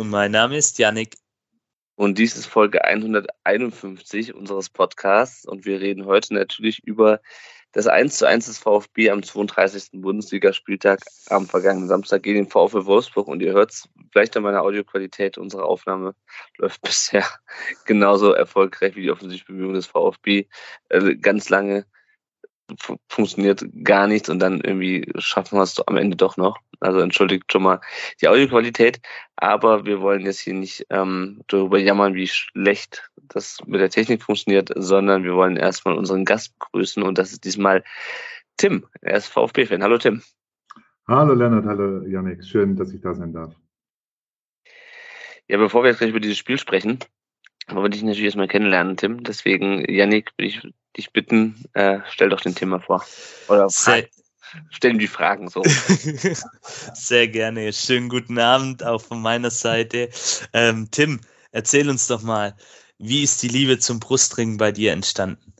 Und 0.00 0.08
mein 0.08 0.30
Name 0.30 0.56
ist 0.56 0.78
Yannick. 0.78 1.18
Und 1.94 2.16
dies 2.16 2.34
ist 2.34 2.46
Folge 2.46 2.82
151 2.82 4.34
unseres 4.34 4.70
Podcasts. 4.70 5.44
Und 5.44 5.66
wir 5.66 5.78
reden 5.78 6.06
heute 6.06 6.32
natürlich 6.32 6.82
über 6.86 7.20
das 7.72 7.86
1 7.86 8.16
zu 8.16 8.26
1 8.26 8.46
des 8.46 8.56
VfB 8.56 9.10
am 9.10 9.22
32. 9.22 10.00
Bundesligaspieltag 10.00 11.00
am 11.28 11.46
vergangenen 11.46 11.86
Samstag 11.86 12.22
gegen 12.22 12.44
den 12.44 12.50
VfB 12.50 12.86
Wolfsburg. 12.86 13.28
Und 13.28 13.42
ihr 13.42 13.52
hört 13.52 13.72
es 13.72 13.90
vielleicht 14.10 14.34
an 14.38 14.42
meiner 14.42 14.62
Audioqualität. 14.62 15.36
Unsere 15.36 15.64
Aufnahme 15.66 16.14
läuft 16.56 16.80
bisher 16.80 17.26
genauso 17.84 18.32
erfolgreich 18.32 18.96
wie 18.96 19.02
die 19.02 19.10
Offensivbemühungen 19.10 19.74
des 19.74 19.86
VfB. 19.86 20.46
Also 20.88 21.10
ganz 21.20 21.50
lange 21.50 21.84
funktioniert 23.08 23.64
gar 23.84 24.06
nichts 24.06 24.28
und 24.28 24.38
dann 24.38 24.60
irgendwie 24.60 25.10
schaffen 25.18 25.58
wir 25.58 25.62
es 25.62 25.80
am 25.86 25.96
Ende 25.96 26.16
doch 26.16 26.36
noch. 26.36 26.58
Also 26.80 27.00
entschuldigt 27.00 27.52
schon 27.52 27.62
mal 27.62 27.80
die 28.20 28.28
Audioqualität, 28.28 29.00
aber 29.36 29.84
wir 29.84 30.00
wollen 30.00 30.24
jetzt 30.24 30.40
hier 30.40 30.54
nicht 30.54 30.86
ähm, 30.90 31.42
darüber 31.48 31.78
jammern, 31.78 32.14
wie 32.14 32.26
schlecht 32.26 33.10
das 33.16 33.58
mit 33.66 33.80
der 33.80 33.90
Technik 33.90 34.22
funktioniert, 34.22 34.70
sondern 34.74 35.24
wir 35.24 35.34
wollen 35.34 35.56
erstmal 35.56 35.96
unseren 35.96 36.24
Gast 36.24 36.58
begrüßen 36.58 37.02
und 37.02 37.18
das 37.18 37.32
ist 37.32 37.44
diesmal 37.44 37.84
Tim. 38.56 38.86
Er 39.00 39.16
ist 39.16 39.28
VfB-Fan. 39.28 39.82
Hallo 39.82 39.98
Tim. 39.98 40.22
Hallo 41.06 41.34
Lennart, 41.34 41.66
hallo 41.66 42.06
Janik. 42.06 42.44
Schön, 42.44 42.76
dass 42.76 42.92
ich 42.92 43.00
da 43.00 43.14
sein 43.14 43.32
darf. 43.32 43.54
Ja, 45.48 45.58
bevor 45.58 45.82
wir 45.82 45.90
jetzt 45.90 45.98
gleich 45.98 46.10
über 46.10 46.20
dieses 46.20 46.38
Spiel 46.38 46.58
sprechen, 46.58 47.00
wollte 47.68 47.96
ich 47.96 48.02
natürlich 48.02 48.26
erstmal 48.26 48.48
kennenlernen, 48.48 48.96
Tim. 48.96 49.22
Deswegen, 49.24 49.84
Yannick, 49.90 50.30
würde 50.36 50.46
ich 50.48 50.62
dich 50.96 51.12
bitten, 51.12 51.64
äh, 51.72 52.00
stell 52.10 52.28
doch 52.28 52.40
den 52.40 52.54
Thema 52.54 52.80
vor. 52.80 53.04
Oder 53.48 53.68
Sehr, 53.68 54.06
stellen 54.70 54.98
die 54.98 55.06
Fragen 55.06 55.48
so. 55.48 55.62
Sehr 56.94 57.28
gerne. 57.28 57.72
Schönen 57.72 58.08
guten 58.08 58.38
Abend 58.38 58.84
auch 58.84 59.00
von 59.00 59.22
meiner 59.22 59.50
Seite. 59.50 60.08
Ähm, 60.52 60.88
Tim, 60.90 61.20
erzähl 61.52 61.88
uns 61.88 62.06
doch 62.06 62.22
mal, 62.22 62.54
wie 62.98 63.22
ist 63.22 63.42
die 63.42 63.48
Liebe 63.48 63.78
zum 63.78 64.00
Brustring 64.00 64.58
bei 64.58 64.72
dir 64.72 64.92
entstanden? 64.92 65.50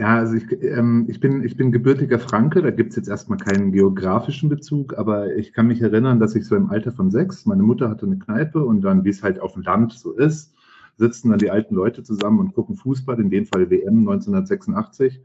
Ja, 0.00 0.18
also 0.18 0.34
ich, 0.34 0.44
ähm, 0.62 1.06
ich, 1.08 1.18
bin, 1.18 1.42
ich 1.42 1.56
bin 1.56 1.72
gebürtiger 1.72 2.20
Franke, 2.20 2.62
da 2.62 2.70
gibt 2.70 2.90
es 2.90 2.96
jetzt 2.96 3.08
erstmal 3.08 3.38
keinen 3.38 3.72
geografischen 3.72 4.48
Bezug, 4.48 4.96
aber 4.96 5.34
ich 5.34 5.52
kann 5.52 5.66
mich 5.66 5.82
erinnern, 5.82 6.20
dass 6.20 6.36
ich 6.36 6.46
so 6.46 6.54
im 6.54 6.70
Alter 6.70 6.92
von 6.92 7.10
sechs, 7.10 7.46
meine 7.46 7.64
Mutter 7.64 7.90
hatte 7.90 8.06
eine 8.06 8.18
Kneipe 8.18 8.64
und 8.64 8.82
dann, 8.82 9.02
wie 9.04 9.08
es 9.08 9.24
halt 9.24 9.40
auf 9.40 9.54
dem 9.54 9.62
Land 9.62 9.94
so 9.94 10.12
ist, 10.12 10.54
sitzen 10.98 11.30
dann 11.30 11.38
die 11.38 11.50
alten 11.50 11.74
Leute 11.74 12.02
zusammen 12.02 12.40
und 12.40 12.52
gucken 12.52 12.76
Fußball, 12.76 13.18
in 13.18 13.30
dem 13.30 13.46
Fall 13.46 13.70
WM 13.70 14.00
1986. 14.00 15.22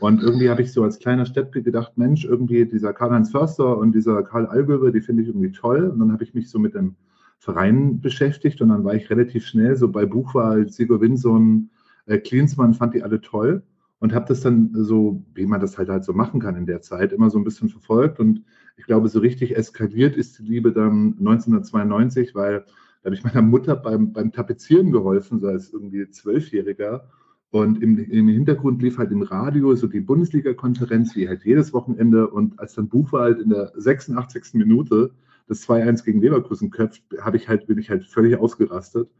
Und 0.00 0.22
irgendwie 0.22 0.50
habe 0.50 0.62
ich 0.62 0.72
so 0.72 0.82
als 0.82 0.98
kleiner 0.98 1.24
Steppke 1.24 1.62
gedacht, 1.62 1.96
Mensch, 1.96 2.24
irgendwie 2.24 2.66
dieser 2.66 2.92
Karl-Heinz 2.92 3.30
Förster 3.30 3.78
und 3.78 3.92
dieser 3.92 4.22
Karl 4.22 4.46
Allgöwe, 4.46 4.92
die 4.92 5.00
finde 5.00 5.22
ich 5.22 5.28
irgendwie 5.28 5.52
toll. 5.52 5.88
Und 5.88 5.98
dann 5.98 6.12
habe 6.12 6.24
ich 6.24 6.34
mich 6.34 6.50
so 6.50 6.58
mit 6.58 6.74
dem 6.74 6.96
Verein 7.38 8.00
beschäftigt 8.00 8.60
und 8.60 8.68
dann 8.68 8.84
war 8.84 8.94
ich 8.94 9.10
relativ 9.10 9.46
schnell 9.46 9.76
so 9.76 9.88
bei 9.88 10.06
Buchwahl, 10.06 10.68
Sigur 10.68 11.00
Winson, 11.00 11.70
äh, 12.06 12.18
Klinsmann, 12.18 12.74
fand 12.74 12.94
die 12.94 13.02
alle 13.02 13.20
toll 13.20 13.62
und 13.98 14.12
habe 14.12 14.26
das 14.26 14.40
dann 14.40 14.70
so, 14.74 15.22
wie 15.34 15.46
man 15.46 15.60
das 15.60 15.78
halt 15.78 15.88
halt 15.88 16.04
so 16.04 16.12
machen 16.12 16.40
kann 16.40 16.56
in 16.56 16.66
der 16.66 16.82
Zeit, 16.82 17.12
immer 17.12 17.30
so 17.30 17.38
ein 17.38 17.44
bisschen 17.44 17.68
verfolgt. 17.70 18.20
Und 18.20 18.44
ich 18.76 18.84
glaube, 18.84 19.08
so 19.08 19.20
richtig 19.20 19.56
eskaliert 19.56 20.16
ist 20.16 20.38
die 20.38 20.42
Liebe 20.42 20.72
dann 20.72 21.16
1992, 21.18 22.34
weil 22.34 22.64
da 23.04 23.08
habe 23.08 23.16
ich 23.16 23.22
meiner 23.22 23.42
Mutter 23.42 23.76
beim, 23.76 24.14
beim 24.14 24.32
Tapezieren 24.32 24.90
geholfen, 24.90 25.38
so 25.38 25.48
als 25.48 25.70
irgendwie 25.70 26.08
Zwölfjähriger. 26.08 27.06
Und 27.50 27.82
im, 27.82 27.98
im, 27.98 28.28
Hintergrund 28.28 28.80
lief 28.80 28.96
halt 28.96 29.12
im 29.12 29.20
Radio 29.20 29.74
so 29.74 29.86
die 29.86 30.00
Bundesliga-Konferenz, 30.00 31.14
wie 31.14 31.28
halt 31.28 31.44
jedes 31.44 31.74
Wochenende. 31.74 32.28
Und 32.28 32.58
als 32.58 32.74
dann 32.76 32.88
Buch 32.88 33.12
war 33.12 33.24
halt 33.24 33.40
in 33.40 33.50
der 33.50 33.72
86. 33.76 34.54
Minute 34.54 35.10
das 35.46 35.68
2-1 35.68 36.02
gegen 36.04 36.22
Leverkusen 36.22 36.70
köpft, 36.70 37.02
habe 37.20 37.36
ich 37.36 37.46
halt, 37.46 37.66
bin 37.66 37.76
ich 37.76 37.90
halt 37.90 38.06
völlig 38.06 38.38
ausgerastet. 38.38 39.10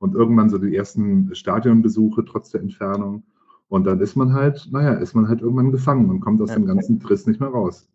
Und 0.00 0.16
irgendwann 0.16 0.50
so 0.50 0.58
die 0.58 0.74
ersten 0.74 1.32
Stadionbesuche 1.32 2.24
trotz 2.24 2.50
der 2.50 2.60
Entfernung. 2.60 3.22
Und 3.68 3.84
dann 3.86 4.00
ist 4.00 4.16
man 4.16 4.32
halt, 4.32 4.68
naja, 4.72 4.94
ist 4.94 5.14
man 5.14 5.28
halt 5.28 5.42
irgendwann 5.42 5.70
gefangen 5.70 6.10
und 6.10 6.18
kommt 6.18 6.42
aus 6.42 6.52
dem 6.52 6.66
ganzen 6.66 6.98
Triss 6.98 7.28
nicht 7.28 7.38
mehr 7.38 7.50
raus. 7.50 7.88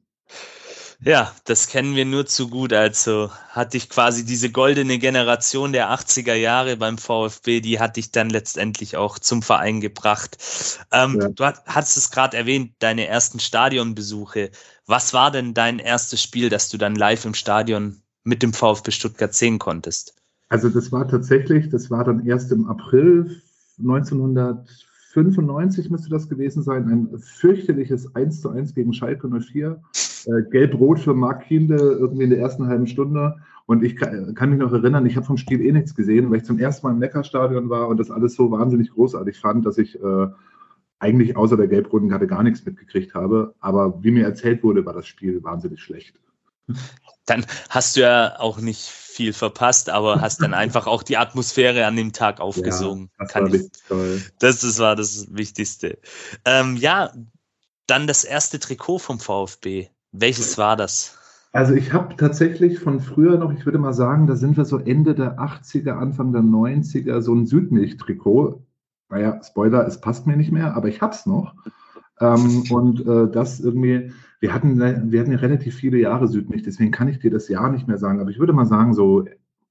Ja, 1.06 1.34
das 1.46 1.68
kennen 1.68 1.96
wir 1.96 2.06
nur 2.06 2.26
zu 2.26 2.50
gut. 2.50 2.72
Also 2.72 3.30
hatte 3.50 3.76
ich 3.76 3.90
quasi 3.90 4.24
diese 4.24 4.50
goldene 4.52 5.00
Generation 5.00 5.74
der 5.74 5.92
80er 5.92 6.34
Jahre 6.34 6.78
beim 6.78 6.98
VfB, 6.98 7.60
die 7.60 7.80
hatte 7.80 8.00
ich 8.00 8.12
dann 8.12 8.30
letztendlich 8.30 8.96
auch 8.96 9.20
zum 9.20 9.42
Verein 9.42 9.82
gebracht. 9.82 10.38
Ähm, 10.92 11.20
ja. 11.20 11.30
Du 11.30 11.44
hast 11.66 11.98
es 11.98 12.10
gerade 12.10 12.38
erwähnt, 12.38 12.74
deine 12.80 13.08
ersten 13.08 13.40
Stadionbesuche. 13.40 14.52
Was 14.86 15.14
war 15.14 15.32
denn 15.32 15.54
dein 15.54 15.80
erstes 15.80 16.22
Spiel, 16.22 16.50
das 16.50 16.70
du 16.70 16.78
dann 16.78 16.96
live 16.96 17.26
im 17.26 17.34
Stadion 17.34 18.02
mit 18.24 18.42
dem 18.42 18.54
VfB 18.54 18.92
Stuttgart 18.92 19.34
sehen 19.34 19.60
konntest? 19.60 20.16
Also 20.48 20.70
das 20.70 20.92
war 20.92 21.08
tatsächlich, 21.08 21.70
das 21.70 21.90
war 21.90 22.06
dann 22.06 22.26
erst 22.26 22.52
im 22.52 22.68
April 22.68 23.42
1900 23.80 24.70
95 25.14 25.92
müsste 25.92 26.10
das 26.10 26.28
gewesen 26.28 26.64
sein, 26.64 26.90
ein 26.90 27.20
fürchterliches 27.20 28.16
1 28.16 28.42
zu 28.42 28.50
1 28.50 28.74
gegen 28.74 28.94
Schalke 28.94 29.30
04. 29.30 29.80
Äh, 30.26 30.50
Gelb-Rot 30.50 31.00
für 31.00 31.14
Mark 31.14 31.44
Kienle 31.44 31.78
irgendwie 31.78 32.24
in 32.24 32.32
der 32.32 32.40
ersten 32.40 32.66
halben 32.66 32.88
Stunde. 32.88 33.36
Und 33.68 33.84
ich 33.84 33.96
kann, 33.96 34.34
kann 34.34 34.50
mich 34.50 34.60
noch 34.60 34.74
erinnern, 34.74 35.06
ich 35.06 35.16
habe 35.16 35.26
vom 35.26 35.38
Spiel 35.38 35.62
eh 35.62 35.72
nichts 35.72 35.94
gesehen, 35.94 36.32
weil 36.32 36.38
ich 36.38 36.46
zum 36.46 36.58
ersten 36.58 36.88
Mal 36.88 36.94
im 36.94 37.00
Neckarstadion 37.00 37.70
war 37.70 37.90
und 37.90 38.00
das 38.00 38.10
alles 38.10 38.34
so 38.34 38.50
wahnsinnig 38.50 38.90
großartig 38.92 39.40
fand, 39.40 39.66
dass 39.66 39.78
ich 39.78 40.02
äh, 40.02 40.28
eigentlich 40.98 41.38
außer 41.38 41.58
der 41.58 41.68
gelb-roten 41.68 42.10
Karte 42.10 42.26
gar 42.26 42.42
nichts 42.42 42.66
mitgekriegt 42.66 43.14
habe. 43.14 43.54
Aber 43.60 44.04
wie 44.04 44.12
mir 44.12 44.26
erzählt 44.26 44.64
wurde, 44.64 44.84
war 44.86 44.94
das 44.94 45.06
Spiel 45.06 45.44
wahnsinnig 45.44 45.82
schlecht. 45.82 46.20
Dann 47.26 47.46
hast 47.70 47.96
du 47.96 48.02
ja 48.02 48.40
auch 48.40 48.60
nicht 48.60 48.82
viel 48.82 49.34
verpasst, 49.34 49.90
aber 49.90 50.22
hast 50.22 50.42
dann 50.42 50.54
einfach 50.54 50.88
auch 50.88 51.04
die 51.04 51.18
Atmosphäre 51.18 51.86
an 51.86 51.96
dem 51.96 52.14
Tag 52.14 52.40
aufgesogen. 52.40 53.10
Ja, 53.20 53.26
das, 53.26 53.36
war 53.36 53.54
ich, 53.54 53.72
toll. 53.88 54.22
Das, 54.40 54.62
das 54.62 54.80
war 54.80 54.96
das 54.96 55.28
Wichtigste. 55.32 56.00
Ähm, 56.46 56.78
ja, 56.78 57.12
dann 57.88 58.08
das 58.08 58.24
erste 58.24 58.60
Trikot 58.60 59.00
vom 59.00 59.20
VfB. 59.20 59.90
Welches 60.12 60.58
war 60.58 60.76
das? 60.76 61.18
Also 61.52 61.74
ich 61.74 61.94
habe 61.94 62.16
tatsächlich 62.16 62.80
von 62.80 63.00
früher 63.00 63.38
noch, 63.38 63.54
ich 63.54 63.66
würde 63.66 63.78
mal 63.78 63.94
sagen, 63.94 64.26
da 64.26 64.36
sind 64.36 64.58
wir 64.58 64.66
so 64.66 64.80
Ende 64.80 65.14
der 65.14 65.38
80er, 65.38 65.92
Anfang 65.92 66.34
der 66.34 66.42
90er, 66.42 67.22
so 67.22 67.34
ein 67.34 67.46
Südmilch-Trikot. 67.46 68.64
Naja, 69.10 69.40
Spoiler, 69.44 69.86
es 69.86 70.02
passt 70.02 70.26
mir 70.26 70.36
nicht 70.36 70.52
mehr, 70.52 70.76
aber 70.76 70.88
ich 70.88 71.02
habe 71.02 71.14
es 71.14 71.28
noch. 71.28 71.54
Ähm, 72.20 72.64
und 72.72 73.06
äh, 73.06 73.32
das 73.32 73.60
irgendwie, 73.60 74.12
wir 74.44 74.54
hatten, 74.54 74.78
wir 75.10 75.22
hatten 75.22 75.32
ja 75.32 75.38
relativ 75.38 75.74
viele 75.78 75.98
Jahre 75.98 76.28
Südmilch, 76.28 76.64
deswegen 76.64 76.92
kann 76.92 77.08
ich 77.08 77.18
dir 77.18 77.32
das 77.32 77.48
Jahr 77.48 77.72
nicht 77.72 77.88
mehr 77.88 77.98
sagen, 77.98 78.20
aber 78.20 78.30
ich 78.30 78.40
würde 78.40 78.52
mal 78.52 78.66
sagen, 78.66 78.94
so 78.94 79.26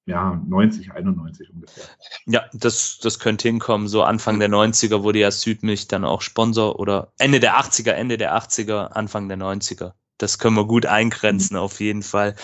ja, 0.06 0.42
90, 0.48 0.92
91 0.92 1.50
ungefähr. 1.52 1.84
Ja, 2.24 2.44
das, 2.54 2.98
das 2.98 3.18
könnte 3.18 3.48
hinkommen. 3.48 3.86
So 3.86 4.02
Anfang 4.02 4.40
der 4.40 4.48
90er 4.48 5.02
wurde 5.02 5.18
ja 5.18 5.30
Südmilch 5.30 5.88
dann 5.88 6.06
auch 6.06 6.22
Sponsor 6.22 6.80
oder 6.80 7.12
Ende 7.18 7.38
der 7.38 7.60
80er, 7.60 7.90
Ende 7.90 8.16
der 8.16 8.34
80er, 8.34 8.86
Anfang 8.92 9.28
der 9.28 9.36
90er. 9.36 9.92
Das 10.16 10.38
können 10.38 10.56
wir 10.56 10.66
gut 10.66 10.86
eingrenzen, 10.86 11.58
auf 11.58 11.78
jeden 11.78 12.02
Fall. 12.02 12.34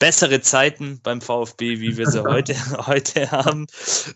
Bessere 0.00 0.40
Zeiten 0.40 0.98
beim 1.04 1.20
VfB, 1.20 1.78
wie 1.78 1.96
wir 1.96 2.08
sie 2.08 2.24
heute, 2.24 2.54
heute 2.88 3.30
haben. 3.30 3.68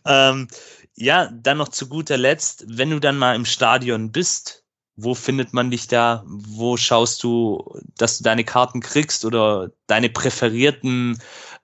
Ähm, 0.04 0.48
ja, 0.96 1.30
dann 1.32 1.58
noch 1.58 1.68
zu 1.68 1.88
guter 1.88 2.18
Letzt, 2.18 2.64
wenn 2.66 2.90
du 2.90 2.98
dann 2.98 3.16
mal 3.16 3.36
im 3.36 3.44
Stadion 3.44 4.10
bist, 4.10 4.64
wo 5.02 5.14
findet 5.14 5.52
man 5.52 5.70
dich 5.70 5.88
da? 5.88 6.24
Wo 6.26 6.76
schaust 6.76 7.22
du, 7.22 7.78
dass 7.96 8.18
du 8.18 8.24
deine 8.24 8.44
Karten 8.44 8.80
kriegst 8.80 9.24
oder 9.24 9.70
deine 9.86 10.08
präferierten 10.08 11.18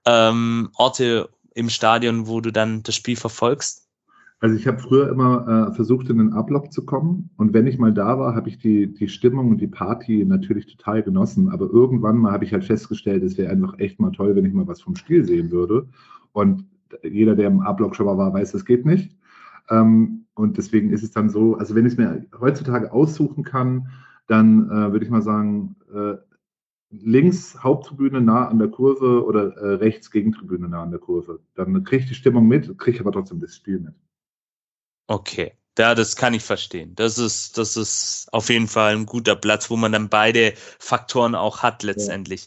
ähm, 0.05 0.71
Orte 0.77 1.29
im 1.55 1.71
Stadion, 1.71 2.27
wo 2.27 2.41
du 2.41 2.53
dann 2.53 2.83
das 2.83 2.95
Spiel 2.95 3.17
verfolgst? 3.17 3.87
Also 4.41 4.55
ich 4.55 4.67
habe 4.67 4.79
früher 4.79 5.09
immer 5.09 5.71
äh, 5.71 5.75
versucht, 5.75 6.11
in 6.11 6.19
den 6.19 6.33
Ablock 6.35 6.71
zu 6.71 6.85
kommen. 6.85 7.31
Und 7.39 7.55
wenn 7.55 7.67
ich 7.67 7.79
mal 7.79 7.93
da 7.93 8.19
war, 8.19 8.35
habe 8.35 8.51
ich 8.51 8.59
die, 8.59 8.93
die 8.93 9.09
Stimmung 9.09 9.49
und 9.49 9.61
die 9.61 9.67
Party 9.67 10.25
natürlich 10.27 10.67
total 10.67 11.03
genossen. 11.03 11.49
Aber 11.49 11.71
irgendwann 11.71 12.19
mal 12.19 12.33
habe 12.33 12.45
ich 12.45 12.53
halt 12.53 12.65
festgestellt, 12.65 13.23
es 13.23 13.39
wäre 13.39 13.51
einfach 13.51 13.79
echt 13.79 13.99
mal 13.99 14.13
toll, 14.13 14.37
wenn 14.37 14.45
ich 14.45 14.53
mal 14.53 14.67
was 14.67 14.83
vom 14.83 14.95
Spiel 14.95 15.25
sehen 15.25 15.51
würde. 15.51 15.89
Und 16.33 16.67
jeder, 17.03 17.35
der 17.35 17.49
im 17.49 17.61
Ablock 17.61 17.97
schon 17.97 18.07
mal 18.07 18.19
war, 18.19 18.33
weiß, 18.33 18.53
das 18.53 18.67
geht 18.67 18.85
nicht. 18.85 19.17
Ähm, 19.71 20.27
und 20.35 20.59
deswegen 20.59 20.91
ist 20.91 21.03
es 21.03 21.11
dann 21.11 21.31
so, 21.31 21.57
also 21.57 21.75
wenn 21.75 21.87
ich 21.87 21.93
es 21.93 21.99
mir 21.99 22.27
heutzutage 22.39 22.93
aussuchen 22.93 23.43
kann, 23.43 23.89
dann 24.27 24.71
äh, 24.71 24.93
würde 24.93 25.05
ich 25.05 25.11
mal 25.11 25.23
sagen, 25.23 25.77
äh, 25.93 26.17
links 26.91 27.63
Haupttribüne 27.63 28.21
nah 28.21 28.49
an 28.49 28.59
der 28.59 28.69
Kurve 28.69 29.25
oder 29.25 29.57
äh, 29.57 29.75
rechts 29.75 30.11
Gegentribüne 30.11 30.69
nah 30.69 30.83
an 30.83 30.91
der 30.91 31.01
Kurve. 31.01 31.41
Dann 31.55 31.85
kriege 31.85 32.03
ich 32.03 32.09
die 32.09 32.15
Stimmung 32.15 32.47
mit, 32.47 32.79
kriege 32.79 33.01
aber 33.01 33.13
trotzdem 33.13 33.41
das 33.41 33.57
Spiel 33.57 33.81
mit. 33.81 33.95
Okay. 35.09 35.53
Ja, 35.79 35.95
das 35.95 36.17
kann 36.17 36.33
ich 36.33 36.43
verstehen. 36.43 36.95
Das 36.95 37.19
ist, 37.19 37.59
das 37.59 37.77
ist 37.77 38.29
auf 38.33 38.49
jeden 38.49 38.67
Fall 38.67 38.95
ein 38.95 39.05
guter 39.05 39.37
Platz, 39.37 39.69
wo 39.69 39.77
man 39.77 39.93
dann 39.93 40.09
beide 40.09 40.55
Faktoren 40.79 41.35
auch 41.35 41.63
hat 41.63 41.83
letztendlich. 41.83 42.47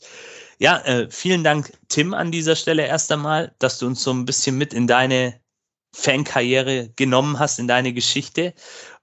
Ja, 0.58 0.82
ja 0.84 0.86
äh, 0.86 1.12
vielen 1.12 1.44
Dank, 1.44 1.72
Tim, 1.90 2.16
an 2.16 2.32
dieser 2.32 2.56
Stelle 2.56 2.88
erst 2.88 3.12
einmal, 3.12 3.54
dass 3.60 3.78
du 3.78 3.86
uns 3.86 4.04
so 4.04 4.12
ein 4.12 4.26
bisschen 4.26 4.58
mit 4.58 4.74
in 4.74 4.88
deine 4.88 5.40
Fankarriere 5.92 6.90
genommen 6.96 7.40
hast, 7.40 7.60
in 7.60 7.68
deine 7.68 7.94
Geschichte. 7.94 8.54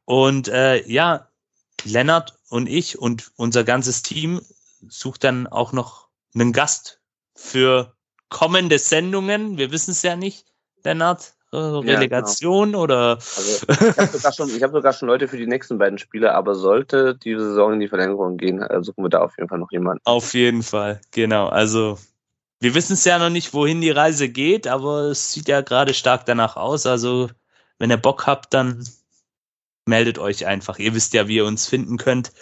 Und 0.05 0.49
äh, 0.49 0.87
ja, 0.87 1.29
Lennart 1.85 2.39
und 2.49 2.69
ich 2.69 2.99
und 2.99 3.33
unser 3.37 3.65
ganzes 3.65 4.03
Team 4.03 4.41
sucht 4.89 5.25
dann 5.25 5.47
auch 5.47 5.73
noch 5.73 6.09
einen 6.35 6.53
Gast 6.53 7.01
für 7.35 7.95
kommende 8.29 8.79
Sendungen. 8.79 9.59
Wir 9.59 9.71
wissen 9.73 9.93
es 9.93 10.03
ja 10.03 10.17
nicht, 10.17 10.47
Lennart. 10.85 11.35
Relegation 11.53 12.69
ja, 12.69 12.73
genau. 12.73 12.83
oder? 12.83 13.09
Also, 13.19 13.67
ich 13.69 13.97
habe 13.97 14.07
sogar, 14.09 14.33
schon, 14.33 14.51
hab 14.51 14.73
sogar 14.73 14.93
schon 14.93 15.09
Leute 15.09 15.29
für 15.29 15.37
die 15.37 15.47
nächsten 15.47 15.79
beiden 15.79 15.99
Spiele, 15.99 16.35
aber 16.35 16.55
sollte 16.55 17.15
die 17.17 17.35
Saison 17.35 17.75
in 17.75 17.81
die 17.81 17.89
Verlängerung 17.89 18.37
gehen, 18.37 18.61
äh, 18.61 18.83
suchen 18.83 19.05
wir 19.05 19.09
da 19.09 19.21
auf 19.21 19.37
jeden 19.39 19.49
Fall 19.49 19.59
noch 19.59 19.71
jemanden. 19.71 20.01
Auf 20.05 20.35
jeden 20.35 20.63
Fall, 20.63 21.01
genau. 21.13 21.47
Also 21.49 21.99
wir 22.61 22.75
wissen 22.75 22.95
es 22.95 23.05
ja 23.05 23.19
noch 23.19 23.31
nicht, 23.31 23.55
wohin 23.55 23.81
die 23.81 23.91
Reise 23.91 24.29
geht, 24.29 24.67
aber 24.67 25.11
es 25.11 25.33
sieht 25.33 25.49
ja 25.49 25.61
gerade 25.61 25.95
stark 25.95 26.25
danach 26.27 26.57
aus. 26.57 26.87
Also 26.87 27.31
wenn 27.79 27.91
ihr 27.91 27.97
Bock 27.97 28.27
habt, 28.27 28.55
dann 28.55 28.85
meldet 29.85 30.19
euch 30.19 30.47
einfach. 30.47 30.79
Ihr 30.79 30.95
wisst 30.95 31.15
ja, 31.15 31.29
wie 31.29 31.37
ihr 31.37 31.45
uns 31.45 31.67
finden 31.67 31.99
könnt. 31.99 32.33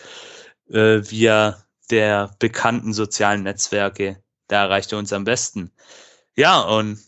Äh, 0.69 1.03
via 1.11 1.63
der 1.91 2.31
bekannten 2.39 2.93
sozialen 2.93 3.43
Netzwerke. 3.43 4.23
Da 4.49 4.63
erreicht 4.65 4.93
ihr 4.93 4.99
uns 4.99 5.13
am 5.13 5.25
besten. 5.25 5.73
Ja, 6.37 6.61
und 6.61 6.99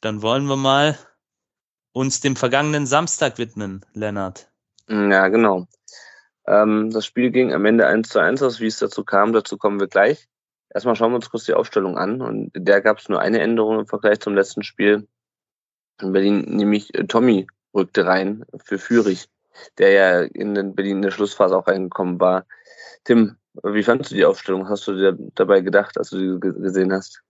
dann 0.00 0.22
wollen 0.22 0.46
wir 0.46 0.56
mal 0.56 0.98
uns 1.92 2.20
dem 2.20 2.36
vergangenen 2.36 2.86
Samstag 2.86 3.38
widmen, 3.38 3.84
Lennart. 3.94 4.50
Ja, 4.88 5.28
genau. 5.28 5.66
Ähm, 6.46 6.90
das 6.90 7.06
Spiel 7.06 7.30
ging 7.30 7.52
am 7.52 7.64
Ende 7.64 7.86
1 7.86 8.08
zu 8.08 8.18
1 8.18 8.42
aus. 8.42 8.60
Wie 8.60 8.66
es 8.66 8.78
dazu 8.78 9.04
kam, 9.04 9.32
dazu 9.32 9.56
kommen 9.56 9.80
wir 9.80 9.88
gleich. 9.88 10.28
Erstmal 10.76 10.94
schauen 10.94 11.12
wir 11.12 11.16
uns 11.16 11.30
kurz 11.30 11.44
die 11.44 11.54
Aufstellung 11.54 11.96
an. 11.96 12.20
Und 12.20 12.50
der 12.54 12.82
gab 12.82 12.98
es 12.98 13.08
nur 13.08 13.18
eine 13.18 13.40
Änderung 13.40 13.80
im 13.80 13.86
Vergleich 13.86 14.20
zum 14.20 14.34
letzten 14.34 14.62
Spiel. 14.62 15.08
In 16.02 16.12
Berlin, 16.12 16.42
nämlich 16.42 16.94
äh, 16.94 17.06
Tommy 17.06 17.46
rückte 17.74 18.04
rein 18.04 18.44
für 18.62 18.76
Fürich, 18.76 19.30
der 19.78 19.92
ja 19.92 20.20
in 20.20 20.74
Berlin 20.74 20.96
in 20.96 21.02
der 21.02 21.12
Schlussphase 21.12 21.56
auch 21.56 21.66
reingekommen 21.66 22.20
war. 22.20 22.44
Tim, 23.04 23.36
wie 23.64 23.82
fandest 23.82 24.10
du 24.10 24.16
die 24.16 24.26
Aufstellung? 24.26 24.68
Hast 24.68 24.86
du 24.86 24.92
dir 24.92 25.16
dabei 25.34 25.62
gedacht, 25.62 25.96
als 25.96 26.10
du 26.10 26.38
die 26.38 26.60
gesehen 26.60 26.92
hast? 26.92 27.22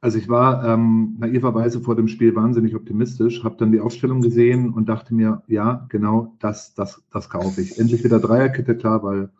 Also 0.00 0.18
ich 0.18 0.28
war 0.28 0.64
ähm, 0.64 1.16
naiverweise 1.18 1.80
vor 1.80 1.96
dem 1.96 2.06
Spiel 2.06 2.36
wahnsinnig 2.36 2.76
optimistisch, 2.76 3.42
habe 3.42 3.56
dann 3.58 3.72
die 3.72 3.80
Aufstellung 3.80 4.20
gesehen 4.20 4.72
und 4.72 4.88
dachte 4.88 5.12
mir, 5.12 5.42
ja, 5.48 5.86
genau, 5.88 6.36
das, 6.38 6.72
das, 6.74 7.02
das 7.12 7.28
kaufe 7.28 7.62
ich. 7.62 7.80
Endlich 7.80 8.04
wieder 8.04 8.20
Dreierkette, 8.20 8.76
klar, 8.76 9.02
weil 9.02 9.30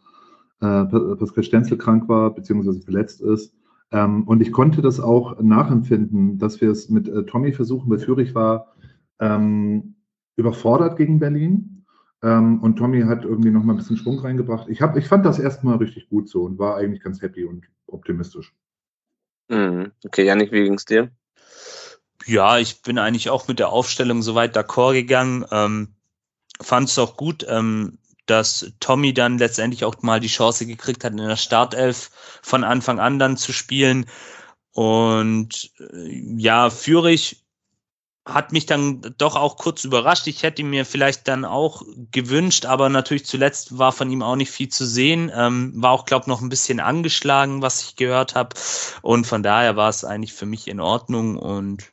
äh, 0.62 0.84
Pascal 1.16 1.44
Stenzel 1.44 1.76
krank 1.76 2.08
war, 2.08 2.34
beziehungsweise 2.34 2.80
verletzt 2.80 3.20
ist. 3.20 3.54
Ähm, 3.90 4.26
und 4.26 4.40
ich 4.40 4.52
konnte 4.52 4.80
das 4.80 5.00
auch 5.00 5.40
nachempfinden, 5.40 6.38
dass 6.38 6.60
wir 6.60 6.70
es 6.70 6.88
mit 6.88 7.08
äh, 7.08 7.24
Tommy 7.24 7.52
versuchen, 7.52 7.90
weil 7.90 7.98
Fürich 7.98 8.34
war 8.34 8.74
ähm, 9.20 9.96
überfordert 10.36 10.96
gegen 10.96 11.18
Berlin. 11.18 11.84
Ähm, 12.22 12.62
und 12.62 12.76
Tommy 12.76 13.02
hat 13.02 13.24
irgendwie 13.24 13.50
noch 13.50 13.64
mal 13.64 13.74
ein 13.74 13.78
bisschen 13.78 13.96
Schwung 13.96 14.20
reingebracht. 14.20 14.68
Ich, 14.68 14.80
hab, 14.80 14.96
ich 14.96 15.08
fand 15.08 15.26
das 15.26 15.38
erstmal 15.38 15.76
richtig 15.76 16.08
gut 16.08 16.28
so 16.28 16.44
und 16.44 16.58
war 16.58 16.76
eigentlich 16.76 17.02
ganz 17.02 17.20
happy 17.20 17.44
und 17.44 17.66
optimistisch. 17.86 18.54
Mhm. 19.48 19.90
Okay, 20.06 20.24
Janik, 20.24 20.52
wie 20.52 20.62
ging 20.62 20.74
es 20.74 20.84
dir? 20.84 21.10
Ja, 22.24 22.58
ich 22.58 22.82
bin 22.82 22.98
eigentlich 22.98 23.30
auch 23.30 23.48
mit 23.48 23.58
der 23.58 23.70
Aufstellung 23.70 24.22
soweit 24.22 24.56
d'accord 24.56 24.92
gegangen. 24.92 25.44
Ähm, 25.50 25.88
Fand 26.62 26.88
es 26.88 26.98
auch 26.98 27.16
gut, 27.16 27.44
ähm, 27.48 27.98
dass 28.26 28.72
Tommy 28.80 29.14
dann 29.14 29.38
letztendlich 29.38 29.84
auch 29.84 30.00
mal 30.02 30.20
die 30.20 30.28
Chance 30.28 30.66
gekriegt 30.66 31.04
hat, 31.04 31.12
in 31.12 31.18
der 31.18 31.36
Startelf 31.36 32.10
von 32.42 32.64
Anfang 32.64 33.00
an 33.00 33.18
dann 33.18 33.36
zu 33.36 33.52
spielen. 33.52 34.06
Und 34.72 35.70
äh, 35.78 36.34
ja, 36.36 36.70
Fürich 36.70 37.42
hat 38.24 38.52
mich 38.52 38.66
dann 38.66 39.00
doch 39.18 39.34
auch 39.34 39.56
kurz 39.56 39.84
überrascht. 39.84 40.28
Ich 40.28 40.44
hätte 40.44 40.62
mir 40.62 40.86
vielleicht 40.86 41.26
dann 41.26 41.44
auch 41.44 41.82
gewünscht, 42.12 42.66
aber 42.66 42.88
natürlich 42.88 43.26
zuletzt 43.26 43.78
war 43.78 43.90
von 43.90 44.10
ihm 44.10 44.22
auch 44.22 44.36
nicht 44.36 44.50
viel 44.50 44.68
zu 44.68 44.86
sehen. 44.86 45.30
Ähm, 45.34 45.72
war 45.74 45.90
auch, 45.90 46.04
glaube 46.04 46.30
noch 46.30 46.40
ein 46.40 46.48
bisschen 46.48 46.78
angeschlagen, 46.78 47.62
was 47.62 47.82
ich 47.82 47.96
gehört 47.96 48.36
habe. 48.36 48.54
Und 49.02 49.26
von 49.26 49.42
daher 49.42 49.74
war 49.74 49.88
es 49.88 50.04
eigentlich 50.04 50.32
für 50.32 50.46
mich 50.46 50.68
in 50.68 50.78
Ordnung 50.78 51.36
und 51.36 51.92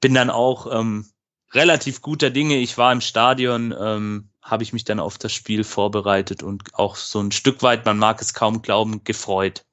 bin 0.00 0.14
dann 0.14 0.30
auch 0.30 0.66
ähm, 0.72 1.06
relativ 1.52 2.02
guter 2.02 2.30
Dinge. 2.30 2.56
Ich 2.56 2.76
war 2.76 2.90
im 2.92 3.00
Stadion, 3.00 3.72
ähm, 3.78 4.30
habe 4.50 4.62
ich 4.62 4.72
mich 4.72 4.84
dann 4.84 5.00
auf 5.00 5.18
das 5.18 5.32
Spiel 5.32 5.64
vorbereitet 5.64 6.42
und 6.42 6.74
auch 6.74 6.96
so 6.96 7.20
ein 7.20 7.32
Stück 7.32 7.62
weit, 7.62 7.84
man 7.84 7.98
mag 7.98 8.20
es 8.20 8.34
kaum 8.34 8.62
glauben, 8.62 9.04
gefreut. 9.04 9.64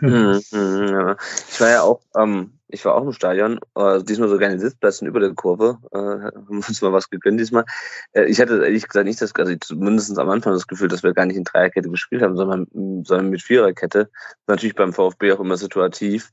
Mhm, 0.00 0.42
mhm, 0.50 0.88
ja. 0.88 1.16
Ich 1.50 1.60
war 1.60 1.70
ja 1.70 1.82
auch 1.82 2.00
ähm, 2.16 2.58
ich 2.70 2.84
war 2.84 2.94
auch 2.94 3.02
im 3.02 3.12
Stadion, 3.12 3.58
äh, 3.74 4.02
diesmal 4.02 4.28
sogar 4.28 4.50
in 4.50 4.58
den 4.58 4.60
Sitzplätzen 4.60 5.08
über 5.08 5.20
der 5.20 5.34
Kurve. 5.34 5.78
Äh, 5.90 5.98
haben 5.98 6.62
uns 6.68 6.82
mal 6.82 6.92
was 6.92 7.08
gegönnt 7.08 7.40
diesmal. 7.40 7.64
Äh, 8.12 8.24
ich 8.24 8.40
hatte 8.40 8.62
ehrlich 8.62 8.86
gesagt 8.86 9.06
nicht 9.06 9.22
das, 9.22 9.34
also 9.34 9.54
zumindest 9.56 10.18
am 10.18 10.28
Anfang 10.28 10.52
das 10.52 10.66
Gefühl, 10.66 10.88
dass 10.88 11.02
wir 11.02 11.14
gar 11.14 11.24
nicht 11.24 11.36
in 11.36 11.44
Dreierkette 11.44 11.88
gespielt 11.88 12.22
haben, 12.22 12.36
sondern, 12.36 12.66
sondern 13.04 13.30
mit 13.30 13.42
Viererkette. 13.42 14.10
Natürlich 14.46 14.76
beim 14.76 14.92
VfB 14.92 15.32
auch 15.32 15.40
immer 15.40 15.56
situativ. 15.56 16.30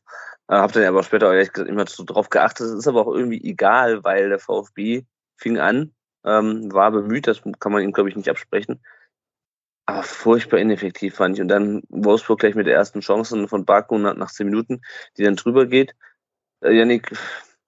Äh, 0.50 0.56
hab 0.56 0.74
dann 0.74 0.83
aber 0.83 1.03
später 1.03 1.33
ehrlich 1.33 1.53
gesagt 1.53 1.69
immer 1.69 1.88
so 1.88 2.03
drauf 2.03 2.30
geachtet. 2.30 2.68
Es 2.68 2.74
ist 2.74 2.88
aber 2.88 3.07
auch 3.07 3.13
irgendwie 3.13 3.41
egal, 3.44 4.03
weil 4.03 4.30
der 4.30 4.39
VfB 4.39 5.06
fing 5.38 5.57
an, 5.57 5.94
ähm, 6.25 6.74
war 6.74 6.92
bemüht, 6.92 7.27
das 7.27 7.42
kann 7.60 7.72
man 7.72 7.83
ihm, 7.83 7.92
glaube 7.92 8.10
ich, 8.10 8.16
nicht 8.16 8.30
absprechen. 8.30 8.81
Aber 9.86 10.04
furchtbar 10.04 10.57
ineffektiv 10.57 11.16
fand 11.16 11.36
ich. 11.36 11.42
Und 11.42 11.48
dann 11.48 11.83
Wolfsburg 11.89 12.39
gleich 12.39 12.56
mit 12.56 12.66
der 12.66 12.74
ersten 12.74 13.01
Chance 13.01 13.48
von 13.48 13.66
Baku 13.66 13.98
nach, 13.98 14.16
nach 14.16 14.31
zehn 14.31 14.48
Minuten, 14.48 14.81
die 15.18 15.24
dann 15.24 15.36
drüber 15.36 15.68
geht. 15.68 15.95
Äh, 16.62 16.74
Janik, 16.74 17.12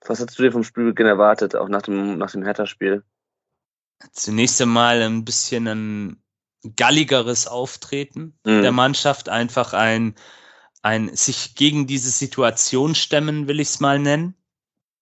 was 0.05 0.19
hast 0.19 0.37
du 0.37 0.43
dir 0.43 0.51
vom 0.51 0.63
Spielbeginn 0.63 1.05
erwartet, 1.05 1.55
auch 1.55 1.69
nach 1.69 1.83
dem, 1.83 2.17
nach 2.17 2.31
dem 2.31 2.43
Hertha-Spiel? 2.43 3.03
Zunächst 4.11 4.61
einmal 4.61 5.01
ein 5.01 5.25
bisschen 5.25 5.67
ein 5.67 6.23
galligeres 6.75 7.47
Auftreten 7.47 8.37
mhm. 8.43 8.61
der 8.63 8.71
Mannschaft, 8.71 9.29
einfach 9.29 9.73
ein, 9.73 10.15
ein 10.81 11.15
sich 11.15 11.55
gegen 11.55 11.87
diese 11.87 12.09
Situation 12.09 12.95
stemmen, 12.95 13.47
will 13.47 13.59
ich 13.59 13.69
es 13.69 13.79
mal 13.79 13.99
nennen. 13.99 14.35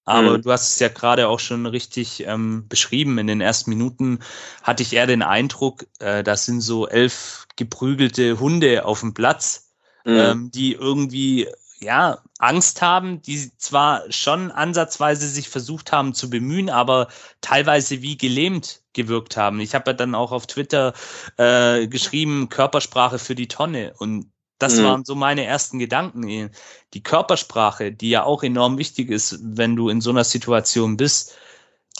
Aber 0.06 0.38
mhm. 0.38 0.42
du 0.44 0.52
hast 0.52 0.69
es 0.69 0.80
ja 0.80 0.88
gerade 0.88 1.28
auch 1.28 1.40
schon 1.40 1.66
richtig 1.66 2.26
ähm, 2.28 2.68
beschrieben. 2.68 3.18
In 3.18 3.28
den 3.28 3.42
ersten 3.42 3.71
Minuten 3.71 4.19
hatte 4.62 4.83
ich 4.83 4.94
eher 4.94 5.07
den 5.07 5.24
Eindruck, 5.24 5.85
äh, 6.00 6.24
das 6.24 6.45
sind 6.45 6.62
so 6.62 6.88
elf 6.88 7.47
geprügelte 7.56 8.40
Hunde 8.40 8.85
auf 8.85 9.00
dem 9.00 9.14
Platz, 9.14 9.71
mhm. 10.06 10.14
ähm, 10.14 10.52
die 10.52 10.74
irgendwie 10.74 11.47
ja, 11.80 12.19
Angst 12.40 12.81
haben, 12.81 13.21
die 13.21 13.52
zwar 13.57 14.04
schon 14.12 14.52
ansatzweise 14.52 15.28
sich 15.28 15.50
versucht 15.50 15.92
haben 15.92 16.14
zu 16.14 16.30
bemühen, 16.30 16.69
aber 16.69 17.07
teilweise 17.42 18.02
wie 18.02 18.18
gelähmt 18.18 18.81
gewirkt 18.94 19.38
haben. 19.38 19.59
Ich 19.59 19.76
habe 19.76 19.92
ja 19.92 19.94
dann 19.94 20.16
auch 20.16 20.31
auf 20.31 20.47
Twitter 20.47 20.94
äh, 21.38 21.88
geschrieben, 21.88 22.50
Körpersprache 22.50 23.19
für 23.19 23.35
die 23.35 23.47
Tonne. 23.47 23.94
Und 23.97 24.31
das 24.57 24.78
mhm. 24.78 24.83
waren 24.83 25.06
so 25.06 25.16
meine 25.16 25.44
ersten 25.44 25.80
Gedanken. 25.80 26.52
Die 26.94 27.04
Körpersprache, 27.04 27.92
die 27.92 28.09
ja 28.09 28.24
auch 28.24 28.44
enorm 28.44 28.78
wichtig 28.78 29.09
ist, 29.09 29.40
wenn 29.42 29.76
du 29.76 29.90
in 29.90 30.02
so 30.02 30.09
einer 30.09 30.24
Situation 30.24 30.97
bist, 30.97 31.38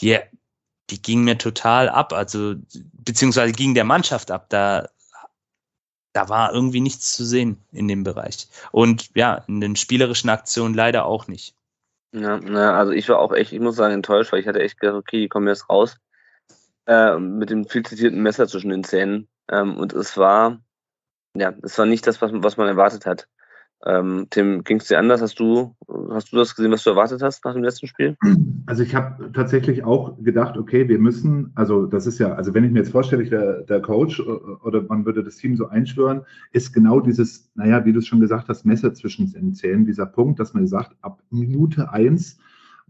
die, 0.00 0.18
die 0.90 1.02
ging 1.02 1.24
mir 1.24 1.38
total 1.38 1.88
ab. 1.88 2.12
Also, 2.12 2.54
beziehungsweise 2.92 3.52
ging 3.52 3.74
der 3.74 3.84
Mannschaft 3.84 4.30
ab. 4.30 4.46
Da 4.48 4.88
da 6.16 6.30
war 6.30 6.54
irgendwie 6.54 6.80
nichts 6.80 7.14
zu 7.14 7.26
sehen 7.26 7.62
in 7.72 7.88
dem 7.88 8.02
Bereich. 8.02 8.48
Und 8.72 9.10
ja, 9.14 9.44
in 9.48 9.60
den 9.60 9.76
spielerischen 9.76 10.30
Aktionen 10.30 10.72
leider 10.72 11.04
auch 11.04 11.28
nicht. 11.28 11.54
Ja, 12.12 12.40
na, 12.42 12.78
also 12.78 12.92
ich 12.92 13.06
war 13.10 13.18
auch 13.18 13.34
echt, 13.34 13.52
ich 13.52 13.60
muss 13.60 13.76
sagen, 13.76 13.92
enttäuscht, 13.92 14.32
weil 14.32 14.40
ich 14.40 14.48
hatte 14.48 14.62
echt 14.62 14.80
gedacht, 14.80 14.96
okay, 14.96 15.20
die 15.20 15.28
kommen 15.28 15.46
jetzt 15.46 15.68
raus 15.68 15.98
äh, 16.86 17.18
mit 17.18 17.50
dem 17.50 17.66
viel 17.66 17.84
zitierten 17.84 18.22
Messer 18.22 18.48
zwischen 18.48 18.70
den 18.70 18.82
Zähnen. 18.82 19.28
Ähm, 19.50 19.76
und 19.76 19.92
es 19.92 20.16
war, 20.16 20.58
ja, 21.38 21.54
es 21.62 21.78
war 21.78 21.86
nicht 21.86 22.06
das, 22.06 22.20
was, 22.22 22.32
was 22.34 22.56
man 22.56 22.68
erwartet 22.68 23.06
hat. 23.06 23.28
Ähm, 23.84 24.26
Tim, 24.30 24.64
ging 24.64 24.78
es 24.78 24.88
dir 24.88 24.98
anders? 24.98 25.20
Hast 25.20 25.38
du, 25.38 25.76
hast 26.10 26.32
du 26.32 26.36
das 26.36 26.56
gesehen, 26.56 26.72
was 26.72 26.82
du 26.82 26.90
erwartet 26.90 27.22
hast 27.22 27.44
nach 27.44 27.52
dem 27.52 27.62
letzten 27.62 27.86
Spiel? 27.86 28.16
Also 28.64 28.82
ich 28.82 28.94
habe 28.94 29.30
tatsächlich 29.32 29.84
auch 29.84 30.20
gedacht, 30.20 30.56
okay, 30.56 30.88
wir 30.88 30.98
müssen, 30.98 31.52
also 31.54 31.86
das 31.86 32.06
ist 32.06 32.18
ja, 32.18 32.32
also 32.34 32.54
wenn 32.54 32.64
ich 32.64 32.72
mir 32.72 32.80
jetzt 32.80 32.90
vorstelle, 32.90 33.22
ich 33.22 33.30
wäre 33.30 33.64
der 33.68 33.80
Coach 33.80 34.18
oder 34.20 34.82
man 34.82 35.04
würde 35.04 35.22
das 35.22 35.36
Team 35.36 35.56
so 35.56 35.68
einschwören, 35.68 36.22
ist 36.52 36.72
genau 36.72 37.00
dieses, 37.00 37.50
naja, 37.54 37.84
wie 37.84 37.92
du 37.92 38.00
es 38.00 38.06
schon 38.06 38.20
gesagt 38.20 38.48
hast, 38.48 38.64
Messer 38.64 38.92
zwischen 38.94 39.30
den 39.32 39.54
Zähnen, 39.54 39.86
dieser 39.86 40.06
Punkt, 40.06 40.40
dass 40.40 40.54
man 40.54 40.66
sagt, 40.66 40.96
ab 41.02 41.22
Minute 41.30 41.92
eins, 41.92 42.38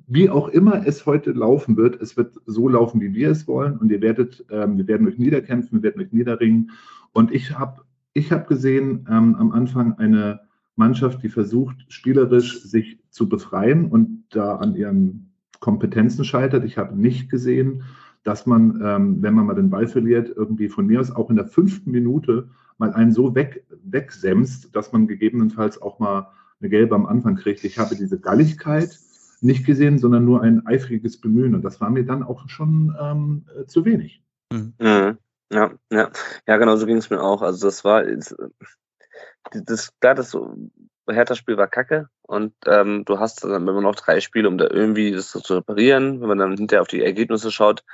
wie 0.06 0.30
auch 0.30 0.48
immer 0.48 0.86
es 0.86 1.04
heute 1.04 1.32
laufen 1.32 1.76
wird, 1.76 2.00
es 2.00 2.16
wird 2.16 2.36
so 2.46 2.68
laufen, 2.68 3.00
wie 3.00 3.12
wir 3.12 3.30
es 3.30 3.48
wollen 3.48 3.76
und 3.76 3.90
ihr 3.90 4.00
werdet, 4.00 4.46
ähm, 4.50 4.78
wir 4.78 4.86
werden 4.86 5.06
euch 5.08 5.18
niederkämpfen, 5.18 5.82
wir 5.82 5.82
werden 5.82 6.00
euch 6.00 6.12
niederringen 6.12 6.70
und 7.12 7.32
ich 7.32 7.58
habe 7.58 7.82
ich 8.16 8.32
hab 8.32 8.48
gesehen 8.48 9.06
ähm, 9.10 9.34
am 9.34 9.52
Anfang 9.52 9.98
eine 9.98 10.40
Mannschaft, 10.74 11.22
die 11.22 11.28
versucht, 11.28 11.76
spielerisch 11.88 12.62
sich 12.62 12.98
zu 13.10 13.28
befreien 13.28 13.90
und 13.90 14.24
da 14.30 14.56
an 14.56 14.74
ihren 14.74 15.32
Kompetenzen 15.60 16.24
scheitert. 16.24 16.64
Ich 16.64 16.78
habe 16.78 16.98
nicht 16.98 17.28
gesehen, 17.30 17.82
dass 18.24 18.46
man, 18.46 18.80
ähm, 18.82 19.22
wenn 19.22 19.34
man 19.34 19.46
mal 19.46 19.54
den 19.54 19.68
Ball 19.68 19.86
verliert, 19.86 20.32
irgendwie 20.34 20.68
von 20.68 20.86
mir 20.86 21.00
aus 21.00 21.14
auch 21.14 21.28
in 21.28 21.36
der 21.36 21.46
fünften 21.46 21.90
Minute 21.90 22.48
mal 22.78 22.92
einen 22.92 23.12
so 23.12 23.34
weg, 23.34 23.66
wegsemst, 23.84 24.74
dass 24.74 24.92
man 24.92 25.06
gegebenenfalls 25.06 25.80
auch 25.80 25.98
mal 25.98 26.28
eine 26.60 26.70
gelbe 26.70 26.94
am 26.94 27.06
Anfang 27.06 27.36
kriegt. 27.36 27.64
Ich 27.64 27.78
habe 27.78 27.96
diese 27.96 28.18
Galligkeit 28.18 28.98
nicht 29.42 29.66
gesehen, 29.66 29.98
sondern 29.98 30.24
nur 30.24 30.40
ein 30.40 30.66
eifriges 30.66 31.20
Bemühen. 31.20 31.54
Und 31.54 31.62
das 31.62 31.82
war 31.82 31.90
mir 31.90 32.04
dann 32.04 32.22
auch 32.22 32.48
schon 32.48 32.96
ähm, 32.98 33.44
äh, 33.60 33.66
zu 33.66 33.84
wenig. 33.84 34.22
Mhm. 34.50 35.18
Ja, 35.50 35.72
ja. 35.90 36.10
Ja, 36.46 36.56
genau 36.56 36.76
so 36.76 36.86
ging 36.86 36.96
es 36.96 37.10
mir 37.10 37.22
auch. 37.22 37.42
Also 37.42 37.66
das 37.66 37.84
war 37.84 38.04
das, 38.04 38.34
das 39.52 39.90
klar, 40.00 40.14
das 40.14 40.36
Hertha-Spiel 41.08 41.56
war 41.56 41.68
kacke 41.68 42.08
und 42.22 42.52
ähm, 42.66 43.04
du 43.04 43.20
hast 43.20 43.44
dann 43.44 43.68
immer 43.68 43.80
noch 43.80 43.94
drei 43.94 44.20
Spiele, 44.20 44.48
um 44.48 44.58
da 44.58 44.66
irgendwie 44.68 45.12
das 45.12 45.30
zu 45.30 45.54
reparieren. 45.54 46.20
Wenn 46.20 46.28
man 46.28 46.38
dann 46.38 46.56
hinterher 46.56 46.82
auf 46.82 46.88
die 46.88 47.02
Ergebnisse 47.02 47.52
schaut, 47.52 47.84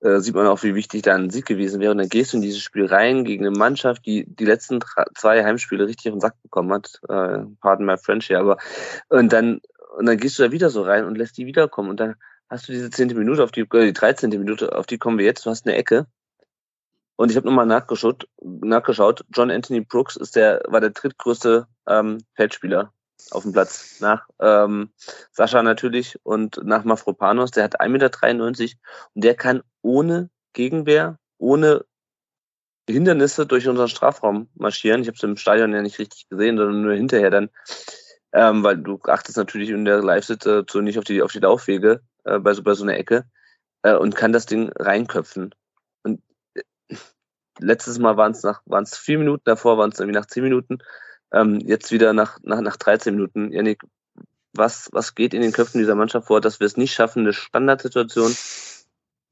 äh, 0.00 0.20
sieht 0.20 0.34
man 0.34 0.46
auch, 0.46 0.62
wie 0.62 0.74
wichtig 0.74 1.02
da 1.02 1.14
ein 1.14 1.30
Sieg 1.30 1.46
gewesen 1.46 1.80
wäre. 1.80 1.92
Und 1.92 1.98
dann 1.98 2.08
gehst 2.08 2.32
du 2.32 2.36
in 2.36 2.42
dieses 2.42 2.60
Spiel 2.60 2.86
rein 2.86 3.24
gegen 3.24 3.46
eine 3.46 3.56
Mannschaft, 3.56 4.04
die 4.06 4.26
die 4.28 4.44
letzten 4.44 4.80
zwei 5.16 5.44
Heimspiele 5.44 5.86
richtig 5.86 6.08
auf 6.08 6.16
den 6.16 6.20
Sack 6.20 6.34
bekommen 6.42 6.72
hat. 6.72 7.00
Äh, 7.08 7.46
pardon 7.60 7.86
my 7.86 7.96
French 7.96 8.26
hier, 8.26 8.38
aber 8.38 8.58
und 9.08 9.32
dann 9.32 9.60
und 9.96 10.06
dann 10.06 10.18
gehst 10.18 10.38
du 10.38 10.42
da 10.44 10.52
wieder 10.52 10.70
so 10.70 10.82
rein 10.82 11.04
und 11.04 11.16
lässt 11.16 11.38
die 11.38 11.46
wiederkommen 11.46 11.90
und 11.90 11.98
dann 11.98 12.14
hast 12.48 12.68
du 12.68 12.72
diese 12.72 12.90
zehnte 12.90 13.14
Minute 13.14 13.42
auf 13.42 13.50
die, 13.50 13.62
äh, 13.62 13.86
die 13.86 13.92
13. 13.92 14.30
Minute, 14.30 14.76
auf 14.76 14.86
die 14.86 14.98
kommen 14.98 15.18
wir 15.18 15.24
jetzt. 15.24 15.44
Du 15.44 15.50
hast 15.50 15.66
eine 15.66 15.76
Ecke. 15.76 16.06
Und 17.18 17.32
ich 17.32 17.36
habe 17.36 17.48
nochmal 17.48 17.66
nachgeschaut, 17.66 18.28
nachgeschaut. 18.40 19.24
John 19.34 19.50
Anthony 19.50 19.80
Brooks 19.80 20.14
ist 20.14 20.36
der, 20.36 20.62
war 20.68 20.80
der 20.80 20.90
drittgrößte 20.90 21.66
ähm, 21.88 22.18
Feldspieler 22.34 22.92
auf 23.32 23.42
dem 23.42 23.52
Platz. 23.52 23.96
Nach 23.98 24.28
ähm, 24.40 24.90
Sascha 25.32 25.64
natürlich 25.64 26.16
und 26.22 26.60
nach 26.62 26.84
Mafropanos. 26.84 27.50
Der 27.50 27.64
hat 27.64 27.80
1,93 27.80 27.88
Meter 27.90 28.78
und 29.14 29.24
der 29.24 29.34
kann 29.34 29.62
ohne 29.82 30.30
Gegenwehr, 30.52 31.18
ohne 31.38 31.84
Hindernisse 32.88 33.46
durch 33.46 33.66
unseren 33.66 33.88
Strafraum 33.88 34.48
marschieren. 34.54 35.02
Ich 35.02 35.08
habe 35.08 35.16
es 35.16 35.22
im 35.24 35.36
Stadion 35.36 35.72
ja 35.72 35.82
nicht 35.82 35.98
richtig 35.98 36.28
gesehen, 36.28 36.56
sondern 36.56 36.82
nur 36.82 36.94
hinterher 36.94 37.30
dann, 37.30 37.50
ähm, 38.32 38.62
weil 38.62 38.78
du 38.78 39.00
achtest 39.08 39.36
natürlich 39.36 39.70
in 39.70 39.84
der 39.84 40.04
Live-Situation 40.04 40.84
nicht 40.84 41.00
auf 41.00 41.04
die, 41.04 41.20
auf 41.20 41.32
die 41.32 41.40
Laufwege 41.40 42.00
äh, 42.22 42.38
bei, 42.38 42.54
so, 42.54 42.62
bei 42.62 42.74
so 42.74 42.84
einer 42.84 42.96
Ecke 42.96 43.24
äh, 43.82 43.94
und 43.94 44.14
kann 44.14 44.32
das 44.32 44.46
Ding 44.46 44.70
reinköpfen. 44.76 45.52
Letztes 47.60 47.98
Mal 47.98 48.16
waren 48.16 48.32
es 48.32 48.42
nach 48.42 48.62
waren's 48.66 48.96
vier 48.96 49.18
Minuten, 49.18 49.42
davor 49.44 49.78
waren 49.78 49.90
es 49.90 49.98
irgendwie 49.98 50.18
nach 50.18 50.26
zehn 50.26 50.42
Minuten. 50.42 50.78
Ähm, 51.32 51.60
jetzt 51.60 51.92
wieder 51.92 52.12
nach, 52.12 52.38
nach, 52.42 52.60
nach 52.60 52.76
13 52.76 53.14
Minuten. 53.14 53.52
Janik, 53.52 53.82
was, 54.54 54.88
was 54.92 55.14
geht 55.14 55.34
in 55.34 55.42
den 55.42 55.52
Köpfen 55.52 55.78
dieser 55.78 55.94
Mannschaft 55.94 56.26
vor, 56.26 56.40
dass 56.40 56.60
wir 56.60 56.66
es 56.66 56.76
nicht 56.76 56.94
schaffen, 56.94 57.20
eine 57.20 57.32
Standardsituation 57.32 58.34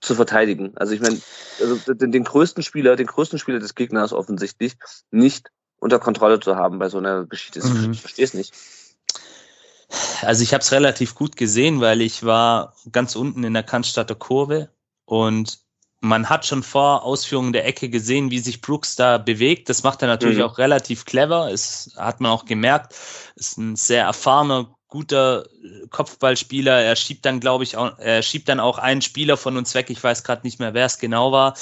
zu 0.01 0.15
verteidigen? 0.15 0.77
Also 0.77 0.93
ich 0.93 1.01
meine, 1.01 1.21
also 1.61 1.95
den, 1.95 2.13
den 2.13 2.25
größten 2.25 2.63
Spieler, 2.63 2.97
den 2.97 3.07
größten 3.07 3.39
Spieler 3.39 3.59
des 3.59 3.75
Gegners 3.75 4.13
offensichtlich 4.13 4.77
nicht 5.11 5.51
unter 5.79 5.99
Kontrolle 5.99 6.41
zu 6.41 6.57
haben 6.57 6.79
bei 6.79 6.89
so 6.89 6.99
einer 6.99 7.25
Geschichte. 7.25 7.67
Mhm. 7.67 7.93
Ich 7.93 8.01
verstehe 8.01 8.25
es 8.25 8.35
nicht. 8.35 8.55
Also 10.23 10.43
ich 10.43 10.53
habe 10.53 10.63
es 10.63 10.73
relativ 10.73 11.15
gut 11.15 11.37
gesehen, 11.37 11.81
weil 11.81 12.01
ich 12.01 12.25
war 12.25 12.75
ganz 12.91 13.15
unten 13.17 13.45
in 13.45 13.55
der 13.55 13.63
Cannstatter 13.63 14.15
Kurve 14.15 14.69
und 15.05 15.61
man 16.01 16.29
hat 16.29 16.47
schon 16.47 16.63
vor 16.63 17.03
Ausführungen 17.03 17.53
der 17.53 17.67
Ecke 17.67 17.89
gesehen, 17.89 18.31
wie 18.31 18.39
sich 18.39 18.61
Brooks 18.61 18.97
da 18.97 19.19
bewegt. 19.19 19.69
Das 19.69 19.83
macht 19.83 20.03
er 20.03 20.09
natürlich 20.09 20.39
mhm. 20.39 20.45
auch 20.45 20.59
relativ 20.59 21.05
clever. 21.05 21.51
Es 21.51 21.95
hat 21.97 22.21
man 22.21 22.31
auch 22.31 22.45
gemerkt. 22.45 22.95
Ist 23.35 23.59
ein 23.59 23.77
sehr 23.77 24.05
erfahrener, 24.05 24.77
guter 24.89 25.47
Kopfballspieler. 25.91 26.83
Er 26.83 26.97
schiebt 26.97 27.25
dann, 27.25 27.41
glaube 27.41 27.65
ich, 27.65 27.77
auch, 27.77 27.99
er 27.99 28.23
schiebt 28.23 28.49
dann 28.49 28.61
auch 28.61 28.79
einen 28.79 29.03
Spieler 29.03 29.37
von 29.37 29.57
uns 29.57 29.75
weg. 29.75 29.91
Ich 29.91 30.03
weiß 30.03 30.23
gerade 30.23 30.47
nicht 30.47 30.61
mehr, 30.61 30.75
wer 30.75 30.87
es 30.87 30.99
genau 30.99 31.33
war 31.33 31.55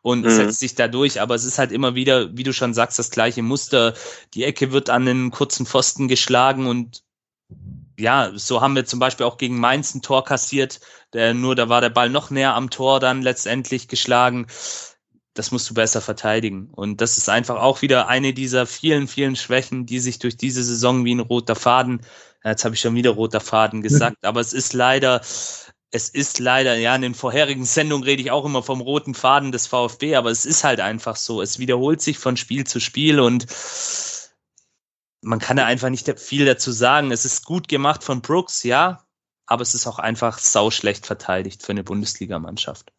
und 0.00 0.24
mhm. 0.24 0.30
setzt 0.30 0.60
sich 0.60 0.74
da 0.74 0.88
durch. 0.88 1.20
Aber 1.20 1.34
es 1.34 1.44
ist 1.44 1.58
halt 1.58 1.70
immer 1.70 1.94
wieder, 1.94 2.36
wie 2.36 2.42
du 2.42 2.52
schon 2.52 2.74
sagst, 2.74 2.98
das 2.98 3.10
gleiche 3.10 3.42
Muster. 3.42 3.94
Die 4.34 4.44
Ecke 4.44 4.72
wird 4.72 4.90
an 4.90 5.06
den 5.06 5.30
kurzen 5.30 5.66
Pfosten 5.66 6.08
geschlagen 6.08 6.66
und 6.66 7.02
ja, 7.98 8.32
so 8.34 8.60
haben 8.60 8.74
wir 8.74 8.84
zum 8.84 8.98
Beispiel 8.98 9.26
auch 9.26 9.38
gegen 9.38 9.58
Mainz 9.58 9.94
ein 9.94 10.02
Tor 10.02 10.24
kassiert. 10.24 10.80
Der, 11.12 11.34
nur 11.34 11.54
da 11.54 11.68
war 11.68 11.80
der 11.80 11.90
Ball 11.90 12.10
noch 12.10 12.30
näher 12.30 12.54
am 12.54 12.70
Tor 12.70 13.00
dann 13.00 13.22
letztendlich 13.22 13.88
geschlagen. 13.88 14.46
Das 15.34 15.50
musst 15.50 15.70
du 15.70 15.74
besser 15.74 16.00
verteidigen. 16.00 16.68
Und 16.72 17.00
das 17.00 17.18
ist 17.18 17.28
einfach 17.28 17.56
auch 17.56 17.82
wieder 17.82 18.08
eine 18.08 18.34
dieser 18.34 18.66
vielen, 18.66 19.08
vielen 19.08 19.36
Schwächen, 19.36 19.86
die 19.86 19.98
sich 19.98 20.18
durch 20.18 20.36
diese 20.36 20.62
Saison 20.62 21.04
wie 21.04 21.14
ein 21.14 21.20
roter 21.20 21.54
Faden, 21.54 22.02
jetzt 22.44 22.64
habe 22.64 22.74
ich 22.74 22.80
schon 22.80 22.94
wieder 22.94 23.10
roter 23.10 23.40
Faden 23.40 23.82
gesagt, 23.82 24.24
aber 24.24 24.40
es 24.40 24.52
ist 24.52 24.72
leider, 24.72 25.20
es 25.90 26.08
ist 26.08 26.38
leider, 26.38 26.74
ja, 26.76 26.94
in 26.94 27.02
den 27.02 27.14
vorherigen 27.14 27.64
Sendungen 27.64 28.04
rede 28.04 28.22
ich 28.22 28.30
auch 28.30 28.44
immer 28.44 28.62
vom 28.62 28.80
roten 28.80 29.14
Faden 29.14 29.52
des 29.52 29.66
VfB, 29.66 30.16
aber 30.16 30.30
es 30.30 30.46
ist 30.46 30.64
halt 30.64 30.80
einfach 30.80 31.16
so. 31.16 31.42
Es 31.42 31.58
wiederholt 31.58 32.00
sich 32.00 32.18
von 32.18 32.36
Spiel 32.36 32.66
zu 32.66 32.80
Spiel 32.80 33.20
und 33.20 33.46
man 35.22 35.38
kann 35.38 35.56
da 35.56 35.64
einfach 35.64 35.88
nicht 35.88 36.18
viel 36.18 36.44
dazu 36.44 36.72
sagen. 36.72 37.10
Es 37.10 37.24
ist 37.24 37.44
gut 37.44 37.68
gemacht 37.68 38.04
von 38.04 38.20
Brooks, 38.20 38.64
ja, 38.64 39.02
aber 39.46 39.62
es 39.62 39.74
ist 39.74 39.86
auch 39.86 39.98
einfach 39.98 40.38
sauschlecht 40.38 41.06
verteidigt 41.06 41.62
für 41.62 41.72
eine 41.72 41.84
Bundesligamannschaft. 41.84 42.92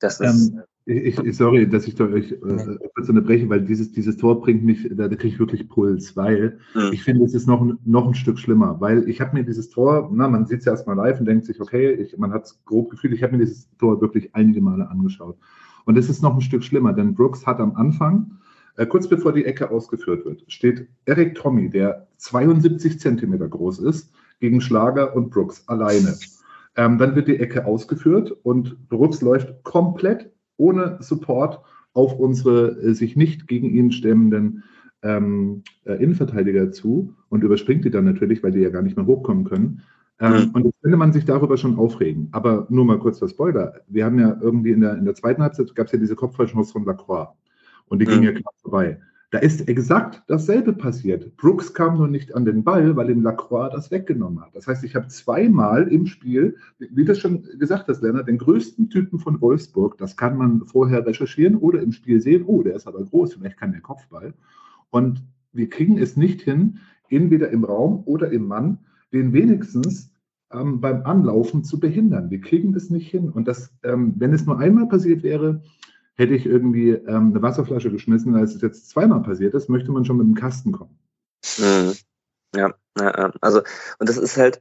Das 0.00 0.20
ist. 0.20 0.50
Ähm, 0.50 0.62
ich, 0.86 1.18
ich, 1.18 1.36
sorry, 1.36 1.68
dass 1.68 1.86
ich 1.86 1.94
da 1.94 2.04
euch 2.04 2.32
äh, 2.32 2.78
kurz 2.94 3.08
unterbreche, 3.08 3.48
weil 3.48 3.60
dieses, 3.60 3.92
dieses 3.92 4.16
Tor 4.16 4.40
bringt 4.40 4.64
mich, 4.64 4.88
da, 4.90 5.06
da 5.06 5.14
kriege 5.14 5.34
ich 5.34 5.38
wirklich 5.38 5.68
Puls, 5.68 6.16
weil 6.16 6.58
mhm. 6.74 6.90
ich 6.92 7.04
finde, 7.04 7.24
es 7.24 7.34
ist 7.34 7.46
noch, 7.46 7.64
noch 7.84 8.08
ein 8.08 8.14
Stück 8.14 8.38
schlimmer, 8.38 8.80
weil 8.80 9.08
ich 9.08 9.20
habe 9.20 9.36
mir 9.36 9.44
dieses 9.44 9.68
Tor, 9.68 10.10
na, 10.12 10.26
man 10.26 10.46
sieht 10.46 10.60
es 10.60 10.64
ja 10.64 10.72
erstmal 10.72 10.96
live 10.96 11.20
und 11.20 11.26
denkt 11.26 11.44
sich, 11.44 11.60
okay, 11.60 11.92
ich, 11.92 12.16
man 12.16 12.32
hat 12.32 12.46
es 12.46 12.64
grob 12.64 12.90
gefühlt, 12.90 13.12
ich 13.14 13.22
habe 13.22 13.36
mir 13.36 13.44
dieses 13.44 13.68
Tor 13.76 14.00
wirklich 14.00 14.34
einige 14.34 14.60
Male 14.60 14.88
angeschaut. 14.88 15.38
Und 15.84 15.96
es 15.96 16.08
ist 16.08 16.22
noch 16.22 16.34
ein 16.34 16.40
Stück 16.40 16.64
schlimmer, 16.64 16.92
denn 16.92 17.14
Brooks 17.14 17.46
hat 17.46 17.60
am 17.60 17.76
Anfang 17.76 18.38
äh, 18.80 18.86
kurz 18.86 19.06
bevor 19.08 19.32
die 19.34 19.44
Ecke 19.44 19.70
ausgeführt 19.70 20.24
wird, 20.24 20.42
steht 20.48 20.88
Eric 21.04 21.34
Tommy, 21.34 21.68
der 21.68 22.08
72 22.16 22.98
Zentimeter 22.98 23.46
groß 23.46 23.80
ist, 23.80 24.10
gegen 24.40 24.62
Schlager 24.62 25.14
und 25.14 25.28
Brooks 25.28 25.68
alleine. 25.68 26.16
Ähm, 26.76 26.96
dann 26.96 27.14
wird 27.14 27.28
die 27.28 27.38
Ecke 27.38 27.66
ausgeführt 27.66 28.32
und 28.42 28.88
Brooks 28.88 29.20
läuft 29.20 29.64
komplett 29.64 30.32
ohne 30.56 30.96
Support 31.00 31.60
auf 31.92 32.18
unsere 32.18 32.70
äh, 32.80 32.94
sich 32.94 33.16
nicht 33.16 33.48
gegen 33.48 33.68
ihn 33.68 33.92
stemmenden 33.92 34.64
ähm, 35.02 35.62
äh, 35.84 36.02
Innenverteidiger 36.02 36.72
zu 36.72 37.14
und 37.28 37.44
überspringt 37.44 37.84
die 37.84 37.90
dann 37.90 38.06
natürlich, 38.06 38.42
weil 38.42 38.52
die 38.52 38.60
ja 38.60 38.70
gar 38.70 38.82
nicht 38.82 38.96
mehr 38.96 39.06
hochkommen 39.06 39.44
können. 39.44 39.82
Ähm, 40.20 40.32
mhm. 40.32 40.50
Und 40.54 40.64
jetzt 40.64 40.80
könnte 40.80 40.96
man 40.96 41.12
sich 41.12 41.26
darüber 41.26 41.58
schon 41.58 41.76
aufregen. 41.76 42.28
Aber 42.32 42.66
nur 42.70 42.86
mal 42.86 42.98
kurz 42.98 43.18
das 43.18 43.32
Spoiler. 43.32 43.74
Wir 43.88 44.06
haben 44.06 44.18
ja 44.18 44.38
irgendwie 44.40 44.70
in 44.70 44.80
der, 44.80 44.96
in 44.96 45.04
der 45.04 45.14
zweiten 45.14 45.42
Halbzeit 45.42 45.74
gab 45.74 45.86
es 45.86 45.92
ja 45.92 45.98
diese 45.98 46.16
Kopfballchance 46.16 46.72
von 46.72 46.86
Lacroix. 46.86 47.28
Und 47.90 47.98
die 47.98 48.06
mhm. 48.06 48.10
ging 48.10 48.22
ja 48.22 48.32
knapp 48.32 48.54
vorbei. 48.62 48.98
Da 49.32 49.38
ist 49.38 49.68
exakt 49.68 50.22
dasselbe 50.26 50.72
passiert. 50.72 51.36
Brooks 51.36 51.72
kam 51.72 51.98
nur 51.98 52.08
nicht 52.08 52.34
an 52.34 52.44
den 52.44 52.64
Ball, 52.64 52.96
weil 52.96 53.10
ihm 53.10 53.22
Lacroix 53.22 53.70
das 53.72 53.92
weggenommen 53.92 54.40
hat. 54.40 54.56
Das 54.56 54.66
heißt, 54.66 54.82
ich 54.82 54.96
habe 54.96 55.06
zweimal 55.06 55.86
im 55.86 56.06
Spiel, 56.06 56.56
wie 56.78 57.04
du 57.04 57.14
schon 57.14 57.46
gesagt 57.58 57.86
hast, 57.86 58.02
Lennart, 58.02 58.26
den 58.26 58.38
größten 58.38 58.90
Typen 58.90 59.20
von 59.20 59.40
Wolfsburg, 59.40 59.98
das 59.98 60.16
kann 60.16 60.36
man 60.36 60.66
vorher 60.66 61.06
recherchieren 61.06 61.56
oder 61.56 61.80
im 61.80 61.92
Spiel 61.92 62.20
sehen, 62.20 62.44
oh, 62.44 62.62
der 62.64 62.74
ist 62.74 62.88
aber 62.88 63.04
groß, 63.04 63.34
vielleicht 63.34 63.56
kann 63.56 63.70
der 63.70 63.82
Kopfball. 63.82 64.34
Und 64.90 65.22
wir 65.52 65.68
kriegen 65.68 65.98
es 65.98 66.16
nicht 66.16 66.40
hin, 66.40 66.78
entweder 67.08 67.50
im 67.50 67.62
Raum 67.62 68.02
oder 68.06 68.32
im 68.32 68.48
Mann, 68.48 68.78
den 69.12 69.32
wenigstens 69.32 70.12
ähm, 70.52 70.80
beim 70.80 71.04
Anlaufen 71.04 71.62
zu 71.62 71.78
behindern. 71.78 72.30
Wir 72.30 72.40
kriegen 72.40 72.72
das 72.72 72.90
nicht 72.90 73.08
hin. 73.08 73.30
Und 73.30 73.46
das, 73.46 73.72
ähm, 73.84 74.14
wenn 74.16 74.32
es 74.32 74.46
nur 74.46 74.58
einmal 74.58 74.88
passiert 74.88 75.22
wäre, 75.22 75.62
hätte 76.20 76.34
ich 76.34 76.44
irgendwie 76.44 76.90
ähm, 76.90 77.30
eine 77.30 77.42
Wasserflasche 77.42 77.90
geschmissen, 77.90 78.36
als 78.36 78.54
es 78.54 78.60
jetzt 78.60 78.90
zweimal 78.90 79.22
passiert 79.22 79.54
ist, 79.54 79.70
möchte 79.70 79.90
man 79.90 80.04
schon 80.04 80.18
mit 80.18 80.26
dem 80.26 80.34
Kasten 80.34 80.70
kommen. 80.70 80.98
Mhm. 81.58 81.94
Ja, 82.54 82.74
ja, 82.98 83.32
also, 83.40 83.62
und 83.98 84.08
das 84.08 84.18
ist 84.18 84.36
halt, 84.36 84.60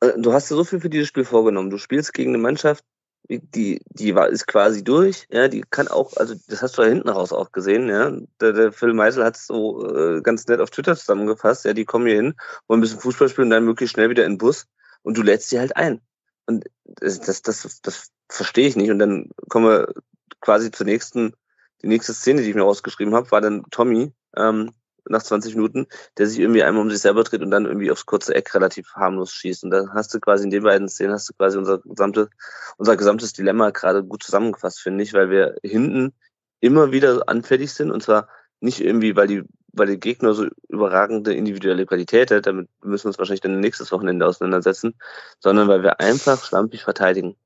äh, 0.00 0.12
du 0.18 0.32
hast 0.32 0.50
dir 0.50 0.54
so 0.54 0.64
viel 0.64 0.80
für 0.80 0.88
dieses 0.88 1.08
Spiel 1.08 1.24
vorgenommen. 1.24 1.68
Du 1.68 1.78
spielst 1.78 2.14
gegen 2.14 2.30
eine 2.30 2.38
Mannschaft, 2.38 2.84
die, 3.28 3.80
die 3.86 4.10
ist 4.10 4.46
quasi 4.46 4.82
durch, 4.82 5.26
ja, 5.30 5.48
die 5.48 5.62
kann 5.68 5.88
auch, 5.88 6.16
also 6.16 6.34
das 6.48 6.62
hast 6.62 6.78
du 6.78 6.82
da 6.82 6.88
hinten 6.88 7.08
raus 7.08 7.32
auch 7.32 7.52
gesehen, 7.52 7.88
ja. 7.88 8.16
Der, 8.40 8.52
der 8.52 8.72
Phil 8.72 8.94
Meisel 8.94 9.24
hat 9.24 9.36
es 9.36 9.46
so 9.46 9.86
äh, 9.94 10.22
ganz 10.22 10.46
nett 10.46 10.60
auf 10.60 10.70
Twitter 10.70 10.96
zusammengefasst, 10.96 11.66
ja, 11.66 11.74
die 11.74 11.84
kommen 11.84 12.06
hier 12.06 12.16
hin, 12.16 12.34
wollen 12.66 12.78
ein 12.78 12.82
bisschen 12.82 13.00
Fußball 13.00 13.28
spielen 13.28 13.48
und 13.48 13.50
dann 13.50 13.64
möglichst 13.64 13.94
schnell 13.94 14.10
wieder 14.10 14.24
in 14.24 14.32
den 14.32 14.38
Bus 14.38 14.66
und 15.02 15.18
du 15.18 15.22
lädst 15.22 15.50
sie 15.50 15.58
halt 15.58 15.76
ein. 15.76 16.00
Und 16.46 16.64
das, 16.84 17.20
das, 17.20 17.42
das, 17.42 17.80
das 17.82 18.10
verstehe 18.30 18.68
ich 18.68 18.76
nicht. 18.76 18.90
Und 18.90 18.98
dann 18.98 19.30
kommen 19.48 19.66
wir 19.66 19.94
quasi 20.40 20.70
zur 20.70 20.86
nächsten, 20.86 21.34
die 21.82 21.88
nächste 21.88 22.14
Szene, 22.14 22.42
die 22.42 22.50
ich 22.50 22.54
mir 22.54 22.62
rausgeschrieben 22.62 23.14
habe, 23.14 23.30
war 23.30 23.40
dann 23.40 23.64
Tommy 23.70 24.12
ähm, 24.36 24.72
nach 25.08 25.22
20 25.22 25.54
Minuten, 25.54 25.86
der 26.16 26.26
sich 26.26 26.38
irgendwie 26.38 26.62
einmal 26.62 26.82
um 26.82 26.90
sich 26.90 27.00
selber 27.00 27.24
dreht 27.24 27.42
und 27.42 27.50
dann 27.50 27.66
irgendwie 27.66 27.90
aufs 27.90 28.06
kurze 28.06 28.34
Eck 28.34 28.54
relativ 28.54 28.94
harmlos 28.94 29.32
schießt. 29.32 29.64
Und 29.64 29.70
da 29.70 29.88
hast 29.92 30.14
du 30.14 30.20
quasi 30.20 30.44
in 30.44 30.50
den 30.50 30.62
beiden 30.62 30.88
Szenen 30.88 31.12
hast 31.12 31.28
du 31.28 31.34
quasi 31.34 31.58
unser 31.58 31.78
gesamte, 31.78 32.30
unser 32.78 32.96
gesamtes 32.96 33.32
Dilemma 33.32 33.70
gerade 33.70 34.02
gut 34.02 34.22
zusammengefasst, 34.22 34.80
finde 34.80 35.04
ich, 35.04 35.12
weil 35.12 35.30
wir 35.30 35.56
hinten 35.62 36.14
immer 36.60 36.92
wieder 36.92 37.28
anfällig 37.28 37.74
sind 37.74 37.90
und 37.90 38.02
zwar 38.02 38.28
nicht 38.60 38.80
irgendwie, 38.80 39.16
weil 39.16 39.26
die 39.26 39.44
weil 39.76 39.88
der 39.88 39.96
Gegner 39.96 40.34
so 40.34 40.46
überragende 40.68 41.34
individuelle 41.34 41.86
Qualität 41.86 42.30
hat, 42.30 42.46
damit 42.46 42.68
müssen 42.82 43.04
wir 43.04 43.08
uns 43.08 43.18
wahrscheinlich 43.18 43.40
dann 43.40 43.60
nächstes 43.60 43.92
Wochenende 43.92 44.26
auseinandersetzen, 44.26 44.94
sondern 45.40 45.68
weil 45.68 45.82
wir 45.82 46.00
einfach 46.00 46.44
schlampig 46.44 46.84
verteidigen. 46.84 47.36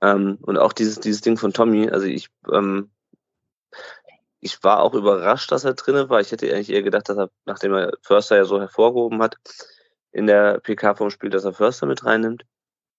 Ähm, 0.00 0.38
und 0.42 0.58
auch 0.58 0.72
dieses, 0.72 1.00
dieses 1.00 1.20
Ding 1.20 1.36
von 1.36 1.52
Tommy, 1.52 1.88
also 1.90 2.06
ich, 2.06 2.28
ähm, 2.52 2.90
ich 4.40 4.62
war 4.62 4.80
auch 4.80 4.94
überrascht, 4.94 5.50
dass 5.50 5.64
er 5.64 5.74
drinne 5.74 6.08
war. 6.08 6.20
Ich 6.20 6.30
hätte 6.30 6.52
eigentlich 6.52 6.70
eher 6.70 6.82
gedacht, 6.82 7.08
dass 7.08 7.18
er, 7.18 7.30
nachdem 7.44 7.74
er 7.74 7.92
Förster 8.02 8.36
ja 8.36 8.44
so 8.44 8.60
hervorgehoben 8.60 9.20
hat, 9.20 9.36
in 10.12 10.26
der 10.26 10.60
PK 10.60 10.94
vom 10.94 11.10
Spiel, 11.10 11.30
dass 11.30 11.44
er 11.44 11.52
Förster 11.52 11.86
mit 11.86 12.04
reinnimmt. 12.04 12.44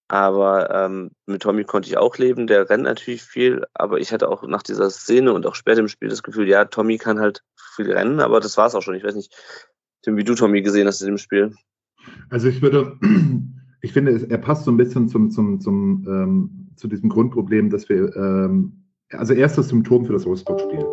Aber 0.09 0.71
ähm, 0.73 1.11
mit 1.27 1.43
Tommy 1.43 1.63
konnte 1.65 1.87
ich 1.87 1.97
auch 1.97 2.17
leben. 2.17 2.47
Der 2.47 2.69
rennt 2.69 2.83
natürlich 2.83 3.21
viel, 3.21 3.65
aber 3.73 3.99
ich 3.99 4.11
hatte 4.11 4.27
auch 4.27 4.41
nach 4.43 4.63
dieser 4.63 4.89
Szene 4.89 5.33
und 5.33 5.45
auch 5.45 5.55
später 5.55 5.81
im 5.81 5.87
Spiel 5.87 6.09
das 6.09 6.23
Gefühl, 6.23 6.49
ja, 6.49 6.65
Tommy 6.65 6.97
kann 6.97 7.19
halt 7.19 7.43
viel 7.75 7.91
rennen, 7.91 8.19
aber 8.19 8.39
das 8.39 8.57
war 8.57 8.65
es 8.65 8.75
auch 8.75 8.81
schon. 8.81 8.95
Ich 8.95 9.03
weiß 9.03 9.15
nicht, 9.15 9.33
Tim, 10.01 10.17
wie 10.17 10.23
du 10.23 10.33
Tommy 10.33 10.61
gesehen 10.63 10.87
hast 10.87 11.01
in 11.01 11.07
dem 11.07 11.17
Spiel. 11.19 11.53
Also 12.29 12.47
ich 12.47 12.61
würde, 12.61 12.97
ich 13.81 13.93
finde, 13.93 14.27
er 14.29 14.37
passt 14.39 14.65
so 14.65 14.71
ein 14.71 14.77
bisschen 14.77 15.09
zum, 15.09 15.29
zum, 15.29 15.61
zum, 15.61 16.05
ähm, 16.07 16.58
zu 16.79 16.87
diesem 16.87 17.09
Grundproblem, 17.09 17.69
dass 17.69 17.89
wir, 17.89 18.15
ähm, 18.15 18.83
also 19.11 19.33
erstes 19.33 19.69
Symptom 19.69 20.05
für 20.05 20.13
das 20.13 20.25
Wolfsburg-Spiel. 20.25 20.85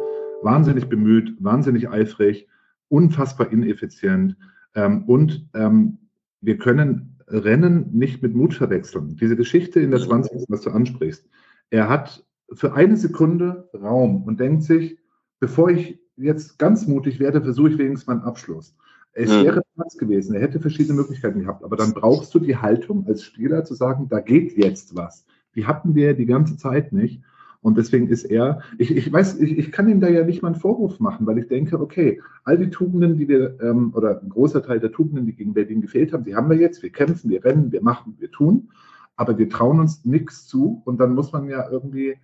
Wahnsinnig 0.42 0.88
bemüht, 0.88 1.34
wahnsinnig 1.40 1.88
eifrig, 1.88 2.48
unfassbar 2.88 3.50
ineffizient 3.50 4.36
ähm, 4.74 5.04
und 5.04 5.48
ähm, 5.54 5.98
wir 6.40 6.58
können 6.58 7.16
Rennen 7.28 7.90
nicht 7.92 8.22
mit 8.22 8.34
Mut 8.34 8.54
verwechseln. 8.54 9.16
Diese 9.16 9.36
Geschichte 9.36 9.80
in 9.80 9.90
der 9.90 10.00
20. 10.00 10.44
was 10.48 10.60
du 10.60 10.70
ansprichst. 10.70 11.28
Er 11.70 11.88
hat 11.88 12.24
für 12.52 12.74
eine 12.74 12.96
Sekunde 12.96 13.68
Raum 13.74 14.22
und 14.24 14.38
denkt 14.38 14.62
sich, 14.62 14.98
bevor 15.40 15.70
ich 15.70 15.98
jetzt 16.16 16.58
ganz 16.58 16.86
mutig 16.86 17.18
werde, 17.18 17.42
versuche 17.42 17.70
ich 17.70 17.78
wenigstens 17.78 18.06
meinen 18.06 18.22
Abschluss. 18.22 18.76
Es 19.12 19.30
mhm. 19.30 19.44
wäre 19.44 19.62
Platz 19.74 19.96
gewesen, 19.96 20.34
er 20.34 20.42
hätte 20.42 20.60
verschiedene 20.60 20.94
Möglichkeiten 20.94 21.40
gehabt, 21.40 21.64
aber 21.64 21.76
dann 21.76 21.94
brauchst 21.94 22.34
du 22.34 22.38
die 22.38 22.56
Haltung 22.56 23.06
als 23.06 23.22
Spieler 23.22 23.64
zu 23.64 23.74
sagen, 23.74 24.08
da 24.08 24.20
geht 24.20 24.56
jetzt 24.56 24.94
was. 24.94 25.26
Die 25.56 25.66
hatten 25.66 25.94
wir 25.94 26.14
die 26.14 26.26
ganze 26.26 26.56
Zeit 26.56 26.92
nicht. 26.92 27.22
Und 27.62 27.76
deswegen 27.76 28.06
ist 28.06 28.24
er, 28.24 28.60
ich, 28.78 28.94
ich 28.94 29.12
weiß, 29.12 29.40
ich, 29.40 29.58
ich 29.58 29.72
kann 29.72 29.88
ihm 29.88 30.00
da 30.00 30.08
ja 30.08 30.24
nicht 30.24 30.40
mal 30.40 30.52
einen 30.52 30.60
Vorwurf 30.60 31.00
machen, 31.00 31.26
weil 31.26 31.38
ich 31.38 31.48
denke, 31.48 31.80
okay, 31.80 32.22
all 32.44 32.58
die 32.58 32.70
Tugenden, 32.70 33.16
die 33.16 33.26
wir, 33.26 33.58
ähm, 33.60 33.92
oder 33.92 34.20
ein 34.22 34.28
großer 34.28 34.62
Teil 34.62 34.78
der 34.78 34.92
Tugenden, 34.92 35.26
die 35.26 35.34
gegen 35.34 35.54
Berlin 35.54 35.80
gefehlt 35.80 36.12
haben, 36.12 36.22
die 36.22 36.36
haben 36.36 36.48
wir 36.48 36.56
jetzt. 36.56 36.84
Wir 36.84 36.90
kämpfen, 36.90 37.28
wir 37.28 37.44
rennen, 37.44 37.72
wir 37.72 37.82
machen, 37.82 38.14
wir 38.18 38.30
tun, 38.30 38.68
aber 39.16 39.36
wir 39.36 39.50
trauen 39.50 39.80
uns 39.80 40.04
nichts 40.04 40.46
zu. 40.46 40.80
Und 40.84 41.00
dann 41.00 41.14
muss 41.14 41.32
man 41.32 41.48
ja 41.48 41.68
irgendwie, 41.68 42.16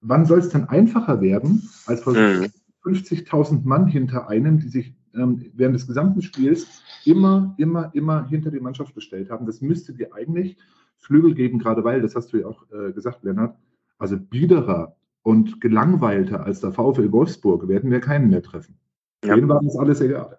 wann 0.00 0.26
soll 0.26 0.38
es 0.38 0.50
dann 0.50 0.68
einfacher 0.68 1.20
werden, 1.20 1.68
als 1.86 2.02
vor 2.02 2.12
mhm. 2.12 2.46
50.000 2.84 3.64
Mann 3.64 3.88
hinter 3.88 4.28
einem, 4.28 4.60
die 4.60 4.68
sich 4.68 4.94
ähm, 5.14 5.50
während 5.54 5.76
des 5.76 5.86
gesamten 5.86 6.22
Spiels 6.22 6.82
immer, 7.04 7.54
immer, 7.58 7.90
immer 7.94 8.26
hinter 8.28 8.50
die 8.50 8.60
Mannschaft 8.60 8.94
gestellt 8.94 9.30
haben. 9.30 9.46
Das 9.46 9.60
müsste 9.60 9.92
dir 9.92 10.14
eigentlich 10.14 10.56
Flügel 10.98 11.34
geben, 11.34 11.58
gerade 11.58 11.84
weil, 11.84 12.00
das 12.00 12.14
hast 12.14 12.32
du 12.32 12.38
ja 12.38 12.46
auch 12.46 12.64
äh, 12.72 12.92
gesagt, 12.92 13.22
Lennart, 13.24 13.56
also 13.98 14.18
biederer 14.18 14.96
und 15.22 15.60
gelangweilter 15.60 16.44
als 16.44 16.60
der 16.60 16.72
VfL 16.72 17.12
Wolfsburg 17.12 17.68
werden 17.68 17.90
wir 17.90 18.00
keinen 18.00 18.30
mehr 18.30 18.42
treffen. 18.42 18.78
Ja. 19.24 19.34
Denen 19.34 19.48
war 19.48 19.60
das 19.62 19.76
alles 19.76 20.00
egal. 20.00 20.38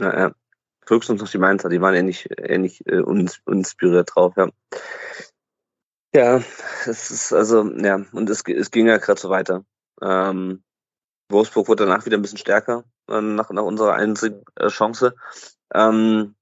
Ja, 0.00 0.18
ja. 0.18 0.32
Höchstens 0.88 1.20
noch 1.20 1.30
die 1.30 1.38
Mainzer, 1.38 1.68
die 1.68 1.80
waren 1.80 1.94
ähnlich, 1.94 2.28
ähnlich 2.38 2.84
äh, 2.86 3.00
uninspiriert 3.00 4.10
drauf, 4.14 4.34
ja. 4.36 4.48
Ja, 6.14 6.42
es 6.86 7.10
ist 7.10 7.32
also, 7.32 7.64
ja, 7.78 8.04
und 8.12 8.28
es, 8.28 8.42
es 8.46 8.70
ging 8.70 8.86
ja 8.86 8.98
gerade 8.98 9.20
so 9.20 9.30
weiter. 9.30 9.64
Ähm, 10.02 10.62
Wolfsburg 11.32 11.68
wurde 11.68 11.86
danach 11.86 12.06
wieder 12.06 12.16
ein 12.16 12.22
bisschen 12.22 12.38
stärker, 12.38 12.84
äh, 13.08 13.20
nach, 13.20 13.50
nach 13.50 13.62
unserer 13.62 13.94
einzigen 13.94 14.42
äh, 14.56 14.68
Chance. 14.68 15.14
Ähm, 15.74 16.34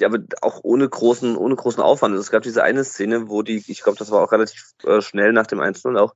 ja, 0.00 0.08
aber 0.08 0.18
auch 0.40 0.60
ohne 0.62 0.88
großen, 0.88 1.36
ohne 1.36 1.56
großen 1.56 1.82
Aufwand. 1.82 2.12
Also 2.12 2.22
es 2.22 2.30
gab 2.30 2.42
diese 2.42 2.62
eine 2.62 2.84
Szene, 2.84 3.28
wo 3.28 3.42
die, 3.42 3.62
ich 3.66 3.82
glaube, 3.82 3.98
das 3.98 4.10
war 4.10 4.22
auch 4.22 4.32
relativ 4.32 4.72
äh, 4.84 5.00
schnell 5.02 5.32
nach 5.32 5.46
dem 5.46 5.60
1 5.60 5.84
auch, 5.86 6.14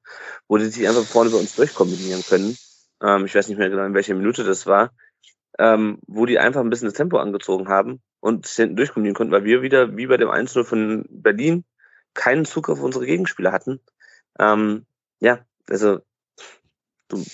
wo 0.49 0.57
die 0.57 0.67
sich 0.67 0.89
einfach 0.89 1.05
vorne 1.05 1.31
bei 1.31 1.37
uns 1.37 1.55
durchkombinieren 1.55 2.23
können. 2.23 2.57
Ähm, 3.03 3.27
ich 3.27 3.35
weiß 3.35 3.49
nicht 3.49 3.59
mehr 3.59 3.69
genau, 3.69 3.85
in 3.85 3.95
welcher 3.95 4.15
Minute 4.15 4.43
das 4.45 4.67
war, 4.67 4.93
ähm, 5.59 5.99
wo 6.07 6.25
die 6.25 6.39
einfach 6.39 6.61
ein 6.61 6.71
bisschen 6.71 6.89
das 6.89 6.97
Tempo 6.97 7.19
angezogen 7.19 7.69
haben 7.69 8.03
und 8.21 8.47
sich 8.47 8.57
hinten 8.57 8.77
durchkombinieren 8.77 9.15
konnten, 9.15 9.33
weil 9.33 9.45
wir 9.45 9.63
wieder, 9.63 9.97
wie 9.97 10.07
bei 10.07 10.17
dem 10.17 10.31
1 10.31 10.53
von 10.65 11.05
Berlin, 11.11 11.65
keinen 12.15 12.47
Zugriff 12.47 12.79
auf 12.79 12.85
unsere 12.85 13.07
Gegenspieler 13.07 13.53
hatten. 13.53 13.81
Ähm, 14.39 14.87
ja, 15.21 15.41
also 15.69 16.01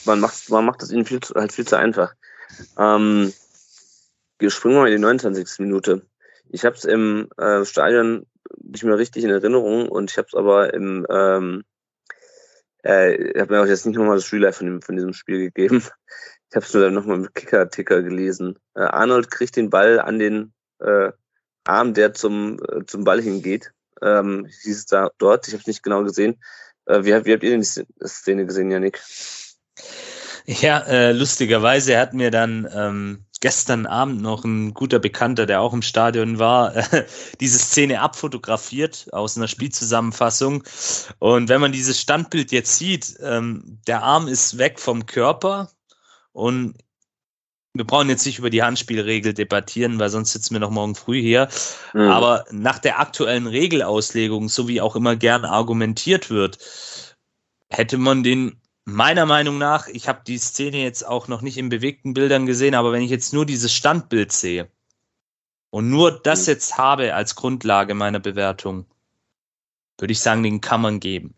man 0.05 0.21
macht, 0.21 0.49
man 0.51 0.65
macht 0.65 0.83
das 0.83 0.91
ihnen 0.91 1.05
viel 1.05 1.21
zu, 1.21 1.35
halt 1.35 1.53
viel 1.53 1.67
zu 1.67 1.77
einfach. 1.77 2.15
Ähm, 2.79 3.33
wir 4.39 4.51
springen 4.51 4.77
mal 4.77 4.89
in 4.89 4.97
die 4.97 5.03
29. 5.03 5.61
Minute. 5.61 6.03
Ich 6.49 6.65
habe 6.65 6.77
es 6.77 6.85
im 6.85 7.29
äh, 7.37 7.65
Stadion 7.65 8.27
nicht 8.63 8.85
mehr 8.85 8.99
richtig 8.99 9.25
in 9.25 9.31
Erinnerung 9.31 9.89
und 9.89 10.11
ich 10.11 10.19
habe 10.19 10.29
es 10.29 10.35
aber 10.35 10.75
im 10.75 11.07
ähm, 11.11 11.65
äh, 12.85 13.15
ich 13.15 13.41
habe 13.41 13.55
mir 13.55 13.63
auch 13.63 13.67
jetzt 13.67 13.87
nicht 13.87 13.97
nochmal 13.97 14.17
das 14.17 14.25
Spiel 14.25 14.51
von, 14.53 14.83
von 14.83 14.97
diesem 14.97 15.13
Spiel 15.13 15.39
gegeben. 15.39 15.83
Ich 16.49 16.57
habe 16.57 16.67
es 16.67 16.75
nur 16.75 16.83
dann 16.83 16.95
nochmal 16.95 17.19
im 17.19 17.33
Kicker-Ticker 17.33 18.03
gelesen. 18.03 18.59
Äh, 18.75 18.81
Arnold 18.81 19.31
kriegt 19.31 19.55
den 19.55 19.71
Ball 19.71 20.01
an 20.01 20.19
den 20.19 20.53
äh, 20.81 21.13
Arm, 21.65 21.95
der 21.95 22.13
zum, 22.13 22.59
äh, 22.69 22.85
zum 22.87 23.05
Ball 23.05 23.23
hingeht. 23.23 23.73
Ähm, 24.03 24.47
hieß 24.47 24.79
es 24.79 24.87
da 24.87 25.11
dort. 25.19 25.47
Ich 25.47 25.55
habe 25.55 25.61
es 25.61 25.67
nicht 25.69 25.85
genau 25.85 26.03
gesehen. 26.03 26.43
Äh, 26.87 27.05
wie, 27.05 27.11
wie 27.25 27.33
habt 27.33 27.45
ihr 27.45 27.51
denn 27.51 27.61
die 27.61 28.07
Szene 28.07 28.47
gesehen, 28.47 28.71
Janik? 28.71 29.01
Ja, 30.47 30.79
äh, 30.81 31.13
lustigerweise 31.13 31.99
hat 31.99 32.15
mir 32.15 32.31
dann 32.31 32.69
ähm, 32.75 33.25
gestern 33.41 33.87
Abend 33.87 34.21
noch 34.21 34.45
ein 34.45 34.75
guter 34.75 34.99
Bekannter, 34.99 35.47
der 35.47 35.61
auch 35.61 35.73
im 35.73 35.83
Stadion 35.83 36.39
war, 36.39 36.77
äh, 36.77 37.07
diese 37.41 37.59
Szene 37.59 38.01
abfotografiert 38.01 39.09
aus 39.13 39.37
einer 39.37 39.49
Spielzusammenfassung. 39.49 40.63
Und 41.19 41.49
wenn 41.49 41.61
man 41.61 41.73
dieses 41.73 42.01
Standbild 42.01 42.53
jetzt 42.53 42.77
sieht, 42.77 43.17
ähm, 43.23 43.81
der 43.87 44.03
Arm 44.03 44.29
ist 44.29 44.59
weg 44.59 44.79
vom 44.79 45.07
Körper 45.07 45.71
und 46.33 46.77
wir 47.73 47.85
brauchen 47.87 48.09
jetzt 48.09 48.27
nicht 48.27 48.39
über 48.39 48.51
die 48.51 48.63
Handspielregel 48.63 49.33
debattieren, 49.33 49.99
weil 49.99 50.11
sonst 50.11 50.33
sitzen 50.33 50.55
wir 50.55 50.61
noch 50.61 50.71
morgen 50.71 50.97
früh 50.97 51.21
hier. 51.21 51.49
Mhm. 51.95 52.01
Aber 52.01 52.45
nach 52.51 52.79
der 52.79 52.99
aktuellen 52.99 53.47
Regelauslegung, 53.47 54.49
so 54.49 54.67
wie 54.67 54.81
auch 54.81 54.97
immer 54.97 55.15
gern 55.15 55.45
argumentiert 55.45 56.31
wird, 56.31 56.59
hätte 57.69 57.97
man 57.97 58.25
den 58.25 58.61
meiner 58.93 59.27
Meinung 59.27 59.59
nach, 59.59 59.89
ich 59.89 60.09
habe 60.09 60.23
die 60.27 60.39
Szene 60.39 60.83
jetzt 60.83 61.07
auch 61.07 61.29
noch 61.29 61.43
nicht 61.43 61.59
in 61.59 61.69
bewegten 61.69 62.15
Bildern 62.15 62.47
gesehen, 62.47 62.75
aber 62.75 62.93
wenn 62.93 63.03
ich 63.03 63.11
jetzt 63.11 63.33
nur 63.33 63.47
dieses 63.47 63.73
Standbild 63.73 64.33
sehe 64.33 64.71
und 65.71 65.91
nur 65.91 66.21
das 66.23 66.47
mhm. 66.47 66.53
jetzt 66.53 66.79
habe 66.79 67.15
als 67.15 67.35
Grundlage 67.35 67.95
meiner 67.95 68.21
Bewertung, 68.21 68.87
würde 69.99 70.13
ich 70.13 70.21
sagen, 70.21 70.43
den 70.43 70.61
kann 70.61 70.81
man 70.81 71.01
geben. 71.01 71.35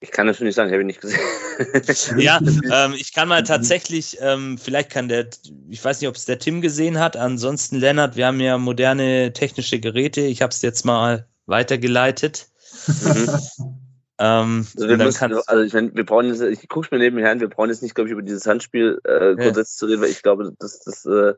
Ich 0.00 0.10
kann 0.10 0.26
das 0.26 0.40
nicht 0.40 0.56
sagen, 0.56 0.68
ich 0.68 0.72
habe 0.72 0.82
ihn 0.82 0.88
nicht 0.88 1.00
gesehen. 1.00 1.20
ja, 2.18 2.40
ähm, 2.72 2.94
ich 2.94 3.12
kann 3.12 3.28
mal 3.28 3.44
tatsächlich, 3.44 4.18
ähm, 4.20 4.58
vielleicht 4.58 4.90
kann 4.90 5.08
der, 5.08 5.28
ich 5.68 5.84
weiß 5.84 6.00
nicht, 6.00 6.08
ob 6.08 6.16
es 6.16 6.24
der 6.24 6.40
Tim 6.40 6.60
gesehen 6.60 6.98
hat, 6.98 7.16
ansonsten 7.16 7.76
Lennart, 7.76 8.16
wir 8.16 8.26
haben 8.26 8.40
ja 8.40 8.58
moderne 8.58 9.32
technische 9.32 9.78
Geräte, 9.78 10.22
ich 10.22 10.42
habe 10.42 10.50
es 10.50 10.60
jetzt 10.62 10.84
mal 10.84 11.28
weitergeleitet. 11.46 12.48
Mhm. 12.86 13.78
Ähm, 14.22 14.64
also, 14.76 14.88
wir 14.88 14.96
müssen, 14.98 15.34
also 15.46 15.62
ich 15.64 15.72
meine, 15.72 15.92
wir 15.96 16.06
brauchen 16.06 16.28
jetzt, 16.28 16.42
ich 16.42 16.68
gucke 16.68 16.86
mir 16.92 17.00
nebenher 17.00 17.32
an, 17.32 17.40
wir 17.40 17.48
brauchen 17.48 17.70
jetzt 17.70 17.82
nicht, 17.82 17.96
glaube 17.96 18.08
ich, 18.08 18.12
über 18.12 18.22
dieses 18.22 18.46
Handspiel 18.46 19.00
äh, 19.02 19.34
grundsätzlich 19.34 19.56
ja. 19.56 19.78
zu 19.78 19.86
reden, 19.86 20.02
weil 20.02 20.10
ich 20.10 20.22
glaube, 20.22 20.52
das, 20.60 20.78
das 20.80 21.04
äh, 21.06 21.34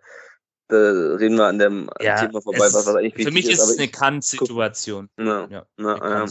da 0.68 0.76
reden 0.76 1.36
wir 1.36 1.46
an 1.46 1.58
dem 1.58 1.88
ja, 2.00 2.16
Thema 2.16 2.42
vorbei, 2.42 2.60
was, 2.60 2.74
was 2.74 2.94
eigentlich 2.94 3.26
Für 3.26 3.32
mich 3.32 3.50
ist 3.50 3.60
es 3.62 3.78
eine 3.78 3.88
Kann-Situation. 3.88 5.08
Ja, 5.18 5.46
ja, 5.48 5.66
ja. 5.78 6.26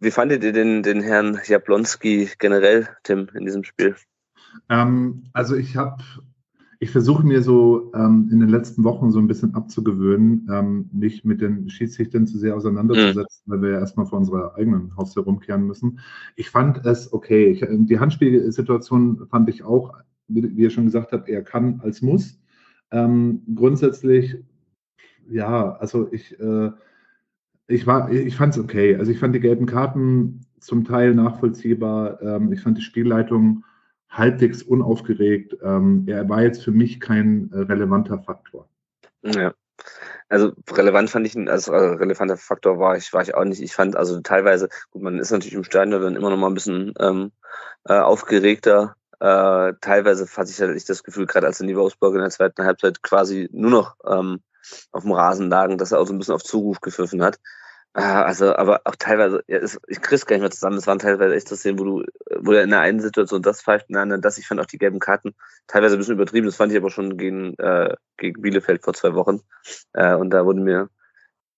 Wie 0.00 0.10
fandet 0.10 0.42
ihr 0.42 0.52
den, 0.52 0.82
den 0.82 1.00
Herrn 1.02 1.40
Jablonski 1.44 2.30
generell, 2.38 2.88
Tim, 3.04 3.28
in 3.34 3.44
diesem 3.44 3.62
Spiel? 3.62 3.94
Ähm, 4.68 5.30
also 5.32 5.54
ich 5.54 5.76
habe 5.76 6.02
ich 6.82 6.90
versuche 6.90 7.26
mir 7.26 7.42
so 7.42 7.92
ähm, 7.94 8.30
in 8.32 8.40
den 8.40 8.48
letzten 8.48 8.84
Wochen 8.84 9.10
so 9.10 9.18
ein 9.18 9.26
bisschen 9.26 9.54
abzugewöhnen, 9.54 10.48
ähm, 10.50 10.88
nicht 10.92 11.26
mit 11.26 11.42
den 11.42 11.68
Schiedsrichtern 11.68 12.26
zu 12.26 12.38
sehr 12.38 12.56
auseinanderzusetzen, 12.56 13.42
mhm. 13.44 13.52
weil 13.52 13.62
wir 13.62 13.70
ja 13.72 13.78
erstmal 13.80 14.06
vor 14.06 14.18
unserer 14.18 14.54
eigenen 14.56 14.96
Haustür 14.96 15.24
rumkehren 15.24 15.66
müssen. 15.66 16.00
Ich 16.36 16.48
fand 16.48 16.86
es 16.86 17.12
okay. 17.12 17.48
Ich, 17.48 17.62
die 17.70 17.98
Handspielsituation 18.00 19.26
fand 19.28 19.50
ich 19.50 19.62
auch, 19.62 19.92
wie, 20.28 20.56
wie 20.56 20.62
ihr 20.62 20.70
schon 20.70 20.86
gesagt 20.86 21.12
habt, 21.12 21.28
eher 21.28 21.44
kann 21.44 21.80
als 21.84 22.00
muss. 22.00 22.40
Ähm, 22.90 23.42
grundsätzlich, 23.54 24.38
ja, 25.28 25.72
also 25.72 26.08
ich, 26.10 26.40
äh, 26.40 26.70
ich 27.66 27.86
war, 27.86 28.10
ich 28.10 28.36
fand 28.36 28.54
es 28.54 28.58
okay. 28.58 28.96
Also 28.96 29.12
ich 29.12 29.18
fand 29.18 29.34
die 29.34 29.40
gelben 29.40 29.66
Karten 29.66 30.46
zum 30.60 30.84
Teil 30.84 31.14
nachvollziehbar. 31.14 32.22
Ähm, 32.22 32.50
ich 32.54 32.62
fand 32.62 32.78
die 32.78 32.82
Spielleitung 32.82 33.64
halbwegs 34.10 34.62
unaufgeregt. 34.62 35.56
Ähm, 35.62 36.04
er 36.06 36.28
war 36.28 36.42
jetzt 36.42 36.62
für 36.64 36.72
mich 36.72 37.00
kein 37.00 37.50
äh, 37.52 37.58
relevanter 37.60 38.18
Faktor. 38.18 38.68
Ja. 39.22 39.54
Also 40.28 40.52
relevant 40.70 41.10
fand 41.10 41.26
ich, 41.26 41.36
also 41.48 41.72
relevanter 41.72 42.36
Faktor 42.36 42.78
war 42.78 42.96
ich, 42.96 43.12
war 43.12 43.22
ich 43.22 43.34
auch 43.34 43.44
nicht. 43.44 43.62
Ich 43.62 43.74
fand 43.74 43.96
also 43.96 44.20
teilweise, 44.20 44.68
gut, 44.90 45.02
man 45.02 45.18
ist 45.18 45.30
natürlich 45.30 45.54
im 45.54 45.64
Stadion 45.64 46.00
dann 46.02 46.16
immer 46.16 46.30
noch 46.30 46.36
mal 46.36 46.48
ein 46.48 46.54
bisschen 46.54 46.92
ähm, 47.00 47.32
äh, 47.84 47.98
aufgeregter, 47.98 48.94
äh, 49.20 49.74
teilweise 49.82 50.26
hatte 50.34 50.50
ich 50.50 50.60
halt 50.60 50.88
das 50.88 51.04
Gefühl, 51.04 51.26
gerade 51.26 51.46
als 51.46 51.58
die 51.58 51.76
Wolfsburg 51.76 52.14
in 52.14 52.22
der 52.22 52.30
zweiten 52.30 52.64
Halbzeit 52.64 53.02
quasi 53.02 53.50
nur 53.52 53.70
noch 53.70 53.96
ähm, 54.06 54.40
auf 54.92 55.02
dem 55.02 55.12
Rasen 55.12 55.50
lagen, 55.50 55.76
dass 55.76 55.92
er 55.92 56.00
auch 56.00 56.06
so 56.06 56.14
ein 56.14 56.18
bisschen 56.18 56.34
auf 56.34 56.42
Zuruf 56.42 56.80
gepfiffen 56.80 57.22
hat. 57.22 57.38
Äh, 57.94 58.02
also, 58.02 58.54
aber 58.54 58.82
auch 58.84 58.96
teilweise, 58.96 59.42
ja, 59.48 59.58
es, 59.58 59.78
ich 59.88 60.00
krieg's 60.00 60.26
gar 60.26 60.36
nicht 60.36 60.42
mehr 60.42 60.50
zusammen. 60.50 60.78
Es 60.78 60.86
waren 60.86 60.98
teilweise 60.98 61.34
echt 61.34 61.48
so 61.48 61.56
Szenen, 61.56 61.78
wo 61.78 61.84
du, 61.84 62.04
wo 62.40 62.52
er 62.52 62.62
in 62.62 62.70
der 62.70 62.80
einen 62.80 63.00
Situation 63.00 63.42
das 63.42 63.62
pfeift, 63.62 63.88
in 63.88 63.94
der 63.94 64.02
anderen 64.02 64.22
das. 64.22 64.38
Ich 64.38 64.46
fand 64.46 64.60
auch 64.60 64.66
die 64.66 64.78
gelben 64.78 65.00
Karten 65.00 65.34
teilweise 65.66 65.96
ein 65.96 65.98
bisschen 65.98 66.14
übertrieben. 66.14 66.46
Das 66.46 66.56
fand 66.56 66.72
ich 66.72 66.78
aber 66.78 66.90
schon 66.90 67.16
gegen, 67.16 67.54
äh, 67.58 67.96
gegen 68.16 68.40
Bielefeld 68.42 68.84
vor 68.84 68.94
zwei 68.94 69.14
Wochen. 69.14 69.40
Äh, 69.92 70.14
und 70.14 70.30
da 70.30 70.44
wurde 70.44 70.60
mir 70.60 70.88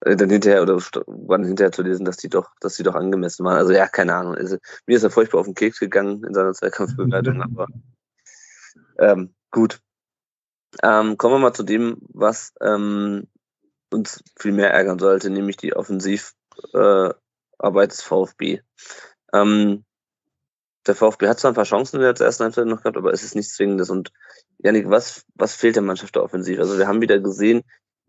äh, 0.00 0.16
dann 0.16 0.30
hinterher 0.30 0.62
oder 0.62 0.78
wann 1.06 1.44
hinterher 1.44 1.72
zu 1.72 1.82
lesen, 1.82 2.04
dass 2.04 2.16
die 2.16 2.28
doch, 2.28 2.50
dass 2.60 2.76
die 2.76 2.82
doch 2.82 2.94
angemessen 2.94 3.44
waren. 3.44 3.58
Also 3.58 3.72
ja, 3.72 3.86
keine 3.88 4.14
Ahnung. 4.14 4.34
Also, 4.34 4.56
mir 4.86 4.96
ist 4.96 5.02
er 5.02 5.10
furchtbar 5.10 5.40
auf 5.40 5.46
den 5.46 5.54
Keks 5.54 5.80
gegangen 5.80 6.24
in 6.24 6.34
seiner 6.34 6.52
Zweikampfbegleitung, 6.52 7.42
aber 7.42 7.66
ähm, 8.98 9.34
gut. 9.50 9.80
Ähm, 10.82 11.18
kommen 11.18 11.34
wir 11.34 11.38
mal 11.38 11.52
zu 11.52 11.64
dem, 11.64 11.98
was 12.08 12.54
ähm, 12.62 13.28
uns 13.92 14.22
viel 14.38 14.52
mehr 14.52 14.72
ärgern 14.72 14.98
sollte, 14.98 15.30
nämlich 15.30 15.56
die 15.56 15.74
Offensivarbeit 15.74 17.14
äh, 17.62 17.88
des 17.88 18.02
VfB. 18.02 18.60
Ähm, 19.32 19.84
der 20.86 20.94
VfB 20.96 21.28
hat 21.28 21.38
zwar 21.38 21.52
ein 21.52 21.54
paar 21.54 21.64
Chancen 21.64 21.96
in 21.96 22.02
der 22.02 22.18
ersten 22.18 22.44
Halbzeit 22.44 22.66
noch 22.66 22.78
gehabt, 22.78 22.96
aber 22.96 23.12
es 23.12 23.22
ist 23.22 23.36
nichts 23.36 23.54
Zwingendes. 23.54 23.88
Und 23.90 24.12
Janik, 24.58 24.90
was, 24.90 25.24
was 25.34 25.54
fehlt 25.54 25.76
der 25.76 25.82
Mannschaft 25.82 26.16
der 26.16 26.24
Offensiv? 26.24 26.58
Also 26.58 26.76
wir 26.78 26.88
haben 26.88 27.00
wieder 27.00 27.20
gesehen, 27.20 27.62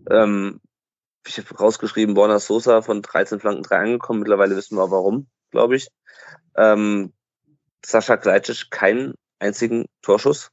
ähm, 0.10 0.60
ich 1.26 1.38
habe 1.38 1.56
rausgeschrieben, 1.56 2.16
Borna 2.16 2.40
Sosa 2.40 2.82
von 2.82 3.02
13 3.02 3.40
Flanken 3.40 3.64
3 3.64 3.78
angekommen. 3.78 4.20
Mittlerweile 4.20 4.56
wissen 4.56 4.78
wir 4.78 4.92
warum, 4.92 5.28
glaube 5.52 5.76
ich. 5.76 5.88
Ähm, 6.58 7.14
Sascha 7.86 8.18
Kleitsch 8.18 8.70
keinen 8.70 9.14
einzigen 9.40 9.86
Torschuss. 10.02 10.52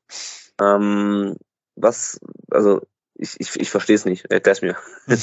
Ähm, 0.61 1.37
was, 1.75 2.21
also 2.51 2.83
ich, 3.21 3.39
ich, 3.39 3.57
ich 3.57 3.71
verstehe 3.71 3.97
es 3.97 4.05
nicht. 4.05 4.25
Erklär's 4.31 4.63
mir. 4.63 4.77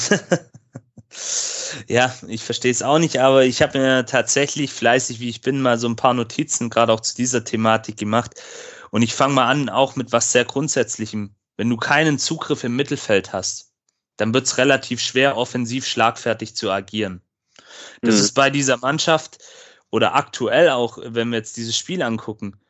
ja, 1.88 2.14
ich 2.28 2.44
verstehe 2.44 2.70
es 2.70 2.82
auch 2.82 2.98
nicht, 2.98 3.18
aber 3.18 3.44
ich 3.44 3.60
habe 3.60 3.78
mir 3.78 4.06
tatsächlich 4.06 4.72
fleißig, 4.72 5.20
wie 5.20 5.28
ich 5.28 5.40
bin, 5.40 5.60
mal 5.60 5.78
so 5.78 5.88
ein 5.88 5.96
paar 5.96 6.14
Notizen 6.14 6.70
gerade 6.70 6.92
auch 6.92 7.00
zu 7.00 7.16
dieser 7.16 7.44
Thematik 7.44 7.96
gemacht. 7.96 8.40
Und 8.90 9.02
ich 9.02 9.14
fange 9.14 9.34
mal 9.34 9.48
an, 9.48 9.68
auch 9.68 9.96
mit 9.96 10.12
was 10.12 10.32
sehr 10.32 10.44
Grundsätzlichem. 10.44 11.34
Wenn 11.56 11.68
du 11.68 11.76
keinen 11.76 12.18
Zugriff 12.18 12.62
im 12.64 12.76
Mittelfeld 12.76 13.32
hast, 13.32 13.72
dann 14.16 14.32
wird 14.32 14.46
es 14.46 14.58
relativ 14.58 15.00
schwer, 15.00 15.36
offensiv 15.36 15.86
schlagfertig 15.86 16.54
zu 16.54 16.70
agieren. 16.70 17.20
Das 18.00 18.14
mhm. 18.14 18.20
ist 18.20 18.32
bei 18.32 18.50
dieser 18.50 18.76
Mannschaft 18.78 19.38
oder 19.90 20.14
aktuell 20.14 20.70
auch, 20.70 20.98
wenn 21.02 21.30
wir 21.30 21.38
jetzt 21.38 21.56
dieses 21.56 21.76
Spiel 21.76 22.02
angucken, 22.02 22.60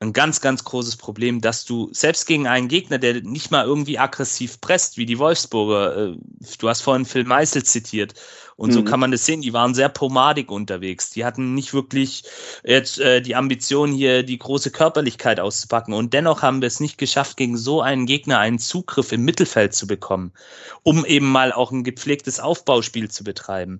ein 0.00 0.14
ganz, 0.14 0.40
ganz 0.40 0.64
großes 0.64 0.96
Problem, 0.96 1.42
dass 1.42 1.66
du 1.66 1.90
selbst 1.92 2.26
gegen 2.26 2.46
einen 2.46 2.68
Gegner, 2.68 2.98
der 2.98 3.20
nicht 3.20 3.50
mal 3.50 3.66
irgendwie 3.66 3.98
aggressiv 3.98 4.60
presst, 4.60 4.96
wie 4.96 5.04
die 5.04 5.18
Wolfsburger, 5.18 5.96
äh, 5.96 6.16
du 6.58 6.68
hast 6.68 6.80
vorhin 6.80 7.04
Phil 7.04 7.24
Meissel 7.24 7.62
zitiert, 7.62 8.14
und 8.60 8.68
mhm. 8.68 8.74
so 8.74 8.84
kann 8.84 9.00
man 9.00 9.10
das 9.10 9.24
sehen, 9.24 9.40
die 9.40 9.54
waren 9.54 9.72
sehr 9.72 9.88
pomadig 9.88 10.50
unterwegs. 10.50 11.08
Die 11.08 11.24
hatten 11.24 11.54
nicht 11.54 11.72
wirklich 11.72 12.24
jetzt 12.62 12.98
äh, 12.98 13.22
die 13.22 13.34
Ambition, 13.34 13.90
hier 13.90 14.22
die 14.22 14.38
große 14.38 14.70
Körperlichkeit 14.70 15.40
auszupacken. 15.40 15.94
Und 15.94 16.12
dennoch 16.12 16.42
haben 16.42 16.60
wir 16.60 16.66
es 16.66 16.78
nicht 16.78 16.98
geschafft, 16.98 17.38
gegen 17.38 17.56
so 17.56 17.80
einen 17.80 18.04
Gegner 18.04 18.38
einen 18.38 18.58
Zugriff 18.58 19.12
im 19.12 19.24
Mittelfeld 19.24 19.72
zu 19.72 19.86
bekommen, 19.86 20.34
um 20.82 21.06
eben 21.06 21.32
mal 21.32 21.54
auch 21.54 21.72
ein 21.72 21.84
gepflegtes 21.84 22.38
Aufbauspiel 22.38 23.10
zu 23.10 23.24
betreiben. 23.24 23.78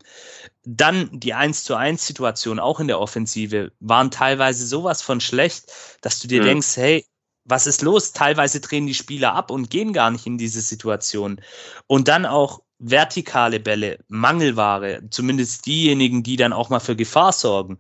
Dann 0.65 1.11
die 1.13 1.35
1 1.35 1.65
zu 1.65 1.75
1 1.75 2.07
Situation 2.07 2.59
auch 2.59 2.81
in 2.81 2.89
der 2.89 3.01
Offensive 3.01 3.73
waren 3.81 4.11
teilweise 4.11 4.67
sowas 4.67 5.03
von 5.03 5.21
schlecht, 5.21 5.71
dass 6.01 6.21
du 6.21 6.27
dir 6.27 6.41
mhm. 6.41 6.47
denkst, 6.47 6.77
hey, 6.79 7.05
was 7.45 7.67
ist 7.67 7.83
los? 7.83 8.13
Teilweise 8.13 8.61
drehen 8.61 8.87
die 8.87 8.95
Spieler 8.95 9.35
ab 9.35 9.51
und 9.51 9.69
gehen 9.69 9.93
gar 9.93 10.11
nicht 10.11 10.27
in 10.27 10.39
diese 10.39 10.63
Situation. 10.63 11.43
Und 11.87 12.09
dann 12.09 12.25
auch 12.25 12.63
vertikale 12.81 13.61
Bälle, 13.61 13.99
Mangelware, 14.09 15.03
zumindest 15.11 15.67
diejenigen, 15.67 16.23
die 16.23 16.37
dann 16.37 16.53
auch 16.53 16.71
mal 16.71 16.81
für 16.81 16.97
Gefahr 16.97 17.33
sorgen. 17.33 17.79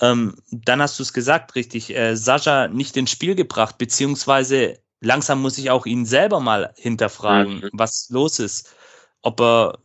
Ähm, 0.00 0.36
dann 0.50 0.82
hast 0.82 0.98
du 0.98 1.02
es 1.02 1.12
gesagt, 1.12 1.54
richtig, 1.54 1.94
äh, 1.96 2.16
Sascha 2.16 2.68
nicht 2.68 2.96
ins 2.96 3.10
Spiel 3.10 3.34
gebracht, 3.34 3.78
beziehungsweise 3.78 4.78
langsam 5.00 5.40
muss 5.40 5.58
ich 5.58 5.70
auch 5.70 5.86
ihn 5.86 6.04
selber 6.04 6.40
mal 6.40 6.72
hinterfragen, 6.76 7.60
mhm. 7.60 7.70
was 7.72 8.08
los 8.10 8.38
ist. 8.38 8.74
Ob 9.22 9.40
er, 9.40 9.78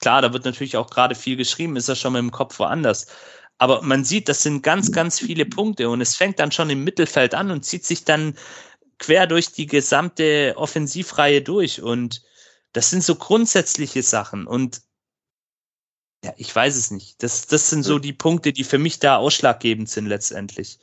klar, 0.00 0.20
da 0.20 0.32
wird 0.32 0.44
natürlich 0.44 0.76
auch 0.76 0.90
gerade 0.90 1.14
viel 1.14 1.36
geschrieben, 1.36 1.76
ist 1.76 1.88
er 1.88 1.96
schon 1.96 2.12
mit 2.12 2.20
dem 2.20 2.32
Kopf 2.32 2.58
woanders. 2.58 3.06
Aber 3.58 3.80
man 3.82 4.04
sieht, 4.04 4.28
das 4.28 4.42
sind 4.42 4.62
ganz, 4.62 4.90
ganz 4.90 5.20
viele 5.20 5.46
Punkte 5.46 5.88
und 5.88 6.00
es 6.00 6.16
fängt 6.16 6.40
dann 6.40 6.50
schon 6.50 6.68
im 6.68 6.82
Mittelfeld 6.82 7.34
an 7.34 7.52
und 7.52 7.64
zieht 7.64 7.84
sich 7.84 8.04
dann 8.04 8.34
quer 8.98 9.28
durch 9.28 9.52
die 9.52 9.66
gesamte 9.66 10.54
Offensivreihe 10.56 11.42
durch. 11.42 11.80
Und 11.80 12.22
das 12.72 12.90
sind 12.90 13.04
so 13.04 13.14
grundsätzliche 13.14 14.02
Sachen 14.02 14.46
und 14.46 14.82
ja, 16.24 16.32
ich 16.36 16.54
weiß 16.54 16.76
es 16.76 16.90
nicht. 16.90 17.22
Das, 17.22 17.46
das 17.48 17.68
sind 17.68 17.82
so 17.82 17.98
die 17.98 18.12
Punkte, 18.12 18.52
die 18.52 18.64
für 18.64 18.78
mich 18.78 19.00
da 19.00 19.16
ausschlaggebend 19.16 19.88
sind 19.88 20.06
letztendlich. 20.06 20.78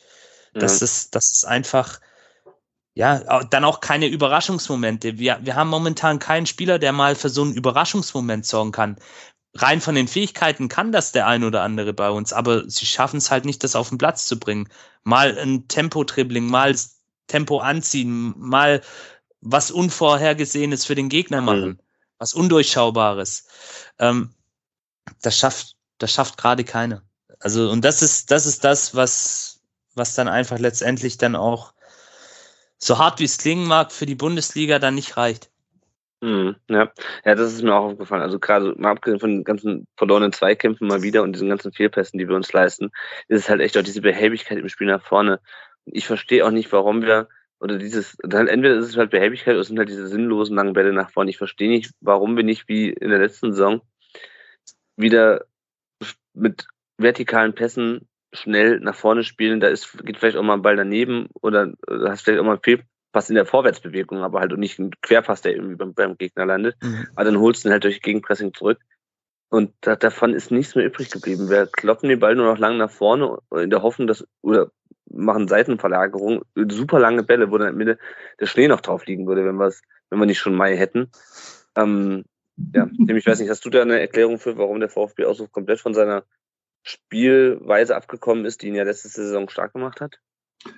Das, 0.54 0.80
ja. 0.80 0.86
ist, 0.86 1.16
das 1.16 1.32
ist 1.32 1.46
einfach, 1.46 2.02
ja, 2.94 3.44
dann 3.46 3.64
auch 3.64 3.80
keine 3.80 4.08
Überraschungsmomente. 4.08 5.18
Wir, 5.18 5.40
wir 5.42 5.56
haben 5.56 5.70
momentan 5.70 6.20
keinen 6.20 6.46
Spieler, 6.46 6.78
der 6.78 6.92
mal 6.92 7.16
für 7.16 7.30
so 7.30 7.44
einen 7.44 7.54
Überraschungsmoment 7.54 8.46
sorgen 8.46 8.72
kann. 8.72 8.98
Rein 9.56 9.80
von 9.80 9.96
den 9.96 10.08
Fähigkeiten 10.08 10.68
kann 10.68 10.92
das 10.92 11.12
der 11.14 11.26
ein 11.26 11.44
oder 11.44 11.62
andere 11.64 11.94
bei 11.94 12.10
uns, 12.10 12.34
aber 12.34 12.70
sie 12.70 12.86
schaffen 12.86 13.18
es 13.18 13.32
halt 13.32 13.46
nicht, 13.46 13.64
das 13.64 13.76
auf 13.76 13.90
den 13.90 13.98
Platz 13.98 14.26
zu 14.26 14.38
bringen. 14.38 14.68
Mal 15.04 15.38
ein 15.40 15.68
Tempo-Dribbling, 15.68 16.48
mal 16.48 16.76
Tempo 17.28 17.60
anziehen, 17.60 18.34
mal 18.38 18.82
was 19.42 19.72
Unvorhergesehenes 19.72 20.86
für 20.86 20.96
den 20.96 21.10
Gegner 21.10 21.42
machen, 21.42 21.70
mhm. 21.70 21.80
was 22.18 22.34
Undurchschaubares. 22.34 23.48
Ähm, 24.00 24.34
das 25.22 25.38
schafft, 25.38 25.76
das 25.98 26.12
schafft 26.12 26.38
gerade 26.38 26.64
keiner. 26.64 27.04
Also, 27.40 27.70
und 27.70 27.86
das 27.86 28.02
ist, 28.02 28.32
das 28.32 28.46
ist 28.46 28.64
das, 28.64 28.96
was, 28.96 29.62
was 29.96 30.16
dann 30.16 30.28
einfach 30.28 30.60
letztendlich 30.60 31.18
dann 31.18 31.36
auch, 31.36 31.74
so 32.78 32.98
hart 32.98 33.20
wie 33.20 33.26
es 33.26 33.38
klingen 33.38 33.68
mag, 33.68 33.92
für 33.92 34.06
die 34.06 34.16
Bundesliga 34.16 34.80
dann 34.80 34.96
nicht 34.96 35.18
reicht. 35.18 35.50
Mhm, 36.22 36.58
ja. 36.68 36.92
ja, 37.24 37.36
das 37.36 37.54
ist 37.54 37.62
mir 37.62 37.74
auch 37.74 37.92
aufgefallen. 37.92 38.22
Also 38.22 38.40
gerade 38.40 38.76
mal 38.78 38.92
abgesehen 38.92 39.22
von 39.22 39.30
den 39.30 39.44
ganzen 39.46 39.88
verlorenen 39.96 40.34
Zweikämpfen 40.34 40.88
mal 40.88 41.02
wieder 41.02 41.24
und 41.24 41.34
diesen 41.34 41.50
ganzen 41.50 41.72
Fehlpässen, 41.72 42.20
die 42.20 42.28
wir 42.28 42.36
uns 42.36 42.52
leisten, 42.52 42.92
ist 43.30 43.44
es 43.44 43.50
halt 43.50 43.62
echt 43.62 43.78
auch 43.78 43.84
diese 43.84 44.02
Behäbigkeit 44.02 44.58
im 44.58 44.68
Spiel 44.68 44.88
nach 44.88 45.02
vorne. 45.02 45.40
Ich 45.86 46.08
verstehe 46.08 46.46
auch 46.46 46.52
nicht, 46.52 46.72
warum 46.74 47.02
wir 47.02 47.30
oder 47.60 47.78
dieses, 47.78 48.18
dann 48.24 48.48
entweder 48.48 48.76
ist 48.78 48.88
es 48.88 48.98
halt 48.98 49.12
Behäbigkeit 49.12 49.54
oder 49.54 49.62
es 49.62 49.68
sind 49.68 49.80
halt 49.80 49.90
diese 49.90 50.08
sinnlosen 50.08 50.56
langen 50.56 50.74
Bälle 50.74 50.94
nach 50.94 51.12
vorne. 51.12 51.30
Ich 51.30 51.38
verstehe 51.38 51.70
nicht, 51.70 51.92
warum 52.00 52.38
wir 52.38 52.44
nicht 52.44 52.68
wie 52.68 52.90
in 52.90 53.10
der 53.10 53.20
letzten 53.20 53.52
Saison 53.52 53.82
wieder 54.96 55.46
mit 56.34 56.68
vertikalen 56.98 57.54
Pässen 57.54 58.08
schnell 58.34 58.80
nach 58.80 58.96
vorne 58.96 59.24
spielen. 59.24 59.60
Da 59.60 59.68
ist, 59.68 60.06
geht 60.06 60.18
vielleicht 60.18 60.38
auch 60.38 60.44
mal 60.44 60.54
ein 60.54 60.62
Ball 60.62 60.76
daneben 60.76 61.28
oder 61.42 61.74
da 61.88 62.12
hast 62.12 62.24
vielleicht 62.24 62.40
auch 62.40 62.46
mal 62.46 62.54
einen 62.54 62.64
Fehlpass 62.64 63.30
in 63.30 63.36
der 63.36 63.46
Vorwärtsbewegung, 63.46 64.24
aber 64.24 64.40
halt 64.40 64.58
nicht 64.58 64.80
ein 64.80 64.92
Querpass, 65.02 65.42
der 65.42 65.56
irgendwie 65.56 65.76
beim, 65.76 65.94
beim 65.94 66.18
Gegner 66.18 66.46
landet. 66.46 66.76
Mhm. 66.82 67.08
Aber 67.16 67.26
dann 67.26 67.40
holst 67.40 67.64
du 67.64 67.70
ihn 67.70 67.74
halt 67.74 67.84
durch 67.84 68.02
Gegenpressing 68.02 68.54
zurück. 68.54 68.80
Und 69.52 69.74
da, 69.82 69.96
davon 69.96 70.34
ist 70.34 70.52
nichts 70.52 70.76
mehr 70.76 70.86
übrig 70.86 71.10
geblieben. 71.10 71.50
Wir 71.50 71.66
kloppen 71.66 72.08
den 72.08 72.20
Ball 72.20 72.36
nur 72.36 72.46
noch 72.46 72.60
lang 72.60 72.78
nach 72.78 72.92
vorne 72.92 73.40
in 73.52 73.72
der 73.72 73.82
Hoffnung, 73.82 74.08
dass, 74.08 74.26
oder 74.42 74.72
machen 75.10 75.48
Seitenverlagerung, 75.48 76.44
super 76.70 77.00
lange 77.00 77.24
Bälle, 77.24 77.52
wo 77.52 77.58
dann 77.58 77.68
der 77.68 77.76
Mitte 77.76 78.00
der 78.40 78.46
Schnee 78.46 78.68
noch 78.68 78.82
drauf 78.82 79.06
liegen 79.06 79.28
würde, 79.28 79.46
wenn 79.46 79.58
wenn 79.58 80.20
wir 80.20 80.26
nicht 80.26 80.40
schon 80.40 80.56
Mai 80.56 80.76
hätten. 80.76 81.10
Ähm, 81.76 82.26
ja, 82.74 82.90
ich 83.08 83.26
weiß 83.26 83.40
nicht, 83.40 83.50
hast 83.50 83.64
du 83.66 83.70
da 83.70 83.82
eine 83.82 84.00
Erklärung 84.00 84.38
für, 84.40 84.58
warum 84.58 84.80
der 84.80 84.90
VfB 84.90 85.26
auch 85.26 85.36
so 85.36 85.48
komplett 85.48 85.80
von 85.80 85.94
seiner 85.94 86.24
Spielweise 86.84 87.96
abgekommen 87.96 88.46
ist, 88.46 88.62
die 88.62 88.68
ihn 88.68 88.76
ja 88.76 88.84
letzte 88.84 89.08
Saison 89.08 89.50
stark 89.50 89.74
gemacht 89.74 90.02
hat? 90.02 90.20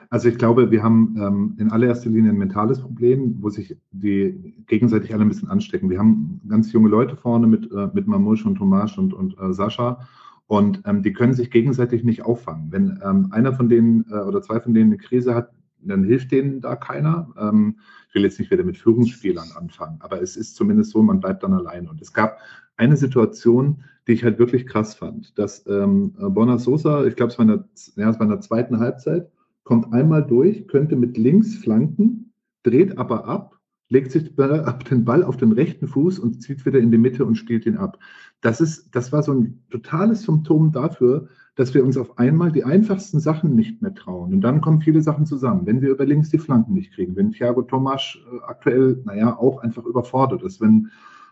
Also 0.10 0.30
ich 0.30 0.38
glaube, 0.38 0.70
wir 0.70 0.84
haben 0.84 1.16
ähm, 1.20 1.56
in 1.60 1.72
allererster 1.72 2.10
Linie 2.10 2.32
ein 2.32 2.38
mentales 2.38 2.82
Problem, 2.82 3.38
wo 3.42 3.50
sich 3.50 3.76
die 3.92 4.54
gegenseitig 4.68 5.14
alle 5.14 5.24
ein 5.24 5.30
bisschen 5.30 5.50
anstecken. 5.50 5.90
Wir 5.90 5.98
haben 5.98 6.40
ganz 6.48 6.72
junge 6.72 6.90
Leute 6.90 7.16
vorne 7.16 7.48
mit, 7.48 7.72
äh, 7.72 7.88
mit 7.94 8.06
Mamouche 8.08 8.48
und 8.48 8.58
Tomasch 8.58 8.98
und, 8.98 9.14
und 9.14 9.36
äh, 9.40 9.54
Sascha 9.54 10.08
und 10.48 10.82
ähm, 10.86 11.04
die 11.04 11.14
können 11.14 11.34
sich 11.34 11.50
gegenseitig 11.50 12.04
nicht 12.04 12.24
auffangen. 12.24 12.72
Wenn 12.72 13.00
ähm, 13.04 13.30
einer 13.32 13.54
von 13.54 13.70
denen 13.70 14.06
äh, 14.12 14.20
oder 14.20 14.42
zwei 14.42 14.60
von 14.60 14.74
denen 14.74 14.92
eine 14.92 14.98
Krise 14.98 15.34
hat, 15.34 15.52
dann 15.80 16.04
hilft 16.04 16.32
denen 16.32 16.62
da 16.62 16.76
keiner. 16.76 17.30
Ähm, 17.38 17.80
ich 18.10 18.16
will 18.16 18.24
jetzt 18.24 18.40
nicht 18.40 18.52
wieder 18.52 18.64
mit 18.64 18.78
Führungsspielern 18.78 19.52
anfangen, 19.56 19.98
aber 20.02 20.22
es 20.22 20.36
ist 20.36 20.56
zumindest 20.56 20.92
so, 20.92 21.02
man 21.02 21.20
bleibt 21.20 21.44
dann 21.44 21.54
allein. 21.54 21.88
Und 21.88 22.02
es 22.02 22.14
gab 22.14 22.40
eine 22.78 22.98
Situation, 22.98 23.84
die 24.08 24.14
ich 24.14 24.24
halt 24.24 24.40
wirklich 24.40 24.66
krass 24.66 24.96
fand, 24.96 25.38
dass 25.38 25.66
ähm, 25.68 26.14
Bonner 26.18 26.60
Sosa, 26.60 27.06
ich 27.06 27.16
glaube, 27.16 27.32
es, 27.32 27.38
war 27.38 27.44
in 27.44 27.50
der, 27.50 27.70
ja, 27.96 28.10
es 28.10 28.20
war 28.20 28.26
in 28.26 28.32
der 28.32 28.42
zweiten 28.42 28.80
Halbzeit, 28.80 29.30
kommt 29.64 29.94
einmal 29.94 30.26
durch, 30.26 30.68
könnte 30.68 30.96
mit 30.96 31.18
links 31.18 31.56
flanken, 31.56 32.34
dreht 32.64 32.98
aber 32.98 33.26
ab, 33.26 33.60
legt 33.90 34.12
sich 34.12 34.36
den 34.36 35.06
Ball 35.06 35.24
auf 35.24 35.38
den 35.38 35.52
rechten 35.52 35.88
Fuß 35.88 36.20
und 36.20 36.42
zieht 36.42 36.66
wieder 36.66 36.80
in 36.80 36.92
die 36.92 36.98
Mitte 36.98 37.26
und 37.26 37.36
spielt 37.36 37.66
ihn 37.66 37.78
ab. 37.78 38.00
Das, 38.42 38.60
ist, 38.60 38.96
das 38.96 39.12
war 39.12 39.24
so 39.24 39.34
ein 39.34 39.64
totales 39.70 40.24
Symptom 40.24 40.72
dafür, 40.72 41.28
dass 41.56 41.74
wir 41.74 41.84
uns 41.84 41.98
auf 41.98 42.18
einmal 42.18 42.52
die 42.52 42.64
einfachsten 42.64 43.20
Sachen 43.20 43.56
nicht 43.56 43.82
mehr 43.82 43.94
trauen. 43.94 44.34
Und 44.34 44.42
dann 44.42 44.62
kommen 44.62 44.82
viele 44.82 45.02
Sachen 45.02 45.26
zusammen. 45.26 45.66
Wenn 45.66 45.82
wir 45.82 45.90
über 45.92 46.06
links 46.06 46.30
die 46.30 46.40
Flanken 46.40 46.74
nicht 46.74 46.94
kriegen, 46.94 47.16
wenn 47.16 47.32
Thiago 47.32 47.62
Tomasch 47.62 48.24
äh, 48.32 48.44
aktuell, 48.48 49.02
naja, 49.06 49.38
auch 49.38 49.60
einfach 49.62 49.86
überfordert 49.86 50.44
ist, 50.44 50.62
wenn 50.62 50.90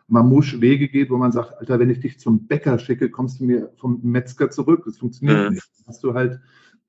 Mamouche 0.07 0.59
Wege 0.59 0.87
geht, 0.87 1.09
wo 1.09 1.17
man 1.17 1.31
sagt, 1.31 1.57
Alter, 1.59 1.79
wenn 1.79 1.89
ich 1.89 1.99
dich 1.99 2.19
zum 2.19 2.47
Bäcker 2.47 2.79
schicke, 2.79 3.09
kommst 3.09 3.39
du 3.39 3.45
mir 3.45 3.71
vom 3.77 3.99
Metzger 4.03 4.49
zurück. 4.49 4.83
Das 4.85 4.97
funktioniert 4.97 5.49
mhm. 5.49 5.55
nicht. 5.55 5.69
Dann 5.77 5.87
hast 5.87 6.03
du 6.03 6.13
halt, 6.13 6.39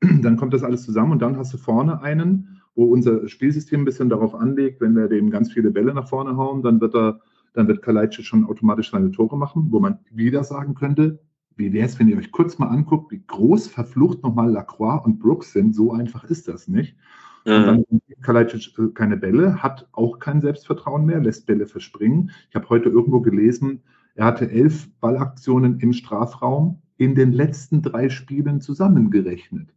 dann 0.23 0.37
kommt 0.37 0.55
das 0.55 0.65
alles 0.65 0.85
zusammen 0.85 1.13
und 1.13 1.23
dann 1.23 1.37
hast 1.37 1.53
du 1.53 1.59
vorne 1.59 2.03
einen, 2.03 2.61
wo 2.75 2.85
unser 2.85 3.29
Spielsystem 3.29 3.83
ein 3.83 3.85
bisschen 3.85 4.09
darauf 4.09 4.35
anlegt, 4.35 4.81
wenn 4.81 4.97
wir 4.97 5.09
dem 5.09 5.31
ganz 5.31 5.53
viele 5.53 5.71
Bälle 5.71 5.93
nach 5.95 6.09
vorne 6.09 6.37
hauen, 6.37 6.63
dann 6.63 6.81
wird 6.81 6.95
er, 6.95 7.21
dann 7.53 7.69
wird 7.69 7.83
Kalajdzic 7.83 8.25
schon 8.25 8.45
automatisch 8.45 8.91
seine 8.91 9.11
Tore 9.11 9.37
machen, 9.37 9.69
wo 9.71 9.81
man 9.81 9.99
wieder 10.11 10.45
sagen 10.45 10.75
könnte, 10.75 11.21
wie 11.57 11.73
wäre 11.73 11.87
es, 11.87 11.99
wenn 11.99 12.09
ihr 12.09 12.17
euch 12.17 12.33
kurz 12.33 12.59
mal 12.59 12.69
anguckt, 12.69 13.13
wie 13.13 13.23
groß 13.27 13.69
verflucht 13.69 14.23
nochmal 14.23 14.51
Lacroix 14.51 15.05
und 15.05 15.19
Brooks 15.19 15.53
sind? 15.53 15.75
So 15.75 15.93
einfach 15.93 16.25
ist 16.25 16.49
das 16.49 16.69
nicht. 16.69 16.97
Mhm. 17.45 17.53
Und 17.53 17.67
dann 17.67 17.85
Kalajdzic 18.23 18.79
äh, 18.79 18.89
keine 18.95 19.17
Bälle, 19.17 19.63
hat 19.63 19.89
auch 19.93 20.19
kein 20.19 20.41
Selbstvertrauen 20.41 21.05
mehr, 21.05 21.21
lässt 21.21 21.47
Bälle 21.47 21.67
verspringen. 21.67 22.31
Ich 22.49 22.57
habe 22.57 22.69
heute 22.69 22.89
irgendwo 22.89 23.21
gelesen, 23.21 23.83
er 24.15 24.27
hatte 24.27 24.51
elf 24.51 24.89
Ballaktionen 25.01 25.79
im 25.81 25.93
Strafraum 25.93 26.83
in 26.97 27.15
den 27.15 27.33
letzten 27.33 27.83
drei 27.83 28.09
Spielen 28.09 28.61
zusammengerechnet. 28.61 29.69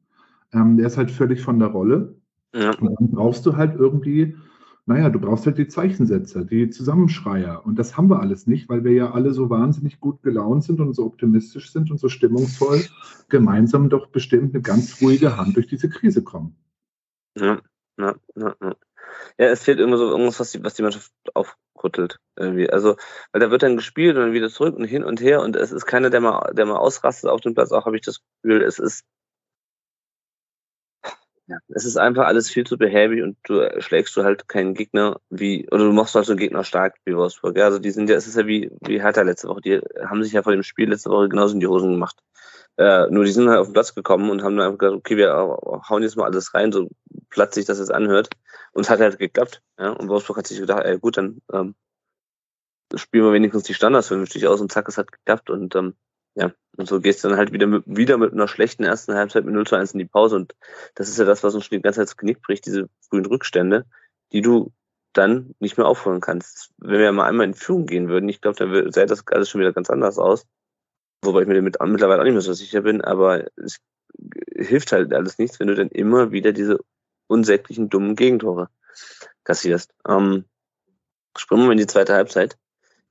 Ähm, 0.52 0.78
der 0.78 0.88
ist 0.88 0.98
halt 0.98 1.12
völlig 1.12 1.42
von 1.42 1.60
der 1.60 1.70
Rolle. 1.70 2.16
Ja. 2.54 2.72
Und 2.78 3.00
dann 3.00 3.12
brauchst 3.12 3.46
du 3.46 3.56
halt 3.56 3.76
irgendwie 3.76 4.36
naja, 4.86 5.10
du 5.10 5.20
brauchst 5.20 5.46
halt 5.46 5.58
die 5.58 5.68
Zeichensetzer, 5.68 6.44
die 6.44 6.70
Zusammenschreier. 6.70 7.66
Und 7.66 7.80
das 7.80 7.96
haben 7.96 8.10
wir 8.10 8.20
alles 8.20 8.48
nicht, 8.48 8.68
weil 8.68 8.84
wir 8.84 8.92
ja 8.92 9.12
alle 9.12 9.32
so 9.32 9.50
wahnsinnig 9.50 10.02
gut 10.02 10.22
gelaunt 10.24 10.66
sind 10.66 10.82
und 10.82 10.94
so 10.94 11.06
optimistisch 11.06 11.72
sind 11.72 11.90
und 11.90 12.00
so 12.00 12.10
stimmungsvoll 12.10 12.82
gemeinsam 13.30 13.90
doch 13.90 14.08
bestimmt 14.08 14.54
eine 14.54 14.62
ganz 14.62 15.02
ruhige 15.02 15.38
Hand 15.38 15.56
durch 15.56 15.68
diese 15.68 15.90
Krise 15.90 16.22
kommen. 16.24 16.58
Ja, 17.38 17.62
ja, 17.98 18.16
ja. 18.36 18.56
Ja, 18.62 18.76
ja 19.38 19.46
es 19.48 19.64
fehlt 19.64 19.80
immer 19.80 19.98
so 19.98 20.10
irgendwas, 20.10 20.42
was 20.42 20.52
die, 20.52 20.64
was 20.64 20.74
die 20.74 20.82
Mannschaft 20.82 21.14
aufrüttelt. 21.34 22.20
Irgendwie. 22.36 22.70
Also, 22.70 22.98
weil 23.32 23.40
da 23.40 23.52
wird 23.52 23.64
dann 23.64 23.78
gespielt 23.78 24.18
und 24.18 24.22
dann 24.22 24.34
wieder 24.34 24.50
zurück 24.50 24.76
und 24.76 24.84
hin 24.84 25.06
und 25.06 25.22
her 25.22 25.42
und 25.42 25.56
es 25.56 25.72
ist 25.72 25.86
keiner, 25.86 26.10
der 26.10 26.20
mal, 26.20 26.54
der 26.54 26.66
mal 26.66 26.76
ausrastet 26.76 27.30
auf 27.30 27.40
dem 27.40 27.54
Platz. 27.54 27.72
Auch 27.72 27.86
habe 27.86 27.96
ich 27.96 28.02
das 28.02 28.20
Gefühl, 28.42 28.62
es 28.62 28.80
ist 28.80 29.06
ja, 31.48 31.58
es 31.70 31.86
ist 31.86 31.98
einfach 31.98 32.26
alles 32.26 32.50
viel 32.50 32.66
zu 32.66 32.78
behäbig 32.78 33.22
und 33.22 33.38
du 33.44 33.70
schlägst 33.82 34.16
du 34.16 34.24
halt 34.24 34.48
keinen 34.48 34.74
Gegner 34.74 35.20
wie, 35.30 35.68
oder 35.70 35.86
du 35.86 35.92
machst 35.92 36.16
halt 36.16 36.26
so 36.26 36.32
einen 36.32 36.40
Gegner 36.40 36.64
stark 36.64 36.96
wie 37.06 37.16
Wolfsburg. 37.16 37.58
Ja, 37.58 37.66
also 37.66 37.80
die 37.80 37.92
sind 37.92 38.10
ja, 38.10 38.16
es 38.16 38.28
ist 38.28 38.38
ja 38.38 38.48
wie, 38.48 38.72
wie 38.82 39.02
Hertha 39.02 39.22
letzte 39.24 39.50
Woche, 39.50 39.62
die 39.62 39.82
haben 40.06 40.24
sich 40.24 40.34
ja 40.34 40.44
vor 40.44 40.54
dem 40.54 40.64
Spiel 40.64 40.90
letzte 40.90 41.10
Woche 41.10 41.30
genauso 41.30 41.54
in 41.54 41.60
die 41.60 41.68
Hosen 41.68 41.92
gemacht. 41.92 42.24
Äh, 42.78 43.08
nur 43.10 43.24
die 43.26 43.32
sind 43.32 43.50
halt 43.50 43.60
auf 43.60 43.68
den 43.68 43.74
Platz 43.74 43.94
gekommen 43.94 44.30
und 44.30 44.42
haben 44.42 44.58
dann 44.58 44.68
einfach 44.68 44.80
gesagt, 44.80 44.98
okay, 44.98 45.18
wir 45.18 45.34
hauen 45.34 46.02
jetzt 46.02 46.18
mal 46.18 46.26
alles 46.26 46.54
rein, 46.54 46.72
so 46.72 46.90
platt 47.30 47.54
sich 47.54 47.66
das 47.66 47.80
jetzt 47.80 47.92
anhört. 47.92 48.30
Und 48.72 48.84
es 48.84 48.90
hat 48.90 49.00
halt 49.00 49.20
geklappt. 49.20 49.62
Ja? 49.78 49.90
Und 49.92 50.10
Wolfsburg 50.10 50.38
hat 50.38 50.48
sich 50.48 50.60
gedacht, 50.60 50.84
ey, 50.84 50.98
gut, 50.98 51.18
dann 51.18 51.42
ähm, 51.52 51.76
spielen 52.96 53.26
wir 53.26 53.34
wenigstens 53.34 53.64
die 53.64 53.74
Standards 53.74 54.08
vernünftig 54.08 54.48
aus 54.48 54.62
und 54.62 54.72
zack, 54.72 54.88
es 54.88 54.98
hat 54.98 55.12
geklappt. 55.12 55.50
Und 55.50 55.76
ähm, 55.76 55.96
ja, 56.36 56.52
und 56.78 56.88
so 56.88 57.00
gehst 57.00 57.24
du 57.24 57.30
dann 57.30 57.38
halt 57.38 57.52
wieder 57.52 57.68
mit, 57.68 57.84
wieder 57.86 58.18
mit 58.18 58.34
einer 58.34 58.48
schlechten 58.48 58.84
ersten 58.84 59.14
Halbzeit 59.14 59.46
mit 59.46 59.54
0 59.54 59.68
zu 59.68 59.76
1 59.76 59.94
in 59.94 60.00
die 60.00 60.06
Pause. 60.06 60.36
Und 60.38 60.56
das 60.96 61.08
ist 61.08 61.20
ja 61.20 61.26
das, 61.26 61.44
was 61.44 61.54
uns 61.54 61.66
schon 61.66 61.78
die 61.78 61.82
ganze 61.82 62.00
Zeit 62.00 62.08
das 62.08 62.18
Genick 62.18 62.42
bricht, 62.42 62.66
diese 62.66 62.90
frühen 63.08 63.26
Rückstände, 63.26 63.86
die 64.32 64.42
du 64.42 64.72
dann 65.14 65.54
nicht 65.60 65.78
mehr 65.78 65.86
aufholen 65.86 66.22
kannst. 66.22 66.72
Wenn 66.78 67.00
wir 67.00 67.12
mal 67.12 67.28
einmal 67.28 67.46
in 67.46 67.54
Führung 67.54 67.86
gehen 67.86 68.10
würden, 68.10 68.28
ich 68.30 68.42
glaube, 68.42 68.58
dann 68.58 68.92
sähe 68.92 69.06
das 69.06 69.28
alles 69.28 69.50
schon 69.50 69.62
wieder 69.62 69.74
ganz 69.74 69.92
anders 69.92 70.18
aus. 70.18 70.48
Wobei 71.22 71.42
ich 71.42 71.48
mir 71.48 71.54
damit 71.54 71.78
mittlerweile 71.80 72.22
auch 72.22 72.26
nicht 72.26 72.34
mehr 72.34 72.42
so 72.42 72.54
sicher 72.54 72.82
bin, 72.82 73.02
aber 73.02 73.46
es 73.56 73.80
hilft 74.56 74.92
halt 74.92 75.14
alles 75.14 75.38
nichts, 75.38 75.60
wenn 75.60 75.68
du 75.68 75.76
dann 75.76 75.90
immer 75.90 76.32
wieder 76.32 76.52
diese 76.52 76.80
unsäglichen, 77.28 77.90
dummen 77.90 78.16
Gegentore 78.16 78.70
kassierst. 79.44 79.94
Ähm, 80.08 80.46
springen 81.38 81.66
wir 81.66 81.72
in 81.72 81.78
die 81.78 81.88
zweite 81.88 82.14
Halbzeit. 82.14 82.58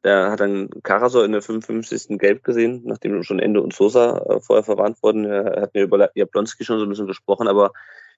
Da 0.02 0.32
hat 0.32 0.40
dann 0.40 0.68
Karasor 0.82 1.24
in 1.24 1.32
der 1.32 1.42
55. 1.42 2.18
Gelb 2.18 2.42
gesehen, 2.42 2.82
nachdem 2.84 3.22
schon 3.22 3.38
Ende 3.38 3.62
und 3.62 3.72
Sosa 3.72 4.18
äh, 4.18 4.40
vorher 4.40 4.64
verwarnt 4.64 5.00
wurden. 5.02 5.24
Er 5.24 5.62
hat 5.62 5.70
ja 5.74 5.82
über 5.82 6.10
Jablonski 6.16 6.64
schon 6.64 6.78
so 6.78 6.84
ein 6.84 6.88
bisschen 6.88 7.06
gesprochen, 7.06 7.46
aber 7.46 7.72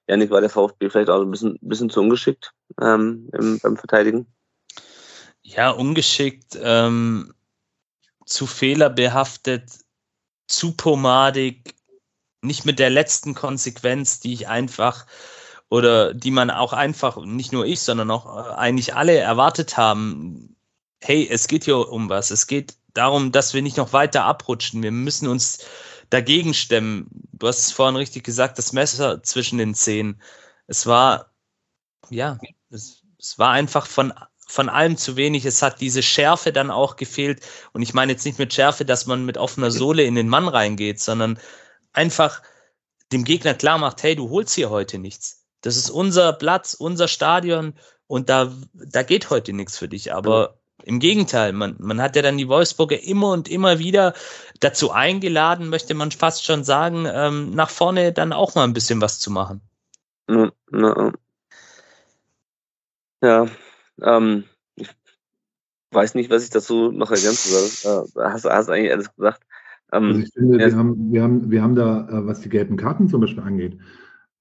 Janik 0.09 0.31
war 0.31 0.41
der 0.41 0.51
VfB 0.51 0.89
vielleicht 0.89 1.11
auch 1.11 1.21
ein 1.21 1.31
bisschen, 1.31 1.59
bisschen 1.61 1.91
zu 1.91 2.01
ungeschickt 2.01 2.53
ähm, 2.81 3.29
im, 3.33 3.59
beim 3.61 3.77
Verteidigen. 3.77 4.27
Ja, 5.43 5.71
ungeschickt, 5.71 6.59
ähm, 6.63 7.35
zu 8.25 8.47
fehlerbehaftet, 8.47 9.71
zu 10.47 10.73
pomadig, 10.73 11.75
nicht 12.41 12.65
mit 12.65 12.79
der 12.79 12.91
letzten 12.91 13.35
Konsequenz, 13.35 14.21
die 14.21 14.33
ich 14.33 14.49
einfach 14.49 15.07
oder 15.69 16.15
die 16.15 16.31
man 16.31 16.51
auch 16.51 16.73
einfach, 16.73 17.23
nicht 17.25 17.53
nur 17.53 17.67
ich, 17.67 17.81
sondern 17.81 18.11
auch 18.11 18.27
äh, 18.37 18.55
eigentlich 18.55 18.95
alle 18.95 19.17
erwartet 19.19 19.77
haben 19.77 20.55
hey, 21.05 21.29
es 21.31 21.49
geht 21.49 21.65
hier 21.65 21.91
um 21.91 22.09
was. 22.09 22.31
Es 22.31 22.47
geht 22.47 22.77
darum, 22.95 23.31
dass 23.31 23.53
wir 23.53 23.61
nicht 23.61 23.77
noch 23.77 23.93
weiter 23.93 24.25
abrutschen. 24.25 24.83
Wir 24.83 24.91
müssen 24.91 25.29
uns 25.29 25.59
dagegen 26.09 26.55
stemmen. 26.55 27.09
Du 27.33 27.47
hast 27.47 27.59
es 27.59 27.73
vorhin 27.73 27.97
richtig 27.97 28.25
gesagt, 28.25 28.57
das 28.57 28.73
Messer 28.73 29.23
zwischen 29.23 29.59
den 29.59 29.75
Zehen. 29.75 30.21
Es 30.67 30.87
war, 30.87 31.31
ja, 32.09 32.39
es, 32.71 33.03
es 33.19 33.39
war 33.39 33.51
einfach 33.51 33.87
von, 33.87 34.15
von 34.47 34.71
allem 34.71 34.97
zu 34.97 35.17
wenig. 35.17 35.45
Es 35.45 35.61
hat 35.61 35.83
diese 35.83 36.03
Schärfe 36.03 36.53
dann 36.53 36.71
auch 36.71 36.97
gefehlt. 36.97 37.45
Und 37.73 37.83
ich 37.83 37.93
meine 37.93 38.13
jetzt 38.13 38.25
nicht 38.25 38.39
mit 38.39 38.55
Schärfe, 38.55 38.87
dass 38.87 39.05
man 39.05 39.27
mit 39.27 39.37
offener 39.37 39.71
Sohle 39.71 40.05
in 40.05 40.15
den 40.15 40.29
Mann 40.29 40.49
reingeht, 40.49 41.01
sondern 41.01 41.39
einfach 41.93 42.43
dem 43.13 43.25
Gegner 43.25 43.53
klar 43.53 43.77
macht, 43.77 44.03
hey, 44.03 44.17
du 44.17 44.31
holst 44.31 44.55
hier 44.55 44.71
heute 44.71 44.99
nichts. 44.99 45.45
Das 45.61 45.77
ist 45.77 45.91
unser 45.91 46.33
Platz, 46.33 46.73
unser 46.73 47.09
Stadion 47.09 47.75
und 48.07 48.31
da, 48.31 48.53
da 48.73 49.03
geht 49.03 49.29
heute 49.29 49.53
nichts 49.53 49.77
für 49.77 49.89
dich. 49.89 50.15
Aber 50.15 50.59
im 50.85 50.99
Gegenteil, 51.01 51.53
man, 51.53 51.77
man 51.79 52.01
hat 52.01 52.15
ja 52.15 52.23
dann 52.23 52.37
die 52.37 52.49
Wolfsburger 52.49 53.03
immer 53.03 53.33
und 53.33 53.49
immer 53.49 53.79
wieder 53.79 54.15
dazu 54.61 54.91
eingeladen, 54.91 55.69
möchte 55.69 55.95
man 55.95 56.11
fast 56.11 56.45
schon 56.45 56.63
sagen, 56.63 57.07
ähm, 57.11 57.55
nach 57.55 57.71
vorne 57.71 58.13
dann 58.13 58.33
auch 58.33 58.55
mal 58.55 58.65
ein 58.65 58.75
bisschen 58.75 59.01
was 59.01 59.19
zu 59.19 59.31
machen. 59.31 59.61
Ja, 60.29 61.13
ja 63.23 63.47
ähm, 64.03 64.45
ich 64.77 64.89
weiß 65.91 66.15
nicht, 66.15 66.31
was 66.31 66.45
ich 66.45 66.51
dazu 66.51 66.91
noch 66.91 67.11
ergänzen 67.11 67.51
soll. 67.51 68.05
Äh, 68.05 68.29
hast, 68.29 68.45
hast 68.45 68.69
eigentlich 68.69 68.93
alles 68.93 69.15
gesagt. 69.15 69.43
Ähm, 69.93 70.05
also 70.05 70.21
ich 70.21 70.33
finde, 70.35 70.61
ja, 70.61 70.69
wir, 70.69 70.77
haben, 70.77 71.13
wir, 71.13 71.23
haben, 71.23 71.51
wir 71.51 71.63
haben 71.63 71.75
da, 71.75 72.09
äh, 72.09 72.27
was 72.27 72.41
die 72.41 72.49
gelben 72.49 72.77
Karten 72.77 73.09
zum 73.09 73.21
Beispiel 73.21 73.43
angeht, 73.43 73.79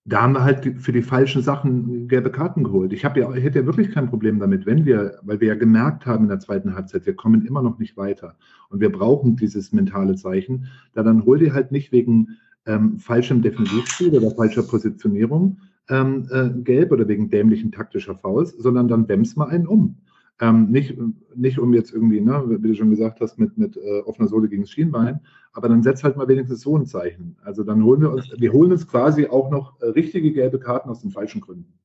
da 0.05 0.21
haben 0.21 0.33
wir 0.33 0.43
halt 0.43 0.81
für 0.81 0.91
die 0.91 1.01
falschen 1.01 1.41
Sachen 1.41 2.07
gelbe 2.09 2.29
Karten 2.29 2.63
geholt. 2.63 2.91
Ich 2.91 3.03
ja, 3.03 3.33
ich 3.35 3.43
hätte 3.43 3.59
ja 3.59 3.65
wirklich 3.65 3.91
kein 3.91 4.09
Problem 4.09 4.39
damit, 4.39 4.65
wenn 4.65 4.85
wir, 4.85 5.19
weil 5.21 5.39
wir 5.39 5.47
ja 5.49 5.55
gemerkt 5.55 6.05
haben 6.05 6.23
in 6.23 6.29
der 6.29 6.39
zweiten 6.39 6.75
Halbzeit, 6.75 7.05
wir 7.05 7.15
kommen 7.15 7.45
immer 7.45 7.61
noch 7.61 7.79
nicht 7.79 7.95
weiter 7.95 8.35
und 8.69 8.81
wir 8.81 8.91
brauchen 8.91 9.37
dieses 9.37 9.71
mentale 9.71 10.15
Zeichen, 10.15 10.67
da 10.93 11.03
dann 11.03 11.25
hol 11.25 11.39
dir 11.39 11.53
halt 11.53 11.71
nicht 11.71 11.93
wegen 11.93 12.37
ähm, 12.65 12.99
falschem 12.99 13.41
Defensivspiel 13.41 14.15
oder 14.15 14.31
falscher 14.31 14.63
Positionierung 14.63 15.59
ähm, 15.89 16.27
äh, 16.31 16.49
gelb 16.49 16.91
oder 16.91 17.07
wegen 17.07 17.29
dämlichen 17.29 17.71
taktischer 17.71 18.15
Fouls, 18.15 18.51
sondern 18.57 18.87
dann 18.89 19.07
bämst 19.07 19.37
mal 19.37 19.49
einen 19.49 19.67
um. 19.67 19.95
Ähm, 20.41 20.71
nicht, 20.71 20.97
nicht 21.35 21.59
um 21.59 21.73
jetzt 21.73 21.93
irgendwie, 21.93 22.19
ne, 22.19 22.43
wie 22.47 22.67
du 22.67 22.75
schon 22.75 22.89
gesagt 22.89 23.21
hast, 23.21 23.37
mit, 23.37 23.57
mit 23.57 23.77
äh, 23.77 24.01
offener 24.01 24.27
Sohle 24.27 24.49
gegen 24.49 24.63
das 24.63 24.71
Schienbein, 24.71 25.21
aber 25.53 25.69
dann 25.69 25.83
setzt 25.83 26.03
halt 26.03 26.17
mal 26.17 26.27
wenigstens 26.27 26.61
so 26.61 26.75
ein 26.77 26.87
Zeichen. 26.87 27.37
Also 27.43 27.63
dann 27.63 27.83
holen 27.83 28.01
wir 28.01 28.11
uns, 28.11 28.29
wir 28.35 28.51
holen 28.51 28.71
uns 28.71 28.87
quasi 28.87 29.27
auch 29.27 29.51
noch 29.51 29.79
äh, 29.81 29.87
richtige 29.87 30.33
gelbe 30.33 30.59
Karten 30.59 30.89
aus 30.89 31.01
den 31.01 31.11
falschen 31.11 31.39
Gründen. 31.39 31.79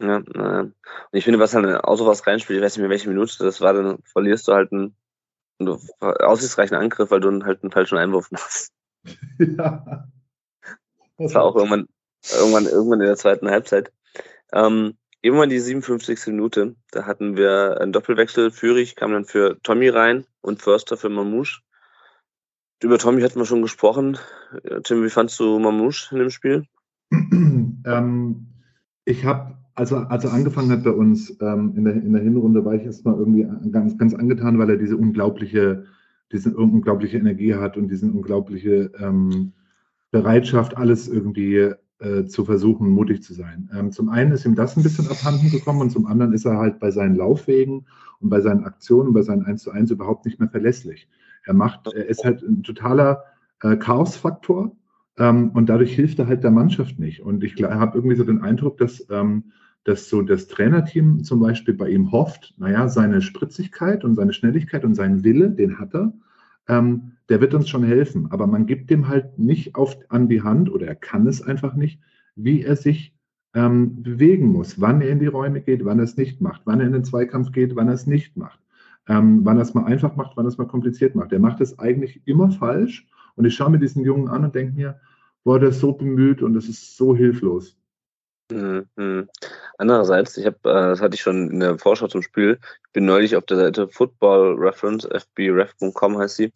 Ja, 0.00 0.18
äh, 0.18 0.62
und 0.62 0.74
ich 1.12 1.24
finde, 1.24 1.38
was 1.38 1.54
halt 1.54 1.84
auch 1.84 1.96
sowas 1.96 2.26
reinspielt, 2.26 2.58
ich 2.58 2.64
weiß 2.64 2.76
nicht 2.76 2.82
mehr, 2.82 2.90
welche 2.90 3.08
Minute 3.08 3.38
das 3.38 3.60
war, 3.60 3.72
dann 3.72 3.98
verlierst 4.02 4.48
du 4.48 4.52
halt 4.52 4.72
einen, 4.72 4.96
einen 5.60 5.78
aussichtsreichen 6.00 6.76
Angriff, 6.76 7.12
weil 7.12 7.20
du 7.20 7.44
halt 7.44 7.62
einen 7.62 7.70
falschen 7.70 7.98
Einwurf 7.98 8.30
machst. 8.32 8.72
ja. 9.38 10.08
Das, 11.16 11.32
das 11.32 11.34
war 11.34 11.44
auch 11.44 11.54
irgendwann, 11.54 11.86
irgendwann, 12.36 12.66
irgendwann 12.66 13.00
in 13.00 13.06
der 13.06 13.16
zweiten 13.16 13.48
Halbzeit. 13.48 13.92
Ähm, 14.52 14.96
Irgendwann 15.24 15.48
die 15.48 15.58
57. 15.58 16.26
Minute, 16.26 16.76
da 16.90 17.06
hatten 17.06 17.38
wir 17.38 17.80
einen 17.80 17.92
Doppelwechsel. 17.92 18.50
Führig 18.50 18.94
kam 18.94 19.12
dann 19.12 19.24
für 19.24 19.58
Tommy 19.62 19.88
rein 19.88 20.26
und 20.42 20.60
Förster 20.60 20.98
für 20.98 21.08
Mamouche. 21.08 21.62
Über 22.82 22.98
Tommy 22.98 23.22
hatten 23.22 23.38
wir 23.38 23.46
schon 23.46 23.62
gesprochen. 23.62 24.18
Tim, 24.82 25.02
wie 25.02 25.08
fandst 25.08 25.40
du 25.40 25.58
Mamouche 25.58 26.14
in 26.14 26.18
dem 26.18 26.28
Spiel? 26.28 26.66
ähm, 27.10 28.48
ich 29.06 29.24
habe, 29.24 29.56
also 29.74 29.96
als 29.96 30.24
er 30.24 30.34
angefangen 30.34 30.70
hat 30.70 30.84
bei 30.84 30.90
uns 30.90 31.34
ähm, 31.40 31.72
in, 31.74 31.84
der, 31.86 31.94
in 31.94 32.12
der 32.12 32.22
Hinrunde, 32.22 32.62
war 32.62 32.74
ich 32.74 32.84
erstmal 32.84 33.18
irgendwie 33.18 33.46
ganz, 33.70 33.96
ganz 33.96 34.12
angetan, 34.12 34.58
weil 34.58 34.68
er 34.68 34.76
diese 34.76 34.98
unglaubliche, 34.98 35.86
diese 36.32 36.54
unglaubliche 36.54 37.16
Energie 37.16 37.54
hat 37.54 37.78
und 37.78 37.88
diese 37.88 38.04
unglaubliche 38.04 38.92
ähm, 38.98 39.54
Bereitschaft, 40.10 40.76
alles 40.76 41.08
irgendwie 41.08 41.72
äh, 42.04 42.26
zu 42.26 42.44
versuchen, 42.44 42.90
mutig 42.90 43.22
zu 43.22 43.32
sein. 43.32 43.70
Ähm, 43.74 43.90
zum 43.90 44.10
einen 44.10 44.32
ist 44.32 44.44
ihm 44.44 44.54
das 44.54 44.76
ein 44.76 44.82
bisschen 44.82 45.08
abhanden 45.08 45.50
gekommen 45.50 45.80
und 45.80 45.90
zum 45.90 46.06
anderen 46.06 46.32
ist 46.32 46.44
er 46.44 46.58
halt 46.58 46.78
bei 46.78 46.90
seinen 46.90 47.16
Laufwegen 47.16 47.86
und 48.20 48.28
bei 48.28 48.40
seinen 48.40 48.64
Aktionen, 48.64 49.14
bei 49.14 49.22
seinen 49.22 49.44
1 49.44 49.62
zu 49.62 49.70
1 49.70 49.90
überhaupt 49.90 50.26
nicht 50.26 50.38
mehr 50.38 50.48
verlässlich. 50.48 51.08
Er 51.44 51.54
macht, 51.54 51.92
er 51.94 52.06
ist 52.06 52.24
halt 52.24 52.42
ein 52.42 52.62
totaler 52.62 53.24
äh, 53.62 53.76
Chaosfaktor 53.76 54.76
ähm, 55.18 55.50
und 55.50 55.68
dadurch 55.68 55.94
hilft 55.94 56.18
er 56.18 56.26
halt 56.26 56.44
der 56.44 56.50
Mannschaft 56.50 56.98
nicht. 56.98 57.22
Und 57.22 57.42
ich 57.42 57.54
habe 57.62 57.96
irgendwie 57.96 58.16
so 58.16 58.24
den 58.24 58.42
Eindruck, 58.42 58.78
dass, 58.78 59.06
ähm, 59.10 59.44
dass 59.84 60.08
so 60.08 60.22
das 60.22 60.48
Trainerteam 60.48 61.24
zum 61.24 61.40
Beispiel 61.40 61.74
bei 61.74 61.88
ihm 61.88 62.12
hofft, 62.12 62.54
naja, 62.58 62.88
seine 62.88 63.22
Spritzigkeit 63.22 64.04
und 64.04 64.14
seine 64.14 64.32
Schnelligkeit 64.32 64.84
und 64.84 64.94
seinen 64.94 65.24
Wille, 65.24 65.50
den 65.50 65.78
hat 65.78 65.94
er, 65.94 66.12
ähm, 66.68 67.12
der 67.28 67.40
wird 67.40 67.54
uns 67.54 67.68
schon 67.68 67.84
helfen. 67.84 68.28
Aber 68.30 68.46
man 68.46 68.66
gibt 68.66 68.90
dem 68.90 69.08
halt 69.08 69.38
nicht 69.38 69.76
oft 69.76 70.10
an 70.10 70.28
die 70.28 70.42
Hand 70.42 70.70
oder 70.70 70.86
er 70.86 70.94
kann 70.94 71.26
es 71.26 71.42
einfach 71.42 71.74
nicht, 71.74 72.00
wie 72.36 72.62
er 72.62 72.76
sich 72.76 73.14
ähm, 73.54 74.02
bewegen 74.02 74.48
muss, 74.48 74.80
wann 74.80 75.00
er 75.00 75.10
in 75.10 75.20
die 75.20 75.26
Räume 75.26 75.60
geht, 75.60 75.84
wann 75.84 75.98
er 75.98 76.04
es 76.04 76.16
nicht 76.16 76.40
macht, 76.40 76.62
wann 76.64 76.80
er 76.80 76.86
in 76.86 76.92
den 76.92 77.04
Zweikampf 77.04 77.52
geht, 77.52 77.76
wann 77.76 77.88
er 77.88 77.94
es 77.94 78.06
nicht 78.06 78.36
macht, 78.36 78.58
ähm, 79.08 79.44
wann 79.44 79.58
er 79.58 79.62
es 79.62 79.74
mal 79.74 79.84
einfach 79.84 80.16
macht, 80.16 80.36
wann 80.36 80.44
er 80.44 80.48
es 80.48 80.58
mal 80.58 80.66
kompliziert 80.66 81.14
macht. 81.14 81.32
Er 81.32 81.38
macht 81.38 81.60
es 81.60 81.78
eigentlich 81.78 82.22
immer 82.24 82.50
falsch 82.50 83.06
und 83.36 83.44
ich 83.44 83.54
schaue 83.54 83.70
mir 83.70 83.78
diesen 83.78 84.04
Jungen 84.04 84.28
an 84.28 84.44
und 84.44 84.54
denke 84.54 84.74
mir, 84.74 85.00
boah, 85.44 85.60
der 85.60 85.68
ist 85.68 85.80
so 85.80 85.92
bemüht 85.92 86.42
und 86.42 86.54
das 86.54 86.68
ist 86.68 86.96
so 86.96 87.14
hilflos. 87.14 87.78
Mhm. 88.50 88.86
mhm. 88.96 89.28
Andererseits, 89.78 90.36
ich 90.36 90.46
habe, 90.46 90.58
äh, 90.64 90.90
das 90.90 91.00
hatte 91.00 91.14
ich 91.14 91.22
schon 91.22 91.50
in 91.50 91.60
der 91.60 91.78
Vorschau 91.78 92.08
zum 92.08 92.22
Spiel, 92.22 92.58
ich 92.86 92.92
bin 92.92 93.06
neulich 93.06 93.36
auf 93.36 93.46
der 93.46 93.56
Seite 93.56 93.88
Football 93.88 94.54
Reference, 94.58 95.06
fbref.com 95.06 96.18
heißt 96.18 96.36
sie, 96.36 96.52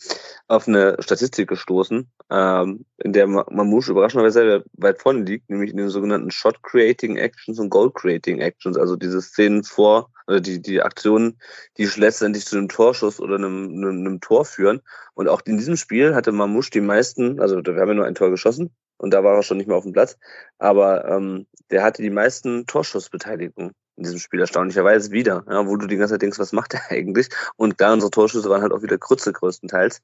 auf 0.48 0.68
eine 0.68 0.96
Statistik 1.00 1.48
gestoßen, 1.48 2.08
ähm, 2.30 2.84
in 2.98 3.12
der 3.12 3.26
Mamouche 3.26 3.90
überraschenderweise 3.90 4.64
weit 4.74 5.00
vorne 5.00 5.24
liegt, 5.24 5.48
nämlich 5.50 5.70
in 5.70 5.78
den 5.78 5.88
sogenannten 5.88 6.30
Shot 6.30 6.62
Creating 6.62 7.16
Actions 7.16 7.58
und 7.58 7.70
Goal 7.70 7.90
Creating 7.90 8.38
Actions, 8.40 8.76
also 8.76 8.94
diese 8.94 9.22
Szenen 9.22 9.64
vor, 9.64 10.10
oder 10.28 10.40
die, 10.40 10.60
die 10.60 10.82
Aktionen, 10.82 11.40
die 11.78 11.88
letztendlich 11.96 12.44
zu 12.44 12.56
einem 12.56 12.68
Torschuss 12.68 13.18
oder 13.18 13.36
einem, 13.36 13.70
einem, 13.70 14.06
einem 14.06 14.20
Tor 14.20 14.44
führen. 14.44 14.82
Und 15.14 15.26
auch 15.26 15.40
in 15.46 15.56
diesem 15.56 15.76
Spiel 15.76 16.14
hatte 16.14 16.32
Mamouche 16.32 16.70
die 16.70 16.82
meisten, 16.82 17.40
also 17.40 17.56
wir 17.64 17.80
haben 17.80 17.88
ja 17.88 17.94
nur 17.94 18.04
ein 18.04 18.14
Tor 18.14 18.30
geschossen, 18.30 18.70
und 18.98 19.12
da 19.12 19.24
war 19.24 19.36
er 19.36 19.42
schon 19.42 19.56
nicht 19.56 19.66
mehr 19.66 19.76
auf 19.76 19.84
dem 19.84 19.92
Platz. 19.92 20.18
Aber 20.58 21.08
ähm, 21.08 21.46
der 21.70 21.82
hatte 21.82 22.02
die 22.02 22.10
meisten 22.10 22.66
Torschussbeteiligungen 22.66 23.72
in 23.96 24.04
diesem 24.04 24.18
Spiel 24.18 24.40
erstaunlicherweise 24.40 25.10
wieder, 25.10 25.44
ja, 25.48 25.66
wo 25.66 25.76
du 25.76 25.86
die 25.86 25.96
ganze 25.96 26.14
Zeit 26.14 26.22
denkst, 26.22 26.38
was 26.38 26.52
macht 26.52 26.74
er 26.74 26.82
eigentlich? 26.90 27.28
Und 27.56 27.80
da 27.80 27.92
unsere 27.92 28.10
Torschüsse 28.10 28.48
waren 28.48 28.62
halt 28.62 28.72
auch 28.72 28.82
wieder 28.82 28.98
Krütze 28.98 29.32
größtenteils. 29.32 30.00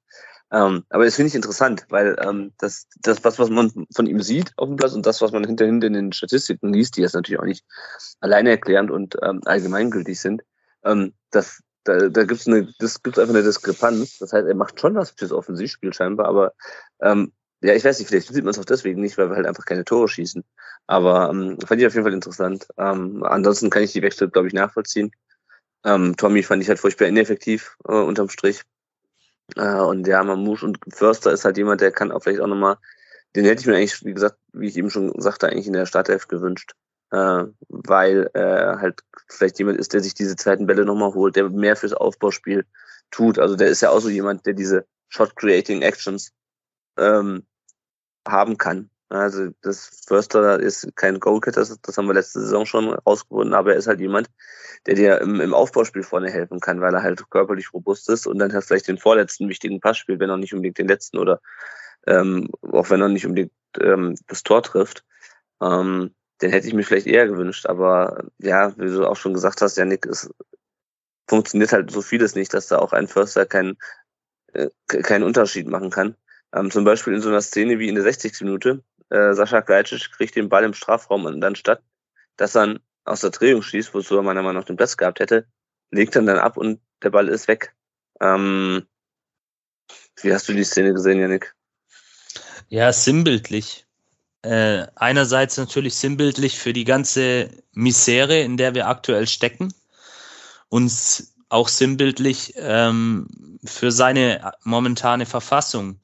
Ähm, 0.53 0.85
aber 0.91 1.05
das 1.05 1.17
finde 1.17 1.29
ich 1.29 1.35
interessant, 1.35 1.87
weil 1.89 2.17
ähm, 2.21 2.53
das, 2.59 2.87
das, 3.01 3.25
was, 3.25 3.39
was 3.39 3.51
man 3.51 3.87
von 3.95 4.07
ihm 4.07 4.21
sieht 4.21 4.53
auf 4.57 4.69
dem 4.69 4.77
Platz 4.77 4.93
und 4.93 5.07
das, 5.07 5.23
was 5.23 5.33
man 5.33 5.45
hinterhin 5.45 5.81
in 5.81 5.93
den 5.95 6.13
Statistiken 6.13 6.73
liest, 6.73 6.97
die 6.97 7.01
jetzt 7.01 7.15
natürlich 7.15 7.41
auch 7.41 7.47
nicht 7.47 7.65
alleine 8.21 8.51
erklärend 8.51 8.91
und 8.91 9.17
ähm, 9.23 9.41
allgemeingültig 9.45 10.21
sind, 10.21 10.43
ähm, 10.85 11.15
das, 11.31 11.63
da, 11.85 12.09
da 12.09 12.25
gibt 12.25 12.41
es 12.41 12.47
eine, 12.47 12.69
das 12.79 13.03
gibt's 13.03 13.19
einfach 13.19 13.35
eine 13.35 13.43
Diskrepanz. 13.43 14.19
Das 14.19 14.33
heißt, 14.33 14.47
er 14.47 14.55
macht 14.55 14.81
schon 14.81 14.95
was 14.95 15.11
fürs 15.11 15.33
Offensivspiel 15.33 15.93
scheinbar, 15.93 16.27
aber 16.27 16.53
ähm, 17.01 17.33
ja, 17.65 17.75
ich 17.75 17.85
weiß 17.85 17.99
nicht, 17.99 18.09
vielleicht 18.09 18.29
sieht 18.29 18.45
man 18.45 18.51
es 18.51 18.59
auch 18.59 18.65
deswegen 18.67 19.01
nicht, 19.01 19.17
weil 19.17 19.31
wir 19.31 19.37
halt 19.37 19.47
einfach 19.47 19.65
keine 19.65 19.87
Tore 19.87 20.07
schießen. 20.07 20.45
Aber 20.87 21.31
ähm, 21.31 21.59
fand 21.67 21.81
ich 21.81 21.87
auf 21.87 21.95
jeden 21.95 22.05
Fall 22.05 22.13
interessant. 22.13 22.67
Ähm, 22.77 23.23
ansonsten 23.25 23.71
kann 23.71 23.83
ich 23.83 23.93
die 23.93 24.03
Wechsel, 24.03 24.29
glaube 24.29 24.49
ich, 24.49 24.55
nachvollziehen. 24.55 25.13
Ähm, 25.83 26.15
Tommy 26.17 26.43
fand 26.43 26.63
ich 26.63 26.69
halt 26.69 26.79
furchtbar 26.79 27.07
ineffektiv 27.07 27.77
äh, 27.89 27.93
unterm 27.93 28.29
Strich. 28.29 28.63
Äh, 29.57 29.81
und 29.81 30.07
ja, 30.07 30.23
Mamouche 30.23 30.67
und 30.67 30.79
Förster 30.91 31.33
ist 31.33 31.47
halt 31.47 31.57
jemand, 31.57 31.81
der 31.81 31.91
kann 31.91 32.13
auch 32.13 32.23
vielleicht 32.23 32.41
auch 32.41 32.47
nochmal, 32.47 32.77
den 33.35 33.47
hätte 33.47 33.63
ich 33.63 33.67
mir 33.67 33.77
eigentlich, 33.77 34.05
wie 34.05 34.13
gesagt, 34.13 34.37
wie 34.53 34.69
ich 34.69 34.77
eben 34.77 34.91
schon 34.91 35.19
sagte, 35.19 35.49
eigentlich 35.49 35.67
in 35.67 35.73
der 35.73 35.87
Startelf 35.87 36.29
gewünscht. 36.29 36.73
Äh, 37.13 37.45
weil 37.69 38.29
er 38.35 38.79
halt 38.79 39.01
vielleicht 39.29 39.59
jemand 39.59 39.79
ist, 39.79 39.95
der 39.95 40.01
sich 40.01 40.13
diese 40.13 40.37
zweiten 40.37 40.67
Bälle 40.67 40.85
nochmal 40.85 41.15
holt, 41.15 41.37
der 41.37 41.49
mehr 41.49 41.77
fürs 41.77 41.95
Aufbauspiel 41.95 42.67
tut. 43.11 43.39
Also 43.39 43.57
der 43.57 43.69
ist 43.69 43.81
ja 43.81 43.89
auch 43.89 44.01
so 44.01 44.11
jemand, 44.11 44.45
der 44.45 44.53
diese 44.53 44.85
Shot-Creating 45.09 45.81
Actions 45.81 46.33
ähm, 46.99 47.47
haben 48.27 48.59
kann. 48.59 48.91
Also 49.11 49.51
das 49.63 50.03
Förster 50.07 50.59
ist 50.59 50.89
kein 50.97 51.21
Goalgetter, 51.21 51.61
das, 51.61 51.81
das 51.81 51.97
haben 51.97 52.07
wir 52.07 52.15
letzte 52.15 52.41
Saison 52.41 52.67
schon 52.67 52.89
rausgefunden, 52.89 53.55
aber 53.55 53.73
er 53.73 53.79
ist 53.79 53.87
halt 53.87 54.01
jemand, 54.01 54.29
der 54.87 54.95
dir 54.95 55.21
im, 55.21 55.41
im 55.41 55.55
Aufbauspiel 55.55 56.03
vorne 56.03 56.31
helfen 56.31 56.59
kann, 56.59 56.81
weil 56.81 56.95
er 56.95 57.03
halt 57.03 57.31
körperlich 57.31 57.73
robust 57.73 58.09
ist 58.09 58.27
und 58.27 58.39
dann 58.39 58.53
halt 58.53 58.65
vielleicht 58.65 58.89
den 58.89 58.99
vorletzten 58.99 59.49
wichtigen 59.49 59.81
Pass 59.81 59.99
spielt, 59.99 60.21
wenn 60.21 60.31
er 60.31 60.37
nicht 60.37 60.55
unbedingt 60.55 60.79
den 60.79 60.89
letzten 60.89 61.19
oder 61.19 61.41
ähm, 62.07 62.49
auch 62.63 62.91
wenn 62.91 63.01
er 63.01 63.09
nicht 63.09 63.27
unbedingt 63.27 63.53
ähm, 63.81 64.17
das 64.27 64.43
Tor 64.43 64.63
trifft. 64.63 65.05
Ähm, 65.63 66.15
den 66.43 66.51
hätte 66.51 66.67
ich 66.67 66.75
mir 66.75 66.83
vielleicht 66.83 67.07
eher 67.07 67.29
gewünscht, 67.29 67.67
aber 67.67 68.25
ja, 68.39 68.77
wie 68.77 68.87
du 68.87 69.07
auch 69.07 69.17
schon 69.17 69.35
gesagt 69.35 69.63
hast, 69.63 69.77
Janik, 69.77 70.07
es 70.07 70.29
funktioniert 71.29 71.73
halt 71.73 71.91
so 71.91 72.03
vieles 72.03 72.35
nicht, 72.35 72.53
dass 72.53 72.67
da 72.67 72.79
auch 72.79 72.93
ein 72.93 73.07
Förster 73.07 73.47
keinen 73.47 73.77
äh, 74.53 74.69
keinen 74.87 75.25
Unterschied 75.25 75.69
machen 75.69 75.91
kann. 75.91 76.17
Ähm, 76.55 76.71
zum 76.71 76.85
Beispiel 76.85 77.15
in 77.15 77.21
so 77.21 77.29
einer 77.29 77.43
Szene 77.43 77.79
wie 77.79 77.89
in 77.89 77.97
der 77.97 78.05
60. 78.05 78.41
Minute. 78.43 78.83
Äh, 79.11 79.35
Sascha 79.35 79.61
Gajcic 79.61 80.13
kriegt 80.13 80.37
den 80.37 80.49
Ball 80.49 80.65
im 80.65 80.75
Strafraum 80.75 81.25
und 81.25 81.41
dann 81.41 81.57
statt, 81.57 81.83
dass 82.37 82.57
er 82.57 82.81
aus 83.05 83.21
der 83.21 83.31
Drehung 83.31 83.63
schießt, 83.63 83.93
wozu 83.93 84.17
er 84.17 84.23
meiner 84.23 84.43
Meinung 84.43 84.61
nach 84.61 84.67
den 84.67 84.77
Platz 84.77 84.97
gehabt 84.97 85.21
hätte, 85.21 85.47
legt 85.91 86.17
er 86.17 86.23
dann 86.23 86.39
ab 86.39 86.57
und 86.57 86.81
der 87.03 87.11
Ball 87.11 87.29
ist 87.29 87.49
weg. 87.49 87.75
Ähm, 88.21 88.87
wie 90.23 90.33
hast 90.33 90.49
du 90.49 90.53
die 90.53 90.65
Szene 90.65 90.93
gesehen, 90.93 91.21
Janik? 91.21 91.55
Ja, 92.69 92.93
sinnbildlich. 92.93 93.87
Äh, 94.43 94.87
einerseits 94.95 95.57
natürlich 95.57 95.97
sinnbildlich 95.97 96.59
für 96.59 96.73
die 96.73 96.85
ganze 96.85 97.51
Misere, 97.73 98.41
in 98.41 98.57
der 98.57 98.75
wir 98.75 98.89
aktuell 98.89 99.27
stecken. 99.27 99.73
Und 100.69 100.93
auch 101.49 101.69
sinnbildlich 101.69 102.55
ähm, 102.57 103.59
für 103.65 103.93
seine 103.93 104.53
momentane 104.65 105.27
Verfassung. 105.27 106.01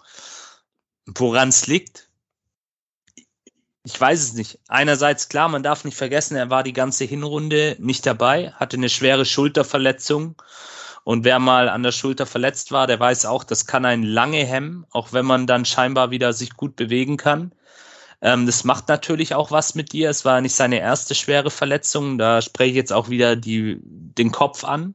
Woran 1.14 1.48
es 1.48 1.66
liegt? 1.66 2.08
Ich 3.84 3.98
weiß 3.98 4.20
es 4.20 4.34
nicht. 4.34 4.58
Einerseits 4.68 5.28
klar, 5.28 5.48
man 5.48 5.62
darf 5.62 5.84
nicht 5.84 5.96
vergessen, 5.96 6.36
er 6.36 6.50
war 6.50 6.62
die 6.62 6.72
ganze 6.72 7.04
Hinrunde 7.04 7.76
nicht 7.78 8.04
dabei, 8.06 8.52
hatte 8.52 8.76
eine 8.76 8.88
schwere 8.90 9.24
Schulterverletzung. 9.24 10.40
Und 11.02 11.24
wer 11.24 11.38
mal 11.38 11.68
an 11.68 11.82
der 11.82 11.92
Schulter 11.92 12.26
verletzt 12.26 12.72
war, 12.72 12.86
der 12.86 13.00
weiß 13.00 13.24
auch, 13.24 13.42
das 13.42 13.66
kann 13.66 13.86
einen 13.86 14.02
lange 14.02 14.44
hemmen, 14.44 14.86
auch 14.90 15.12
wenn 15.12 15.24
man 15.24 15.46
dann 15.46 15.64
scheinbar 15.64 16.10
wieder 16.10 16.32
sich 16.34 16.56
gut 16.56 16.76
bewegen 16.76 17.16
kann. 17.16 17.52
Ähm, 18.20 18.46
das 18.46 18.64
macht 18.64 18.88
natürlich 18.88 19.34
auch 19.34 19.50
was 19.50 19.74
mit 19.74 19.92
dir. 19.92 20.10
Es 20.10 20.24
war 20.26 20.40
nicht 20.42 20.54
seine 20.54 20.78
erste 20.78 21.14
schwere 21.14 21.50
Verletzung. 21.50 22.18
Da 22.18 22.42
spreche 22.42 22.70
ich 22.70 22.76
jetzt 22.76 22.92
auch 22.92 23.08
wieder 23.08 23.34
die, 23.34 23.78
den 23.82 24.30
Kopf 24.30 24.62
an. 24.62 24.94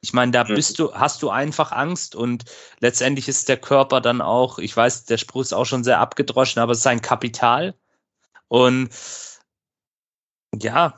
Ich 0.00 0.12
meine, 0.12 0.32
da 0.32 0.44
bist 0.44 0.78
du, 0.78 0.94
hast 0.94 1.22
du 1.22 1.30
einfach 1.30 1.72
Angst 1.72 2.14
und 2.14 2.44
letztendlich 2.80 3.28
ist 3.28 3.48
der 3.48 3.56
Körper 3.56 4.00
dann 4.00 4.20
auch, 4.20 4.58
ich 4.58 4.76
weiß, 4.76 5.06
der 5.06 5.18
Spruch 5.18 5.42
ist 5.42 5.52
auch 5.52 5.64
schon 5.64 5.84
sehr 5.84 5.98
abgedroschen, 5.98 6.62
aber 6.62 6.72
es 6.72 6.78
ist 6.78 6.86
ein 6.86 7.02
Kapital. 7.02 7.74
Und 8.48 8.90
ja, 10.54 10.96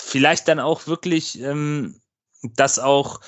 vielleicht 0.00 0.48
dann 0.48 0.58
auch 0.58 0.86
wirklich, 0.86 1.40
ähm, 1.40 2.00
dass 2.42 2.78
auch 2.78 3.20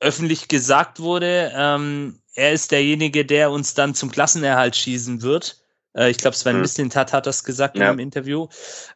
öffentlich 0.00 0.48
gesagt 0.48 1.00
wurde, 1.00 1.52
ähm, 1.54 2.20
er 2.34 2.52
ist 2.52 2.70
derjenige, 2.70 3.26
der 3.26 3.50
uns 3.50 3.74
dann 3.74 3.94
zum 3.94 4.10
Klassenerhalt 4.10 4.76
schießen 4.76 5.22
wird. 5.22 5.62
Äh, 5.94 6.10
ich 6.10 6.18
glaube, 6.18 6.36
Sven 6.36 6.56
mhm. 6.56 6.62
Mislintat 6.62 7.12
hat 7.12 7.26
das 7.26 7.44
gesagt 7.44 7.76
ja. 7.76 7.82
in 7.82 7.88
einem 7.88 7.98
Interview. 7.98 8.48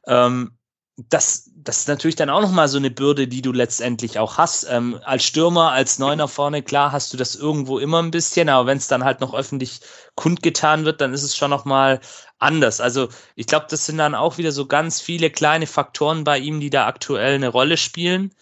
Ähm, 0.07 0.57
das, 0.97 1.51
das 1.65 1.79
ist 1.79 1.89
natürlich 1.89 2.17
dann 2.17 2.31
auch 2.31 2.43
nochmal 2.43 2.69
so 2.69 2.77
eine 2.77 2.91
Bürde, 2.91 3.27
die 3.27 3.43
du 3.43 3.51
letztendlich 3.51 4.19
auch 4.19 4.37
hast. 4.39 4.67
Ähm, 4.69 5.01
als 5.05 5.25
Stürmer, 5.25 5.73
als 5.73 5.99
Neuner 5.99 6.29
vorne, 6.29 6.63
klar 6.63 6.93
hast 6.93 7.13
du 7.13 7.17
das 7.17 7.35
irgendwo 7.35 7.79
immer 7.79 8.03
ein 8.03 8.11
bisschen, 8.11 8.49
aber 8.49 8.67
wenn 8.67 8.79
es 8.79 8.87
dann 8.87 9.05
halt 9.05 9.21
noch 9.21 9.35
öffentlich 9.35 9.81
kundgetan 10.15 10.85
wird, 10.85 11.01
dann 11.01 11.15
ist 11.15 11.23
es 11.23 11.37
schon 11.37 11.51
nochmal 11.51 12.01
anders. 12.39 12.81
Also 12.81 13.09
ich 13.35 13.47
glaube, 13.47 13.67
das 13.71 13.87
sind 13.87 13.99
dann 13.99 14.15
auch 14.15 14.37
wieder 14.39 14.53
so 14.53 14.67
ganz 14.67 15.01
viele 15.01 15.31
kleine 15.31 15.67
Faktoren 15.67 16.25
bei 16.25 16.39
ihm, 16.39 16.61
die 16.61 16.71
da 16.71 16.87
aktuell 16.87 17.35
eine 17.35 17.49
Rolle 17.49 17.79
spielen. 17.79 18.35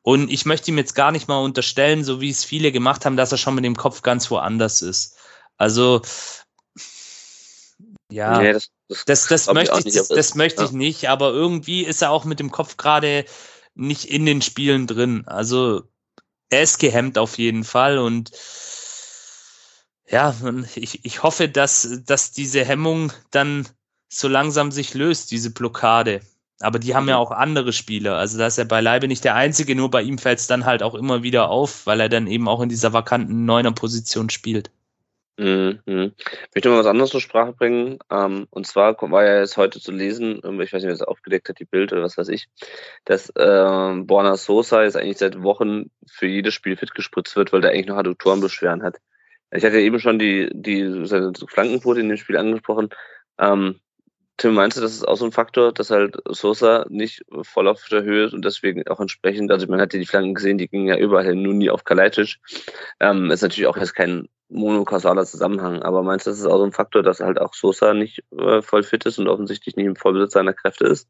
Und 0.00 0.30
ich 0.30 0.46
möchte 0.46 0.70
ihm 0.70 0.78
jetzt 0.78 0.94
gar 0.94 1.12
nicht 1.12 1.28
mal 1.28 1.38
unterstellen, 1.38 2.02
so 2.02 2.20
wie 2.20 2.30
es 2.30 2.44
viele 2.44 2.72
gemacht 2.72 3.04
haben, 3.04 3.16
dass 3.16 3.32
er 3.32 3.38
schon 3.38 3.54
mit 3.54 3.64
dem 3.64 3.76
Kopf 3.76 4.02
ganz 4.02 4.30
woanders 4.30 4.82
ist. 4.82 5.16
Also 5.58 6.02
ja, 8.10 8.38
nee, 8.38 8.52
das, 8.52 8.70
das, 9.06 9.26
das, 9.26 9.44
das 9.44 9.54
möchte 9.54 9.78
ich, 9.78 9.84
nicht, 9.86 10.10
das, 10.10 10.34
möchte 10.34 10.62
ja. 10.62 10.66
ich 10.66 10.72
nicht, 10.72 11.08
aber 11.08 11.30
irgendwie 11.30 11.84
ist 11.84 12.02
er 12.02 12.10
auch 12.10 12.24
mit 12.24 12.40
dem 12.40 12.50
Kopf 12.50 12.76
gerade 12.76 13.24
nicht 13.74 14.04
in 14.04 14.26
den 14.26 14.42
Spielen 14.42 14.86
drin. 14.86 15.24
Also 15.26 15.82
er 16.50 16.62
ist 16.62 16.78
gehemmt 16.78 17.18
auf 17.18 17.38
jeden 17.38 17.64
Fall 17.64 17.98
und 17.98 18.30
ja, 20.08 20.34
ich, 20.74 21.04
ich 21.04 21.22
hoffe, 21.22 21.48
dass, 21.48 22.02
dass 22.04 22.32
diese 22.32 22.64
Hemmung 22.64 23.12
dann 23.30 23.66
so 24.10 24.28
langsam 24.28 24.70
sich 24.70 24.92
löst, 24.92 25.30
diese 25.30 25.50
Blockade. 25.50 26.20
Aber 26.60 26.78
die 26.78 26.94
haben 26.94 27.08
ja 27.08 27.16
mhm. 27.16 27.22
auch 27.22 27.30
andere 27.30 27.72
Spieler. 27.72 28.16
Also 28.16 28.38
da 28.38 28.46
ist 28.46 28.58
er 28.58 28.66
beileibe 28.66 29.08
nicht 29.08 29.24
der 29.24 29.34
Einzige, 29.34 29.74
nur 29.74 29.90
bei 29.90 30.02
ihm 30.02 30.18
fällt 30.18 30.38
es 30.38 30.46
dann 30.46 30.64
halt 30.64 30.82
auch 30.82 30.94
immer 30.94 31.22
wieder 31.22 31.48
auf, 31.48 31.86
weil 31.86 32.00
er 32.00 32.08
dann 32.08 32.26
eben 32.26 32.46
auch 32.46 32.60
in 32.60 32.68
dieser 32.68 32.92
vakanten 32.92 33.44
Neuner 33.46 33.72
Position 33.72 34.30
spielt. 34.30 34.70
Mhm. 35.38 35.80
Ich 35.86 36.54
möchte 36.54 36.68
mal 36.68 36.78
was 36.78 36.86
anderes 36.86 37.10
zur 37.10 37.20
Sprache 37.20 37.52
bringen. 37.52 37.98
Ähm, 38.10 38.46
und 38.50 38.66
zwar 38.66 38.96
war 39.00 39.24
ja 39.24 39.40
jetzt 39.40 39.56
heute 39.56 39.80
zu 39.80 39.90
lesen, 39.90 40.38
ich 40.38 40.44
weiß 40.44 40.72
nicht, 40.72 40.84
wer 40.84 40.92
es 40.92 41.02
aufgedeckt 41.02 41.48
hat, 41.48 41.58
die 41.58 41.64
Bild 41.64 41.92
oder 41.92 42.02
was 42.02 42.18
weiß 42.18 42.28
ich, 42.28 42.48
dass 43.04 43.30
äh, 43.30 43.94
Borna 44.04 44.36
Sosa 44.36 44.82
jetzt 44.82 44.96
eigentlich 44.96 45.18
seit 45.18 45.42
Wochen 45.42 45.90
für 46.06 46.26
jedes 46.26 46.54
Spiel 46.54 46.76
fit 46.76 46.94
gespritzt 46.94 47.34
wird, 47.36 47.52
weil 47.52 47.62
der 47.62 47.70
eigentlich 47.70 47.86
noch 47.86 47.96
Adduktorenbeschwerden 47.96 48.82
hat. 48.82 48.98
Ich 49.50 49.64
hatte 49.64 49.80
eben 49.80 50.00
schon 50.00 50.18
die, 50.18 50.50
die 50.52 51.06
seine 51.06 51.32
Flankenquote 51.46 52.00
in 52.00 52.08
dem 52.08 52.16
Spiel 52.16 52.36
angesprochen. 52.36 52.90
Ähm, 53.38 53.80
Tim, 54.38 54.54
meinst 54.54 54.76
du, 54.76 54.80
das 54.80 54.94
ist 54.94 55.06
auch 55.06 55.16
so 55.16 55.24
ein 55.24 55.32
Faktor, 55.32 55.72
dass 55.72 55.90
halt 55.90 56.16
Sosa 56.28 56.86
nicht 56.88 57.24
voll 57.42 57.68
auf 57.68 57.86
der 57.90 58.02
Höhe 58.02 58.24
ist 58.24 58.34
und 58.34 58.44
deswegen 58.44 58.86
auch 58.88 58.98
entsprechend, 58.98 59.50
also 59.50 59.66
man 59.66 59.80
hat 59.80 59.92
ja 59.92 60.00
die 60.00 60.06
Flanken 60.06 60.34
gesehen, 60.34 60.58
die 60.58 60.68
gingen 60.68 60.88
ja 60.88 60.96
überall 60.96 61.34
nur 61.34 61.54
nie 61.54 61.70
auf 61.70 61.84
Kalajdzic. 61.84 62.38
Ähm, 62.98 63.30
ist 63.30 63.42
natürlich 63.42 63.66
auch 63.66 63.76
jetzt 63.76 63.94
kein 63.94 64.28
monokausaler 64.48 65.24
Zusammenhang, 65.24 65.82
aber 65.82 66.02
meinst 66.02 66.26
du, 66.26 66.30
das 66.30 66.40
ist 66.40 66.46
auch 66.46 66.58
so 66.58 66.64
ein 66.64 66.72
Faktor, 66.72 67.02
dass 67.02 67.20
halt 67.20 67.40
auch 67.40 67.54
Sosa 67.54 67.94
nicht 67.94 68.24
äh, 68.36 68.62
voll 68.62 68.82
fit 68.82 69.04
ist 69.06 69.18
und 69.18 69.28
offensichtlich 69.28 69.76
nicht 69.76 69.86
im 69.86 69.96
Vollbesitz 69.96 70.32
seiner 70.32 70.54
Kräfte 70.54 70.86
ist? 70.86 71.08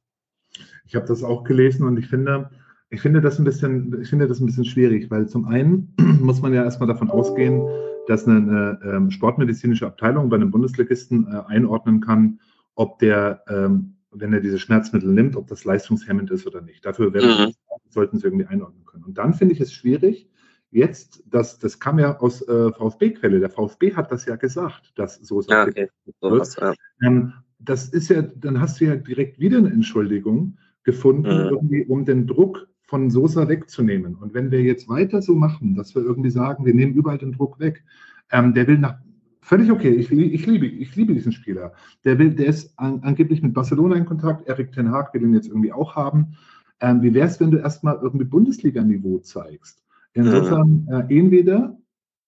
Ich 0.87 0.95
habe 0.95 1.07
das 1.07 1.23
auch 1.23 1.45
gelesen 1.45 1.87
und 1.87 1.99
ich 1.99 2.09
finde, 2.09 2.51
ich 2.91 3.01
finde 3.01 3.21
das 3.21 3.39
ein 3.39 3.45
bisschen, 3.45 4.01
ich 4.03 4.11
finde 4.11 4.29
das 4.29 4.41
ein 4.41 4.47
bisschen 4.47 4.65
schwierig, 4.65 5.11
weil 5.11 5.27
zum 5.27 5.47
einen 5.47 5.95
muss 6.21 6.43
man 6.43 6.53
ja 6.53 6.65
erstmal 6.65 6.89
davon 6.89 7.11
ausgehen, 7.11 7.63
dass 8.07 8.27
eine, 8.27 8.79
ähm, 8.85 9.11
sportmedizinische 9.11 9.87
Abteilung 9.87 10.29
bei 10.29 10.37
einem 10.37 10.51
Bundesligisten 10.51 11.27
äh, 11.27 11.43
einordnen 11.47 12.01
kann, 12.01 12.41
ob 12.75 12.99
der, 12.99 13.43
ähm, 13.49 13.97
wenn 14.11 14.33
er 14.33 14.41
diese 14.41 14.59
Schmerzmittel 14.59 15.11
nimmt, 15.13 15.37
ob 15.37 15.47
das 15.49 15.65
leistungshemmend 15.65 16.31
ist 16.31 16.47
oder 16.47 16.61
nicht. 16.61 16.85
Dafür 16.85 17.11
mhm. 17.11 17.53
sollten 17.89 18.19
sie 18.19 18.27
irgendwie 18.27 18.47
einordnen 18.47 18.85
können. 18.85 19.05
Und 19.05 19.19
dann 19.19 19.35
finde 19.35 19.55
ich 19.55 19.61
es 19.61 19.73
schwierig, 19.73 20.29
jetzt, 20.71 21.23
das, 21.27 21.59
das 21.59 21.79
kam 21.79 21.99
ja 21.99 22.19
aus 22.19 22.43
äh, 22.43 22.73
VfB-Quelle, 22.73 23.41
der 23.41 23.51
VfB 23.51 23.95
hat 23.95 24.11
das 24.11 24.25
ja 24.27 24.37
gesagt, 24.37 24.93
dass 24.97 25.17
so 25.17 25.41
ist. 25.41 25.51
Ja, 25.51 25.67
okay. 25.67 25.89
so 26.21 26.37
ja. 26.37 26.75
ähm, 27.03 27.35
das 27.59 27.89
ist 27.89 28.09
ja, 28.09 28.23
dann 28.23 28.61
hast 28.61 28.81
du 28.81 28.87
ja 28.87 28.97
direkt 28.97 29.39
wieder 29.39 29.59
eine 29.59 29.71
Entschuldigung 29.71 30.59
gefunden, 30.83 31.29
mhm. 31.29 31.51
irgendwie, 31.51 31.85
um 31.85 32.05
den 32.05 32.27
Druck 32.27 32.67
von 32.83 33.09
Sosa 33.11 33.49
wegzunehmen. 33.49 34.17
Und 34.17 34.35
wenn 34.35 34.51
wir 34.51 34.63
jetzt 34.63 34.89
weiter 34.89 35.23
so 35.23 35.35
machen, 35.35 35.77
dass 35.77 35.95
wir 35.95 36.03
irgendwie 36.03 36.31
sagen, 36.31 36.67
wir 36.67 36.75
nehmen 36.75 36.95
überall 36.95 37.19
den 37.19 37.33
Druck 37.33 37.61
weg, 37.61 37.85
ähm, 38.31 38.53
der 38.55 38.67
will 38.67 38.79
nach 38.79 38.99
völlig 39.43 39.71
okay. 39.71 39.91
Ich, 39.91 40.11
ich, 40.11 40.47
liebe, 40.47 40.67
ich 40.67 40.97
liebe 40.97 41.15
diesen 41.15 41.33
Spieler. 41.33 41.73
Der, 42.05 42.19
will, 42.19 42.31
der 42.31 42.47
ist 42.47 42.79
an, 42.79 43.01
angeblich 43.03 43.43
mit 43.43 43.53
Barcelona 43.53 43.97
in 43.97 44.07
Kontakt. 44.07 44.49
Erik 44.49 44.73
Ten 44.73 44.91
Haag 44.91 45.13
will 45.13 45.23
ihn 45.23 45.35
jetzt 45.35 45.49
irgendwie 45.49 45.73
auch 45.73 45.95
haben. 45.95 46.37
Ähm, 46.81 47.03
wie 47.03 47.13
wäre 47.13 47.29
es, 47.29 47.39
wenn 47.41 47.51
du 47.51 47.59
erstmal 47.59 47.99
irgendwie 48.03 48.25
Bundesliga-Niveau 48.25 49.19
zeigst? 49.19 49.83
Insofern, 50.15 50.87
äh, 50.91 51.19
entweder 51.19 51.79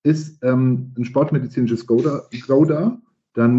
ist 0.02 0.42
ähm, 0.44 0.92
ein 0.98 1.04
sportmedizinisches 1.04 1.86
Go 1.86 2.00
da, 2.00 2.22
Go 2.46 2.64
da 2.64 3.00
dann, 3.32 3.58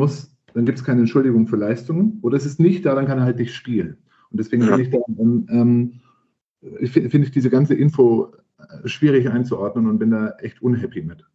dann 0.53 0.65
gibt 0.65 0.77
es 0.77 0.83
keine 0.83 1.01
Entschuldigung 1.01 1.47
für 1.47 1.57
Leistungen, 1.57 2.19
oder 2.21 2.37
es 2.37 2.45
ist 2.45 2.59
nicht 2.59 2.85
da, 2.85 2.95
dann 2.95 3.07
kann 3.07 3.17
er 3.17 3.25
halt 3.25 3.39
nicht 3.39 3.53
spielen. 3.53 3.97
Und 4.31 4.39
deswegen 4.39 4.63
ja. 4.63 4.69
finde 4.69 4.83
ich, 4.83 4.89
da, 4.89 4.99
ähm, 5.21 5.45
ähm 5.49 5.93
find 6.87 7.25
ich 7.25 7.31
diese 7.31 7.49
ganze 7.49 7.75
Info 7.75 8.33
äh, 8.57 8.87
schwierig 8.87 9.29
einzuordnen 9.29 9.87
und 9.87 9.99
bin 9.99 10.11
da 10.11 10.31
echt 10.39 10.61
unhappy 10.61 11.03
mit. 11.03 11.25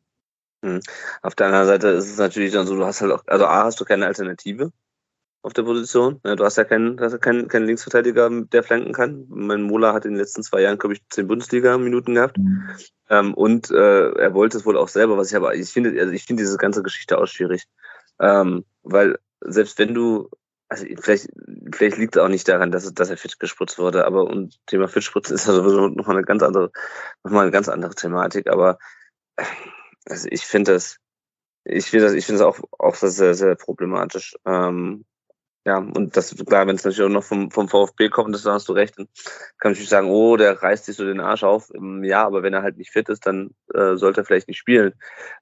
Hm. 0.62 0.80
Auf 1.22 1.34
der 1.34 1.46
anderen 1.46 1.66
Seite 1.66 1.88
ist 1.88 2.10
es 2.10 2.18
natürlich 2.18 2.52
dann 2.52 2.66
so, 2.66 2.76
du 2.76 2.84
hast 2.84 3.00
halt 3.00 3.12
auch, 3.12 3.22
also 3.26 3.46
A, 3.46 3.64
hast 3.64 3.80
du 3.80 3.84
keine 3.84 4.06
Alternative 4.06 4.72
auf 5.42 5.52
der 5.54 5.62
Position. 5.62 6.20
Ja, 6.24 6.36
du 6.36 6.44
hast 6.44 6.56
ja 6.56 6.64
keinen, 6.64 7.00
hast 7.00 7.12
ja 7.12 7.18
keinen, 7.18 7.48
keinen 7.48 7.66
Linksverteidiger, 7.66 8.30
der 8.30 8.62
flanken 8.62 8.92
kann. 8.92 9.24
Mein 9.28 9.62
Mola 9.62 9.94
hat 9.94 10.04
in 10.04 10.12
den 10.12 10.18
letzten 10.18 10.42
zwei 10.42 10.60
Jahren, 10.60 10.78
glaube 10.78 10.94
ich, 10.94 11.02
zehn 11.08 11.26
Bundesliga-Minuten 11.26 12.14
gehabt. 12.14 12.36
Mhm. 12.38 12.68
Ähm, 13.08 13.34
und 13.34 13.70
äh, 13.70 14.10
er 14.10 14.34
wollte 14.34 14.58
es 14.58 14.66
wohl 14.66 14.76
auch 14.76 14.88
selber, 14.88 15.16
was 15.16 15.30
ich 15.30 15.36
aber, 15.36 15.54
ich 15.54 15.70
finde, 15.70 15.98
also 15.98 16.12
ich 16.12 16.24
finde 16.24 16.42
diese 16.42 16.58
ganze 16.58 16.82
Geschichte 16.82 17.18
auch 17.18 17.26
schwierig. 17.26 17.66
Ähm, 18.18 18.64
weil 18.82 19.18
selbst 19.40 19.78
wenn 19.78 19.94
du, 19.94 20.28
also 20.68 20.84
vielleicht, 21.00 21.28
vielleicht 21.72 21.96
liegt 21.96 22.16
es 22.16 22.22
auch 22.22 22.28
nicht 22.28 22.46
daran, 22.46 22.70
dass, 22.70 22.92
dass 22.92 23.10
er 23.10 23.16
fit 23.16 23.40
gespritzt 23.40 23.78
wurde, 23.78 24.04
aber 24.04 24.24
und 24.24 24.58
Thema 24.66 24.88
Fitspritzen 24.88 25.34
ist 25.34 25.48
also 25.48 25.88
nochmal 25.88 26.16
eine 26.16 26.26
ganz 26.26 26.42
andere, 26.42 26.70
nochmal 27.24 27.42
eine 27.42 27.50
ganz 27.50 27.68
andere 27.68 27.94
Thematik, 27.94 28.48
aber 28.48 28.78
also 30.10 30.28
ich 30.30 30.42
finde 30.42 30.72
das, 30.72 30.98
ich 31.64 31.86
finde 31.86 32.06
das, 32.06 32.14
ich 32.14 32.26
finde 32.26 32.40
das 32.40 32.46
auch, 32.46 32.60
auch 32.78 32.94
sehr, 32.94 33.34
sehr 33.34 33.54
problematisch. 33.54 34.36
Ähm, 34.44 35.04
ja, 35.66 35.76
und 35.76 36.16
das, 36.16 36.34
klar, 36.46 36.66
wenn 36.66 36.76
es 36.76 36.84
natürlich 36.84 37.02
auch 37.02 37.12
noch 37.12 37.24
vom, 37.24 37.50
vom 37.50 37.68
VfB 37.68 38.08
kommt, 38.08 38.34
das, 38.34 38.46
hast 38.46 38.68
du 38.68 38.72
recht, 38.72 38.98
dann 38.98 39.08
kann 39.58 39.72
ich 39.72 39.88
sagen, 39.88 40.08
oh, 40.08 40.36
der 40.36 40.62
reißt 40.62 40.86
sich 40.86 40.96
so 40.96 41.04
den 41.04 41.20
Arsch 41.20 41.44
auf. 41.44 41.70
Ähm, 41.74 42.02
ja, 42.02 42.24
aber 42.24 42.42
wenn 42.42 42.54
er 42.54 42.62
halt 42.62 42.78
nicht 42.78 42.90
fit 42.90 43.10
ist, 43.10 43.26
dann 43.26 43.50
äh, 43.74 43.96
sollte 43.96 44.22
er 44.22 44.24
vielleicht 44.24 44.48
nicht 44.48 44.58
spielen. 44.58 44.94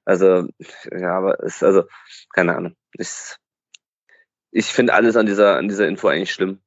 Also, 0.03 0.47
ja, 0.91 1.17
aber 1.17 1.41
es, 1.43 1.63
also, 1.63 1.83
keine 2.33 2.55
Ahnung. 2.55 2.75
Ich, 2.93 3.09
ich 4.51 4.65
finde 4.65 4.93
alles 4.93 5.15
an 5.15 5.25
dieser, 5.25 5.55
an 5.55 5.69
dieser 5.69 5.87
Info 5.87 6.09
eigentlich 6.09 6.33
schlimm. 6.33 6.59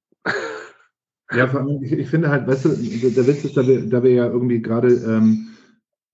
Ja, 1.30 1.46
vor 1.46 1.60
allem, 1.60 1.82
ich, 1.82 1.92
ich 1.92 2.08
finde 2.08 2.30
halt, 2.30 2.46
weißt 2.46 2.64
du, 2.64 2.68
der 2.70 3.26
Witz 3.26 3.44
ist, 3.44 3.56
da 3.56 3.66
wir, 3.66 3.86
da 3.86 4.02
wir 4.02 4.12
ja 4.12 4.26
irgendwie 4.26 4.62
gerade 4.62 4.88
ähm, 4.88 5.51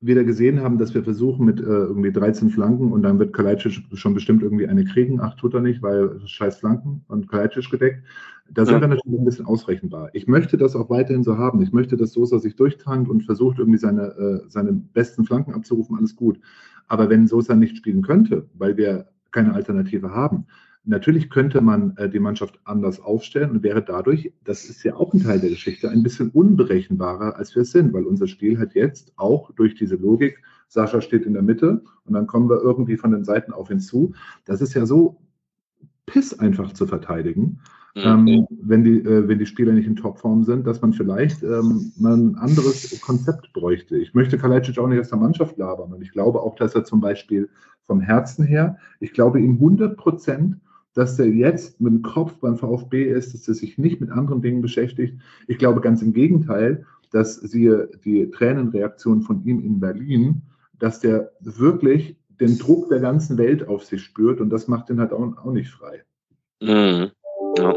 wieder 0.00 0.22
gesehen 0.22 0.60
haben, 0.60 0.78
dass 0.78 0.94
wir 0.94 1.02
versuchen 1.02 1.44
mit 1.44 1.58
äh, 1.60 1.64
irgendwie 1.64 2.12
13 2.12 2.50
Flanken 2.50 2.92
und 2.92 3.02
dann 3.02 3.18
wird 3.18 3.32
Kalajdzic 3.32 3.82
schon 3.94 4.14
bestimmt 4.14 4.42
irgendwie 4.42 4.68
eine 4.68 4.84
kriegen. 4.84 5.20
Ach, 5.20 5.34
tut 5.34 5.54
er 5.54 5.60
nicht, 5.60 5.82
weil 5.82 6.20
scheiß 6.24 6.58
Flanken 6.58 7.04
und 7.08 7.28
Kalajdzic 7.28 7.68
gedeckt. 7.68 8.04
Da 8.50 8.64
sind 8.64 8.76
ja. 8.76 8.80
wir 8.82 8.88
natürlich 8.88 9.18
ein 9.18 9.24
bisschen 9.24 9.46
ausrechenbar. 9.46 10.10
Ich 10.12 10.28
möchte 10.28 10.56
das 10.56 10.76
auch 10.76 10.88
weiterhin 10.88 11.24
so 11.24 11.36
haben. 11.36 11.60
Ich 11.62 11.72
möchte, 11.72 11.96
dass 11.96 12.12
Sosa 12.12 12.38
sich 12.38 12.54
durchtrankt 12.54 13.10
und 13.10 13.24
versucht 13.24 13.58
irgendwie 13.58 13.78
seine, 13.78 14.02
äh, 14.16 14.48
seine 14.48 14.72
besten 14.72 15.24
Flanken 15.24 15.52
abzurufen. 15.52 15.96
Alles 15.96 16.14
gut. 16.14 16.38
Aber 16.86 17.10
wenn 17.10 17.26
Sosa 17.26 17.56
nicht 17.56 17.76
spielen 17.76 18.02
könnte, 18.02 18.48
weil 18.54 18.76
wir 18.76 19.08
keine 19.32 19.52
Alternative 19.52 20.10
haben, 20.10 20.46
Natürlich 20.84 21.28
könnte 21.28 21.60
man 21.60 21.96
äh, 21.96 22.08
die 22.08 22.18
Mannschaft 22.18 22.60
anders 22.64 23.00
aufstellen 23.00 23.50
und 23.50 23.62
wäre 23.62 23.82
dadurch, 23.82 24.32
das 24.44 24.64
ist 24.64 24.82
ja 24.84 24.94
auch 24.94 25.12
ein 25.12 25.22
Teil 25.22 25.40
der 25.40 25.50
Geschichte, 25.50 25.90
ein 25.90 26.02
bisschen 26.02 26.30
unberechenbarer, 26.30 27.36
als 27.36 27.54
wir 27.54 27.62
es 27.62 27.72
sind, 27.72 27.92
weil 27.92 28.04
unser 28.04 28.26
Spiel 28.26 28.58
hat 28.58 28.74
jetzt 28.74 29.12
auch 29.16 29.52
durch 29.52 29.74
diese 29.74 29.96
Logik, 29.96 30.42
Sascha 30.68 31.00
steht 31.00 31.26
in 31.26 31.34
der 31.34 31.42
Mitte 31.42 31.82
und 32.04 32.14
dann 32.14 32.26
kommen 32.26 32.48
wir 32.48 32.60
irgendwie 32.62 32.96
von 32.96 33.10
den 33.10 33.24
Seiten 33.24 33.52
auf 33.52 33.70
ihn 33.70 33.80
zu. 33.80 34.14
Das 34.44 34.60
ist 34.60 34.74
ja 34.74 34.86
so 34.86 35.20
piss 36.06 36.38
einfach 36.38 36.72
zu 36.72 36.86
verteidigen, 36.86 37.60
mhm. 37.94 38.02
ähm, 38.02 38.46
wenn, 38.50 38.84
die, 38.84 38.98
äh, 39.00 39.28
wenn 39.28 39.38
die 39.38 39.46
Spieler 39.46 39.72
nicht 39.72 39.86
in 39.86 39.96
Topform 39.96 40.44
sind, 40.44 40.66
dass 40.66 40.80
man 40.80 40.92
vielleicht 40.92 41.42
ähm, 41.42 41.92
ein 42.00 42.36
anderes 42.36 42.98
Konzept 43.00 43.52
bräuchte. 43.52 43.96
Ich 43.98 44.14
möchte 44.14 44.38
Kalajdzic 44.38 44.78
auch 44.78 44.88
nicht 44.88 45.00
aus 45.00 45.10
der 45.10 45.18
Mannschaft 45.18 45.58
labern 45.58 45.92
und 45.92 46.02
ich 46.02 46.12
glaube 46.12 46.40
auch, 46.40 46.56
dass 46.56 46.74
er 46.74 46.84
zum 46.84 47.00
Beispiel 47.00 47.48
vom 47.86 48.00
Herzen 48.00 48.44
her, 48.44 48.78
ich 49.00 49.12
glaube 49.12 49.40
ihm 49.40 49.54
100 49.54 49.96
Prozent, 49.96 50.56
dass 50.98 51.16
er 51.16 51.26
jetzt 51.26 51.80
mit 51.80 51.92
dem 51.92 52.02
Kopf 52.02 52.34
beim 52.40 52.58
VfB 52.58 53.04
ist, 53.04 53.32
dass 53.32 53.46
er 53.46 53.54
sich 53.54 53.78
nicht 53.78 54.00
mit 54.00 54.10
anderen 54.10 54.42
Dingen 54.42 54.62
beschäftigt. 54.62 55.14
Ich 55.46 55.56
glaube 55.56 55.80
ganz 55.80 56.02
im 56.02 56.12
Gegenteil, 56.12 56.84
dass 57.12 57.36
sie 57.36 57.72
die 58.04 58.28
Tränenreaktion 58.32 59.22
von 59.22 59.44
ihm 59.44 59.60
in 59.64 59.78
Berlin, 59.78 60.42
dass 60.80 60.98
der 60.98 61.30
wirklich 61.40 62.16
den 62.40 62.58
Druck 62.58 62.88
der 62.88 62.98
ganzen 62.98 63.38
Welt 63.38 63.68
auf 63.68 63.84
sich 63.84 64.02
spürt 64.02 64.40
und 64.40 64.50
das 64.50 64.66
macht 64.66 64.90
ihn 64.90 64.98
halt 64.98 65.12
auch, 65.12 65.36
auch 65.36 65.52
nicht 65.52 65.70
frei. 65.70 66.02
Mhm. 66.60 67.12
Ja. 67.56 67.74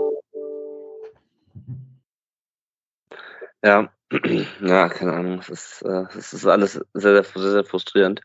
Ja. 3.63 3.89
ja, 4.61 4.89
keine 4.89 5.13
Ahnung. 5.13 5.39
Es 5.41 5.49
ist, 5.49 5.84
äh, 5.84 6.05
es 6.17 6.34
ist 6.34 6.47
alles 6.47 6.74
sehr, 6.95 7.24
sehr, 7.24 7.24
sehr 7.24 7.65
frustrierend. 7.65 8.22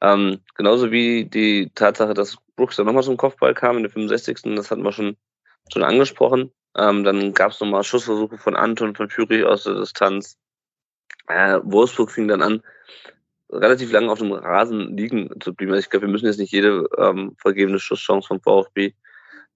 Ähm, 0.00 0.40
genauso 0.54 0.90
wie 0.90 1.24
die 1.24 1.70
Tatsache, 1.74 2.14
dass 2.14 2.38
Brooks 2.56 2.76
dann 2.76 2.86
nochmal 2.86 3.02
zum 3.02 3.16
Kopfball 3.16 3.54
kam 3.54 3.76
in 3.76 3.82
der 3.82 3.92
65. 3.92 4.42
Das 4.56 4.70
hatten 4.70 4.82
wir 4.82 4.92
schon, 4.92 5.16
schon 5.72 5.82
angesprochen. 5.82 6.52
Ähm, 6.76 7.04
dann 7.04 7.34
gab 7.34 7.52
es 7.52 7.60
nochmal 7.60 7.82
Schussversuche 7.82 8.38
von 8.38 8.56
Anton, 8.56 8.94
von 8.94 9.10
Führig 9.10 9.44
aus 9.44 9.64
der 9.64 9.74
Distanz. 9.74 10.38
Äh, 11.26 11.60
Wolfsburg 11.62 12.10
fing 12.10 12.28
dann 12.28 12.42
an, 12.42 12.62
relativ 13.50 13.90
lange 13.92 14.10
auf 14.10 14.18
dem 14.18 14.32
Rasen 14.32 14.96
liegen 14.96 15.30
zu 15.40 15.54
bleiben. 15.54 15.72
Also 15.72 15.80
ich 15.80 15.90
glaube, 15.90 16.06
wir 16.06 16.12
müssen 16.12 16.26
jetzt 16.26 16.38
nicht 16.38 16.52
jede 16.52 16.88
ähm, 16.96 17.34
vergebene 17.38 17.78
Schusschance 17.78 18.28
vom 18.28 18.40
VfB 18.40 18.94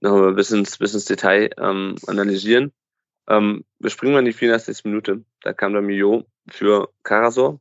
nochmal 0.00 0.34
bis 0.34 0.50
ins, 0.50 0.78
bis 0.78 0.94
ins 0.94 1.04
Detail 1.04 1.50
ähm, 1.58 1.96
analysieren. 2.06 2.72
Ähm, 3.28 3.64
wir 3.78 3.90
springen 3.90 4.14
mal 4.14 4.18
in 4.20 4.24
die 4.24 4.32
84. 4.32 4.84
Minute. 4.84 5.24
Da 5.42 5.52
kam 5.52 5.72
der 5.72 5.82
Mio 5.82 6.26
für 6.50 6.88
Karasor, 7.04 7.60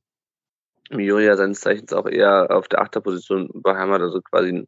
Miuri 0.93 1.35
seines 1.35 1.61
Zeichens 1.61 1.93
auch 1.93 2.07
eher 2.07 2.47
auf 2.51 2.67
der 2.67 2.81
Achterposition 2.81 3.49
beheimatet, 3.53 4.07
also 4.07 4.21
quasi 4.21 4.67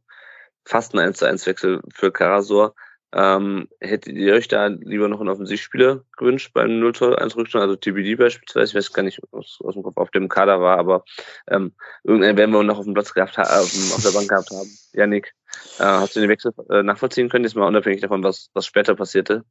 fast 0.65 0.93
ein 0.93 0.99
1 0.99 1.17
zu 1.17 1.25
1 1.25 1.45
Wechsel 1.45 1.81
für 1.93 2.11
Karasor. 2.11 2.73
Ähm, 3.15 3.67
hättet 3.79 4.15
ihr 4.15 4.33
euch 4.33 4.47
da 4.47 4.67
lieber 4.67 5.07
noch 5.07 5.19
einen 5.19 5.29
Offensivspieler 5.29 6.03
gewünscht 6.17 6.49
beim 6.51 6.79
0 6.79 6.95
zu 6.95 7.15
1 7.15 7.35
Rückstand, 7.35 7.61
also 7.61 7.75
TBD 7.75 8.15
beispielsweise, 8.15 8.71
ich 8.71 8.75
weiß 8.75 8.91
gar 8.91 9.03
nicht, 9.03 9.19
was 9.31 9.59
aus 9.63 9.75
dem 9.75 9.83
Kopf 9.83 9.97
auf 9.97 10.09
dem 10.09 10.29
Kader 10.29 10.61
war, 10.61 10.79
aber 10.79 11.03
ähm, 11.47 11.73
irgendeinen 12.03 12.37
werden 12.37 12.51
wir 12.51 12.63
noch 12.63 12.79
auf 12.79 12.85
dem 12.85 12.95
Platz 12.95 13.13
gehabt 13.13 13.37
haben, 13.37 13.47
auf, 13.47 14.01
der 14.03 14.11
Bank 14.11 14.29
gehabt 14.29 14.49
haben. 14.49 14.67
Janik, 14.93 15.35
äh, 15.77 15.83
hast 15.83 16.15
du 16.15 16.21
den 16.21 16.29
Wechsel 16.29 16.53
äh, 16.71 16.81
nachvollziehen 16.81 17.29
können, 17.29 17.45
jetzt 17.45 17.55
mal 17.55 17.67
unabhängig 17.67 18.01
davon, 18.01 18.23
was, 18.23 18.49
was 18.53 18.65
später 18.65 18.95
passierte? 18.95 19.43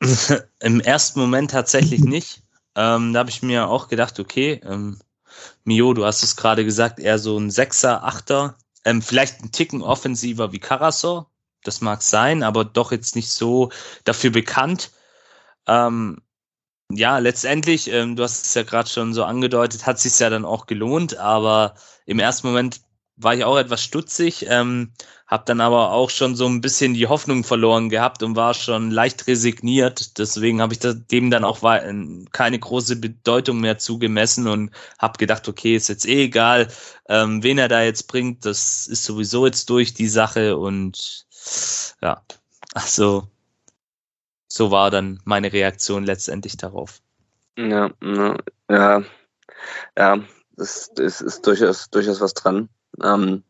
Im 0.60 0.80
ersten 0.80 1.20
Moment 1.20 1.52
tatsächlich 1.52 2.00
nicht. 2.00 2.42
Ähm, 2.76 3.12
da 3.12 3.20
habe 3.20 3.30
ich 3.30 3.42
mir 3.42 3.68
auch 3.68 3.86
gedacht, 3.86 4.18
okay, 4.18 4.60
ähm, 4.64 4.98
Mio, 5.64 5.94
du 5.94 6.04
hast 6.04 6.22
es 6.22 6.36
gerade 6.36 6.64
gesagt, 6.64 7.00
eher 7.00 7.18
so 7.18 7.38
ein 7.38 7.50
Sechser, 7.50 8.04
Achter. 8.04 8.56
Ähm, 8.84 9.02
vielleicht 9.02 9.42
ein 9.42 9.52
Ticken 9.52 9.82
offensiver 9.82 10.52
wie 10.52 10.58
Karasor, 10.58 11.30
das 11.62 11.80
mag 11.80 12.02
sein, 12.02 12.42
aber 12.42 12.64
doch 12.64 12.92
jetzt 12.92 13.16
nicht 13.16 13.30
so 13.30 13.70
dafür 14.04 14.30
bekannt. 14.30 14.92
Ähm, 15.66 16.20
ja, 16.90 17.18
letztendlich, 17.18 17.90
ähm, 17.90 18.16
du 18.16 18.22
hast 18.22 18.44
es 18.44 18.54
ja 18.54 18.62
gerade 18.62 18.88
schon 18.88 19.14
so 19.14 19.24
angedeutet, 19.24 19.86
hat 19.86 19.98
sich 19.98 20.18
ja 20.18 20.30
dann 20.30 20.44
auch 20.44 20.66
gelohnt, 20.66 21.16
aber 21.16 21.74
im 22.06 22.18
ersten 22.18 22.46
Moment 22.48 22.82
war 23.16 23.34
ich 23.34 23.44
auch 23.44 23.56
etwas 23.56 23.82
stutzig, 23.82 24.46
ähm, 24.48 24.92
habe 25.26 25.44
dann 25.46 25.60
aber 25.60 25.92
auch 25.92 26.10
schon 26.10 26.36
so 26.36 26.46
ein 26.46 26.60
bisschen 26.60 26.94
die 26.94 27.06
Hoffnung 27.06 27.44
verloren 27.44 27.88
gehabt 27.88 28.22
und 28.22 28.36
war 28.36 28.54
schon 28.54 28.90
leicht 28.90 29.26
resigniert. 29.26 30.18
Deswegen 30.18 30.60
habe 30.60 30.74
ich 30.74 30.80
dem 30.80 31.30
dann 31.30 31.44
auch 31.44 31.60
keine 32.32 32.58
große 32.58 32.96
Bedeutung 32.96 33.60
mehr 33.60 33.78
zugemessen 33.78 34.48
und 34.48 34.70
habe 34.98 35.18
gedacht, 35.18 35.48
okay, 35.48 35.76
ist 35.76 35.88
jetzt 35.88 36.06
eh 36.06 36.24
egal, 36.24 36.68
ähm, 37.08 37.42
wen 37.42 37.58
er 37.58 37.68
da 37.68 37.82
jetzt 37.82 38.08
bringt. 38.08 38.44
Das 38.44 38.86
ist 38.86 39.04
sowieso 39.04 39.46
jetzt 39.46 39.70
durch 39.70 39.94
die 39.94 40.08
Sache 40.08 40.56
und 40.56 41.26
ja, 42.02 42.22
also 42.74 43.28
so 44.48 44.70
war 44.70 44.90
dann 44.90 45.20
meine 45.24 45.52
Reaktion 45.52 46.04
letztendlich 46.04 46.56
darauf. 46.56 47.00
Ja, 47.56 47.90
ja, 48.68 49.02
ja, 49.96 50.20
das, 50.56 50.90
das 50.94 51.20
ist 51.20 51.46
durchaus, 51.46 51.90
durchaus 51.90 52.20
was 52.20 52.34
dran. 52.34 52.68
Ähm, 53.02 53.44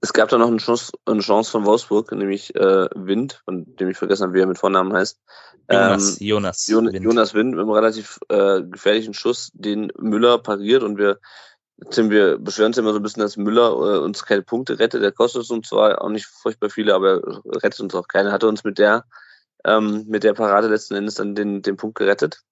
es 0.00 0.12
gab 0.12 0.28
da 0.28 0.38
noch 0.38 0.48
eine 0.48 0.58
Chance, 0.58 0.92
eine 1.06 1.20
Chance 1.20 1.50
von 1.50 1.66
Wolfsburg, 1.66 2.12
nämlich 2.12 2.54
äh, 2.54 2.88
Wind, 2.94 3.42
von 3.44 3.64
dem 3.76 3.90
ich 3.90 3.96
vergessen 3.96 4.24
habe, 4.24 4.34
wie 4.34 4.40
er 4.40 4.46
mit 4.46 4.58
Vornamen 4.58 4.92
heißt. 4.92 5.20
Jonas, 5.70 6.20
ähm, 6.20 6.26
Jonas, 6.26 6.66
Jonas 6.66 6.92
Wind. 6.92 7.04
Jonas 7.04 7.34
Wind 7.34 7.50
mit 7.50 7.60
einem 7.60 7.70
relativ 7.70 8.18
äh, 8.28 8.62
gefährlichen 8.62 9.14
Schuss, 9.14 9.50
den 9.54 9.92
Müller 9.98 10.38
pariert 10.38 10.82
und 10.82 10.98
wir 10.98 11.18
Tim, 11.90 12.10
wir 12.10 12.38
beschweren 12.38 12.70
uns 12.70 12.78
immer 12.78 12.92
so 12.92 12.98
ein 12.98 13.02
bisschen, 13.02 13.22
dass 13.22 13.36
Müller 13.36 13.70
äh, 13.70 13.98
uns 13.98 14.24
keine 14.24 14.42
Punkte 14.42 14.80
rettet. 14.80 15.02
Der 15.02 15.12
kostet 15.12 15.48
uns 15.48 15.68
zwar 15.68 16.02
auch 16.02 16.08
nicht 16.08 16.26
furchtbar 16.26 16.70
viele, 16.70 16.92
aber 16.94 17.22
er 17.22 17.62
rettet 17.62 17.80
uns 17.80 17.94
auch 17.94 18.08
keine. 18.08 18.32
Hat 18.32 18.42
er 18.42 18.48
uns 18.48 18.64
mit 18.64 18.78
der, 18.78 19.04
ähm, 19.64 20.04
mit 20.08 20.24
der 20.24 20.34
Parade 20.34 20.66
letzten 20.66 20.94
Endes 20.94 21.14
dann 21.14 21.36
den, 21.36 21.62
den 21.62 21.76
Punkt 21.76 21.96
gerettet? 21.96 22.42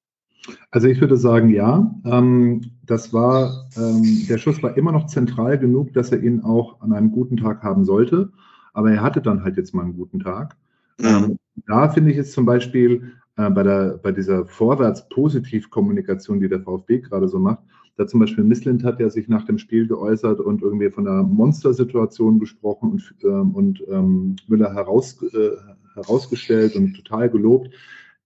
Also 0.70 0.88
ich 0.88 1.01
würde 1.01 1.16
sagen, 1.16 1.51
ja. 1.51 1.94
Ähm, 2.05 2.62
das 2.84 3.12
war, 3.12 3.66
ähm, 3.76 4.26
der 4.28 4.38
Schuss 4.38 4.62
war 4.62 4.76
immer 4.76 4.92
noch 4.92 5.07
zentral 5.07 5.59
genug, 5.59 5.92
dass 5.92 6.12
er 6.12 6.22
ihn 6.22 6.42
auch 6.42 6.80
an 6.80 6.92
einem 6.92 7.11
guten 7.11 7.36
Tag 7.36 7.62
haben 7.62 7.84
sollte. 7.84 8.30
Aber 8.72 8.90
er 8.90 9.03
hatte 9.03 9.20
dann 9.20 9.42
halt 9.42 9.57
jetzt 9.57 9.74
mal 9.74 9.82
einen 9.82 9.97
guten 9.97 10.20
Tag. 10.20 10.57
Mhm. 11.01 11.38
Da 11.66 11.88
finde 11.88 12.11
ich 12.11 12.16
jetzt 12.16 12.32
zum 12.32 12.44
Beispiel 12.44 13.12
äh, 13.36 13.51
bei, 13.51 13.62
der, 13.62 13.99
bei 14.03 14.12
dieser 14.12 14.44
Vorwärts-Positiv-Kommunikation, 14.47 16.40
die 16.40 16.49
der 16.49 16.61
VfB 16.61 17.01
gerade 17.01 17.28
so 17.28 17.38
macht, 17.38 17.61
da 17.97 18.07
zum 18.07 18.20
Beispiel 18.20 18.44
Misslind 18.44 18.84
hat 18.84 19.01
ja 19.01 19.09
sich 19.09 19.26
nach 19.28 19.47
dem 19.47 19.59
Spiel 19.59 19.88
geäußert 19.88 20.40
und 20.40 20.61
irgendwie 20.62 20.90
von 20.90 21.09
einer 21.09 21.22
Monstersituation 21.22 22.38
gesprochen 22.38 22.92
und, 22.92 23.14
ähm, 23.24 23.55
und 23.55 23.82
ähm, 23.88 24.36
Müller 24.49 24.74
heraus, 24.74 25.22
äh, 25.22 25.53
herausgestellt 25.94 26.76
und 26.76 26.94
total 26.94 27.30
gelobt 27.30 27.70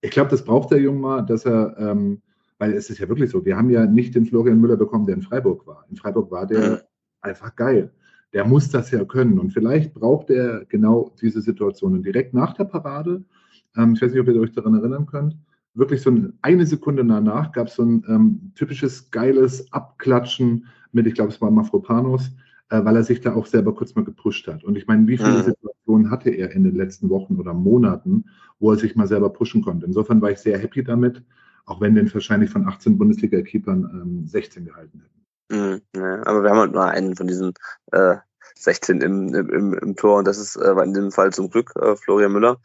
ich 0.01 0.11
glaube, 0.11 0.31
das 0.31 0.45
braucht 0.45 0.71
der 0.71 0.81
Junge 0.81 1.01
mal, 1.01 1.23
dass 1.23 1.45
er, 1.45 1.77
ähm, 1.79 2.23
weil 2.59 2.73
es 2.73 2.91
ist 2.91 2.99
ja 2.99 3.09
wirklich 3.09 3.31
so, 3.31 3.45
wir 3.45 3.57
haben 3.57 3.71
ja 3.71 3.87
nicht 3.87 4.15
den 4.15 4.27
Florian 4.27 4.61
Müller 4.61 4.77
bekommen, 4.77 5.07
der 5.07 5.17
in 5.17 5.23
Freiburg 5.23 5.67
war. 5.67 5.85
In 5.91 5.97
Freiburg 5.97 6.31
war 6.31 6.47
der 6.47 6.85
einfach 7.21 7.55
geil. 7.57 7.93
Der 8.33 8.45
muss 8.45 8.71
das 8.71 8.91
ja 8.91 9.05
können. 9.05 9.39
Und 9.39 9.53
vielleicht 9.53 9.93
braucht 9.95 10.31
er 10.31 10.65
genau 10.67 11.13
diese 11.21 11.41
Situation. 11.41 11.95
Und 11.95 12.05
direkt 12.05 12.33
nach 12.33 12.55
der 12.55 12.65
Parade, 12.65 13.25
ähm, 13.77 13.95
ich 13.95 14.03
weiß 14.03 14.13
nicht, 14.13 14.21
ob 14.21 14.29
ihr 14.29 14.41
euch 14.41 14.53
daran 14.53 14.75
erinnern 14.75 15.07
könnt, 15.07 15.37
wirklich 15.75 16.03
so 16.03 16.13
eine 16.43 16.67
Sekunde 16.67 17.05
danach 17.05 17.53
gab 17.53 17.69
es 17.69 17.75
so 17.75 17.83
ein 17.83 18.05
ähm, 18.09 18.53
typisches 18.55 19.11
geiles 19.11 19.73
Abklatschen 19.73 20.67
mit, 20.93 21.07
ich 21.07 21.15
glaube, 21.15 21.31
es 21.31 21.41
war 21.41 21.51
Mafropanos, 21.51 22.31
äh, 22.71 22.85
weil 22.85 22.97
er 22.97 23.05
sich 23.05 23.21
da 23.21 23.35
auch 23.35 23.47
selber 23.47 23.75
kurz 23.75 23.95
mal 23.95 24.05
gepusht 24.05 24.47
hat. 24.49 24.65
Und 24.65 24.77
ich 24.77 24.87
meine, 24.87 25.07
wie 25.07 25.17
viele 25.17 25.39
mhm. 25.39 25.55
Situationen 25.91 26.11
hatte 26.11 26.31
er 26.31 26.53
in 26.53 26.65
den 26.65 26.77
letzten 26.77 27.11
Wochen 27.11 27.37
oder 27.37 27.53
Monaten, 27.55 28.27
wo 28.59 28.71
er 28.73 28.79
sich 28.79 28.95
mal 28.97 29.07
selber 29.07 29.31
pushen 29.31 29.63
konnte? 29.63 29.87
Insofern 29.87 30.21
war 30.21 30.31
ich 30.31 30.39
sehr 30.39 30.59
happy 30.59 30.85
damit, 30.85 31.23
auch 31.67 31.81
wenn 31.81 31.95
den 31.95 32.13
wahrscheinlich 32.13 32.51
von 32.51 32.67
18 32.67 32.99
Bundesliga-Keepern 32.99 33.91
ähm, 33.93 34.27
16 34.27 34.67
gehalten 34.67 35.03
hätten. 35.03 35.21
Mhm, 35.53 35.81
ja, 35.97 36.27
aber 36.27 36.43
wir 36.43 36.51
haben 36.51 36.59
halt 36.59 36.73
nur 36.73 36.85
einen 36.85 37.17
von 37.17 37.27
diesen 37.27 37.55
äh, 37.93 38.17
16 38.57 39.01
im, 39.01 39.35
im, 39.35 39.75
im 39.75 39.97
Tor 39.97 40.19
und 40.19 40.29
das 40.29 40.39
ist 40.39 40.57
äh, 40.57 40.71
in 40.83 40.95
dem 40.95 41.11
Fall 41.11 41.33
zum 41.33 41.51
Glück 41.51 41.73
äh, 41.77 41.97
Florian 41.97 42.33
Müller. 42.33 42.61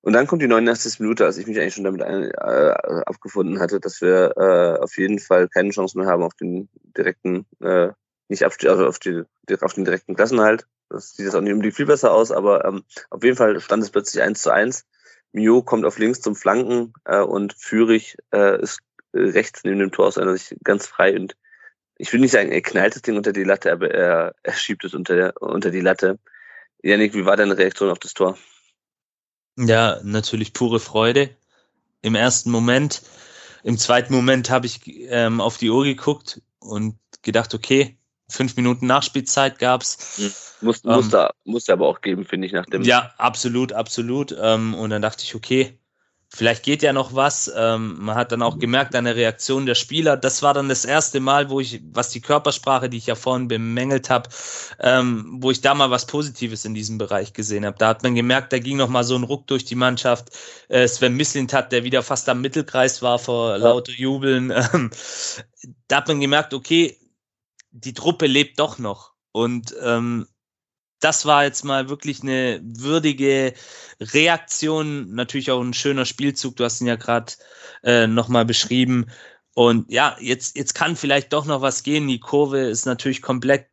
Und 0.00 0.12
dann 0.14 0.26
kommt 0.26 0.40
die 0.40 0.48
89. 0.48 1.00
Minute, 1.00 1.26
als 1.26 1.36
ich 1.36 1.46
mich 1.46 1.58
eigentlich 1.58 1.74
schon 1.74 1.84
damit 1.84 2.02
ein, 2.02 2.30
äh, 2.30 3.02
abgefunden 3.04 3.58
hatte, 3.58 3.80
dass 3.80 4.00
wir 4.00 4.32
äh, 4.36 4.78
auf 4.80 4.96
jeden 4.96 5.18
Fall 5.18 5.48
keine 5.48 5.70
Chance 5.70 5.98
mehr 5.98 6.06
haben 6.06 6.22
auf 6.22 6.34
den 6.34 6.68
direkten 6.96 7.46
äh, 7.60 7.90
nicht 8.28 8.44
auf, 8.44 8.56
also 8.64 8.86
auf, 8.86 8.98
die, 8.98 9.22
auf 9.60 9.74
den 9.74 9.84
direkten 9.84 10.14
Klassenhalt. 10.14 10.66
Das 10.90 11.14
sieht 11.14 11.26
jetzt 11.26 11.34
auch 11.34 11.40
nicht 11.40 11.52
unbedingt 11.52 11.76
viel 11.76 11.86
besser 11.86 12.12
aus, 12.12 12.30
aber 12.30 12.64
ähm, 12.64 12.84
auf 13.10 13.22
jeden 13.22 13.36
Fall 13.36 13.60
stand 13.60 13.82
es 13.82 13.90
plötzlich 13.90 14.22
1 14.22 14.40
zu 14.40 14.50
1. 14.50 14.86
Mio 15.32 15.62
kommt 15.62 15.84
auf 15.84 15.98
links 15.98 16.20
zum 16.20 16.34
Flanken 16.34 16.94
äh, 17.04 17.20
und 17.20 17.52
Führig 17.52 18.16
äh, 18.32 18.60
ist 18.62 18.80
rechts 19.14 19.64
neben 19.64 19.78
dem 19.78 19.92
Tor 19.92 20.06
aus 20.06 20.18
einer 20.18 20.36
Sicht 20.36 20.56
ganz 20.64 20.86
frei 20.86 21.14
und 21.16 21.36
ich 21.98 22.12
will 22.12 22.20
nicht 22.20 22.30
sagen, 22.30 22.52
er 22.52 22.62
knallt 22.62 22.94
das 22.94 23.02
Ding 23.02 23.16
unter 23.16 23.32
die 23.32 23.42
Latte, 23.42 23.72
aber 23.72 23.90
er, 23.90 24.34
er 24.42 24.52
schiebt 24.52 24.84
es 24.84 24.94
unter, 24.94 25.16
der, 25.16 25.42
unter 25.42 25.70
die 25.70 25.80
Latte. 25.80 26.18
Janik, 26.80 27.12
wie 27.14 27.24
war 27.24 27.36
deine 27.36 27.58
Reaktion 27.58 27.90
auf 27.90 27.98
das 27.98 28.14
Tor? 28.14 28.38
Ja, 29.56 30.00
natürlich 30.04 30.52
pure 30.52 30.78
Freude. 30.78 31.30
Im 32.00 32.14
ersten 32.14 32.52
Moment. 32.52 33.02
Im 33.64 33.76
zweiten 33.76 34.14
Moment 34.14 34.50
habe 34.50 34.66
ich 34.66 34.80
ähm, 34.86 35.40
auf 35.40 35.58
die 35.58 35.70
Uhr 35.70 35.82
geguckt 35.82 36.40
und 36.60 36.96
gedacht, 37.22 37.52
okay, 37.54 37.97
fünf 38.30 38.56
Minuten 38.56 38.86
Nachspielzeit 38.86 39.58
gab's. 39.58 40.18
Mhm. 40.18 40.32
Muss, 40.60 40.84
ähm, 40.84 40.92
muss, 40.92 41.08
da, 41.08 41.32
muss 41.44 41.64
da 41.64 41.74
aber 41.74 41.86
auch 41.86 42.00
geben, 42.00 42.24
finde 42.24 42.46
ich, 42.46 42.52
nach 42.52 42.66
dem. 42.66 42.82
Ja, 42.82 43.12
absolut, 43.18 43.72
absolut. 43.72 44.36
Ähm, 44.40 44.74
und 44.74 44.90
dann 44.90 45.02
dachte 45.02 45.24
ich, 45.24 45.34
okay, 45.34 45.78
vielleicht 46.28 46.62
geht 46.62 46.82
ja 46.82 46.92
noch 46.92 47.14
was. 47.14 47.50
Ähm, 47.54 47.96
man 48.00 48.16
hat 48.16 48.32
dann 48.32 48.42
auch 48.42 48.58
gemerkt 48.58 48.94
an 48.94 49.04
der 49.04 49.16
Reaktion 49.16 49.66
der 49.66 49.74
Spieler. 49.74 50.16
Das 50.16 50.42
war 50.42 50.52
dann 50.52 50.68
das 50.68 50.84
erste 50.84 51.20
Mal, 51.20 51.48
wo 51.48 51.60
ich, 51.60 51.80
was 51.92 52.10
die 52.10 52.20
Körpersprache, 52.20 52.90
die 52.90 52.98
ich 52.98 53.06
ja 53.06 53.14
vorhin 53.14 53.48
bemängelt 53.48 54.10
habe, 54.10 54.28
ähm, 54.80 55.38
wo 55.40 55.50
ich 55.50 55.60
da 55.60 55.74
mal 55.74 55.90
was 55.90 56.06
Positives 56.06 56.64
in 56.64 56.74
diesem 56.74 56.98
Bereich 56.98 57.32
gesehen 57.32 57.64
habe. 57.64 57.78
Da 57.78 57.88
hat 57.88 58.02
man 58.02 58.14
gemerkt, 58.14 58.52
da 58.52 58.58
ging 58.58 58.76
noch 58.76 58.88
mal 58.88 59.04
so 59.04 59.14
ein 59.14 59.24
Ruck 59.24 59.46
durch 59.46 59.64
die 59.64 59.74
Mannschaft. 59.74 60.30
Äh, 60.68 60.86
Sven 60.86 61.16
Mislint 61.16 61.52
hat, 61.52 61.72
der 61.72 61.84
wieder 61.84 62.02
fast 62.02 62.28
am 62.28 62.40
Mittelkreis 62.40 63.00
war 63.00 63.18
vor 63.18 63.58
lauter 63.58 63.92
Jubeln. 63.92 64.52
Ähm, 64.74 64.90
da 65.86 65.98
hat 65.98 66.08
man 66.08 66.20
gemerkt, 66.20 66.52
okay, 66.52 66.96
die 67.84 67.94
Truppe 67.94 68.26
lebt 68.26 68.58
doch 68.58 68.78
noch. 68.78 69.12
Und 69.32 69.74
ähm, 69.82 70.26
das 71.00 71.26
war 71.26 71.44
jetzt 71.44 71.64
mal 71.64 71.88
wirklich 71.88 72.22
eine 72.22 72.60
würdige 72.62 73.54
Reaktion, 74.00 75.14
natürlich 75.14 75.50
auch 75.50 75.60
ein 75.60 75.74
schöner 75.74 76.04
Spielzug. 76.04 76.56
Du 76.56 76.64
hast 76.64 76.80
ihn 76.80 76.88
ja 76.88 76.96
gerade 76.96 77.32
äh, 77.84 78.06
nochmal 78.06 78.44
beschrieben. 78.44 79.06
Und 79.54 79.90
ja, 79.90 80.16
jetzt, 80.20 80.56
jetzt 80.56 80.74
kann 80.74 80.96
vielleicht 80.96 81.32
doch 81.32 81.44
noch 81.44 81.62
was 81.62 81.82
gehen. 81.82 82.08
Die 82.08 82.20
Kurve 82.20 82.60
ist 82.60 82.86
natürlich 82.86 83.22
komplett 83.22 83.66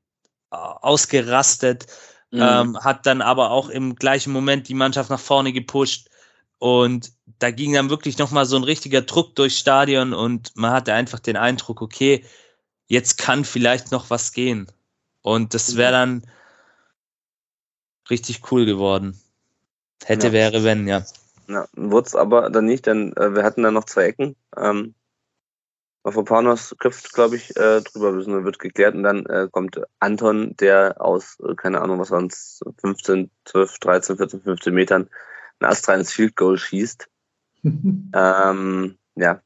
äh, 0.51 0.56
ausgerastet, 0.56 1.88
mhm. 2.32 2.41
ähm, 2.41 2.80
hat 2.80 3.06
dann 3.06 3.22
aber 3.22 3.51
auch 3.51 3.70
im 3.70 3.95
gleichen 3.95 4.32
Moment 4.32 4.68
die 4.68 4.74
Mannschaft 4.74 5.10
nach 5.10 5.20
vorne 5.20 5.51
gepusht. 5.51 6.10
Und 6.58 7.12
da 7.39 7.51
ging 7.51 7.74
dann 7.74 7.89
wirklich 7.89 8.18
nochmal 8.18 8.45
so 8.45 8.56
ein 8.56 8.64
richtiger 8.64 9.01
Druck 9.01 9.36
durchs 9.36 9.60
Stadion 9.60 10.14
und 10.14 10.51
man 10.56 10.72
hatte 10.72 10.93
einfach 10.93 11.20
den 11.20 11.36
Eindruck, 11.36 11.82
okay, 11.82 12.24
jetzt 12.88 13.18
kann 13.18 13.46
vielleicht 13.46 13.92
noch 13.92 14.10
was 14.10 14.32
gehen. 14.32 14.68
Und 15.22 15.54
das 15.54 15.76
wäre 15.76 15.92
mhm. 16.06 16.22
dann 16.22 16.32
richtig 18.10 18.52
cool 18.52 18.66
geworden. 18.66 19.20
Hätte, 20.04 20.28
ja. 20.28 20.34
wäre, 20.34 20.64
wenn, 20.64 20.88
ja. 20.88 21.04
Ja, 21.48 21.68
wurde 21.76 22.08
es 22.08 22.16
aber 22.16 22.50
dann 22.50 22.66
nicht, 22.66 22.86
denn 22.86 23.16
äh, 23.18 23.34
wir 23.34 23.44
hatten 23.44 23.64
dann 23.64 23.74
noch 23.74 23.86
zwei 23.86 24.06
Ecken. 24.06 24.36
Ähm, 24.58 24.94
Panos 26.04 26.76
köpft, 26.80 27.14
glaube 27.14 27.36
ich, 27.36 27.56
äh, 27.58 27.82
drüber, 27.82 28.12
müssen 28.12 28.46
wird 28.46 28.60
geklärt 28.60 28.94
und 28.94 29.04
dann 29.04 29.26
äh, 29.26 29.48
kommt 29.52 29.82
Anton, 30.00 30.56
der 30.58 31.02
aus, 31.02 31.40
äh, 31.40 31.56
keine 31.56 31.82
Ahnung, 31.82 32.00
was 32.00 32.12
waren 32.12 32.28
es, 32.28 32.62
15, 32.82 33.32
12, 33.46 33.80
13, 33.80 34.18
14, 34.18 34.42
15 34.42 34.74
Metern 34.74 35.10
ein 35.60 35.66
astreines 35.66 36.12
Field 36.12 36.36
Goal 36.36 36.58
schießt. 36.58 37.08
ähm, 37.64 38.98
ja, 39.16 39.42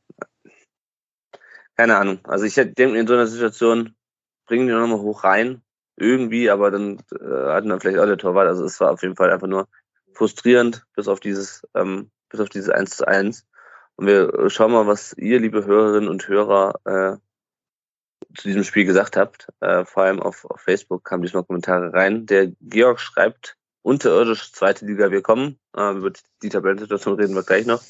keine 1.79 1.97
Ahnung. 1.97 2.19
Also 2.25 2.43
ich 2.43 2.55
denke 2.55 2.99
in 2.99 3.07
so 3.07 3.13
einer 3.13 3.25
Situation, 3.25 3.95
bringen 4.47 4.67
die 4.67 4.73
nochmal 4.73 4.99
hoch 4.99 5.23
rein, 5.23 5.61
irgendwie, 5.95 6.49
aber 6.49 6.71
dann 6.71 6.97
äh, 7.21 7.53
hatten 7.53 7.69
wir 7.69 7.79
vielleicht 7.79 7.99
auch 7.99 8.05
der 8.05 8.17
Torwart. 8.17 8.49
Also 8.49 8.65
es 8.65 8.81
war 8.81 8.91
auf 8.91 9.01
jeden 9.01 9.15
Fall 9.15 9.31
einfach 9.31 9.47
nur 9.47 9.65
frustrierend, 10.11 10.85
bis 10.97 11.07
auf 11.07 11.21
dieses, 11.21 11.65
ähm, 11.75 12.11
bis 12.27 12.41
auf 12.41 12.49
dieses 12.49 12.69
1 12.69 12.97
zu 12.97 13.07
1. 13.07 13.45
Und 13.95 14.07
wir 14.07 14.49
schauen 14.49 14.73
mal, 14.73 14.87
was 14.87 15.13
ihr, 15.13 15.39
liebe 15.39 15.65
Hörerinnen 15.65 16.09
und 16.09 16.27
Hörer, 16.27 16.81
äh, 16.83 17.15
zu 18.35 18.49
diesem 18.49 18.65
Spiel 18.65 18.83
gesagt 18.83 19.15
habt. 19.15 19.47
Äh, 19.61 19.85
vor 19.85 20.03
allem 20.03 20.21
auf, 20.21 20.43
auf 20.43 20.59
Facebook 20.59 21.05
kamen 21.05 21.23
diesmal 21.23 21.45
Kommentare 21.45 21.93
rein. 21.93 22.25
Der 22.25 22.47
Georg 22.59 22.99
schreibt, 22.99 23.55
unterirdisch 23.83 24.51
zweite 24.51 24.85
Liga, 24.85 25.11
wir 25.11 25.21
kommen. 25.21 25.57
Äh, 25.77 25.95
über 25.95 26.11
die 26.43 26.49
Tabellensituation 26.49 27.15
reden 27.15 27.35
wir 27.35 27.43
gleich 27.43 27.65
noch. 27.65 27.81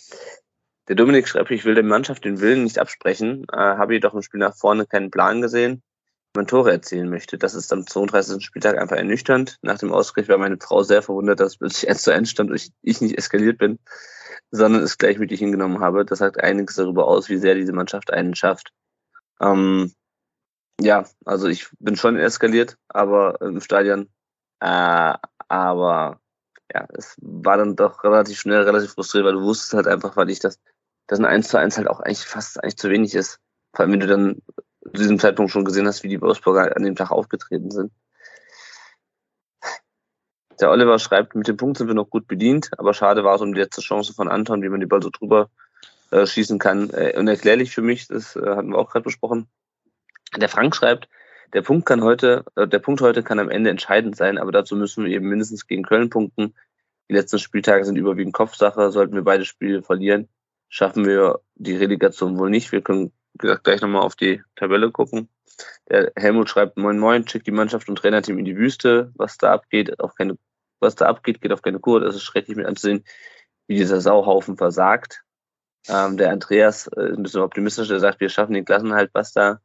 Der 0.90 0.96
Dominik 0.96 1.28
schreibt, 1.28 1.52
ich 1.52 1.66
will 1.66 1.76
der 1.76 1.84
Mannschaft 1.84 2.26
den 2.26 2.42
Willen 2.42 2.64
nicht 2.64 2.80
absprechen, 2.80 3.46
äh, 3.54 3.58
habe 3.58 3.94
jedoch 3.94 4.16
im 4.16 4.24
Spiel 4.24 4.40
nach 4.40 4.56
vorne 4.56 4.88
keinen 4.88 5.12
Plan 5.12 5.42
gesehen. 5.42 5.84
man 6.36 6.48
Tore 6.48 6.72
erzielen 6.72 7.10
möchte. 7.10 7.38
Das 7.38 7.56
ist 7.56 7.72
am 7.74 7.86
32. 7.88 8.44
Spieltag 8.44 8.78
einfach 8.78 8.98
ernüchternd. 8.98 9.58
Nach 9.62 9.78
dem 9.78 9.92
Ausgleich 9.92 10.28
war 10.30 10.38
meine 10.38 10.58
Frau 10.58 10.84
sehr 10.84 11.02
verwundert, 11.02 11.40
dass 11.40 11.58
plötzlich 11.58 11.90
1 11.90 12.04
zu 12.04 12.12
1 12.12 12.30
stand 12.30 12.52
und 12.52 12.72
ich 12.82 13.02
nicht 13.02 13.18
eskaliert 13.18 13.58
bin, 13.60 13.80
sondern 14.52 14.84
es 14.84 14.98
gleichmütig 14.98 15.40
hingenommen 15.40 15.80
habe. 15.80 16.06
Das 16.06 16.20
sagt 16.20 16.40
einiges 16.40 16.76
darüber 16.76 17.08
aus, 17.08 17.30
wie 17.30 17.38
sehr 17.38 17.56
diese 17.56 17.74
Mannschaft 17.74 18.12
einen 18.12 18.36
schafft. 18.36 18.72
Ähm, 19.42 19.94
ja, 20.82 21.06
also 21.26 21.48
ich 21.48 21.68
bin 21.80 21.96
schon 21.98 22.18
eskaliert, 22.18 22.78
aber 22.88 23.42
im 23.42 23.62
Stadion. 23.62 24.10
Äh, 24.60 25.14
aber 25.48 26.20
ja, 26.74 26.88
es 26.94 27.16
war 27.22 27.58
dann 27.58 27.76
doch 27.76 28.04
relativ 28.04 28.40
schnell, 28.40 28.62
relativ 28.62 28.92
frustriert, 28.92 29.26
weil 29.26 29.34
du 29.34 29.42
wusstest 29.42 29.74
halt 29.74 29.88
einfach, 29.88 30.16
weil 30.16 30.30
ich 30.30 30.40
das, 30.40 30.60
dass 31.10 31.20
ein 31.20 31.26
1 31.26 31.50
zu 31.50 31.58
1 31.58 31.78
halt 31.78 31.88
auch 31.88 32.00
eigentlich 32.00 32.20
fast 32.20 32.64
eigentlich 32.64 32.78
zu 32.78 32.90
wenig 32.90 33.16
ist. 33.16 33.40
Vor 33.74 33.84
allem, 33.84 33.94
wenn 33.94 34.00
du 34.00 34.08
dann 34.08 34.42
zu 34.86 34.92
diesem 34.94 35.20
Zeitpunkt 35.20 35.52
schon 35.52 35.66
gesehen 35.66 35.88
hast, 35.88 36.04
wie 36.04 36.08
die 36.08 36.22
Wolfsburger 36.22 36.76
an 36.76 36.84
dem 36.84 36.96
Tag 36.96 37.12
aufgetreten 37.12 37.72
sind. 37.72 37.92
Der 40.60 40.70
Oliver 40.70 41.00
schreibt, 41.00 41.36
mit 41.36 41.48
dem 41.48 41.58
Punkt 41.58 41.78
sind 41.78 41.88
wir 41.88 41.96
noch 41.96 42.10
gut 42.10 42.28
bedient, 42.28 42.70
aber 42.78 42.94
schade 42.94 43.24
war 43.24 43.36
es 43.36 43.42
um 43.42 43.54
die 43.54 43.60
letzte 43.60 43.82
Chance 43.82 44.14
von 44.14 44.28
Anton, 44.28 44.62
wie 44.62 44.70
man 44.70 44.80
die 44.80 44.86
Ball 44.86 45.02
so 45.02 45.10
drüber 45.10 45.50
äh, 46.12 46.28
schießen 46.28 46.60
kann. 46.60 46.92
Äh, 46.92 47.18
unerklärlich 47.18 47.72
für 47.72 47.82
mich, 47.82 48.08
das 48.08 48.36
äh, 48.36 48.42
hatten 48.42 48.70
wir 48.70 48.78
auch 48.78 48.92
gerade 48.92 49.04
besprochen. 49.04 49.48
Der 50.38 50.50
Frank 50.50 50.76
schreibt, 50.76 51.10
der 51.54 51.64
Punkt 51.64 51.88
kann 51.88 52.04
heute, 52.04 52.46
äh, 52.56 52.68
der 52.68 52.80
Punkt 52.80 53.02
heute 53.02 53.24
kann 53.24 53.40
am 53.40 53.50
Ende 53.50 53.72
entscheidend 53.72 54.16
sein, 54.16 54.38
aber 54.38 54.52
dazu 54.52 54.76
müssen 54.76 55.06
wir 55.06 55.12
eben 55.12 55.28
mindestens 55.28 55.66
gegen 55.66 55.84
Köln 55.84 56.10
punkten. 56.10 56.54
Die 57.10 57.16
letzten 57.16 57.40
Spieltage 57.40 57.86
sind 57.86 57.96
überwiegend 57.96 58.34
Kopfsache. 58.34 58.92
Sollten 58.92 59.16
wir 59.16 59.24
beide 59.24 59.46
Spiele 59.46 59.82
verlieren, 59.82 60.30
schaffen 60.70 61.06
wir 61.06 61.40
die 61.56 61.76
Relegation 61.76 62.38
wohl 62.38 62.50
nicht. 62.50 62.72
Wir 62.72 62.82
können 62.82 63.12
gesagt, 63.34 63.64
gleich 63.64 63.82
nochmal 63.82 64.04
auf 64.04 64.16
die 64.16 64.42
Tabelle 64.56 64.92
gucken. 64.92 65.30
Der 65.90 66.12
Helmut 66.16 66.50
schreibt, 66.50 66.78
moin 66.78 67.00
moin, 67.00 67.28
schickt 67.28 67.48
die 67.48 67.52
Mannschaft 67.52 67.90
und 67.90 67.98
Trainerteam 67.98 68.38
in 68.38 68.46
die 68.46 68.56
Wüste. 68.56 69.12
Was 69.16 69.38
da 69.38 69.52
abgeht, 69.52 70.00
auf 70.00 70.16
keine, 70.16 70.38
was 70.80 70.96
da 70.96 71.08
abgeht, 71.08 71.42
geht 71.42 71.52
auf 71.52 71.62
keine 71.62 71.80
Kur. 71.80 72.00
Das 72.00 72.16
ist 72.16 72.24
schrecklich 72.24 72.56
mit 72.56 72.66
anzusehen, 72.66 73.04
wie 73.68 73.76
dieser 73.76 74.00
Sauhaufen 74.00 74.58
versagt. 74.58 75.24
Ähm, 75.88 76.18
der 76.18 76.32
Andreas 76.32 76.88
äh, 76.88 77.10
ist 77.10 77.18
ein 77.18 77.24
bisschen 77.24 77.42
optimistisch, 77.42 77.88
der 77.88 78.00
sagt, 78.00 78.20
wir 78.20 78.30
schaffen 78.30 78.54
den 78.54 78.66
Klassenhalt, 78.66 79.10
was 79.14 79.34
da. 79.34 79.60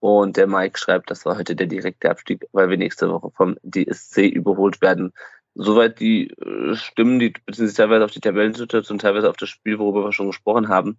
Und 0.00 0.36
der 0.36 0.46
Mike 0.46 0.78
schreibt, 0.78 1.10
das 1.10 1.24
war 1.24 1.38
heute 1.38 1.56
der 1.56 1.66
direkte 1.66 2.10
Abstieg, 2.10 2.46
weil 2.52 2.68
wir 2.68 2.76
nächste 2.76 3.08
Woche 3.08 3.30
vom 3.30 3.56
DSC 3.62 4.28
überholt 4.28 4.80
werden. 4.82 5.12
Soweit 5.54 6.00
die 6.00 6.30
äh, 6.30 6.74
Stimmen, 6.74 7.18
die 7.18 7.32
beziehen 7.46 7.68
sich 7.68 7.76
teilweise 7.76 8.04
auf 8.04 8.10
die 8.10 8.20
Tabellensituation, 8.20 8.98
teilweise 8.98 9.30
auf 9.30 9.36
das 9.36 9.48
Spiel, 9.48 9.78
worüber 9.78 10.04
wir 10.04 10.12
schon 10.12 10.26
gesprochen 10.26 10.68
haben. 10.68 10.98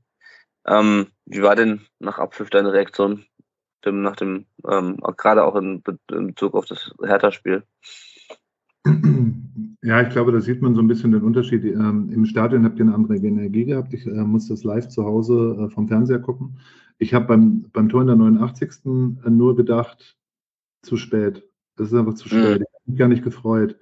Ähm, 0.66 1.08
wie 1.26 1.42
war 1.42 1.56
denn 1.56 1.82
nach 2.00 2.18
Abpfiff 2.18 2.50
deine 2.50 2.74
Reaktion 2.74 3.26
dem, 3.86 4.02
nach 4.02 4.16
dem, 4.16 4.46
ähm, 4.68 4.98
gerade 5.18 5.44
auch 5.44 5.56
in, 5.56 5.84
in 6.12 6.28
Bezug 6.28 6.56
auf 6.56 6.66
das 6.66 6.94
Hertha-Spiel? 7.02 7.64
Ja, 9.86 10.02
ich 10.02 10.10
glaube, 10.10 10.32
da 10.32 10.42
sieht 10.42 10.64
man 10.64 10.74
so 10.74 10.82
ein 10.82 10.88
bisschen 10.88 11.12
den 11.12 11.22
Unterschied. 11.22 11.64
Ähm, 11.64 12.10
Im 12.12 12.26
Stadion 12.26 12.66
habt 12.66 12.80
ihr 12.80 12.86
eine 12.86 12.96
andere 12.96 13.18
Energie 13.18 13.66
gehabt. 13.66 13.94
Ich 13.94 14.08
äh, 14.08 14.10
muss 14.10 14.48
das 14.48 14.64
live 14.64 14.88
zu 14.88 15.06
Hause 15.06 15.68
äh, 15.68 15.70
vom 15.70 15.88
Fernseher 15.88 16.18
gucken. 16.18 16.58
Ich 16.98 17.14
habe 17.14 17.28
beim, 17.28 17.70
beim 17.72 17.88
Tor 17.88 18.02
in 18.02 18.08
der 18.08 18.16
89. 18.16 18.70
Äh, 19.24 19.30
nur 19.30 19.56
gedacht, 19.56 20.18
zu 20.82 20.98
spät. 20.98 21.48
Das 21.76 21.90
ist 21.90 21.94
einfach 21.94 22.16
zu 22.16 22.30
spät. 22.30 22.40
Mhm. 22.40 22.64
Ich 22.64 22.74
habe 22.74 22.84
mich 22.88 22.98
gar 22.98 23.08
nicht 23.10 23.24
gefreut. 23.24 23.78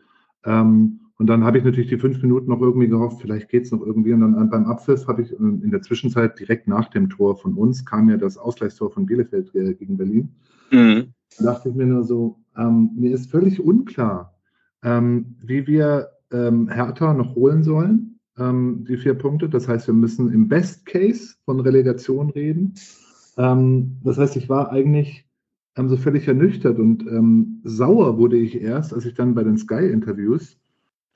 Ähm, 0.45 0.99
und 1.17 1.27
dann 1.27 1.43
habe 1.43 1.57
ich 1.57 1.63
natürlich 1.63 1.89
die 1.89 1.99
fünf 1.99 2.21
Minuten 2.21 2.49
noch 2.49 2.59
irgendwie 2.59 2.87
gehofft, 2.87 3.21
vielleicht 3.21 3.49
geht 3.49 3.63
es 3.63 3.71
noch 3.71 3.81
irgendwie. 3.81 4.13
Und 4.13 4.21
dann 4.21 4.49
beim 4.49 4.65
Abpfiff 4.65 5.07
habe 5.07 5.21
ich 5.21 5.31
in 5.31 5.71
der 5.71 5.81
Zwischenzeit 5.81 6.39
direkt 6.39 6.67
nach 6.67 6.89
dem 6.89 7.09
Tor 7.09 7.37
von 7.37 7.53
uns 7.53 7.85
kam 7.85 8.09
ja 8.09 8.17
das 8.17 8.37
Ausgleichstor 8.37 8.91
von 8.91 9.05
Bielefeld 9.05 9.53
äh, 9.55 9.73
gegen 9.75 9.97
Berlin. 9.97 10.35
Mhm. 10.71 11.13
Da 11.37 11.45
dachte 11.45 11.69
ich 11.69 11.75
mir 11.75 11.85
nur 11.85 12.03
so, 12.03 12.39
ähm, 12.57 12.91
mir 12.95 13.13
ist 13.13 13.31
völlig 13.31 13.63
unklar, 13.63 14.33
ähm, 14.83 15.35
wie 15.41 15.65
wir 15.67 16.09
ähm, 16.31 16.67
Hertha 16.67 17.13
noch 17.13 17.35
holen 17.35 17.63
sollen, 17.63 18.19
ähm, 18.37 18.85
die 18.87 18.97
vier 18.97 19.13
Punkte. 19.13 19.49
Das 19.49 19.67
heißt, 19.67 19.87
wir 19.87 19.93
müssen 19.93 20.31
im 20.33 20.47
Best 20.47 20.85
Case 20.85 21.35
von 21.45 21.59
Relegation 21.59 22.31
reden. 22.31 22.73
Ähm, 23.37 23.97
das 24.03 24.17
heißt, 24.17 24.35
ich 24.35 24.49
war 24.49 24.71
eigentlich 24.71 25.22
ähm, 25.76 25.89
so 25.89 25.97
völlig 25.97 26.28
ernüchtert 26.28 26.78
und 26.80 27.05
sauer 27.63 28.17
wurde 28.17 28.38
ich 28.38 28.61
erst, 28.61 28.93
als 28.93 29.05
ich 29.05 29.13
dann 29.13 29.36
bei 29.36 29.43
den 29.43 29.57
Sky-Interviews 29.57 30.57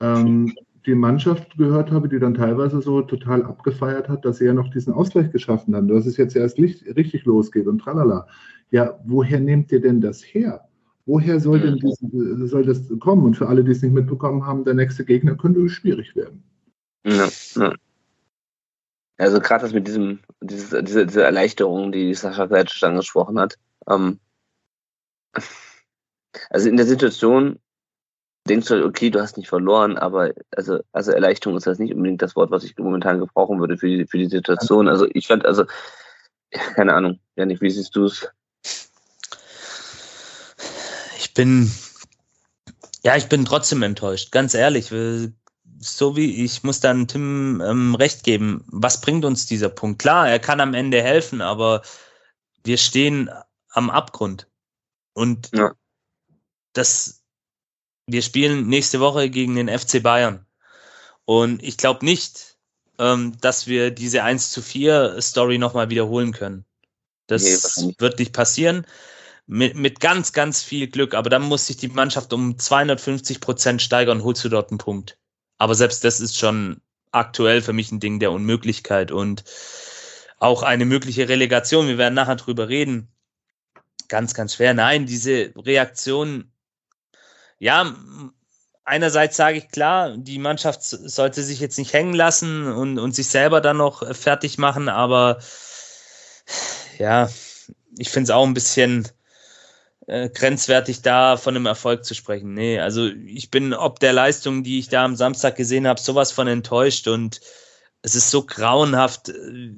ähm, 0.00 0.52
die 0.86 0.94
Mannschaft 0.94 1.56
gehört 1.58 1.90
habe, 1.90 2.08
die 2.08 2.18
dann 2.18 2.34
teilweise 2.34 2.80
so 2.80 3.02
total 3.02 3.44
abgefeiert 3.44 4.08
hat, 4.08 4.24
dass 4.24 4.38
sie 4.38 4.46
ja 4.46 4.54
noch 4.54 4.70
diesen 4.70 4.92
Ausgleich 4.92 5.30
geschaffen 5.30 5.74
haben, 5.74 5.88
dass 5.88 6.06
es 6.06 6.16
jetzt 6.16 6.34
erst 6.36 6.58
richtig 6.58 7.24
losgeht 7.24 7.66
und 7.66 7.80
tralala. 7.80 8.26
Ja, 8.70 8.98
woher 9.04 9.40
nehmt 9.40 9.70
ihr 9.72 9.80
denn 9.80 10.00
das 10.00 10.22
her? 10.22 10.68
Woher 11.04 11.40
soll 11.40 11.60
denn 11.60 11.76
diese, 11.76 12.46
soll 12.46 12.64
das 12.64 12.82
kommen? 13.00 13.24
Und 13.24 13.36
für 13.36 13.48
alle, 13.48 13.64
die 13.64 13.72
es 13.72 13.82
nicht 13.82 13.94
mitbekommen 13.94 14.46
haben, 14.46 14.64
der 14.64 14.74
nächste 14.74 15.04
Gegner 15.04 15.36
könnte 15.36 15.66
schwierig 15.68 16.14
werden. 16.14 16.42
Ja, 17.04 17.28
ja. 17.56 17.74
Also 19.16 19.40
gerade 19.40 19.62
das 19.62 19.72
mit 19.72 19.88
diesem, 19.88 20.20
diese, 20.40 20.82
diese, 20.82 21.22
Erleichterung, 21.22 21.92
die 21.92 22.14
Sascha 22.14 22.46
Gleitsch 22.46 22.82
angesprochen 22.84 23.38
hat. 23.40 23.58
Ähm, 23.88 24.20
also 26.50 26.68
in 26.68 26.76
der 26.76 26.86
Situation, 26.86 27.58
denkst 28.48 28.68
du, 28.68 28.74
halt, 28.74 28.84
okay, 28.84 29.10
du 29.10 29.20
hast 29.20 29.36
nicht 29.36 29.48
verloren, 29.48 29.98
aber 29.98 30.32
also, 30.56 30.80
also 30.92 31.12
Erleichterung 31.12 31.56
ist 31.56 31.66
das 31.66 31.78
nicht 31.78 31.94
unbedingt 31.94 32.22
das 32.22 32.36
Wort, 32.36 32.50
was 32.50 32.64
ich 32.64 32.76
momentan 32.78 33.20
gebrauchen 33.20 33.60
würde 33.60 33.76
für 33.76 33.88
die, 33.88 34.06
für 34.06 34.18
die 34.18 34.26
Situation. 34.26 34.88
Also 34.88 35.06
ich 35.12 35.26
fand, 35.26 35.44
also, 35.44 35.64
keine 36.74 36.94
Ahnung, 36.94 37.20
Janik, 37.36 37.60
wie 37.60 37.70
siehst 37.70 37.94
du 37.94 38.04
es? 38.04 38.28
Ich 41.18 41.34
bin, 41.34 41.70
ja, 43.04 43.16
ich 43.16 43.28
bin 43.28 43.44
trotzdem 43.44 43.82
enttäuscht, 43.82 44.32
ganz 44.32 44.54
ehrlich. 44.54 44.92
So 45.80 46.16
wie 46.16 46.44
ich 46.44 46.64
muss 46.64 46.80
dann 46.80 47.06
Tim 47.06 47.62
ähm, 47.64 47.94
recht 47.94 48.24
geben. 48.24 48.64
Was 48.66 49.00
bringt 49.00 49.24
uns 49.24 49.46
dieser 49.46 49.68
Punkt? 49.68 50.00
Klar, 50.00 50.28
er 50.28 50.40
kann 50.40 50.60
am 50.60 50.74
Ende 50.74 51.00
helfen, 51.00 51.40
aber 51.40 51.82
wir 52.64 52.78
stehen 52.78 53.30
am 53.70 53.88
Abgrund. 53.88 54.48
Und 55.18 55.50
ja. 55.52 55.72
das 56.72 57.18
wir 58.08 58.22
spielen 58.22 58.66
nächste 58.68 59.00
Woche 59.00 59.28
gegen 59.28 59.54
den 59.54 59.68
FC 59.68 60.02
Bayern. 60.02 60.46
Und 61.26 61.62
ich 61.62 61.76
glaube 61.76 62.04
nicht, 62.04 62.56
ähm, 62.98 63.36
dass 63.40 63.66
wir 63.66 63.90
diese 63.90 64.22
1 64.24 64.50
zu 64.50 64.62
4 64.62 65.20
Story 65.20 65.58
nochmal 65.58 65.90
wiederholen 65.90 66.32
können. 66.32 66.64
Das 67.26 67.76
nee, 67.76 67.94
wird 67.98 68.18
nicht 68.18 68.32
passieren. 68.32 68.86
Mit, 69.46 69.76
mit 69.76 70.00
ganz, 70.00 70.32
ganz 70.32 70.62
viel 70.62 70.88
Glück. 70.88 71.14
Aber 71.14 71.28
dann 71.28 71.42
muss 71.42 71.66
sich 71.66 71.76
die 71.76 71.88
Mannschaft 71.88 72.32
um 72.32 72.58
250 72.58 73.40
Prozent 73.40 73.82
steigern, 73.82 74.24
holst 74.24 74.42
du 74.44 74.48
dort 74.48 74.70
einen 74.70 74.78
Punkt. 74.78 75.18
Aber 75.58 75.74
selbst 75.74 76.02
das 76.04 76.20
ist 76.20 76.38
schon 76.38 76.80
aktuell 77.12 77.60
für 77.60 77.74
mich 77.74 77.92
ein 77.92 78.00
Ding 78.00 78.20
der 78.20 78.32
Unmöglichkeit 78.32 79.10
und 79.10 79.44
auch 80.38 80.62
eine 80.62 80.86
mögliche 80.86 81.28
Relegation. 81.28 81.88
Wir 81.88 81.98
werden 81.98 82.14
nachher 82.14 82.36
drüber 82.36 82.68
reden. 82.68 83.08
Ganz, 84.08 84.34
ganz 84.34 84.54
schwer. 84.54 84.74
Nein, 84.74 85.06
diese 85.06 85.52
Reaktion 85.56 86.50
ja, 87.58 87.94
einerseits 88.84 89.36
sage 89.36 89.58
ich 89.58 89.68
klar, 89.68 90.16
die 90.16 90.38
Mannschaft 90.38 90.82
sollte 90.82 91.42
sich 91.42 91.60
jetzt 91.60 91.78
nicht 91.78 91.92
hängen 91.92 92.14
lassen 92.14 92.66
und, 92.72 92.98
und 92.98 93.14
sich 93.14 93.28
selber 93.28 93.60
dann 93.60 93.78
noch 93.78 94.02
äh, 94.02 94.14
fertig 94.14 94.58
machen, 94.58 94.88
aber 94.88 95.38
ja, 96.98 97.28
ich 97.98 98.10
finde 98.10 98.24
es 98.24 98.30
auch 98.30 98.46
ein 98.46 98.54
bisschen 98.54 99.08
äh, 100.06 100.28
grenzwertig, 100.30 101.02
da 101.02 101.36
von 101.36 101.56
einem 101.56 101.66
Erfolg 101.66 102.04
zu 102.04 102.14
sprechen. 102.14 102.54
Nee, 102.54 102.78
also 102.78 103.06
ich 103.06 103.50
bin 103.50 103.74
ob 103.74 104.00
der 104.00 104.12
Leistung, 104.12 104.62
die 104.62 104.78
ich 104.78 104.88
da 104.88 105.04
am 105.04 105.16
Samstag 105.16 105.56
gesehen 105.56 105.86
habe, 105.86 106.00
sowas 106.00 106.32
von 106.32 106.48
enttäuscht 106.48 107.08
und 107.08 107.40
es 108.02 108.14
ist 108.14 108.30
so 108.30 108.44
grauenhaft, 108.44 109.30
äh, 109.30 109.74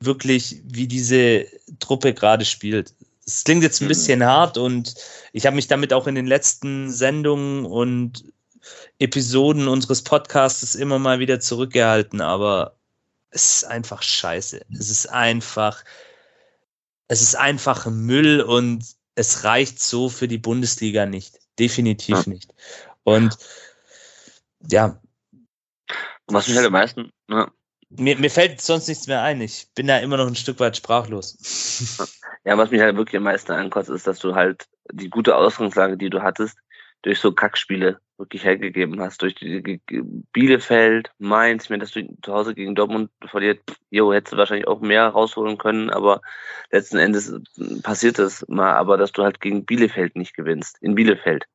wirklich, 0.00 0.60
wie 0.64 0.88
diese 0.88 1.46
Truppe 1.78 2.12
gerade 2.12 2.44
spielt 2.44 2.94
es 3.26 3.44
klingt 3.44 3.62
jetzt 3.62 3.80
ein 3.80 3.84
mhm. 3.84 3.88
bisschen 3.88 4.24
hart 4.24 4.58
und 4.58 4.94
ich 5.32 5.46
habe 5.46 5.56
mich 5.56 5.68
damit 5.68 5.92
auch 5.92 6.06
in 6.06 6.14
den 6.14 6.26
letzten 6.26 6.90
Sendungen 6.90 7.64
und 7.64 8.24
Episoden 8.98 9.68
unseres 9.68 10.02
Podcasts 10.02 10.74
immer 10.74 10.98
mal 10.98 11.18
wieder 11.18 11.40
zurückgehalten, 11.40 12.20
aber 12.20 12.76
es 13.30 13.56
ist 13.56 13.64
einfach 13.64 14.02
scheiße. 14.02 14.64
Es 14.78 14.90
ist 14.90 15.06
einfach, 15.06 15.84
es 17.08 17.22
ist 17.22 17.34
einfach 17.34 17.86
Müll 17.86 18.40
und 18.40 18.84
es 19.14 19.44
reicht 19.44 19.80
so 19.80 20.08
für 20.08 20.28
die 20.28 20.38
Bundesliga 20.38 21.06
nicht. 21.06 21.38
Definitiv 21.58 22.26
ja. 22.26 22.32
nicht. 22.32 22.54
Und 23.04 23.36
ja. 24.70 25.00
Was 26.26 26.46
mich 26.46 26.56
halt 26.56 26.66
am 26.66 26.72
meisten, 26.72 27.12
ja. 27.28 27.50
mir, 27.90 28.16
mir 28.16 28.30
fällt 28.30 28.60
sonst 28.60 28.88
nichts 28.88 29.06
mehr 29.06 29.22
ein. 29.22 29.40
Ich 29.40 29.68
bin 29.74 29.86
da 29.86 29.98
immer 29.98 30.16
noch 30.16 30.26
ein 30.26 30.36
Stück 30.36 30.60
weit 30.60 30.76
sprachlos. 30.76 31.36
Ja, 32.44 32.58
was 32.58 32.70
mich 32.70 32.80
halt 32.80 32.96
wirklich 32.96 33.16
am 33.16 33.24
meisten 33.24 33.52
ankotzt, 33.52 33.90
ist, 33.90 34.06
dass 34.06 34.18
du 34.18 34.34
halt 34.34 34.66
die 34.90 35.10
gute 35.10 35.36
Ausgangslage, 35.36 35.96
die 35.96 36.10
du 36.10 36.22
hattest, 36.22 36.58
durch 37.02 37.18
so 37.18 37.32
Kackspiele 37.32 37.98
wirklich 38.16 38.44
hergegeben 38.44 39.00
hast. 39.00 39.22
Durch 39.22 39.34
die, 39.34 39.80
Bielefeld, 40.32 41.10
Mainz, 41.18 41.68
meine, 41.68 41.80
dass 41.80 41.92
du 41.92 42.02
zu 42.22 42.32
Hause 42.32 42.54
gegen 42.54 42.74
Dortmund 42.74 43.10
verliert, 43.26 43.60
jo, 43.90 44.12
hättest 44.12 44.32
du 44.32 44.36
wahrscheinlich 44.36 44.68
auch 44.68 44.80
mehr 44.80 45.08
rausholen 45.08 45.58
können, 45.58 45.90
aber 45.90 46.20
letzten 46.70 46.98
Endes 46.98 47.34
passiert 47.82 48.18
das 48.18 48.46
mal, 48.48 48.74
aber 48.74 48.96
dass 48.96 49.12
du 49.12 49.24
halt 49.24 49.40
gegen 49.40 49.64
Bielefeld 49.64 50.16
nicht 50.16 50.34
gewinnst, 50.34 50.78
in 50.80 50.94
Bielefeld. 50.94 51.46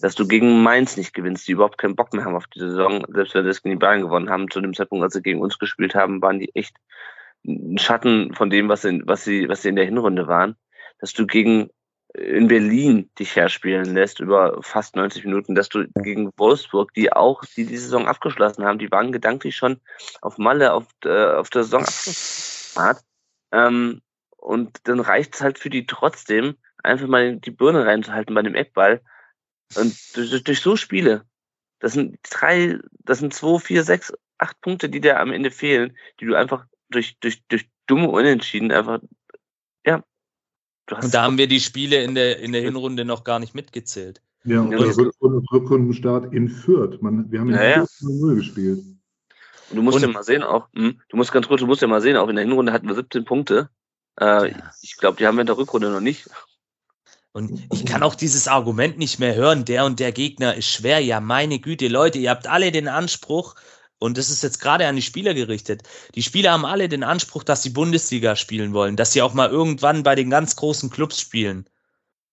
Dass 0.00 0.14
du 0.14 0.28
gegen 0.28 0.62
Mainz 0.62 0.96
nicht 0.96 1.14
gewinnst, 1.14 1.48
die 1.48 1.52
überhaupt 1.52 1.78
keinen 1.78 1.96
Bock 1.96 2.12
mehr 2.12 2.24
haben 2.24 2.36
auf 2.36 2.46
die 2.48 2.60
Saison, 2.60 3.04
selbst 3.08 3.34
wenn 3.34 3.42
sie 3.42 3.48
das 3.48 3.62
gegen 3.62 3.76
die 3.76 3.80
Bayern 3.80 4.02
gewonnen 4.02 4.28
haben, 4.28 4.50
zu 4.50 4.60
dem 4.60 4.74
Zeitpunkt, 4.74 5.02
als 5.02 5.14
sie 5.14 5.22
gegen 5.22 5.40
uns 5.40 5.58
gespielt 5.58 5.94
haben, 5.94 6.20
waren 6.20 6.38
die 6.38 6.54
echt 6.54 6.76
ein 7.44 7.78
Schatten 7.78 8.34
von 8.34 8.50
dem, 8.50 8.68
was, 8.68 8.84
in, 8.84 9.02
was, 9.06 9.24
sie, 9.24 9.48
was 9.48 9.62
sie 9.62 9.68
in 9.68 9.76
der 9.76 9.84
Hinrunde 9.84 10.26
waren. 10.26 10.56
Dass 11.00 11.12
du 11.12 11.26
gegen 11.26 11.70
in 12.14 12.46
Berlin 12.46 13.10
dich 13.18 13.36
herspielen 13.36 13.94
lässt 13.94 14.20
über 14.20 14.62
fast 14.62 14.96
90 14.96 15.24
Minuten, 15.24 15.54
dass 15.54 15.70
du 15.70 15.86
gegen 16.02 16.30
Wolfsburg, 16.36 16.92
die 16.92 17.10
auch 17.10 17.42
die 17.56 17.64
die 17.64 17.78
Saison 17.78 18.06
abgeschlossen 18.06 18.64
haben, 18.64 18.78
die 18.78 18.90
waren 18.90 19.12
gedanklich 19.12 19.56
schon 19.56 19.80
auf 20.20 20.36
Malle 20.36 20.74
auf, 20.74 20.84
äh, 21.04 21.24
auf 21.32 21.48
der 21.48 21.64
Saison 21.64 21.80
abgeschlossen 21.80 23.06
ähm, 23.52 24.00
und 24.36 24.80
dann 24.84 24.98
reicht 24.98 25.34
es 25.34 25.40
halt 25.40 25.58
für 25.58 25.70
die 25.70 25.86
trotzdem, 25.86 26.56
einfach 26.82 27.06
mal 27.06 27.36
die 27.36 27.50
Birne 27.52 27.86
reinzuhalten 27.86 28.34
bei 28.34 28.42
dem 28.42 28.56
Eckball. 28.56 29.00
Und 29.76 29.94
durch, 30.16 30.42
durch 30.42 30.60
so 30.60 30.76
Spiele, 30.76 31.24
das 31.78 31.92
sind 31.92 32.18
drei, 32.28 32.78
das 33.04 33.18
sind 33.18 33.32
zwei, 33.32 33.58
vier, 33.58 33.84
sechs, 33.84 34.12
acht 34.38 34.60
Punkte, 34.60 34.88
die 34.88 35.00
dir 35.00 35.20
am 35.20 35.32
Ende 35.32 35.50
fehlen, 35.50 35.96
die 36.18 36.26
du 36.26 36.34
einfach 36.34 36.66
durch, 36.94 37.18
durch, 37.20 37.42
durch 37.48 37.68
dumme 37.86 38.08
Unentschieden 38.08 38.70
einfach, 38.72 39.00
ja, 39.84 40.02
und 40.90 41.14
da 41.14 41.22
haben 41.22 41.38
wir 41.38 41.46
die 41.46 41.60
Spiele 41.60 42.02
in 42.02 42.14
der, 42.14 42.40
in 42.40 42.52
der 42.52 42.62
Hinrunde 42.62 43.04
noch 43.04 43.24
gar 43.24 43.38
nicht 43.38 43.54
mitgezählt. 43.54 44.20
Ja, 44.44 44.60
und 44.60 44.70
der 44.70 44.80
Rückrundenstart 44.80 46.32
in 46.34 46.48
Fürth. 46.48 47.00
Man, 47.00 47.30
wir 47.30 47.40
haben 47.40 47.50
in 47.50 47.54
ja, 47.54 47.86
Fürth 47.86 48.02
0 48.02 48.34
gespielt. 48.36 48.78
Und 49.70 49.76
du 49.76 49.82
musst 49.82 49.96
und, 49.96 50.02
ja 50.02 50.08
mal 50.08 50.24
sehen 50.24 50.42
auch, 50.42 50.68
hm, 50.74 51.00
du 51.08 51.16
musst 51.16 51.32
ganz 51.32 51.46
kurz, 51.46 51.60
du 51.60 51.66
musst 51.66 51.80
ja 51.80 51.88
mal 51.88 52.02
sehen, 52.02 52.16
auch 52.16 52.28
in 52.28 52.36
der 52.36 52.44
Hinrunde 52.44 52.72
hatten 52.72 52.88
wir 52.88 52.94
17 52.94 53.24
Punkte. 53.24 53.70
Äh, 54.20 54.50
ja. 54.50 54.72
Ich 54.82 54.96
glaube, 54.96 55.16
die 55.16 55.26
haben 55.26 55.36
wir 55.36 55.42
in 55.42 55.46
der 55.46 55.56
Rückrunde 55.56 55.90
noch 55.90 56.00
nicht. 56.00 56.28
Und 57.32 57.62
ich 57.72 57.86
kann 57.86 58.02
auch 58.02 58.14
dieses 58.14 58.46
Argument 58.46 58.98
nicht 58.98 59.18
mehr 59.18 59.34
hören, 59.34 59.64
der 59.64 59.86
und 59.86 60.00
der 60.00 60.12
Gegner 60.12 60.54
ist 60.54 60.66
schwer. 60.66 60.98
Ja, 61.00 61.20
meine 61.20 61.60
Güte, 61.60 61.88
Leute, 61.88 62.18
ihr 62.18 62.28
habt 62.28 62.46
alle 62.46 62.72
den 62.72 62.88
Anspruch, 62.88 63.54
und 64.02 64.18
das 64.18 64.30
ist 64.30 64.42
jetzt 64.42 64.60
gerade 64.60 64.86
an 64.86 64.96
die 64.96 65.02
Spieler 65.02 65.32
gerichtet. 65.32 65.82
Die 66.14 66.22
Spieler 66.22 66.52
haben 66.52 66.66
alle 66.66 66.88
den 66.88 67.04
Anspruch, 67.04 67.44
dass 67.44 67.62
sie 67.62 67.70
Bundesliga 67.70 68.34
spielen 68.34 68.74
wollen, 68.74 68.96
dass 68.96 69.12
sie 69.12 69.22
auch 69.22 69.32
mal 69.32 69.48
irgendwann 69.48 70.02
bei 70.02 70.14
den 70.16 70.28
ganz 70.28 70.56
großen 70.56 70.90
Clubs 70.90 71.20
spielen. 71.20 71.66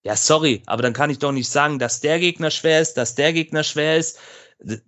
Ja, 0.04 0.16
sorry, 0.16 0.64
aber 0.66 0.82
dann 0.82 0.94
kann 0.94 1.10
ich 1.10 1.20
doch 1.20 1.32
nicht 1.32 1.50
sagen, 1.50 1.78
dass 1.78 2.02
der 2.02 2.20
Gegner 2.20 2.52
schwer 2.52 2.82
ist, 2.82 2.96
dass 2.96 3.16
der 3.16 3.34
Gegner 3.34 3.64
schwer 3.64 3.98
ist. 3.98 4.18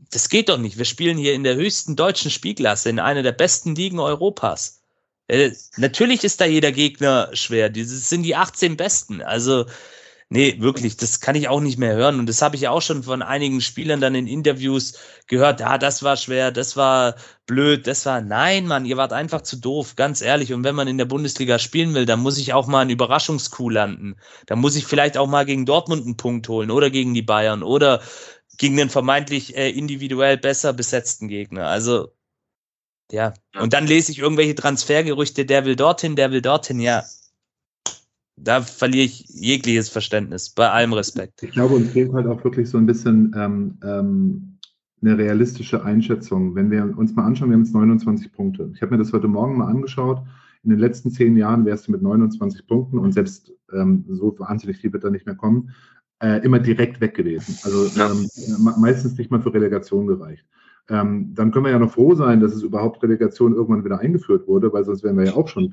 Das 0.10 0.30
geht 0.30 0.50
doch 0.50 0.58
nicht. 0.58 0.78
Wir 0.78 0.86
spielen 0.86 1.18
hier 1.18 1.34
in 1.34 1.44
der 1.44 1.56
höchsten 1.56 1.96
deutschen 1.96 2.32
Spielklasse, 2.32 2.90
in 2.90 3.00
einer 3.00 3.24
der 3.24 3.32
besten 3.32 3.76
Ligen 3.76 4.00
Europas. 4.00 4.82
Äh, 5.28 5.52
natürlich 5.78 6.24
ist 6.24 6.42
da 6.42 6.46
jeder 6.46 6.72
Gegner 6.72 7.30
schwer. 7.34 7.70
Das 7.70 8.10
sind 8.10 8.24
die 8.24 8.36
18 8.36 8.76
Besten. 8.76 9.22
Also, 9.22 9.66
Nee, 10.34 10.62
wirklich, 10.62 10.96
das 10.96 11.20
kann 11.20 11.36
ich 11.36 11.50
auch 11.50 11.60
nicht 11.60 11.78
mehr 11.78 11.94
hören. 11.94 12.18
Und 12.18 12.30
das 12.30 12.42
habe 12.42 12.56
ich 12.56 12.70
auch 12.70 12.82
schon 12.82 13.04
von 13.04 13.22
einigen 13.22 13.60
Spielern 13.60 14.00
dann 14.00 14.16
in 14.16 14.28
Interviews 14.28 14.94
gehört. 15.28 15.60
Ja, 15.60 15.78
das 15.78 16.04
war 16.04 16.16
schwer, 16.16 16.52
das 16.52 16.78
war 16.78 17.16
blöd, 17.46 17.86
das 17.86 18.06
war. 18.06 18.22
Nein, 18.22 18.66
Mann, 18.66 18.86
ihr 18.86 18.96
wart 18.96 19.12
einfach 19.12 19.42
zu 19.42 19.58
doof, 19.58 19.98
ganz 19.98 20.22
ehrlich. 20.22 20.54
Und 20.54 20.64
wenn 20.64 20.74
man 20.74 20.88
in 20.88 20.98
der 20.98 21.04
Bundesliga 21.04 21.60
spielen 21.60 21.94
will, 21.96 22.06
dann 22.06 22.22
muss 22.22 22.38
ich 22.38 22.54
auch 22.54 22.66
mal 22.68 22.80
einen 22.80 22.92
Überraschungskuh 22.92 23.70
landen. 23.70 24.16
Dann 24.46 24.60
muss 24.60 24.78
ich 24.78 24.86
vielleicht 24.86 25.18
auch 25.18 25.28
mal 25.28 25.46
gegen 25.46 25.66
Dortmund 25.66 26.06
einen 26.06 26.16
Punkt 26.16 26.48
holen 26.48 26.72
oder 26.72 26.90
gegen 26.90 27.14
die 27.14 27.22
Bayern 27.22 27.62
oder 27.62 28.02
gegen 28.58 28.78
den 28.78 28.90
vermeintlich 28.90 29.58
äh, 29.58 29.70
individuell 29.70 30.38
besser 30.38 30.72
besetzten 30.72 31.28
Gegner. 31.28 31.68
Also, 31.68 32.14
ja. 33.12 33.34
Und 33.60 33.74
dann 33.74 33.86
lese 33.86 34.14
ich 34.14 34.20
irgendwelche 34.20 34.56
Transfergerüchte, 34.56 35.46
der 35.46 35.66
will 35.66 35.76
dorthin, 35.76 36.16
der 36.16 36.32
will 36.32 36.42
dorthin, 36.42 36.80
ja 36.80 37.04
da 38.44 38.62
verliere 38.62 39.06
ich 39.06 39.26
jegliches 39.30 39.90
Verständnis, 39.90 40.50
bei 40.50 40.70
allem 40.70 40.94
Respekt. 40.94 41.44
Ich 41.44 41.52
glaube, 41.52 41.76
uns 41.76 41.92
fehlt 41.92 42.14
halt 42.14 42.28
auch 42.28 42.44
wirklich 42.44 42.70
so 42.70 42.78
ein 42.78 42.86
bisschen 42.86 43.34
ähm, 43.38 43.78
ähm, 43.84 44.58
eine 45.02 45.18
realistische 45.18 45.84
Einschätzung. 45.84 46.56
Wenn 46.56 46.72
wir 46.72 46.98
uns 46.98 47.16
mal 47.16 47.26
anschauen, 47.26 47.50
wir 47.50 47.56
haben 47.56 47.64
jetzt 47.64 47.74
29 47.74 48.32
Punkte. 48.32 48.72
Ich 48.74 48.82
habe 48.82 48.92
mir 48.92 48.98
das 48.98 49.14
heute 49.14 49.28
Morgen 49.28 49.58
mal 49.58 49.68
angeschaut. 49.68 50.22
In 50.64 50.70
den 50.70 50.80
letzten 50.80 51.12
zehn 51.12 51.38
Jahren 51.38 51.66
wärst 51.66 51.88
du 51.88 51.92
mit 51.92 52.02
29 52.02 52.68
Punkten 52.68 53.00
und 53.00 53.14
selbst 53.14 53.52
ähm, 53.74 54.06
so 54.10 54.38
wahnsinnig 54.38 54.78
viel 54.78 54.94
wird 54.94 55.04
da 55.04 55.10
nicht 55.10 55.26
mehr 55.26 55.36
kommen, 55.36 55.72
äh, 56.22 56.44
immer 56.44 56.60
direkt 56.60 57.02
weg 57.02 57.16
gewesen. 57.16 57.58
Also 57.64 57.88
ähm, 58.00 58.28
meistens 58.80 59.18
nicht 59.18 59.32
mal 59.32 59.42
für 59.42 59.54
Relegation 59.54 60.06
gereicht. 60.06 60.46
Ähm, 60.90 61.34
dann 61.34 61.52
können 61.52 61.66
wir 61.66 61.72
ja 61.72 61.80
noch 61.80 61.92
froh 61.92 62.16
sein, 62.16 62.40
dass 62.42 62.54
es 62.54 62.64
überhaupt 62.64 63.02
Relegation 63.02 63.54
irgendwann 63.54 63.86
wieder 63.86 64.00
eingeführt 64.00 64.48
wurde, 64.48 64.72
weil 64.74 64.84
sonst 64.84 65.04
wären 65.04 65.18
wir 65.18 65.26
ja 65.26 65.34
auch 65.34 65.48
schon 65.48 65.72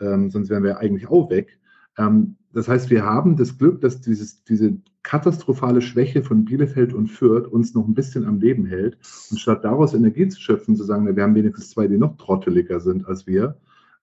ähm, 0.00 0.30
sonst 0.30 0.50
wären 0.50 0.64
wir 0.64 0.78
eigentlich 0.78 1.08
auch 1.08 1.30
weg. 1.30 1.58
Ähm, 1.98 2.36
das 2.52 2.68
heißt, 2.68 2.90
wir 2.90 3.04
haben 3.04 3.36
das 3.36 3.56
Glück, 3.56 3.80
dass 3.80 4.00
dieses, 4.00 4.44
diese 4.44 4.76
katastrophale 5.02 5.80
Schwäche 5.80 6.22
von 6.22 6.44
Bielefeld 6.44 6.92
und 6.92 7.08
Fürth 7.08 7.48
uns 7.48 7.74
noch 7.74 7.86
ein 7.86 7.94
bisschen 7.94 8.26
am 8.26 8.40
Leben 8.40 8.66
hält. 8.66 8.98
Und 9.30 9.40
statt 9.40 9.64
daraus 9.64 9.94
Energie 9.94 10.28
zu 10.28 10.40
schöpfen, 10.40 10.76
zu 10.76 10.84
sagen, 10.84 11.14
wir 11.14 11.22
haben 11.22 11.34
wenigstens 11.34 11.70
zwei, 11.70 11.86
die 11.88 11.98
noch 11.98 12.16
trotteliger 12.16 12.80
sind 12.80 13.06
als 13.06 13.26
wir, 13.26 13.56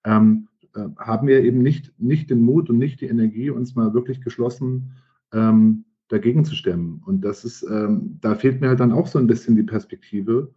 ähm, 0.04 0.48
äh, 0.76 0.88
haben 0.98 1.28
wir 1.28 1.44
eben 1.44 1.62
nicht, 1.62 1.94
nicht 2.00 2.30
den 2.30 2.42
Mut 2.42 2.70
und 2.70 2.78
nicht 2.78 3.02
die 3.02 3.08
Energie, 3.08 3.50
uns 3.50 3.76
mal 3.76 3.94
wirklich 3.94 4.22
geschlossen 4.22 4.92
ähm, 5.34 5.86
dagegen 6.08 6.44
zu 6.44 6.56
stemmen. 6.56 7.02
Und 7.06 7.22
das 7.22 7.46
ist, 7.46 7.64
ähm, 7.64 8.18
da 8.22 8.36
fehlt 8.36 8.62
mir 8.62 8.70
halt 8.70 8.80
dann 8.80 8.92
auch 8.92 9.08
so 9.08 9.20
ein 9.20 9.28
bisschen 9.28 9.56
die 9.56 9.64
Perspektive, 9.64 10.52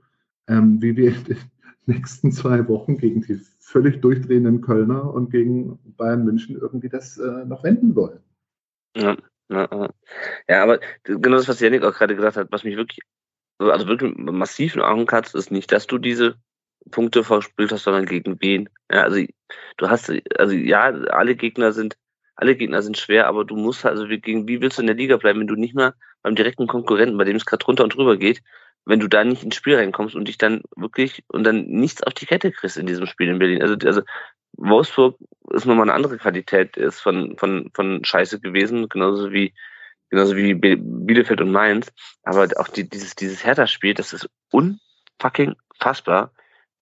ähm, 0.49 0.81
wie 0.81 0.97
wir 0.97 1.15
nächsten 1.87 2.33
zwei 2.33 2.67
Wochen 2.69 2.97
gegen 2.97 3.23
die 3.23 3.41
völlig 3.59 4.01
durchdrehenden 4.01 4.61
Kölner 4.61 5.13
und 5.13 5.31
gegen 5.31 5.79
Bayern 5.97 6.25
München 6.25 6.57
irgendwie 6.57 6.89
das 6.89 7.19
äh, 7.19 7.45
noch 7.45 7.65
wenden 7.65 7.95
wollen. 7.95 8.21
Ja, 8.97 9.17
ja, 9.49 9.91
ja, 10.49 10.63
aber 10.63 10.81
genau 11.05 11.37
das, 11.37 11.49
was 11.49 11.61
Janik 11.61 11.83
auch 11.83 11.95
gerade 11.95 12.15
gesagt 12.15 12.37
hat, 12.37 12.49
was 12.51 12.65
mich 12.65 12.77
wirklich, 12.77 13.01
also 13.59 13.87
wirklich 13.87 14.15
massiv 14.17 14.77
in 14.77 14.83
Augen 14.83 15.07
hat, 15.11 15.35
ist 15.35 15.51
nicht, 15.51 15.73
dass 15.73 15.87
du 15.87 15.99
diese 15.99 16.37
Punkte 16.91 17.25
verspielt 17.25 17.73
hast, 17.73 17.85
sondern 17.85 18.07
gegen 18.07 18.41
wen. 18.41 18.69
Ja, 18.91 19.03
also 19.03 19.25
du 19.77 19.89
hast, 19.89 20.13
also 20.39 20.55
ja, 20.55 20.85
alle 20.85 21.37
Gegner 21.37 21.73
sind, 21.73 21.97
alle 22.35 22.57
Gegner 22.57 22.83
sind 22.83 22.97
schwer, 22.99 23.27
aber 23.27 23.45
du 23.45 23.57
musst 23.57 23.85
also 23.85 24.07
gegen 24.07 24.49
wie 24.49 24.61
willst 24.61 24.79
du 24.79 24.83
in 24.83 24.87
der 24.87 24.97
Liga 24.97 25.17
bleiben, 25.17 25.41
wenn 25.41 25.47
du 25.47 25.57
nicht 25.57 25.75
mal 25.75 25.95
beim 26.23 26.35
direkten 26.35 26.67
Konkurrenten, 26.67 27.19
bei 27.19 27.25
dem 27.25 27.37
es 27.37 27.47
gerade 27.47 27.65
runter 27.65 27.85
und 27.85 27.95
drüber 27.95 28.17
geht, 28.17 28.43
wenn 28.85 29.01
du 29.01 29.09
da 29.09 29.25
nicht 29.25 29.45
ins 29.45 29.55
Spiel 29.55 29.77
reinkommst 29.77 30.15
und 30.15 30.27
dich 30.27 30.39
dann 30.39 30.63
wirklich 30.77 31.25
und 31.29 31.45
dann 31.45 31.67
nichts 31.67 32.03
auf 32.03 32.15
die 32.15 32.27
Kette 32.27 32.51
kriegst 32.51 32.77
in 32.77 32.87
diesem 32.87 33.07
Spiel 33.07 33.29
in 33.29 33.39
Berlin. 33.39 33.63
Also, 33.63 33.77
also 33.87 34.03
Wolfsburg 34.55 35.17
ist 35.51 35.67
nochmal 35.67 35.85
eine 35.85 35.95
andere 35.95 36.19
Qualität, 36.19 36.77
ist 36.77 37.01
von, 37.01 37.37
von, 37.39 37.71
von 37.75 38.05
Scheiße 38.05 38.41
gewesen, 38.41 38.89
genauso 38.89 39.33
wie, 39.33 39.55
genauso 40.11 40.37
wie 40.37 40.55
Bielefeld 40.55 41.41
und 41.41 41.53
Mainz. 41.53 41.93
Aber 42.23 42.49
auch 42.57 42.69
die, 42.69 42.89
dieses, 42.89 43.15
dieses 43.15 43.45
Hertha-Spiel, 43.45 43.95
das 43.95 44.13
ist 44.13 44.29
unfucking 44.51 45.55
fassbar, 45.79 46.33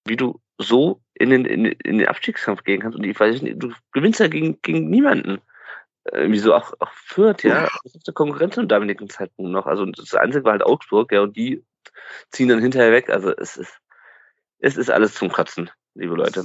wie 0.05 0.17
du 0.17 0.41
so 0.59 1.01
in 1.15 1.31
den, 1.31 1.45
in, 1.45 1.67
in 1.67 1.99
den 1.99 2.09
Abstiegskampf 2.09 2.65
gehen 2.65 2.81
kannst. 2.81 2.99
Und 2.99 3.05
ich 3.05 3.19
weiß 3.19 3.43
nicht, 3.43 3.63
du 3.63 3.73
gewinnst 3.93 4.21
ja 4.21 4.29
gegen, 4.29 4.61
gegen 4.63 4.89
niemanden. 4.89 5.41
Irgendwie 6.11 6.39
so 6.39 6.55
auch, 6.55 6.73
auch 6.79 6.91
Fürth, 6.93 7.45
ja. 7.45 7.69
Das 7.85 7.95
ist 7.95 8.09
eine 8.09 8.15
Konkurrenz 8.15 8.55
zum 8.55 8.69
damaligen 8.69 9.09
Zeitpunkt 9.11 9.53
noch. 9.53 9.67
Also 9.67 9.85
das 9.87 10.15
Einzige 10.15 10.45
war 10.45 10.53
halt 10.53 10.65
Augsburg, 10.65 11.13
ja, 11.13 11.21
und 11.21 11.37
die 11.37 11.63
ziehen 12.31 12.49
dann 12.49 12.61
hinterher 12.61 12.93
weg. 12.93 13.11
Also 13.11 13.35
es 13.37 13.57
ist, 13.57 13.73
es 14.59 14.77
ist 14.77 14.91
alles 14.91 15.15
zum 15.15 15.31
Kotzen, 15.31 15.71
liebe 15.95 16.15
Leute. 16.15 16.45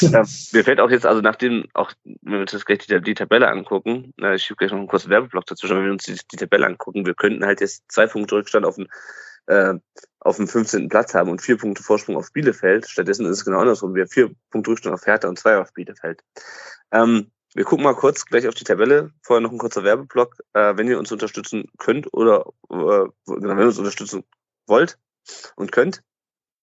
ja, 0.00 0.24
mir 0.52 0.64
fällt 0.64 0.80
auch 0.80 0.90
jetzt, 0.90 1.06
also 1.06 1.20
nachdem, 1.20 1.64
auch 1.74 1.92
wenn 2.04 2.34
wir 2.34 2.40
uns 2.40 2.52
jetzt 2.52 2.66
gleich 2.66 2.86
die, 2.86 3.00
die 3.00 3.14
Tabelle 3.14 3.48
angucken, 3.48 4.12
na, 4.16 4.34
ich 4.34 4.44
schiebe 4.44 4.58
gleich 4.58 4.70
noch 4.70 4.78
einen 4.78 4.88
kurzen 4.88 5.10
Werbeblock 5.10 5.46
dazwischen, 5.46 5.76
wenn 5.76 5.84
wir 5.84 5.92
uns 5.92 6.04
die, 6.04 6.18
die 6.32 6.36
Tabelle 6.36 6.66
angucken, 6.66 7.06
wir 7.06 7.14
könnten 7.14 7.44
halt 7.44 7.60
jetzt 7.60 7.84
zwei 7.88 8.06
Punkte 8.06 8.36
Rückstand 8.36 8.66
auf 8.66 8.76
den, 8.76 8.88
äh, 9.46 9.74
auf 10.20 10.36
dem 10.36 10.48
15. 10.48 10.88
Platz 10.88 11.14
haben 11.14 11.30
und 11.30 11.40
vier 11.40 11.56
Punkte 11.56 11.82
Vorsprung 11.82 12.16
auf 12.16 12.32
Bielefeld. 12.32 12.88
Stattdessen 12.88 13.26
ist 13.26 13.38
es 13.38 13.44
genau 13.44 13.60
andersrum. 13.60 13.94
Wir 13.94 14.02
haben 14.02 14.10
vier 14.10 14.30
Punkte 14.50 14.72
Rückstand 14.72 14.94
auf 14.94 15.06
Hertha 15.06 15.28
und 15.28 15.38
zwei 15.38 15.58
auf 15.58 15.72
Bielefeld. 15.72 16.22
Ähm, 16.92 17.30
wir 17.56 17.64
gucken 17.64 17.84
mal 17.84 17.94
kurz 17.94 18.26
gleich 18.26 18.46
auf 18.46 18.54
die 18.54 18.64
Tabelle. 18.64 19.10
Vorher 19.22 19.40
noch 19.40 19.50
ein 19.50 19.58
kurzer 19.58 19.82
Werbeblock. 19.82 20.36
Äh, 20.52 20.76
wenn 20.76 20.88
ihr 20.88 20.98
uns 20.98 21.10
unterstützen 21.10 21.64
könnt 21.78 22.12
oder 22.12 22.44
äh, 22.70 23.06
wenn 23.26 23.58
ihr 23.58 23.66
uns 23.66 23.78
unterstützen 23.78 24.24
wollt 24.66 24.98
und 25.56 25.72
könnt 25.72 26.02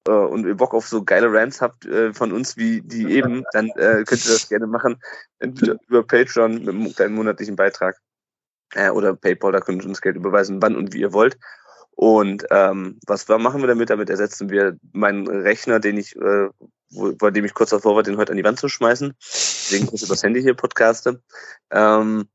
äh, 0.08 0.12
und 0.12 0.46
ihr 0.46 0.56
Bock 0.56 0.76
auf 0.76 0.88
so 0.88 1.04
geile 1.04 1.34
Rants 1.34 1.62
habt 1.62 1.86
äh, 1.86 2.14
von 2.14 2.32
uns 2.32 2.58
wie 2.58 2.82
die 2.82 3.12
eben, 3.12 3.44
dann 3.54 3.70
äh, 3.70 4.04
könnt 4.06 4.24
ihr 4.26 4.34
das 4.34 4.50
gerne 4.50 4.68
machen. 4.68 5.02
Entweder 5.40 5.78
über 5.88 6.04
Patreon 6.04 6.64
mit 6.64 6.70
einem 6.70 6.94
kleinen 6.94 7.16
monatlichen 7.16 7.56
Beitrag 7.56 7.98
äh, 8.76 8.92
oder 8.92 9.16
PayPal, 9.16 9.52
da 9.52 9.62
könnt 9.62 9.84
ihr 9.84 9.90
uns 9.90 10.02
Geld 10.02 10.16
überweisen, 10.16 10.62
wann 10.62 10.76
und 10.76 10.94
wie 10.94 11.02
ihr 11.02 11.14
wollt. 11.14 11.40
Und 11.96 12.46
ähm, 12.52 13.00
was 13.08 13.28
machen 13.28 13.62
wir 13.62 13.68
damit? 13.68 13.90
Damit 13.90 14.10
ersetzen 14.10 14.50
wir 14.50 14.78
meinen 14.92 15.28
Rechner, 15.28 15.80
den 15.80 15.98
ich, 15.98 16.16
äh, 16.16 16.50
bei 17.18 17.32
dem 17.32 17.46
ich 17.46 17.54
kurz 17.54 17.72
davor 17.72 17.96
war, 17.96 18.04
den 18.04 18.18
heute 18.18 18.32
an 18.32 18.38
die 18.38 18.44
Wand 18.44 18.60
zu 18.60 18.68
schmeißen. 18.68 19.14
Deswegen 19.20 19.88
kurz 19.88 20.04
übers 20.04 20.24
Handy 20.24 20.42
hier 20.42 20.54
podcaste. 20.54 21.22
Ähm, 21.72 22.28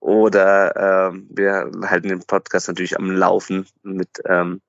oder 0.00 1.10
ähm, 1.10 1.28
wir 1.30 1.70
halten 1.84 2.08
den 2.08 2.22
Podcast 2.22 2.68
natürlich 2.68 2.98
am 2.98 3.10
Laufen 3.10 3.66
mit, 3.82 4.08
ähm, 4.24 4.62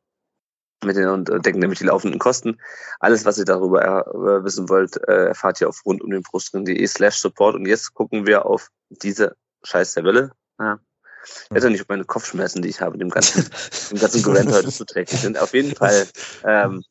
mit 0.83 0.97
den 0.97 1.07
und 1.07 1.29
decken 1.45 1.59
nämlich 1.59 1.79
die 1.79 1.85
laufenden 1.85 2.19
Kosten. 2.19 2.59
Alles, 2.99 3.23
was 3.23 3.37
ihr 3.37 3.45
darüber 3.45 3.81
äh, 3.81 4.43
wissen 4.43 4.67
wollt, 4.67 4.97
äh, 5.07 5.27
erfahrt 5.27 5.61
ihr 5.61 5.69
auf 5.69 5.85
rund 5.85 6.01
um 6.01 6.11
den 6.11 6.23
Brustring.de 6.23 6.85
slash 6.85 7.17
support. 7.17 7.55
Und 7.55 7.65
jetzt 7.65 7.93
gucken 7.93 8.27
wir 8.27 8.45
auf 8.45 8.69
diese 8.89 9.35
scheiß 9.63 9.93
Tabelle. 9.93 10.31
Ja. 10.59 10.79
Ich 11.23 11.55
weiß 11.55 11.63
ja 11.63 11.69
nicht, 11.69 11.81
ob 11.81 11.89
meine 11.89 12.03
Kopfschmerzen, 12.03 12.61
die 12.61 12.69
ich 12.69 12.81
habe, 12.81 12.97
dem 12.97 13.09
ganzen, 13.09 13.47
dem 13.91 13.99
ganzen 13.99 14.25
Event 14.31 14.51
heute 14.51 14.71
zuträglich 14.71 15.21
sind. 15.21 15.39
Auf 15.39 15.53
jeden 15.53 15.75
Fall 15.75 16.07
ähm, 16.43 16.83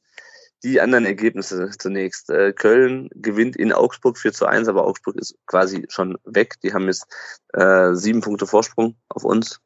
die 0.63 0.81
anderen 0.81 1.07
Ergebnisse 1.07 1.71
zunächst. 1.79 2.31
Äh, 2.31 2.53
Köln 2.53 3.09
gewinnt 3.15 3.57
in 3.57 3.73
Augsburg 3.73 4.19
4 4.19 4.33
zu 4.33 4.47
1, 4.47 4.69
aber 4.69 4.87
Augsburg 4.87 5.17
ist 5.17 5.37
quasi 5.47 5.87
schon 5.89 6.19
weg. 6.25 6.61
Die 6.63 6.73
haben 6.73 6.87
jetzt 6.87 7.07
äh, 7.53 7.95
sieben 7.95 8.21
Punkte 8.21 8.47
Vorsprung 8.47 8.97
auf 9.09 9.25
uns. 9.25 9.61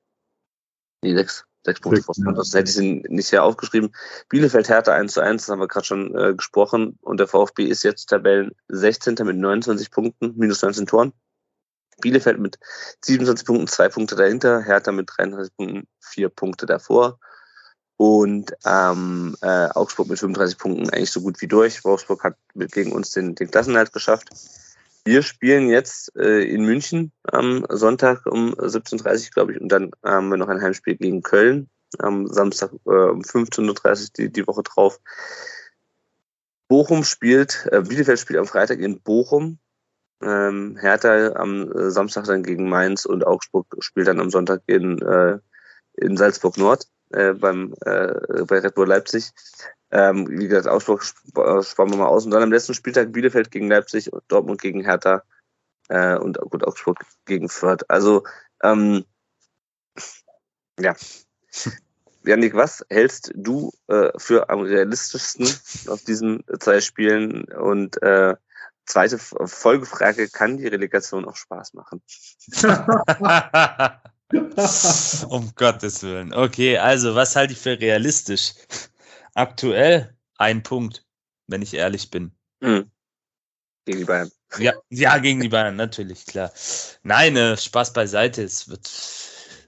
Nee, 1.02 1.14
sechs. 1.14 1.44
Sechs 1.64 1.80
Punkte 1.80 2.02
Vorsprung. 2.02 2.34
Das 2.34 2.52
hätte 2.52 2.70
ich 2.70 3.10
nicht 3.10 3.30
hier 3.30 3.42
aufgeschrieben. 3.42 3.94
Bielefeld 4.28 4.68
Hertha 4.68 4.92
1 4.92 5.14
zu 5.14 5.20
1, 5.22 5.42
das 5.42 5.50
haben 5.50 5.60
wir 5.60 5.68
gerade 5.68 5.86
schon 5.86 6.14
äh, 6.16 6.34
gesprochen. 6.34 6.98
Und 7.00 7.20
der 7.20 7.26
VfB 7.26 7.64
ist 7.64 7.82
jetzt 7.82 8.06
Tabellen 8.06 8.52
16. 8.68 9.14
mit 9.24 9.36
29 9.36 9.90
Punkten, 9.90 10.34
minus 10.36 10.62
19 10.62 10.86
Toren. 10.86 11.12
Bielefeld 12.00 12.38
mit 12.38 12.58
27 13.04 13.46
Punkten, 13.46 13.66
zwei 13.66 13.88
Punkte 13.88 14.14
dahinter. 14.14 14.60
Hertha 14.60 14.92
mit 14.92 15.08
33 15.16 15.56
Punkten, 15.56 15.88
vier 16.00 16.28
Punkte 16.28 16.66
davor. 16.66 17.18
Und 17.96 18.52
ähm, 18.64 19.36
äh, 19.40 19.68
Augsburg 19.68 20.08
mit 20.08 20.18
35 20.18 20.58
Punkten 20.58 20.90
eigentlich 20.90 21.12
so 21.12 21.20
gut 21.20 21.40
wie 21.40 21.46
durch. 21.46 21.84
Wolfsburg 21.84 22.24
hat 22.24 22.36
gegen 22.54 22.92
uns 22.92 23.10
den, 23.10 23.34
den 23.34 23.50
Klassenhalt 23.50 23.92
geschafft. 23.92 24.30
Wir 25.04 25.22
spielen 25.22 25.68
jetzt 25.68 26.16
äh, 26.16 26.42
in 26.42 26.64
München 26.64 27.12
am 27.24 27.66
Sonntag 27.68 28.26
um 28.26 28.54
17.30 28.54 29.26
Uhr, 29.26 29.30
glaube 29.32 29.52
ich. 29.52 29.60
Und 29.60 29.68
dann 29.68 29.90
haben 30.02 30.30
wir 30.30 30.38
noch 30.38 30.48
ein 30.48 30.62
Heimspiel 30.62 30.96
gegen 30.96 31.22
Köln 31.22 31.68
am 31.98 32.26
Samstag 32.26 32.72
äh, 32.86 32.90
um 32.90 33.20
15.30 33.20 33.68
Uhr 33.68 34.08
die, 34.16 34.32
die 34.32 34.46
Woche 34.46 34.62
drauf. 34.62 34.98
Bochum 36.68 37.04
spielt, 37.04 37.68
äh, 37.70 37.82
Bielefeld 37.82 38.18
spielt 38.18 38.38
am 38.38 38.46
Freitag 38.46 38.80
in 38.80 39.00
Bochum. 39.00 39.58
Ähm, 40.22 40.78
Hertha 40.80 41.34
am 41.34 41.70
äh, 41.70 41.90
Samstag 41.90 42.24
dann 42.24 42.42
gegen 42.42 42.68
Mainz 42.68 43.04
und 43.04 43.26
Augsburg 43.26 43.66
spielt 43.80 44.08
dann 44.08 44.20
am 44.20 44.30
Sonntag 44.30 44.62
in, 44.66 45.00
äh, 45.02 45.38
in 45.96 46.16
Salzburg 46.16 46.56
Nord 46.56 46.88
äh, 47.10 47.32
beim 47.32 47.74
äh, 47.84 48.44
bei 48.44 48.58
Red 48.58 48.74
Bull 48.74 48.88
Leipzig. 48.88 49.32
Ähm, 49.90 50.26
wie 50.28 50.48
gesagt, 50.48 50.66
Augsburg 50.66 51.02
sp 51.06 51.62
sparen 51.62 51.90
wir 51.90 51.98
mal 51.98 52.06
aus. 52.06 52.24
Und 52.24 52.32
dann 52.32 52.42
am 52.42 52.52
letzten 52.52 52.74
Spieltag 52.74 53.12
Bielefeld 53.12 53.50
gegen 53.50 53.68
Leipzig 53.68 54.12
und 54.12 54.22
Dortmund 54.28 54.60
gegen 54.60 54.82
Hertha 54.82 55.22
äh, 55.88 56.16
und 56.16 56.38
gut 56.38 56.64
Augsburg 56.64 57.04
gegen 57.26 57.48
Fürth. 57.48 57.84
Also 57.88 58.24
ähm, 58.62 59.04
ja. 60.78 60.94
Janik, 62.26 62.54
was 62.54 62.84
hältst 62.88 63.32
du 63.34 63.70
äh, 63.88 64.10
für 64.16 64.48
am 64.48 64.60
realistischsten 64.60 65.46
auf 65.88 66.02
diesen 66.04 66.42
zwei 66.58 66.80
Spielen? 66.80 67.44
Und 67.44 68.02
äh, 68.02 68.34
zweite 68.86 69.18
Folgefrage, 69.18 70.30
kann 70.30 70.56
die 70.56 70.66
Relegation 70.66 71.26
auch 71.26 71.36
Spaß 71.36 71.74
machen? 71.74 72.02
um 75.28 75.52
Gottes 75.54 76.02
Willen. 76.02 76.32
Okay, 76.32 76.78
also 76.78 77.14
was 77.14 77.36
halte 77.36 77.52
ich 77.52 77.58
für 77.58 77.78
realistisch? 77.78 78.54
Aktuell 79.34 80.16
ein 80.36 80.62
Punkt, 80.62 81.04
wenn 81.46 81.62
ich 81.62 81.74
ehrlich 81.74 82.10
bin. 82.10 82.32
Hm. 82.62 82.90
Gegen 83.84 83.98
die 83.98 84.04
Bayern. 84.04 84.30
Ja, 84.58 84.72
ja, 84.88 85.18
gegen 85.18 85.40
die 85.40 85.48
Bayern, 85.48 85.76
natürlich, 85.76 86.26
klar. 86.26 86.52
Nein, 87.02 87.36
äh, 87.36 87.56
Spaß 87.56 87.92
beiseite. 87.92 88.42
Es 88.42 88.68
wird 88.68 88.88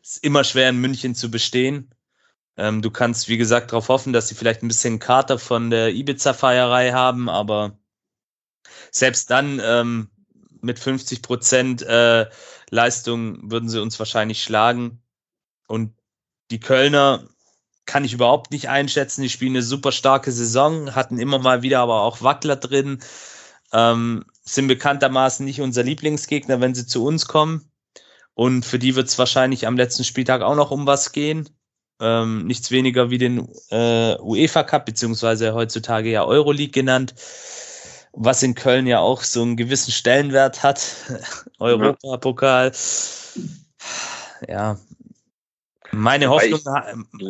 ist 0.07 0.25
immer 0.25 0.45
schwer 0.45 0.69
in 0.69 0.81
München 0.81 1.15
zu 1.15 1.31
bestehen. 1.31 1.93
Ähm, 2.57 2.81
du 2.81 2.91
kannst, 2.91 3.29
wie 3.29 3.37
gesagt, 3.37 3.73
darauf 3.73 3.89
hoffen, 3.89 4.13
dass 4.13 4.29
sie 4.29 4.35
vielleicht 4.35 4.63
ein 4.63 4.69
bisschen 4.69 4.99
Kater 4.99 5.39
von 5.39 5.69
der 5.69 5.93
Ibiza-Feierei 5.93 6.93
haben, 6.93 7.29
aber 7.29 7.77
selbst 8.91 9.31
dann 9.31 9.61
ähm, 9.63 10.11
mit 10.67 10.79
50 10.79 11.23
Prozent 11.23 11.83
äh, 11.83 12.27
Leistung 12.71 13.51
würden 13.51 13.69
sie 13.69 13.81
uns 13.81 13.99
wahrscheinlich 13.99 14.43
schlagen. 14.43 15.01
Und 15.67 15.95
die 16.51 16.61
Kölner 16.61 17.27
kann 17.87 18.05
ich 18.05 18.13
überhaupt 18.13 18.51
nicht 18.51 18.69
einschätzen. 18.69 19.23
Die 19.23 19.31
spielen 19.31 19.53
eine 19.53 19.63
super 19.63 19.93
starke 19.93 20.33
Saison, 20.33 20.95
hatten 20.95 21.19
immer 21.19 21.39
mal 21.39 21.63
wieder 21.63 21.81
aber 21.81 22.03
auch 22.03 22.23
Wackler 22.23 22.57
drin. 22.57 22.99
Ähm, 23.73 24.25
sind 24.43 24.69
bekanntermaßen 24.69 25.45
nicht 25.45 25.61
unser 25.61 25.83
Lieblingsgegner, 25.83 26.61
wenn 26.61 26.75
sie 26.75 26.87
zu 26.87 27.05
uns 27.05 27.27
kommen. 27.27 27.71
Und 28.35 28.67
für 28.67 28.79
die 28.79 28.95
wird 28.95 29.09
es 29.09 29.19
wahrscheinlich 29.19 29.67
am 29.67 29.77
letzten 29.77 30.05
Spieltag 30.05 30.43
auch 30.43 30.57
noch 30.57 30.71
um 30.71 30.87
was 30.87 31.13
gehen. 31.13 31.49
Ähm, 32.01 32.47
nichts 32.47 32.71
weniger 32.71 33.09
wie 33.09 33.19
den 33.19 33.49
äh, 33.71 34.17
UEFA 34.19 34.63
Cup, 34.65 34.85
beziehungsweise 34.85 35.55
heutzutage 35.55 36.11
ja 36.11 36.25
Euroleague 36.25 36.71
genannt, 36.73 37.15
was 38.17 38.43
in 38.43 38.55
Köln 38.55 38.87
ja 38.87 38.99
auch 38.99 39.23
so 39.23 39.43
einen 39.43 39.57
gewissen 39.57 39.93
Stellenwert 39.93 40.63
hat. 40.63 40.83
Europapokal. 41.59 42.73
Ja. 44.49 44.79
Meine 45.93 46.29
Hoffnung, 46.29 46.61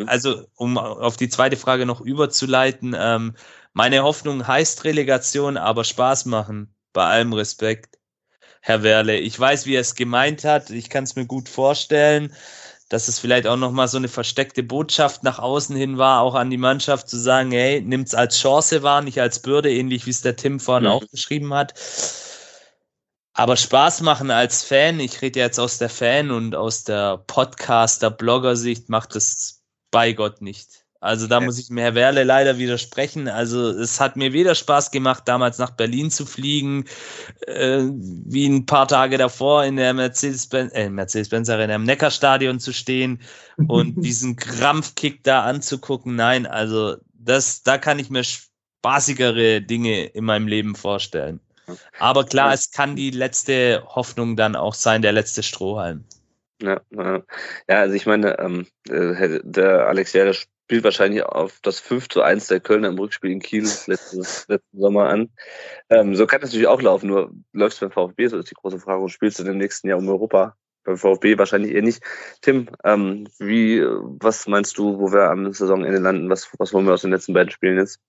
also 0.06 0.44
um 0.54 0.78
auf 0.78 1.16
die 1.16 1.28
zweite 1.28 1.56
Frage 1.56 1.86
noch 1.86 2.00
überzuleiten, 2.00 2.96
ähm, 2.98 3.34
meine 3.74 4.02
Hoffnung 4.02 4.46
heißt 4.46 4.84
Relegation, 4.84 5.56
aber 5.56 5.84
Spaß 5.84 6.24
machen, 6.24 6.74
bei 6.92 7.04
allem 7.04 7.32
Respekt. 7.34 7.98
Herr 8.62 8.82
Werle, 8.82 9.18
ich 9.18 9.38
weiß, 9.38 9.66
wie 9.66 9.74
er 9.74 9.82
es 9.82 9.94
gemeint 9.94 10.44
hat, 10.44 10.70
ich 10.70 10.88
kann 10.88 11.04
es 11.04 11.14
mir 11.14 11.26
gut 11.26 11.48
vorstellen, 11.48 12.32
dass 12.88 13.08
es 13.08 13.18
vielleicht 13.18 13.46
auch 13.46 13.56
nochmal 13.56 13.88
so 13.88 13.96
eine 13.96 14.08
versteckte 14.08 14.62
Botschaft 14.62 15.24
nach 15.24 15.38
außen 15.38 15.74
hin 15.74 15.98
war, 15.98 16.20
auch 16.20 16.34
an 16.34 16.50
die 16.50 16.56
Mannschaft 16.56 17.08
zu 17.08 17.18
sagen, 17.18 17.50
hey, 17.50 17.80
nimmt's 17.80 18.14
als 18.14 18.38
Chance 18.38 18.82
wahr, 18.82 19.02
nicht 19.02 19.20
als 19.20 19.42
Bürde, 19.42 19.72
ähnlich 19.72 20.06
wie 20.06 20.10
es 20.10 20.22
der 20.22 20.36
Tim 20.36 20.60
vorhin 20.60 20.84
Mhm. 20.84 20.90
auch 20.90 21.04
beschrieben 21.06 21.52
hat. 21.52 21.74
Aber 23.32 23.56
Spaß 23.56 24.00
machen 24.00 24.30
als 24.30 24.62
Fan, 24.62 24.98
ich 24.98 25.20
rede 25.20 25.40
jetzt 25.40 25.58
aus 25.60 25.78
der 25.78 25.90
Fan- 25.90 26.30
und 26.30 26.54
aus 26.54 26.84
der 26.84 27.18
Podcaster-Blogger-Sicht, 27.26 28.88
macht 28.88 29.14
es 29.14 29.62
bei 29.90 30.12
Gott 30.12 30.40
nicht. 30.40 30.85
Also 31.00 31.26
da 31.26 31.40
muss 31.40 31.58
ich 31.58 31.70
mir 31.70 31.82
Herr 31.82 31.94
Werle 31.94 32.24
leider 32.24 32.58
widersprechen. 32.58 33.28
Also 33.28 33.70
es 33.70 34.00
hat 34.00 34.16
mir 34.16 34.32
weder 34.32 34.54
Spaß 34.54 34.90
gemacht, 34.90 35.24
damals 35.26 35.58
nach 35.58 35.70
Berlin 35.70 36.10
zu 36.10 36.26
fliegen, 36.26 36.84
äh, 37.46 37.82
wie 37.90 38.46
ein 38.46 38.66
paar 38.66 38.88
Tage 38.88 39.18
davor 39.18 39.64
in 39.64 39.76
der 39.76 39.92
Mercedes-Benz, 39.94 40.72
äh, 40.72 40.88
Mercedes-Benz 40.88 41.48
Arena 41.48 41.74
im 41.74 41.84
Neckarstadion 41.84 42.60
zu 42.60 42.72
stehen 42.72 43.20
und 43.68 44.02
diesen 44.02 44.36
Krampfkick 44.36 45.22
da 45.22 45.44
anzugucken. 45.44 46.16
Nein, 46.16 46.46
also 46.46 46.96
das, 47.12 47.62
da 47.62 47.78
kann 47.78 47.98
ich 47.98 48.10
mir 48.10 48.24
spaßigere 48.24 49.60
Dinge 49.60 50.06
in 50.06 50.24
meinem 50.24 50.48
Leben 50.48 50.74
vorstellen. 50.74 51.40
Aber 51.98 52.24
klar, 52.24 52.52
es 52.52 52.70
kann 52.70 52.96
die 52.96 53.10
letzte 53.10 53.82
Hoffnung 53.88 54.36
dann 54.36 54.54
auch 54.54 54.74
sein, 54.74 55.02
der 55.02 55.12
letzte 55.12 55.42
Strohhalm. 55.42 56.04
Ja, 56.62 56.80
ja. 56.90 57.22
ja, 57.68 57.80
also 57.80 57.94
ich 57.94 58.06
meine, 58.06 58.38
ähm, 58.38 58.66
äh, 58.88 59.40
der 59.42 59.88
Alex 59.88 60.12
Järle 60.12 60.34
spielt 60.66 60.82
wahrscheinlich 60.82 61.22
auf 61.22 61.60
das 61.62 61.78
5 61.78 62.08
zu 62.08 62.22
1 62.22 62.48
der 62.48 62.58
Kölner 62.58 62.88
im 62.88 62.98
Rückspiel 62.98 63.30
in 63.30 63.38
Kiel 63.38 63.62
letzten, 63.86 64.18
letzten 64.48 64.78
Sommer 64.78 65.08
an. 65.08 65.30
Ähm, 65.90 66.16
so 66.16 66.26
kann 66.26 66.42
es 66.42 66.48
natürlich 66.48 66.66
auch 66.66 66.82
laufen, 66.82 67.06
nur 67.08 67.32
läuft 67.52 67.74
es 67.74 67.80
beim 67.80 67.92
VfB, 67.92 68.26
so 68.26 68.36
ist 68.36 68.50
die 68.50 68.56
große 68.56 68.80
Frage, 68.80 69.00
und 69.00 69.10
spielst 69.10 69.38
du 69.38 69.44
im 69.44 69.58
nächsten 69.58 69.88
Jahr 69.88 69.98
um 69.98 70.08
Europa? 70.08 70.56
Beim 70.82 70.96
VfB 70.96 71.38
wahrscheinlich 71.38 71.72
eher 71.72 71.82
nicht. 71.82 72.02
Tim, 72.42 72.68
ähm, 72.82 73.28
wie, 73.38 73.80
was 73.80 74.48
meinst 74.48 74.76
du, 74.76 74.98
wo 74.98 75.12
wir 75.12 75.30
am 75.30 75.52
Saisonende 75.52 76.00
landen? 76.00 76.30
Was, 76.30 76.50
was 76.58 76.72
wollen 76.72 76.86
wir 76.86 76.94
aus 76.94 77.02
den 77.02 77.12
letzten 77.12 77.32
beiden 77.32 77.50
Spielen 77.52 77.78
jetzt? 77.78 78.00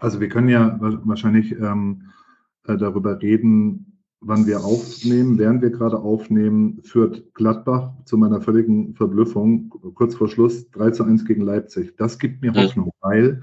Also 0.00 0.20
wir 0.20 0.28
können 0.28 0.48
ja 0.48 0.76
wa- 0.80 1.00
wahrscheinlich 1.04 1.52
ähm, 1.52 2.10
äh, 2.66 2.76
darüber 2.76 3.22
reden, 3.22 3.89
wann 4.20 4.46
wir 4.46 4.64
aufnehmen. 4.64 5.38
Während 5.38 5.62
wir 5.62 5.70
gerade 5.70 5.98
aufnehmen, 5.98 6.80
führt 6.82 7.34
Gladbach 7.34 7.92
zu 8.04 8.16
meiner 8.16 8.40
völligen 8.40 8.94
Verblüffung 8.94 9.70
kurz 9.94 10.14
vor 10.14 10.28
Schluss 10.28 10.70
3 10.70 10.90
zu 10.90 11.04
1 11.04 11.24
gegen 11.24 11.42
Leipzig. 11.42 11.96
Das 11.96 12.18
gibt 12.18 12.42
mir. 12.42 12.52
Hoffnung, 12.54 12.90
weil 13.00 13.42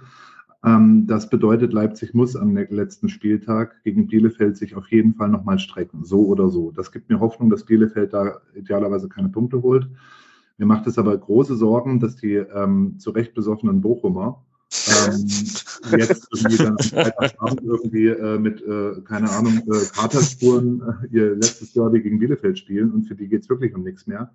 ähm, 0.63 1.05
das 1.07 1.29
bedeutet, 1.29 1.73
Leipzig 1.73 2.13
muss 2.13 2.35
am 2.35 2.53
ne- 2.53 2.67
letzten 2.69 3.09
Spieltag 3.09 3.83
gegen 3.83 4.07
Bielefeld 4.07 4.57
sich 4.57 4.75
auf 4.75 4.87
jeden 4.91 5.13
Fall 5.13 5.29
nochmal 5.29 5.59
strecken, 5.59 6.03
so 6.03 6.25
oder 6.25 6.49
so. 6.49 6.71
Das 6.71 6.91
gibt 6.91 7.09
mir 7.09 7.19
Hoffnung, 7.19 7.49
dass 7.49 7.65
Bielefeld 7.65 8.13
da 8.13 8.39
idealerweise 8.55 9.07
keine 9.07 9.29
Punkte 9.29 9.61
holt. 9.61 9.89
Mir 10.57 10.65
macht 10.65 10.87
es 10.87 10.97
aber 10.97 11.15
große 11.15 11.55
Sorgen, 11.55 11.99
dass 11.99 12.15
die 12.15 12.33
ähm, 12.33 12.97
zu 12.97 13.11
Recht 13.11 13.35
besoffenen 13.35 13.81
Bochumer 13.81 14.43
ähm, 14.87 15.27
jetzt 15.97 16.27
irgendwie 16.31 16.57
dann 16.57 16.77
Freitagabend 16.77 17.61
irgendwie 17.63 18.07
äh, 18.07 18.37
mit, 18.37 18.61
äh, 18.61 19.01
keine 19.01 19.29
Ahnung, 19.31 19.59
äh, 19.59 19.85
Katerspuren 19.95 20.81
äh, 20.81 21.15
ihr 21.15 21.35
letztes 21.35 21.73
Derby 21.73 22.01
gegen 22.01 22.19
Bielefeld 22.19 22.59
spielen 22.59 22.91
und 22.91 23.03
für 23.03 23.15
die 23.15 23.27
geht 23.27 23.43
es 23.43 23.49
wirklich 23.49 23.73
um 23.75 23.83
nichts 23.83 24.07
mehr. 24.07 24.31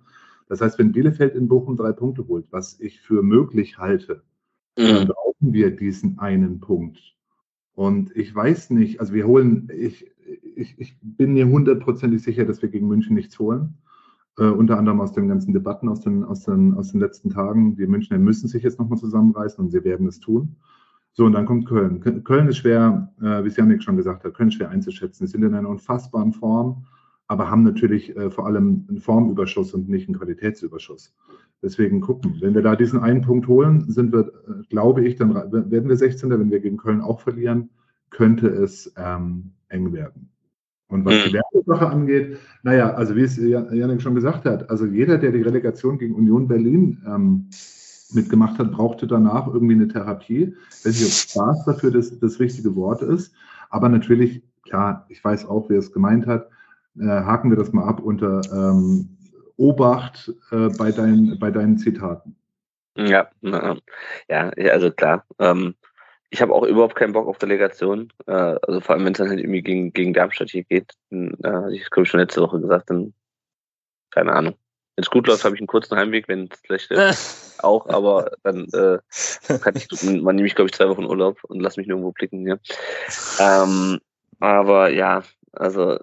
Das 0.47 0.61
heißt, 0.61 0.79
wenn 0.79 0.91
Bielefeld 0.91 1.35
in 1.35 1.47
Bochum 1.47 1.77
drei 1.77 1.91
Punkte 1.91 2.27
holt, 2.27 2.45
was 2.51 2.79
ich 2.79 2.99
für 2.99 3.23
möglich 3.23 3.77
halte, 3.77 4.23
dann 4.75 5.07
brauchen 5.07 5.53
wir 5.53 5.75
diesen 5.75 6.19
einen 6.19 6.59
Punkt. 6.59 6.99
Und 7.75 8.15
ich 8.15 8.33
weiß 8.33 8.71
nicht, 8.71 8.99
also 8.99 9.13
wir 9.13 9.25
holen, 9.25 9.69
ich, 9.75 10.11
ich, 10.55 10.75
ich 10.77 10.97
bin 11.01 11.33
mir 11.33 11.47
hundertprozentig 11.47 12.21
sicher, 12.21 12.45
dass 12.45 12.61
wir 12.61 12.69
gegen 12.69 12.87
München 12.87 13.15
nichts 13.15 13.39
holen. 13.39 13.75
Äh, 14.37 14.45
unter 14.45 14.77
anderem 14.77 15.01
aus 15.01 15.13
den 15.13 15.27
ganzen 15.27 15.53
Debatten 15.53 15.89
aus 15.89 16.01
den, 16.01 16.23
aus 16.23 16.43
den, 16.43 16.73
aus 16.73 16.91
den 16.91 16.99
letzten 16.99 17.29
Tagen. 17.29 17.75
Die 17.75 17.87
Münchner 17.87 18.17
müssen 18.17 18.47
sich 18.47 18.63
jetzt 18.63 18.79
nochmal 18.79 18.97
zusammenreißen 18.97 19.63
und 19.63 19.71
sie 19.71 19.83
werden 19.83 20.07
es 20.07 20.19
tun. 20.19 20.55
So, 21.13 21.25
und 21.25 21.33
dann 21.33 21.45
kommt 21.45 21.67
Köln. 21.67 22.01
Köln 22.23 22.47
ist 22.47 22.57
schwer, 22.57 23.13
äh, 23.21 23.43
wie 23.43 23.47
es 23.47 23.55
Janik 23.55 23.83
schon 23.83 23.97
gesagt 23.97 24.23
hat, 24.23 24.33
Köln 24.33 24.51
schwer 24.51 24.69
einzuschätzen. 24.69 25.27
Sie 25.27 25.31
sind 25.31 25.43
in 25.43 25.53
einer 25.53 25.69
unfassbaren 25.69 26.33
Form, 26.33 26.85
aber 27.27 27.51
haben 27.51 27.63
natürlich 27.63 28.15
äh, 28.17 28.31
vor 28.31 28.47
allem 28.47 28.85
einen 28.89 28.99
Formüberschuss 28.99 29.75
und 29.75 29.89
nicht 29.89 30.07
einen 30.07 30.17
Qualitätsüberschuss. 30.17 31.15
Deswegen 31.61 32.01
gucken. 32.01 32.37
Wenn 32.41 32.55
wir 32.55 32.63
da 32.63 32.75
diesen 32.75 32.99
einen 32.99 33.21
Punkt 33.21 33.47
holen, 33.47 33.89
sind 33.89 34.11
wir, 34.11 34.21
äh, 34.21 34.63
glaube 34.69 35.05
ich, 35.05 35.15
dann 35.15 35.35
werden 35.35 35.87
wir 35.87 35.95
16. 35.95 36.31
Wenn 36.31 36.49
wir 36.49 36.59
gegen 36.59 36.77
Köln 36.77 37.01
auch 37.01 37.19
verlieren, 37.19 37.69
könnte 38.09 38.47
es 38.47 38.91
ähm, 38.97 39.51
eng 39.69 39.93
werden. 39.93 40.32
Und 40.93 41.05
was 41.05 41.23
die 41.23 41.33
Werbesache 41.33 41.89
angeht, 41.89 42.37
naja, 42.61 42.93
also 42.93 43.15
wie 43.15 43.23
es 43.23 43.35
Janik 43.37 43.99
schon 43.99 44.13
gesagt 44.13 44.45
hat, 44.45 44.69
also 44.69 44.85
jeder, 44.85 45.17
der 45.17 45.31
die 45.31 45.41
Relegation 45.41 45.97
gegen 45.97 46.13
Union 46.13 46.47
Berlin 46.47 47.01
ähm, 47.07 47.49
mitgemacht 48.13 48.59
hat, 48.59 48.71
brauchte 48.71 49.07
danach 49.07 49.47
irgendwie 49.47 49.73
eine 49.73 49.87
Therapie. 49.87 50.55
Ich 50.69 50.85
weiß 50.85 50.99
nicht, 50.99 51.05
ob 51.05 51.11
Spaß 51.11 51.65
dafür 51.65 51.89
das, 51.89 52.19
das 52.19 52.39
richtige 52.39 52.75
Wort 52.75 53.01
ist. 53.01 53.33
Aber 53.71 53.89
natürlich, 53.89 54.43
klar, 54.67 55.07
ich 55.09 55.23
weiß 55.23 55.47
auch, 55.47 55.67
wer 55.67 55.79
es 55.79 55.91
gemeint 55.91 56.27
hat. 56.27 56.47
Äh, 56.99 57.05
haken 57.05 57.49
wir 57.49 57.57
das 57.57 57.73
mal 57.73 57.87
ab 57.87 57.99
unter 57.99 58.41
ähm, 58.53 59.09
Obacht 59.57 60.31
äh, 60.51 60.69
bei, 60.77 60.91
dein, 60.91 61.37
bei 61.39 61.49
deinen 61.49 61.79
Zitaten. 61.79 62.35
Ja, 62.95 63.29
ja, 64.29 64.51
also 64.71 64.91
klar. 64.91 65.25
Ähm, 65.39 65.73
ich 66.33 66.41
habe 66.41 66.53
auch 66.53 66.63
überhaupt 66.63 66.95
keinen 66.95 67.13
Bock 67.13 67.27
auf 67.27 67.37
Delegation. 67.37 68.11
Äh, 68.25 68.31
also 68.31 68.81
vor 68.81 68.95
allem, 68.95 69.05
wenn 69.05 69.13
es 69.13 69.19
dann 69.19 69.29
halt 69.29 69.39
irgendwie 69.39 69.61
gegen, 69.61 69.93
gegen 69.93 70.13
Darmstadt 70.13 70.49
hier 70.49 70.63
geht. 70.63 70.93
Dann, 71.11 71.37
äh, 71.43 71.75
ich 71.75 71.85
habe 71.91 72.05
schon 72.07 72.19
letzte 72.19 72.41
Woche 72.41 72.59
gesagt, 72.59 72.89
dann 72.89 73.13
keine 74.09 74.33
Ahnung. 74.33 74.55
Wenn 74.95 75.03
es 75.03 75.11
gut 75.11 75.27
läuft, 75.27 75.43
habe 75.43 75.55
ich 75.55 75.61
einen 75.61 75.67
kurzen 75.67 75.95
Heimweg, 75.95 76.27
wenn 76.27 76.49
es 76.51 76.59
schlecht 76.65 76.91
ist, 76.91 77.59
auch, 77.63 77.87
aber 77.87 78.31
dann 78.43 78.65
äh, 78.73 78.97
kann 79.59 79.75
ich, 79.75 79.87
man 80.21 80.35
nehme 80.35 80.47
ich, 80.47 80.55
glaube 80.55 80.69
ich, 80.69 80.75
zwei 80.75 80.89
Wochen 80.89 81.05
Urlaub 81.05 81.43
und 81.43 81.59
lass 81.59 81.77
mich 81.77 81.87
nirgendwo 81.87 82.11
blicken 82.11 82.39
hier. 82.39 82.59
Ähm, 83.39 83.99
aber 84.39 84.89
ja, 84.89 85.23
also 85.51 85.99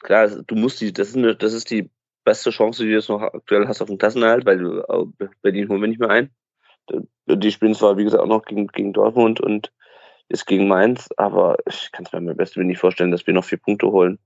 klar, 0.00 0.28
du 0.28 0.54
musst 0.56 0.80
die, 0.80 0.92
das 0.92 1.10
ist 1.10 1.16
eine, 1.16 1.36
das 1.36 1.52
ist 1.52 1.70
die 1.70 1.90
beste 2.24 2.50
Chance, 2.50 2.82
die 2.82 2.88
du 2.88 2.96
jetzt 2.96 3.08
noch 3.08 3.22
aktuell 3.22 3.68
hast 3.68 3.80
auf 3.80 3.88
den 3.88 3.98
Klassenerhalt, 3.98 4.44
weil 4.44 4.58
du 4.58 4.80
äh, 4.80 5.28
Berlin 5.42 5.68
holen 5.68 5.80
wir 5.80 5.88
nicht 5.88 6.00
mehr 6.00 6.10
ein. 6.10 6.30
Die 7.26 7.52
spielen 7.52 7.74
zwar, 7.74 7.96
wie 7.96 8.04
gesagt, 8.04 8.22
auch 8.22 8.28
noch 8.28 8.44
gegen, 8.44 8.66
gegen 8.68 8.92
Dortmund 8.92 9.40
und 9.40 9.72
ist 10.28 10.46
gegen 10.46 10.68
Mainz, 10.68 11.08
aber 11.16 11.56
ich 11.66 11.90
kann 11.92 12.04
es 12.04 12.12
mir 12.12 12.18
am 12.18 12.36
besten 12.36 12.66
nicht 12.66 12.78
vorstellen, 12.78 13.10
dass 13.10 13.26
wir 13.26 13.34
noch 13.34 13.44
vier 13.44 13.58
Punkte 13.58 13.88
holen, 13.88 14.18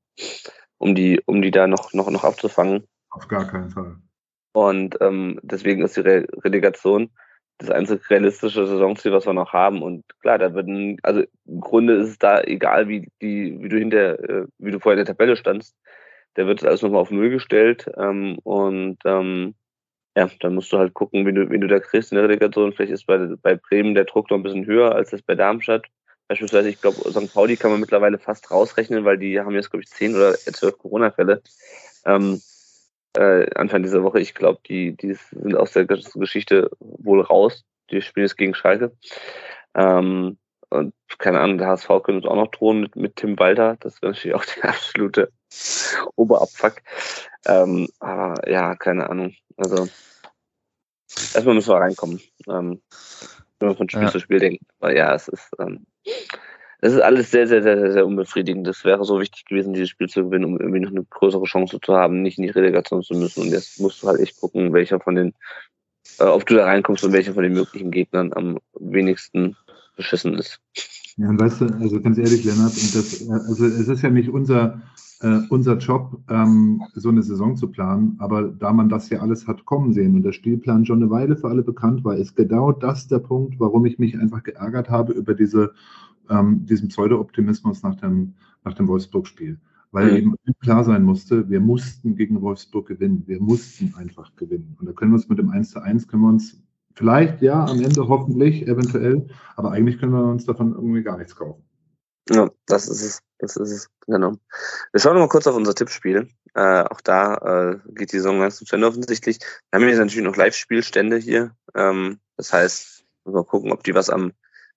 um 0.78 0.94
die, 0.94 1.20
um 1.26 1.42
die 1.42 1.50
da 1.50 1.66
noch, 1.66 1.92
noch, 1.92 2.10
noch 2.10 2.24
abzufangen. 2.24 2.86
Auf 3.10 3.28
gar 3.28 3.46
keinen 3.46 3.70
Fall. 3.70 3.96
Und 4.52 4.96
ähm, 5.00 5.38
deswegen 5.42 5.82
ist 5.82 5.96
die 5.96 6.00
Re 6.00 6.26
Relegation 6.42 7.10
das 7.60 7.70
einzige 7.70 8.08
realistische 8.08 8.66
Saisonziel, 8.66 9.12
was 9.12 9.26
wir 9.26 9.34
noch 9.34 9.52
haben. 9.52 9.82
Und 9.82 10.04
klar, 10.20 10.38
da 10.38 10.54
würden, 10.54 10.96
also 11.02 11.22
im 11.46 11.60
Grunde 11.60 11.94
ist 11.94 12.08
es 12.08 12.18
da 12.18 12.40
egal, 12.40 12.88
wie 12.88 13.10
die, 13.20 13.58
wie 13.60 13.68
du 13.68 13.78
hinter, 13.78 14.18
äh, 14.18 14.46
wie 14.58 14.70
du 14.70 14.80
vorher 14.80 14.98
in 14.98 15.04
der 15.04 15.14
Tabelle 15.14 15.36
standst. 15.36 15.76
Da 16.34 16.46
wird 16.46 16.64
alles 16.64 16.82
nochmal 16.82 17.02
auf 17.02 17.10
Null 17.10 17.30
gestellt. 17.30 17.86
Ähm, 17.96 18.38
und 18.44 18.98
ähm, 19.04 19.54
ja, 20.20 20.30
dann 20.40 20.54
musst 20.54 20.70
du 20.70 20.76
halt 20.76 20.92
gucken, 20.92 21.26
wie 21.26 21.32
du, 21.32 21.48
wie 21.50 21.58
du 21.58 21.66
da 21.66 21.78
kriegst 21.78 22.12
in 22.12 22.16
der 22.16 22.24
Relegation. 22.24 22.74
Vielleicht 22.74 22.92
ist 22.92 23.06
bei, 23.06 23.16
bei 23.40 23.54
Bremen 23.54 23.94
der 23.94 24.04
Druck 24.04 24.30
noch 24.30 24.36
ein 24.36 24.42
bisschen 24.42 24.66
höher 24.66 24.94
als 24.94 25.10
das 25.10 25.22
bei 25.22 25.34
Darmstadt. 25.34 25.86
Beispielsweise, 26.28 26.68
ich 26.68 26.78
glaube, 26.78 26.98
St. 27.10 27.32
Pauli 27.32 27.56
kann 27.56 27.70
man 27.70 27.80
mittlerweile 27.80 28.18
fast 28.18 28.50
rausrechnen, 28.50 29.06
weil 29.06 29.16
die 29.16 29.40
haben 29.40 29.54
jetzt, 29.54 29.70
glaube 29.70 29.82
ich, 29.82 29.88
zehn 29.88 30.14
oder 30.14 30.34
zwölf 30.34 30.76
Corona-Fälle. 30.76 31.42
Ähm, 32.04 32.42
äh, 33.16 33.48
Anfang 33.54 33.82
dieser 33.82 34.02
Woche. 34.02 34.20
Ich 34.20 34.34
glaube, 34.34 34.60
die, 34.68 34.94
die 34.94 35.14
sind 35.14 35.56
aus 35.56 35.72
der 35.72 35.86
Geschichte 35.86 36.70
wohl 36.78 37.22
raus. 37.22 37.64
Die 37.90 38.02
spielen 38.02 38.26
jetzt 38.26 38.36
gegen 38.36 38.54
Schalke. 38.54 38.92
Ähm, 39.74 40.36
und 40.68 40.94
keine 41.18 41.40
Ahnung, 41.40 41.56
der 41.56 41.68
HSV 41.68 41.88
könnte 42.04 42.16
uns 42.16 42.26
auch 42.26 42.36
noch 42.36 42.50
drohen 42.50 42.82
mit, 42.82 42.94
mit 42.94 43.16
Tim 43.16 43.38
Walter. 43.38 43.76
Das 43.80 44.02
wäre 44.02 44.12
natürlich 44.12 44.34
auch 44.34 44.44
der 44.56 44.68
absolute 44.68 45.32
Oberabfuck. 46.14 46.82
Ähm, 47.46 47.88
aber 48.00 48.48
ja, 48.48 48.74
keine 48.76 49.08
Ahnung. 49.08 49.34
Also 49.56 49.88
erstmal 51.34 51.54
müssen 51.54 51.70
wir 51.70 51.76
reinkommen. 51.76 52.20
Ähm, 52.48 52.80
wenn 53.60 53.68
wir 53.68 53.76
von 53.76 53.88
Spiel 53.88 54.02
ja. 54.02 54.10
zu 54.10 54.20
Spiel 54.20 54.38
denken. 54.38 54.66
Aber 54.80 54.96
ja, 54.96 55.14
es 55.14 55.28
ist, 55.28 55.50
ähm, 55.58 55.86
es 56.80 56.94
ist 56.94 57.00
alles 57.00 57.30
sehr, 57.30 57.46
sehr, 57.46 57.62
sehr, 57.62 57.78
sehr, 57.78 57.92
sehr 57.92 58.06
unbefriedigend. 58.06 58.66
Es 58.66 58.84
wäre 58.84 59.04
so 59.04 59.20
wichtig 59.20 59.44
gewesen, 59.44 59.74
dieses 59.74 59.90
Spiel 59.90 60.08
zu 60.08 60.24
gewinnen, 60.24 60.46
um 60.46 60.58
irgendwie 60.58 60.80
noch 60.80 60.90
eine 60.90 61.04
größere 61.04 61.44
Chance 61.44 61.78
zu 61.80 61.94
haben, 61.94 62.22
nicht 62.22 62.38
in 62.38 62.44
die 62.44 62.50
Relegation 62.50 63.02
zu 63.02 63.14
müssen. 63.14 63.42
Und 63.42 63.50
jetzt 63.50 63.78
musst 63.80 64.02
du 64.02 64.08
halt 64.08 64.20
echt 64.20 64.40
gucken, 64.40 64.72
welcher 64.72 64.98
von 64.98 65.14
den, 65.14 65.34
äh, 66.18 66.24
ob 66.24 66.46
du 66.46 66.54
da 66.54 66.64
reinkommst 66.64 67.04
und 67.04 67.12
welcher 67.12 67.34
von 67.34 67.42
den 67.42 67.52
möglichen 67.52 67.90
Gegnern 67.90 68.32
am 68.32 68.58
wenigsten 68.78 69.56
beschissen 69.96 70.34
ist. 70.34 70.60
Ja, 71.18 71.28
und 71.28 71.38
weißt 71.38 71.60
du, 71.60 71.66
also 71.66 72.00
ganz 72.00 72.16
ehrlich, 72.16 72.44
Lennart, 72.44 72.72
und 72.72 72.94
das, 72.94 73.28
also 73.28 73.66
es 73.66 73.88
ist 73.88 74.02
ja 74.02 74.08
nicht 74.08 74.30
unser, 74.30 74.80
äh, 75.20 75.40
unser 75.50 75.76
Job, 75.78 76.20
ähm, 76.28 76.82
so 76.94 77.08
eine 77.08 77.22
Saison 77.22 77.56
zu 77.56 77.68
planen, 77.68 78.16
aber 78.18 78.44
da 78.48 78.72
man 78.72 78.88
das 78.88 79.10
ja 79.10 79.20
alles 79.20 79.46
hat 79.46 79.64
kommen 79.64 79.92
sehen 79.92 80.14
und 80.14 80.22
der 80.22 80.32
Spielplan 80.32 80.86
schon 80.86 81.02
eine 81.02 81.10
Weile 81.10 81.36
für 81.36 81.48
alle 81.48 81.62
bekannt 81.62 82.04
war, 82.04 82.16
ist 82.16 82.36
genau 82.36 82.72
das 82.72 83.08
der 83.08 83.18
Punkt, 83.18 83.60
warum 83.60 83.84
ich 83.84 83.98
mich 83.98 84.18
einfach 84.18 84.42
geärgert 84.42 84.88
habe 84.90 85.12
über 85.12 85.34
diese 85.34 85.72
ähm, 86.30 86.64
diesem 86.64 86.88
Pseudo-Optimismus 86.88 87.82
nach 87.82 87.96
dem, 87.96 88.34
nach 88.64 88.74
dem 88.74 88.88
Wolfsburg-Spiel. 88.88 89.58
Weil 89.92 90.10
mhm. 90.10 90.16
eben 90.16 90.34
klar 90.60 90.84
sein 90.84 91.02
musste, 91.02 91.50
wir 91.50 91.60
mussten 91.60 92.14
gegen 92.14 92.40
Wolfsburg 92.40 92.86
gewinnen. 92.86 93.24
Wir 93.26 93.40
mussten 93.40 93.92
einfach 93.96 94.34
gewinnen. 94.36 94.76
Und 94.78 94.88
da 94.88 94.92
können 94.92 95.10
wir 95.10 95.16
uns 95.16 95.28
mit 95.28 95.38
dem 95.38 95.50
1 95.50 95.70
zu 95.70 95.82
1 95.82 96.06
können 96.06 96.22
wir 96.22 96.28
uns 96.28 96.62
vielleicht, 96.94 97.42
ja, 97.42 97.64
am 97.64 97.80
Ende 97.80 98.08
hoffentlich, 98.08 98.66
eventuell, 98.68 99.26
aber 99.56 99.72
eigentlich 99.72 99.98
können 99.98 100.12
wir 100.12 100.24
uns 100.24 100.44
davon 100.44 100.72
irgendwie 100.72 101.02
gar 101.02 101.18
nichts 101.18 101.34
kaufen. 101.34 101.62
Ja, 102.30 102.50
das 102.66 102.88
ist 102.88 103.02
es. 103.02 103.20
Das 103.38 103.56
ist 103.56 103.70
es, 103.70 103.88
genau. 104.06 104.34
Wir 104.92 105.00
schauen 105.00 105.14
noch 105.14 105.22
mal 105.22 105.28
kurz 105.28 105.46
auf 105.46 105.56
unser 105.56 105.74
Tippspiel. 105.74 106.28
Äh, 106.54 106.82
auch 106.82 107.00
da 107.00 107.34
äh, 107.36 107.78
geht 107.94 108.12
die 108.12 108.18
Saison 108.18 108.38
ganz 108.38 108.56
zu 108.56 108.74
Ende 108.74 108.86
offensichtlich. 108.86 109.38
Wir 109.70 109.80
haben 109.80 109.88
jetzt 109.88 109.98
natürlich 109.98 110.24
noch 110.24 110.36
Live-Spielstände 110.36 111.16
hier. 111.16 111.56
Ähm, 111.74 112.20
das 112.36 112.52
heißt, 112.52 113.04
mal 113.24 113.44
gucken, 113.44 113.72
ob 113.72 113.82
die 113.82 113.94
was 113.94 114.10
am, 114.10 114.32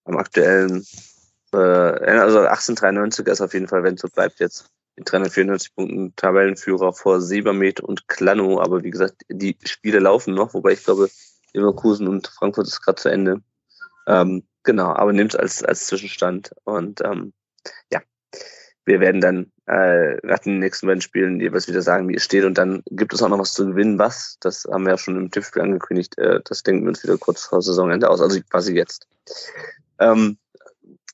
am 0.06 0.18
aktuellen 0.18 0.86
äh, 1.54 1.58
also 1.58 2.39
1893 2.39 3.28
ist 3.28 3.41
auf 3.41 3.54
jeden 3.54 3.68
Fall, 3.68 3.84
wenn 3.84 3.95
es 3.95 4.01
so 4.01 4.08
bleibt 4.08 4.39
jetzt, 4.39 4.70
in 4.95 5.04
394 5.04 5.76
Punkten 5.76 6.16
Tabellenführer 6.16 6.93
vor 6.93 7.22
Sebermed 7.22 7.80
und 7.82 8.08
Klano. 8.08 8.62
Aber 8.62 8.84
wie 8.84 8.91
gesagt, 8.91 9.24
die 9.30 9.58
Spiele 9.64 9.99
laufen 9.99 10.34
noch, 10.34 10.54
wobei 10.54 10.72
ich 10.72 10.84
glaube, 10.84 11.10
Leverkusen 11.54 12.08
und 12.08 12.28
Frankfurt 12.28 12.68
ist 12.68 12.82
gerade 12.82 13.01
zu 13.01 13.10
Ende. 13.10 13.41
Ähm, 14.08 14.43
genau, 14.64 14.93
aber 14.93 15.14
nimmt 15.14 15.34
es 15.34 15.39
als, 15.39 15.64
als 15.64 15.88
Zwischenstand. 15.88 16.51
Und 16.64 17.01
ähm, 17.01 17.34
ja, 17.91 18.01
wir 18.86 18.99
werden 18.99 19.22
dann 19.22 19.51
äh, 19.66 20.18
nach 20.24 20.39
den 20.39 20.59
nächsten 20.59 20.88
beiden 20.88 21.01
Spielen 21.01 21.39
jeweils 21.39 21.68
wieder 21.68 21.82
sagen, 21.82 22.09
wie 22.09 22.16
es 22.16 22.24
steht. 22.24 22.43
Und 22.43 22.57
dann 22.57 22.84
gibt 22.88 23.14
es 23.14 23.22
auch 23.22 23.30
noch 23.30 23.39
was 23.39 23.53
zu 23.53 23.66
gewinnen. 23.66 23.97
Was? 23.97 24.38
Das 24.41 24.66
haben 24.70 24.84
wir 24.84 24.91
ja 24.91 24.97
schon 24.97 25.18
im 25.18 25.32
Tippspiel 25.32 25.61
angekündigt. 25.61 26.18
Äh, 26.18 26.41
das 26.43 26.64
denken 26.64 26.84
wir 26.84 26.89
uns 26.89 27.03
wieder 27.03 27.18
kurz 27.18 27.43
vor 27.43 27.61
Saisonende 27.61 28.09
aus. 28.09 28.22
Also 28.22 28.39
quasi 28.49 28.76
jetzt. 28.76 29.07
Ähm, 29.99 30.38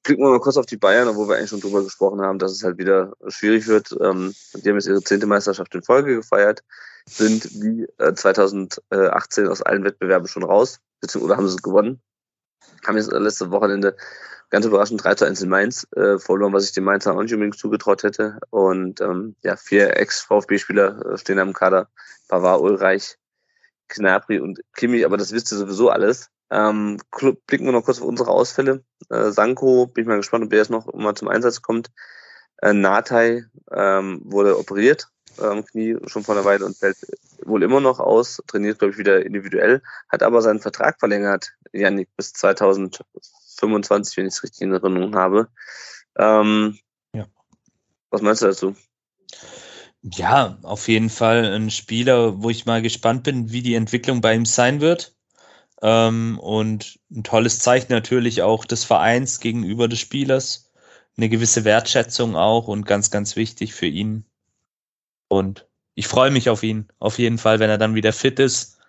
Klicken 0.04 0.24
wir 0.24 0.32
mal 0.32 0.40
kurz 0.40 0.58
auf 0.58 0.66
die 0.66 0.78
Bayern, 0.78 1.10
obwohl 1.10 1.28
wir 1.28 1.36
eigentlich 1.36 1.50
schon 1.50 1.60
drüber 1.60 1.84
gesprochen 1.84 2.22
haben, 2.22 2.40
dass 2.40 2.54
es 2.54 2.64
halt 2.64 2.78
wieder 2.78 3.14
schwierig 3.28 3.68
wird. 3.68 3.92
Ähm, 4.02 4.34
die 4.56 4.70
haben 4.70 4.78
jetzt 4.78 4.88
ihre 4.88 5.04
zehnte 5.04 5.28
Meisterschaft 5.28 5.76
in 5.76 5.84
Folge 5.84 6.16
gefeiert, 6.16 6.64
sind 7.06 7.44
wie 7.62 7.86
äh, 7.98 8.14
2018 8.14 9.48
aus 9.48 9.62
allen 9.62 9.84
Wettbewerben 9.84 10.28
schon 10.28 10.44
raus, 10.44 10.80
beziehungsweise 11.02 11.38
haben 11.38 11.48
sie 11.48 11.56
es 11.56 11.62
gewonnen. 11.62 12.02
Haben 12.86 12.98
jetzt 12.98 13.12
letzte 13.12 13.52
Wochenende 13.52 13.96
ganz 14.50 14.66
überraschend 14.66 15.04
3 15.04 15.16
zu 15.16 15.26
1 15.26 15.42
in 15.42 15.50
Mainz 15.50 15.88
äh, 15.96 16.18
verloren, 16.18 16.54
was 16.54 16.66
ich 16.66 16.72
den 16.72 16.84
Mainzer 16.84 17.14
auch 17.14 17.22
nicht 17.22 17.34
unbedingt 17.34 17.58
zugetraut 17.58 18.04
hätte. 18.04 18.40
Und 18.50 19.02
ähm, 19.02 19.36
ja, 19.44 19.56
vier 19.56 19.98
Ex-VfB-Spieler 19.98 21.14
äh, 21.14 21.18
stehen 21.18 21.40
am 21.40 21.54
Kader. 21.54 21.90
Pavard, 22.28 22.62
Ulreich, 22.62 23.18
Knapri 23.88 24.40
und 24.40 24.60
Kimi, 24.76 25.04
aber 25.04 25.18
das 25.18 25.32
wisst 25.32 25.52
ihr 25.52 25.58
sowieso 25.58 25.90
alles. 25.90 26.30
Ähm, 26.52 26.98
blicken 27.46 27.66
wir 27.66 27.72
noch 27.72 27.84
kurz 27.84 28.00
auf 28.02 28.08
unsere 28.08 28.30
Ausfälle. 28.30 28.84
Äh, 29.10 29.32
Sanko, 29.32 29.88
bin 29.88 30.04
ich 30.04 30.08
mal 30.08 30.18
gespannt, 30.18 30.44
ob 30.44 30.50
der 30.50 30.60
jetzt 30.60 30.72
noch 30.72 30.92
mal 30.94 31.16
zum 31.16 31.28
Einsatz 31.28 31.62
kommt. 31.62 31.90
Äh, 32.62 32.74
Natai 32.74 33.46
ähm, 33.72 34.22
wurde 34.24 34.58
operiert 34.58 35.10
ähm, 35.42 35.66
Knie 35.66 35.98
schon 36.08 36.24
vor 36.24 36.36
einer 36.36 36.46
Weile 36.46 36.66
und 36.66 36.78
fällt 36.78 36.98
wohl 37.44 37.64
immer 37.64 37.80
noch 37.80 38.00
aus, 38.00 38.42
trainiert, 38.48 38.80
glaube 38.80 38.94
ich, 38.94 38.98
wieder 38.98 39.26
individuell, 39.26 39.82
hat 40.10 40.24
aber 40.24 40.42
seinen 40.42 40.60
Vertrag 40.60 41.00
verlängert, 41.00 41.52
Janik, 41.72 42.10
bis 42.16 42.34
2025, 42.34 44.18
wenn 44.18 44.28
ich 44.28 44.34
es 44.34 44.44
richtig 44.44 44.62
in 44.62 44.74
Erinnerung 44.74 45.16
habe. 45.16 45.50
Ähm, 46.18 46.78
ja. 47.14 47.26
Was 48.10 48.22
meinst 48.22 48.42
du 48.42 48.48
dazu? 48.48 48.76
Ja, 50.02 50.58
auf 50.64 50.88
jeden 50.88 51.10
Fall 51.10 51.46
ein 51.46 51.70
Spieler, 51.70 52.42
wo 52.42 52.50
ich 52.50 52.66
mal 52.66 52.82
gespannt 52.82 53.24
bin, 53.24 53.52
wie 53.52 53.62
die 53.62 53.76
Entwicklung 53.76 54.22
bei 54.22 54.34
ihm 54.34 54.46
sein 54.46 54.80
wird. 54.80 55.16
Ähm, 55.82 56.40
und 56.40 57.00
ein 57.12 57.24
tolles 57.24 57.60
Zeichen 57.60 57.92
natürlich 57.92 58.42
auch 58.42 58.66
des 58.66 58.84
Vereins 58.84 59.40
gegenüber 59.40 59.88
des 59.88 60.00
Spielers. 60.00 60.72
Eine 61.18 61.30
gewisse 61.30 61.66
Wertschätzung 61.66 62.36
auch 62.36 62.68
und 62.68 62.86
ganz, 62.86 63.12
ganz 63.12 63.36
wichtig 63.36 63.74
für 63.74 63.88
ihn. 63.88 64.26
Und 65.30 65.66
ich 65.96 66.08
freue 66.08 66.32
mich 66.32 66.50
auf 66.50 66.64
ihn. 66.64 66.90
Auf 67.00 67.18
jeden 67.18 67.38
Fall, 67.38 67.60
wenn 67.60 67.70
er 67.70 67.78
dann 67.78 67.96
wieder 67.96 68.12
fit 68.12 68.40
ist, 68.40 68.80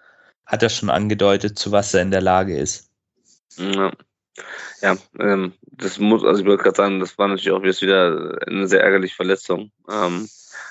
hat 0.46 0.64
er 0.64 0.68
schon 0.68 0.90
angedeutet, 0.90 1.58
zu 1.58 1.70
was 1.70 1.94
er 1.94 2.02
in 2.02 2.10
der 2.10 2.22
Lage 2.22 2.56
ist. 2.56 2.90
Ja, 3.56 3.92
ja 4.80 4.96
ähm, 5.20 5.52
das 5.62 5.98
muss, 5.98 6.24
also 6.24 6.40
ich 6.40 6.46
wollte 6.46 6.64
gerade 6.64 6.76
sagen, 6.76 6.98
das 6.98 7.16
war 7.18 7.28
natürlich 7.28 7.52
auch 7.52 7.62
wieder 7.62 8.38
eine 8.46 8.66
sehr 8.66 8.82
ärgerliche 8.82 9.14
Verletzung. 9.14 9.70
Ähm, 9.88 10.28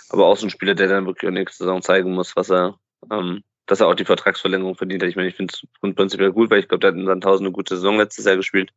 aber 0.10 0.26
auch 0.26 0.38
so 0.38 0.48
ein 0.48 0.50
Spieler, 0.50 0.76
der 0.76 0.88
dann 0.88 1.06
wirklich 1.06 1.30
auch 1.30 1.34
nächste 1.34 1.64
Saison 1.64 1.82
zeigen 1.82 2.14
muss, 2.14 2.36
was 2.36 2.50
er, 2.50 2.80
ähm, 3.12 3.44
dass 3.68 3.80
er 3.80 3.88
auch 3.88 3.96
die 3.96 4.06
Vertragsverlängerung 4.06 4.76
verdient 4.76 5.04
hat. 5.04 5.10
Ich 5.10 5.16
meine, 5.16 5.30
ich 5.30 5.36
finde 5.36 5.54
es 5.54 5.96
prinzipiell 5.96 6.32
gut, 6.32 6.50
weil 6.50 6.60
ich 6.60 6.68
glaube, 6.68 6.80
der 6.80 6.92
hat 6.92 6.98
in 6.98 7.06
Sandhausen 7.06 7.46
eine 7.46 7.54
gute 7.54 7.76
Saison 7.76 7.98
letztes 7.98 8.26
Jahr 8.26 8.36
gespielt. 8.36 8.74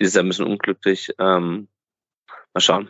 Dieses 0.00 0.14
Jahr 0.14 0.24
ein 0.24 0.28
bisschen 0.28 0.46
unglücklich. 0.46 1.12
Ähm, 1.18 1.68
mal 2.54 2.60
schauen. 2.60 2.88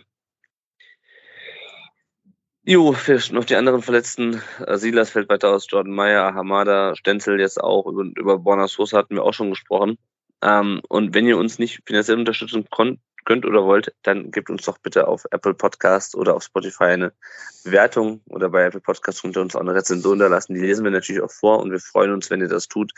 Jo, 2.65 2.95
noch 3.33 3.45
die 3.45 3.57
anderen 3.57 3.83
Verletzten. 3.83 4.41
Silas 4.75 5.11
fällt 5.11 5.29
weiter 5.29 5.51
aus, 5.51 5.67
Jordan 5.69 5.93
Meyer, 5.93 6.33
Hamada, 6.35 6.95
Stenzel 6.95 7.41
jetzt 7.41 7.61
auch. 7.61 7.87
Über, 7.87 8.05
über 8.17 8.39
Borna 8.39 8.69
Sosa 8.69 8.99
hatten 8.99 9.17
wir 9.17 9.25
auch 9.25 9.35
schon 9.35 9.51
gesprochen. 9.51 9.99
Ähm, 10.43 10.81
und 10.89 11.13
wenn 11.13 11.27
ihr 11.27 11.39
uns 11.39 11.59
nicht 11.59 11.81
finanziell 11.87 12.19
unterstützen 12.19 12.69
könnt 12.71 13.47
oder 13.47 13.65
wollt, 13.65 13.93
dann 14.03 14.31
gebt 14.31 14.49
uns 14.49 14.65
doch 14.65 14.79
bitte 14.79 15.09
auf 15.09 15.25
Apple 15.33 15.55
Podcast 15.55 16.15
oder 16.15 16.37
auf 16.37 16.45
Spotify 16.45 16.85
eine 16.85 17.13
Bewertung 17.65 18.21
oder 18.29 18.49
bei 18.49 18.65
Apple 18.65 18.81
Podcast 18.81 19.23
könnt 19.23 19.37
ihr 19.37 19.43
uns 19.43 19.57
auch 19.57 19.61
eine 19.61 19.75
Rezension 19.75 20.21
da 20.21 20.29
lassen. 20.29 20.55
Die 20.55 20.61
lesen 20.61 20.85
wir 20.85 20.93
natürlich 20.93 21.23
auch 21.23 21.33
vor 21.33 21.59
und 21.59 21.73
wir 21.73 21.81
freuen 21.81 22.13
uns, 22.13 22.31
wenn 22.31 22.41
ihr 22.41 22.49
das 22.49 22.69
tut, 22.69 22.93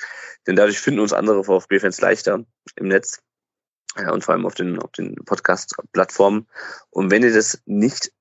denn 0.46 0.56
dadurch 0.56 0.78
finden 0.78 1.00
uns 1.00 1.14
andere 1.14 1.42
VfB-Fans 1.42 2.02
leichter 2.02 2.44
im 2.76 2.88
Netz 2.88 3.22
ja, 3.96 4.12
und 4.12 4.24
vor 4.24 4.34
allem 4.34 4.46
auf 4.46 4.54
den, 4.54 4.78
auf 4.78 4.92
den 4.92 5.14
Podcast-Plattformen. 5.14 6.46
Und 6.90 7.10
wenn 7.10 7.22
ihr 7.22 7.32
das 7.32 7.62
nicht 7.66 8.12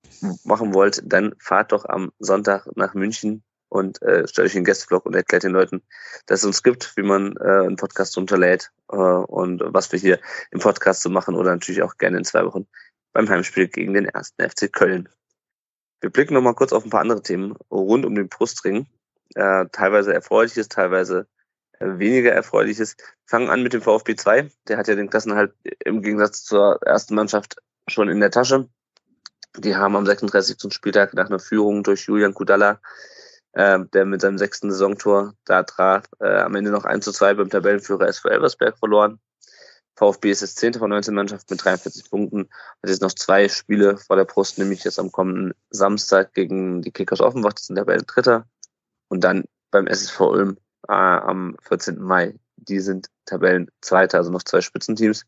machen 0.43 0.73
wollt, 0.73 1.01
dann 1.05 1.35
fahrt 1.39 1.71
doch 1.71 1.85
am 1.85 2.11
Sonntag 2.19 2.67
nach 2.75 2.93
München 2.93 3.43
und 3.69 4.01
äh, 4.03 4.27
stellt 4.27 4.47
euch 4.47 4.53
den 4.53 4.65
Gästevlog 4.65 5.05
und 5.05 5.15
erklärt 5.15 5.43
den 5.43 5.51
Leuten, 5.51 5.81
dass 6.27 6.41
es 6.41 6.45
uns 6.45 6.61
gibt, 6.61 6.95
wie 6.95 7.01
man 7.01 7.35
äh, 7.37 7.65
einen 7.65 7.75
Podcast 7.75 8.15
runterlädt 8.15 8.71
äh, 8.91 8.95
und 8.95 9.63
was 9.65 9.91
wir 9.91 9.99
hier 9.99 10.19
im 10.51 10.59
Podcast 10.59 11.01
so 11.01 11.09
machen 11.09 11.35
oder 11.35 11.51
natürlich 11.51 11.81
auch 11.81 11.97
gerne 11.97 12.19
in 12.19 12.23
zwei 12.23 12.45
Wochen 12.45 12.67
beim 13.13 13.27
Heimspiel 13.27 13.67
gegen 13.67 13.93
den 13.93 14.05
ersten 14.05 14.47
FC 14.47 14.71
Köln. 14.71 15.09
Wir 16.01 16.11
blicken 16.11 16.35
nochmal 16.35 16.53
kurz 16.53 16.71
auf 16.71 16.83
ein 16.83 16.91
paar 16.91 17.01
andere 17.01 17.23
Themen 17.23 17.55
rund 17.71 18.05
um 18.05 18.13
den 18.13 18.29
Brustring. 18.29 18.85
Äh, 19.33 19.65
teilweise 19.71 20.13
erfreuliches, 20.13 20.67
teilweise 20.67 21.27
weniger 21.79 22.31
erfreuliches. 22.31 22.95
Fangen 23.25 23.49
an 23.49 23.63
mit 23.63 23.73
dem 23.73 23.81
VfB 23.81 24.15
2. 24.15 24.49
Der 24.67 24.77
hat 24.77 24.87
ja 24.87 24.95
den 24.95 25.09
Klassenhalt 25.09 25.53
im 25.83 26.01
Gegensatz 26.01 26.43
zur 26.43 26.81
ersten 26.83 27.15
Mannschaft 27.15 27.57
schon 27.87 28.09
in 28.09 28.19
der 28.19 28.31
Tasche. 28.31 28.67
Die 29.57 29.75
haben 29.75 29.95
am 29.95 30.05
36. 30.05 30.73
Spieltag 30.73 31.13
nach 31.13 31.27
einer 31.27 31.39
Führung 31.39 31.83
durch 31.83 32.07
Julian 32.07 32.33
Kudalla 32.33 32.79
äh, 33.53 33.79
der 33.93 34.05
mit 34.05 34.21
seinem 34.21 34.37
sechsten 34.37 34.71
Saisontor 34.71 35.35
da 35.45 35.63
traf, 35.63 36.05
äh, 36.19 36.41
am 36.41 36.55
Ende 36.55 36.71
noch 36.71 36.85
1 36.85 37.05
zu 37.05 37.11
2 37.11 37.35
beim 37.35 37.49
Tabellenführer 37.49 38.07
SV 38.07 38.29
Elversberg 38.29 38.77
verloren. 38.77 39.19
VfB 39.95 40.31
ist 40.31 40.41
jetzt 40.41 40.57
10. 40.57 40.73
von 40.73 40.89
19 40.89 41.13
Mannschaften 41.13 41.53
mit 41.53 41.63
43 41.63 42.09
Punkten. 42.09 42.49
Hat 42.81 42.89
jetzt 42.89 43.03
noch 43.03 43.11
zwei 43.11 43.47
Spiele 43.47 43.97
vor 43.97 44.15
der 44.15 44.25
Brust, 44.25 44.57
nämlich 44.57 44.83
jetzt 44.83 44.97
am 44.97 45.11
kommenden 45.11 45.53
Samstag 45.69 46.33
gegen 46.33 46.81
die 46.81 46.91
Kickers 46.91 47.21
Offenbach, 47.21 47.53
das 47.53 47.67
sind 47.67 47.75
Tabellendritter. 47.75 48.47
Und 49.07 49.23
dann 49.23 49.43
beim 49.69 49.85
SSV 49.85 50.19
Ulm 50.21 50.57
äh, 50.87 50.93
am 50.93 51.57
14. 51.61 52.01
Mai. 52.01 52.35
Die 52.57 52.79
sind 52.79 53.07
Tabellenzweiter, 53.25 54.17
also 54.17 54.31
noch 54.31 54.43
zwei 54.43 54.61
Spitzenteams 54.61 55.25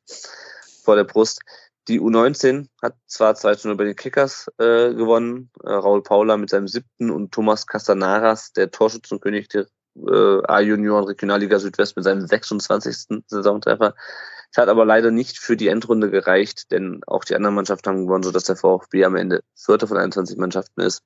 vor 0.84 0.96
der 0.96 1.04
Brust. 1.04 1.42
Die 1.88 2.02
U19 2.02 2.68
hat 2.82 2.96
zwar 3.06 3.36
2 3.36 3.56
zu 3.56 3.68
0 3.68 3.78
bei 3.78 3.84
den 3.84 3.96
Kickers 3.96 4.48
äh, 4.58 4.94
gewonnen, 4.94 5.52
äh, 5.64 5.70
Raul 5.70 6.02
Paula 6.02 6.36
mit 6.36 6.50
seinem 6.50 6.68
siebten 6.68 7.12
und 7.12 7.32
Thomas 7.32 7.68
Castanaras, 7.68 8.54
der 8.54 8.72
Torschützenkönig 8.72 9.50
der 9.50 9.68
äh, 9.96 10.42
A-Junioren 10.48 11.06
Regionalliga 11.06 11.60
Südwest 11.60 11.96
mit 11.96 12.06
seinem 12.06 12.26
26. 12.26 13.22
Saisontreffer. 13.28 13.94
Es 14.52 14.58
hat 14.58 14.70
aber 14.70 14.86
leider 14.86 15.12
nicht 15.12 15.38
für 15.38 15.58
die 15.58 15.68
Endrunde 15.68 16.10
gereicht, 16.10 16.72
denn 16.72 17.02
auch 17.06 17.24
die 17.24 17.36
anderen 17.36 17.56
Mannschaften 17.56 17.90
haben 17.90 18.06
gewonnen, 18.08 18.24
sodass 18.24 18.46
der 18.46 18.56
VfB 18.56 19.06
am 19.06 19.16
Ende 19.16 19.44
Vierter 19.54 19.88
von 19.88 19.98
21 19.98 20.38
Mannschaften 20.38 20.82
ist. 20.82 21.04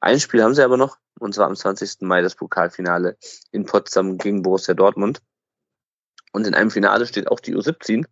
Ein 0.00 0.18
Spiel 0.18 0.42
haben 0.42 0.54
sie 0.54 0.64
aber 0.64 0.76
noch, 0.76 0.96
und 1.18 1.34
zwar 1.34 1.46
am 1.46 1.56
20. 1.56 2.02
Mai 2.02 2.22
das 2.22 2.34
Pokalfinale 2.34 3.16
in 3.52 3.66
Potsdam 3.66 4.18
gegen 4.18 4.42
Borussia 4.42 4.74
Dortmund. 4.74 5.20
Und 6.32 6.46
in 6.46 6.54
einem 6.54 6.70
Finale 6.70 7.06
steht 7.06 7.28
auch 7.28 7.40
die 7.40 7.56
U17 7.56 8.04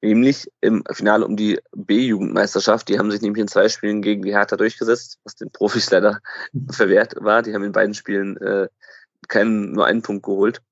nämlich 0.00 0.50
im 0.60 0.84
Finale 0.90 1.24
um 1.24 1.36
die 1.36 1.60
B-Jugendmeisterschaft. 1.74 2.88
Die 2.88 2.98
haben 2.98 3.10
sich 3.10 3.20
nämlich 3.20 3.40
in 3.40 3.48
zwei 3.48 3.68
Spielen 3.68 4.02
gegen 4.02 4.22
die 4.22 4.32
Hertha 4.32 4.56
durchgesetzt, 4.56 5.18
was 5.24 5.36
den 5.36 5.50
Profis 5.50 5.90
leider 5.90 6.20
verwehrt 6.70 7.14
war. 7.18 7.42
Die 7.42 7.54
haben 7.54 7.64
in 7.64 7.72
beiden 7.72 7.94
Spielen 7.94 8.36
äh, 8.38 8.68
keinen, 9.28 9.72
nur 9.72 9.86
einen 9.86 10.02
Punkt 10.02 10.24
geholt. 10.24 10.62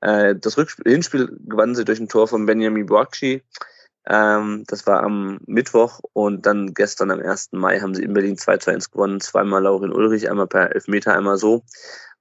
Äh, 0.00 0.34
das 0.36 0.56
Rückspiel, 0.56 0.90
Hinspiel 0.90 1.36
gewannen 1.46 1.74
sie 1.74 1.84
durch 1.84 2.00
ein 2.00 2.08
Tor 2.08 2.28
von 2.28 2.46
Benjamin 2.46 2.86
Boakci. 2.86 3.42
Ähm, 4.08 4.64
das 4.66 4.86
war 4.86 5.02
am 5.02 5.38
Mittwoch 5.46 6.00
und 6.14 6.46
dann 6.46 6.72
gestern 6.72 7.10
am 7.10 7.20
1. 7.20 7.50
Mai 7.52 7.80
haben 7.80 7.94
sie 7.94 8.02
in 8.02 8.14
Berlin 8.14 8.38
2 8.38 8.56
zu 8.56 8.70
1 8.70 8.90
gewonnen. 8.90 9.20
Zweimal 9.20 9.62
Laurin 9.62 9.92
Ulrich, 9.92 10.30
einmal 10.30 10.46
per 10.46 10.74
Elfmeter, 10.74 11.14
einmal 11.14 11.36
so. 11.36 11.62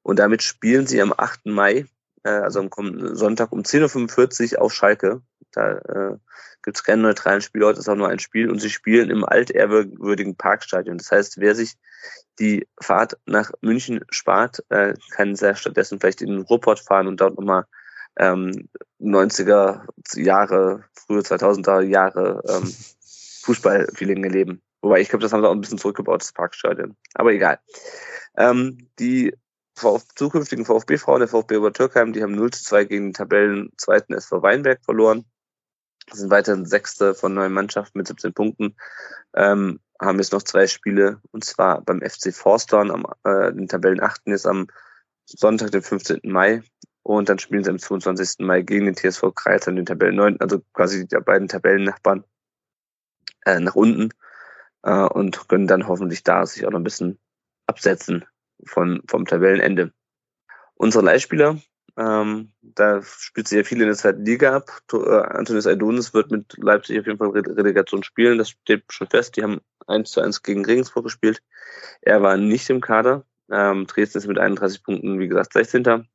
Und 0.04 0.20
damit 0.20 0.44
spielen 0.44 0.86
sie 0.86 1.02
am 1.02 1.14
8. 1.16 1.46
Mai, 1.46 1.86
äh, 2.24 2.30
also 2.30 2.60
am 2.60 3.16
Sonntag 3.16 3.54
um 3.54 3.62
10.45 3.62 4.56
Uhr 4.56 4.62
auf 4.62 4.74
Schalke. 4.74 5.22
Da 5.54 5.78
äh, 5.78 6.18
gibt 6.62 6.76
es 6.78 6.84
keinen 6.84 7.04
neutralen 7.04 7.42
Spiel, 7.42 7.64
heute 7.64 7.80
ist 7.80 7.88
auch 7.88 7.96
nur 7.96 8.10
ein 8.10 8.20
Spiel 8.20 8.52
und 8.52 8.60
sie 8.60 8.70
spielen 8.70 9.10
im 9.10 9.24
altehrwürdigen 9.24 10.36
Parkstadion. 10.36 10.98
Das 10.98 11.10
heißt, 11.10 11.40
wer 11.40 11.56
sich 11.56 11.78
die 12.40 12.68
Fahrt 12.82 13.18
nach 13.26 13.52
München 13.62 14.04
spart, 14.10 14.62
äh, 14.70 14.94
kann 15.12 15.38
sehr 15.38 15.56
stattdessen 15.56 16.02
vielleicht 16.02 16.22
in 16.22 16.32
den 16.32 16.42
Ruhrpott 16.42 16.82
fahren 16.82 17.08
und 17.08 17.22
dort 17.22 17.38
nochmal 17.38 17.66
ähm, 18.18 18.70
90er 19.00 19.86
Jahre, 20.16 20.84
frühe 20.94 21.22
2000er 21.22 21.82
Jahre 21.82 22.42
ähm, 22.48 22.74
Fußballfeeling 23.44 24.24
erleben. 24.24 24.62
Wobei 24.82 25.02
ich 25.02 25.10
glaube, 25.10 25.24
das 25.24 25.34
haben 25.34 25.42
sie 25.42 25.48
auch 25.48 25.54
ein 25.54 25.62
bisschen 25.62 25.78
zurückgebaut, 25.78 26.22
das 26.22 26.34
Parkstadion. 26.34 26.96
Aber 27.14 27.32
egal. 27.32 27.60
Ähm, 28.38 28.90
die 29.00 29.36
Vf 29.76 30.04
zukünftigen 30.16 30.66
VfB-Frauen 30.66 31.20
der 31.20 31.28
VfB 31.28 31.58
Obertürkheim, 31.58 32.14
die 32.14 32.24
haben 32.24 32.36
0 32.36 32.52
zu 32.52 32.64
2 32.64 32.86
gegen 32.86 33.06
den 33.08 33.14
Tabellen 33.14 33.72
zweiten 33.78 34.14
SV 34.14 34.42
Weinberg 34.42 34.84
verloren 34.84 35.26
sind 36.14 36.32
weiterhin 36.32 36.66
Sechste 36.66 37.14
von 37.14 37.34
neun 37.34 37.54
Mannschaften 37.54 37.98
mit 37.98 38.08
17 38.08 38.34
Punkten. 38.34 38.76
Ähm, 39.36 39.80
haben 40.00 40.20
jetzt 40.20 40.32
noch 40.32 40.44
zwei 40.44 40.68
Spiele 40.68 41.20
und 41.32 41.44
zwar 41.44 41.82
beim 41.82 42.02
FC 42.02 42.34
Forstorn 42.34 42.92
am 42.92 43.06
äh, 43.24 43.52
den 43.52 43.68
Tabellen 43.68 44.02
achten 44.02 44.32
ist 44.32 44.46
am 44.46 44.68
Sonntag, 45.26 45.72
den 45.72 45.82
15. 45.82 46.20
Mai. 46.24 46.64
Und 47.08 47.30
dann 47.30 47.40
spielen 47.40 47.64
sie 47.64 47.70
am 47.70 47.80
22. 47.80 48.46
Mai 48.46 48.64
gegen 48.64 48.86
den 48.86 48.96
TSV 48.96 49.34
Kreis 49.34 49.66
an 49.70 49.78
den 49.78 49.86
Tabellen 49.86 50.18
9, 50.18 50.42
also 50.42 50.60
quasi 50.74 51.08
die 51.08 51.16
beiden 51.16 51.48
Tabellennachbarn 51.48 52.26
äh, 53.46 53.62
nach 53.62 53.76
unten 53.76 54.10
äh, 54.84 54.92
und 54.92 55.48
können 55.48 55.68
dann 55.68 55.88
hoffentlich 55.88 56.24
da 56.24 56.46
sich 56.46 56.66
auch 56.66 56.72
noch 56.72 56.82
ein 56.82 56.84
bisschen 56.84 57.18
absetzen 57.66 58.26
von, 58.66 59.02
vom 59.08 59.26
Tabellenende. 59.26 59.94
Unsere 60.76 61.06
Leihspieler 61.06 61.62
ähm, 61.96 62.52
da 62.62 63.02
spielt 63.02 63.48
sie 63.48 63.56
ja 63.56 63.64
viel 63.64 63.80
in 63.80 63.88
der 63.88 63.96
zweiten 63.96 64.26
Liga 64.26 64.58
ab. 64.58 64.70
Äh, 64.92 64.98
Antonis 64.98 65.66
Aidonis 65.66 66.14
wird 66.14 66.30
mit 66.30 66.58
Leipzig 66.58 67.00
auf 67.00 67.08
jeden 67.08 67.20
Fall 67.20 67.30
Relegation 67.30 68.04
spielen. 68.04 68.38
Das 68.38 68.50
steht 68.50 68.84
schon 68.90 69.08
fest. 69.08 69.38
Die 69.38 69.44
haben 69.44 69.62
1 69.88 70.12
zu 70.12 70.20
1 70.20 70.44
gegen 70.44 70.66
Regensburg 70.66 71.06
gespielt. 71.06 71.42
Er 72.02 72.22
war 72.22 72.36
nicht 72.36 72.70
im 72.70 72.82
Kader. 72.82 73.24
Ähm, 73.50 73.88
Dresden 73.88 74.18
ist 74.18 74.28
mit 74.28 74.38
31 74.38 74.84
Punkten, 74.84 75.20
wie 75.20 75.30
gesagt, 75.30 75.54
16. 75.54 76.06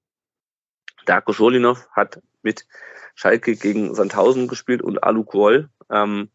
Darko 1.06 1.32
Scholinov 1.32 1.88
hat 1.92 2.20
mit 2.42 2.66
Schalke 3.14 3.56
gegen 3.56 3.94
Sandhausen 3.94 4.48
gespielt 4.48 4.82
und 4.82 5.02
Alu 5.02 5.24
Kuol. 5.24 5.68
Ähm, 5.90 6.30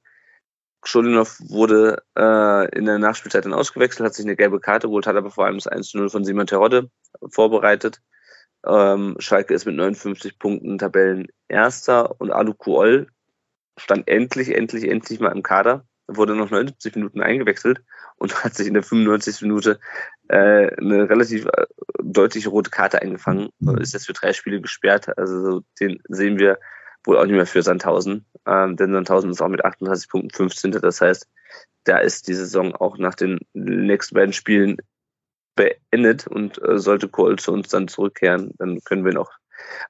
Scholinov 0.84 1.40
wurde 1.48 2.04
äh, 2.18 2.78
in 2.78 2.86
der 2.86 3.00
Nachspielzeit 3.00 3.46
dann 3.46 3.54
ausgewechselt, 3.54 4.06
hat 4.06 4.14
sich 4.14 4.26
eine 4.26 4.36
gelbe 4.36 4.60
Karte 4.60 4.88
geholt, 4.88 5.08
hat 5.08 5.16
aber 5.16 5.32
vor 5.32 5.46
allem 5.46 5.58
das 5.58 5.68
1 5.68 5.90
zu 5.90 5.98
0 5.98 6.10
von 6.10 6.24
Simon 6.24 6.48
Terodde 6.48 6.90
vorbereitet. 7.30 8.02
Ähm, 8.66 9.16
Schalke 9.20 9.54
ist 9.54 9.66
mit 9.66 9.76
59 9.76 10.40
Punkten 10.40 10.78
Tabellen 10.78 11.28
Erster 11.48 12.20
und 12.20 12.32
Alu 12.32 12.54
Kuol 12.54 13.08
stand 13.78 14.08
endlich, 14.08 14.56
endlich, 14.56 14.90
endlich 14.90 15.20
mal 15.20 15.32
im 15.32 15.44
Kader, 15.44 15.86
wurde 16.08 16.36
noch 16.36 16.50
79 16.50 16.96
Minuten 16.96 17.22
eingewechselt 17.22 17.82
und 18.18 18.44
hat 18.44 18.56
sich 18.56 18.68
in 18.68 18.74
der 18.74 18.84
95. 18.84 19.42
Minute 19.42 19.80
äh, 20.30 20.76
eine 20.76 21.10
relativ 21.10 21.46
äh, 21.46 21.66
deutliche 22.02 22.50
rote 22.50 22.70
Karte 22.70 23.02
eingefangen. 23.02 23.50
Mhm. 23.60 23.78
Ist 23.78 23.94
jetzt 23.94 24.08
für 24.08 24.14
drei 24.14 24.34
Spiele 24.34 24.62
gesperrt. 24.62 25.18
Also 25.18 25.64
den 25.80 26.02
sehen 26.08 26.40
wir 26.40 26.60
wohl 27.04 27.18
auch 27.18 27.26
nicht 27.26 27.36
mehr 27.36 27.46
für 27.46 27.64
Sandhausen. 27.64 28.26
Ähm, 28.46 28.76
denn 28.76 28.92
Sandhausen 28.92 29.32
ist 29.32 29.42
auch 29.42 29.48
mit 29.48 29.64
38 29.64 30.10
Punkten 30.10 30.30
15. 30.32 30.72
Das 30.72 31.02
heißt, 31.02 31.28
da 31.84 31.98
ist 31.98 32.28
die 32.28 32.34
Saison 32.34 32.76
auch 32.76 32.98
nach 32.98 33.16
den 33.16 33.40
nächsten 33.54 34.16
beiden 34.16 34.34
Spielen 34.34 34.78
beendet 35.56 36.28
und 36.28 36.62
äh, 36.64 36.78
sollte 36.78 37.10
Kohl 37.10 37.38
zu 37.38 37.52
uns 37.52 37.70
dann 37.70 37.88
zurückkehren, 37.88 38.54
dann 38.58 38.80
können 38.84 39.04
wir 39.04 39.12
ihn 39.12 39.18
auch 39.18 39.32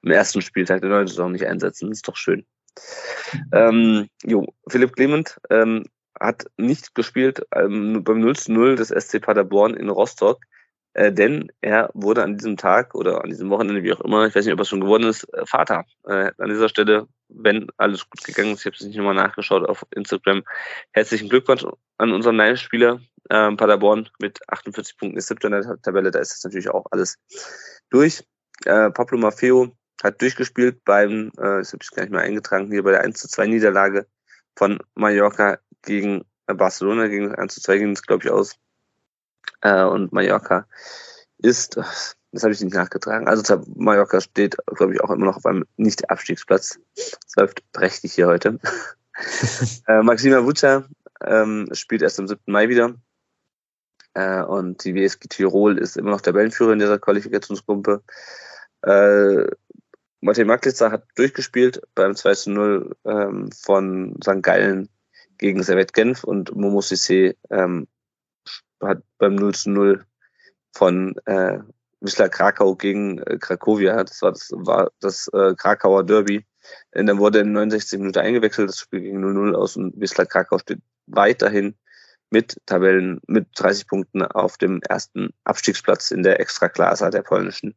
am 0.02 0.10
ersten 0.10 0.40
Spieltag 0.40 0.80
der 0.80 0.90
neuen 0.90 1.06
Saison 1.06 1.32
nicht 1.32 1.46
einsetzen. 1.46 1.90
Das 1.90 1.98
ist 1.98 2.08
doch 2.08 2.16
schön. 2.16 2.46
Ähm, 3.52 4.08
jo, 4.24 4.46
Philipp 4.68 4.94
Clement 4.94 5.38
ähm, 5.50 5.84
hat 6.20 6.46
nicht 6.56 6.94
gespielt 6.94 7.46
ähm, 7.54 8.02
beim 8.04 8.20
0 8.20 8.36
zu 8.36 8.52
0 8.52 8.76
des 8.76 8.88
SC 8.88 9.20
Paderborn 9.20 9.74
in 9.74 9.88
Rostock. 9.88 10.40
äh, 10.94 11.12
denn 11.12 11.50
er 11.60 11.90
wurde 11.94 12.24
an 12.24 12.36
diesem 12.38 12.56
Tag 12.56 12.94
oder 12.94 13.22
an 13.22 13.30
diesem 13.30 13.50
Wochenende, 13.50 13.82
wie 13.82 13.92
auch 13.92 14.00
immer, 14.00 14.26
ich 14.26 14.34
weiß 14.34 14.44
nicht, 14.44 14.54
ob 14.54 14.60
er 14.60 14.64
schon 14.64 14.80
geworden 14.80 15.04
ist, 15.04 15.24
äh, 15.34 15.46
Vater. 15.46 15.84
Äh, 16.04 16.32
an 16.38 16.48
dieser 16.48 16.68
Stelle, 16.68 17.06
wenn 17.28 17.68
alles 17.76 18.08
gut 18.08 18.24
gegangen 18.24 18.52
ist, 18.54 18.60
ich 18.60 18.66
habe 18.66 18.76
es 18.76 18.82
nicht 18.82 18.96
nochmal 18.96 19.14
nachgeschaut 19.14 19.68
auf 19.68 19.84
Instagram, 19.94 20.42
herzlichen 20.92 21.28
Glückwunsch 21.28 21.64
an 21.98 22.12
unseren 22.12 22.36
Live-Spieler 22.36 23.00
ähm, 23.30 23.56
Paderborn 23.56 24.08
mit 24.20 24.40
48 24.48 24.96
Punkten 24.96 25.18
ist 25.18 25.28
siebter 25.28 25.48
in 25.48 25.52
der 25.52 25.82
Tabelle, 25.82 26.10
da 26.10 26.18
ist 26.18 26.32
das 26.32 26.44
natürlich 26.44 26.70
auch 26.70 26.86
alles 26.90 27.18
durch. 27.90 28.24
Äh, 28.64 28.90
Pablo 28.90 29.18
Maffeo 29.18 29.76
hat 30.02 30.20
durchgespielt 30.20 30.82
beim, 30.84 31.28
äh, 31.36 31.58
das 31.58 31.72
habe 31.72 31.82
ich 31.82 31.90
gar 31.90 32.02
nicht 32.02 32.12
mehr 32.12 32.22
eingetragen, 32.22 32.70
hier 32.70 32.82
bei 32.82 32.92
der 32.92 33.02
1 33.02 33.20
zu 33.20 33.28
2 33.28 33.46
Niederlage 33.46 34.06
von 34.56 34.78
Mallorca 34.94 35.58
gegen 35.88 36.24
äh, 36.46 36.54
Barcelona, 36.54 37.08
gegen 37.08 37.34
1 37.34 37.54
zu 37.54 37.60
2 37.60 37.78
ging 37.78 37.90
es, 37.90 38.02
glaube 38.02 38.24
ich, 38.24 38.30
aus. 38.30 38.56
Äh, 39.62 39.84
und 39.84 40.12
Mallorca 40.12 40.66
ist, 41.38 41.76
das 41.76 42.42
habe 42.42 42.52
ich 42.52 42.60
nicht 42.60 42.74
nachgetragen, 42.74 43.26
also 43.26 43.64
Mallorca 43.74 44.20
steht, 44.20 44.56
glaube 44.66 44.94
ich, 44.94 45.00
auch 45.00 45.10
immer 45.10 45.26
noch 45.26 45.36
auf 45.36 45.46
einem 45.46 45.64
Nicht-Abstiegsplatz. 45.76 46.78
Es 46.94 47.36
läuft 47.36 47.72
prächtig 47.72 48.12
hier 48.12 48.26
heute. 48.26 48.58
äh, 49.88 50.02
Maxima 50.02 50.44
Vuca 50.44 50.84
ähm, 51.24 51.68
spielt 51.72 52.02
erst 52.02 52.20
am 52.20 52.28
7. 52.28 52.40
Mai 52.46 52.68
wieder. 52.68 52.94
Äh, 54.14 54.42
und 54.42 54.84
die 54.84 54.94
WSG 54.94 55.28
Tirol 55.28 55.78
ist 55.78 55.96
immer 55.96 56.10
noch 56.10 56.20
Tabellenführer 56.20 56.72
in 56.72 56.78
dieser 56.78 56.98
Qualifikationsgruppe. 56.98 58.02
Äh, 58.82 59.44
Martin 60.20 60.48
Maklitzer 60.48 60.90
hat 60.90 61.04
durchgespielt 61.14 61.80
beim 61.94 62.14
2 62.14 62.34
zu 62.34 62.50
0 62.50 62.96
ähm, 63.04 63.50
von 63.52 64.16
St. 64.22 64.42
Gallen 64.42 64.88
gegen 65.38 65.62
Servet 65.62 65.92
Genf 65.92 66.24
und 66.24 66.54
Momo 66.54 66.80
Sissé 66.80 67.36
ähm, 67.50 67.88
hat 68.80 69.02
beim 69.18 69.34
0 69.34 69.54
zu 69.54 69.70
0 69.70 70.04
von 70.72 71.16
äh, 71.26 71.58
Wisla 72.00 72.28
Krakau 72.28 72.76
gegen 72.76 73.18
äh, 73.18 73.38
Krakowia, 73.38 74.04
das 74.04 74.22
war 74.22 74.32
das, 74.32 74.50
war 74.52 74.90
das 75.00 75.28
äh, 75.32 75.54
Krakauer 75.56 76.04
Derby. 76.04 76.44
Und 76.94 77.06
dann 77.06 77.18
wurde 77.18 77.40
in 77.40 77.52
69 77.52 77.98
Minuten 77.98 78.18
eingewechselt, 78.18 78.68
das 78.68 78.78
Spiel 78.78 79.00
ging 79.00 79.24
0-0 79.24 79.54
aus 79.54 79.76
und 79.76 79.98
Wisla 79.98 80.24
Krakau 80.24 80.58
steht 80.58 80.80
weiterhin 81.06 81.74
mit 82.30 82.58
Tabellen, 82.66 83.20
mit 83.26 83.48
30 83.54 83.86
Punkten 83.88 84.22
auf 84.22 84.58
dem 84.58 84.80
ersten 84.82 85.30
Abstiegsplatz 85.44 86.10
in 86.10 86.22
der 86.22 86.40
Extraklasse 86.40 87.08
der 87.10 87.22
polnischen. 87.22 87.74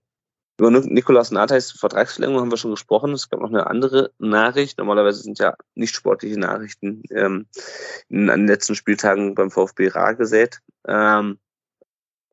Über 0.62 0.70
Nikolaus 0.70 1.32
Nathais 1.32 1.72
Vertragsverlängerung 1.72 2.44
haben 2.44 2.52
wir 2.52 2.58
schon 2.58 2.70
gesprochen. 2.70 3.14
Es 3.14 3.32
gab 3.32 3.40
noch 3.40 3.50
eine 3.50 3.66
andere 3.66 4.12
Nachricht. 4.20 4.78
Normalerweise 4.78 5.24
sind 5.24 5.40
ja 5.40 5.56
nicht 5.74 5.96
sportliche 5.96 6.40
Nachrichten 6.40 7.02
ähm, 7.10 7.48
in, 8.10 8.30
an 8.30 8.42
den 8.42 8.48
letzten 8.48 8.76
Spieltagen 8.76 9.34
beim 9.34 9.50
VfB 9.50 9.88
rar 9.88 10.14
gesät. 10.14 10.60
Ähm, 10.88 11.40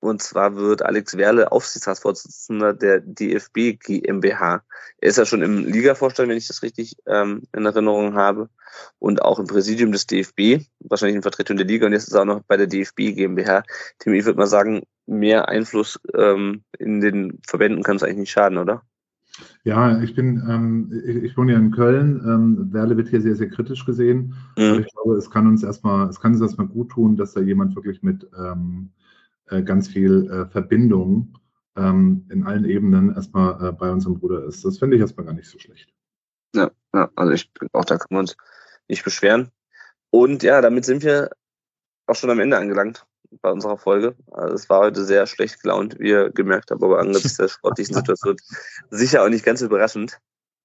und 0.01 0.21
zwar 0.21 0.57
wird 0.57 0.83
Alex 0.83 1.17
Werle 1.17 1.51
Aufsichtsratsvorsitzender 1.51 2.75
der 2.75 3.01
DFB 3.01 3.81
GmbH. 3.83 4.63
Er 4.99 5.09
ist 5.09 5.17
ja 5.17 5.25
schon 5.25 5.41
im 5.41 5.65
Ligavorstand, 5.65 6.29
wenn 6.29 6.37
ich 6.37 6.49
das 6.49 6.63
richtig 6.63 6.99
ähm, 7.07 7.45
in 7.57 7.65
Erinnerung 7.65 8.15
habe. 8.15 8.51
Und 8.99 9.23
auch 9.23 9.39
im 9.39 9.47
Präsidium 9.47 9.91
des 9.91 10.07
DFB, 10.07 10.67
wahrscheinlich 10.81 11.17
in 11.17 11.23
Vertretung 11.23 11.57
der 11.57 11.65
Liga. 11.65 11.87
Und 11.87 11.93
jetzt 11.93 12.09
ist 12.09 12.13
er 12.13 12.21
auch 12.21 12.27
noch 12.27 12.43
bei 12.43 12.59
der 12.59 12.67
DFB 12.67 13.15
GmbH. 13.15 13.63
Tim, 13.99 14.13
ich 14.13 14.27
würde 14.27 14.39
mal 14.39 14.47
sagen, 14.47 14.83
mehr 15.09 15.49
Einfluss 15.49 15.99
ähm, 16.15 16.63
in 16.79 17.01
den 17.01 17.41
Verbänden 17.47 17.83
kann 17.83 17.97
es 17.97 18.03
eigentlich 18.03 18.19
nicht 18.19 18.31
schaden, 18.31 18.59
oder? 18.59 18.83
Ja, 19.65 20.01
ich 20.03 20.15
bin, 20.15 20.43
ähm, 20.49 21.03
ich, 21.05 21.17
ich, 21.17 21.37
wohne 21.37 21.53
ja 21.53 21.59
in 21.59 21.71
Köln. 21.71 22.21
Ähm, 22.25 22.73
Werle 22.73 22.97
wird 22.97 23.09
hier 23.09 23.21
sehr, 23.21 23.37
sehr 23.37 23.49
kritisch 23.49 23.85
gesehen. 23.85 24.35
Mhm. 24.57 24.81
ich 24.81 24.93
glaube, 24.93 25.17
es 25.17 25.31
kann 25.31 25.47
uns 25.47 25.63
erstmal, 25.63 26.09
es 26.09 26.21
kann 26.21 26.33
uns 26.33 26.41
erstmal 26.41 26.67
gut 26.67 26.91
tun, 26.91 27.17
dass 27.17 27.33
da 27.33 27.41
jemand 27.41 27.75
wirklich 27.77 28.03
mit 28.03 28.29
ähm, 28.37 28.91
äh, 29.47 29.63
ganz 29.63 29.89
viel 29.89 30.31
äh, 30.31 30.47
Verbindung 30.47 31.39
ähm, 31.77 32.27
in 32.31 32.45
allen 32.45 32.65
Ebenen 32.65 33.15
erstmal 33.15 33.69
äh, 33.69 33.73
bei 33.73 33.91
unserem 33.91 34.19
Bruder 34.19 34.45
ist. 34.45 34.65
Das 34.65 34.79
finde 34.79 34.97
ich 34.97 35.01
erstmal 35.01 35.27
gar 35.27 35.35
nicht 35.35 35.49
so 35.49 35.59
schlecht. 35.59 35.93
Ja, 36.55 36.71
ja, 36.95 37.11
also 37.15 37.33
ich 37.33 37.51
auch 37.73 37.85
da 37.85 37.97
kann 37.97 38.09
man 38.11 38.21
uns 38.21 38.37
nicht 38.89 39.05
beschweren. 39.05 39.51
Und 40.11 40.43
ja, 40.43 40.61
damit 40.61 40.85
sind 40.85 41.03
wir 41.03 41.31
auch 42.07 42.17
schon 42.17 42.31
am 42.31 42.41
Ende 42.41 42.57
angelangt 42.57 43.07
bei 43.43 43.51
unserer 43.51 43.79
Folge. 43.79 44.15
Also 44.31 44.55
es 44.55 44.69
war 44.69 44.81
heute 44.81 45.05
sehr 45.05 45.27
schlecht 45.27 45.63
gelaunt, 45.63 45.99
wie 45.99 46.11
ihr 46.11 46.31
gemerkt 46.31 46.71
habt, 46.71 46.83
aber 46.83 46.99
angesichts 46.99 47.37
der 47.37 47.49
sportlichen 47.49 47.95
Situation 47.95 48.37
sicher 48.91 49.23
auch 49.23 49.29
nicht 49.29 49.45
ganz 49.45 49.61
überraschend. 49.61 50.19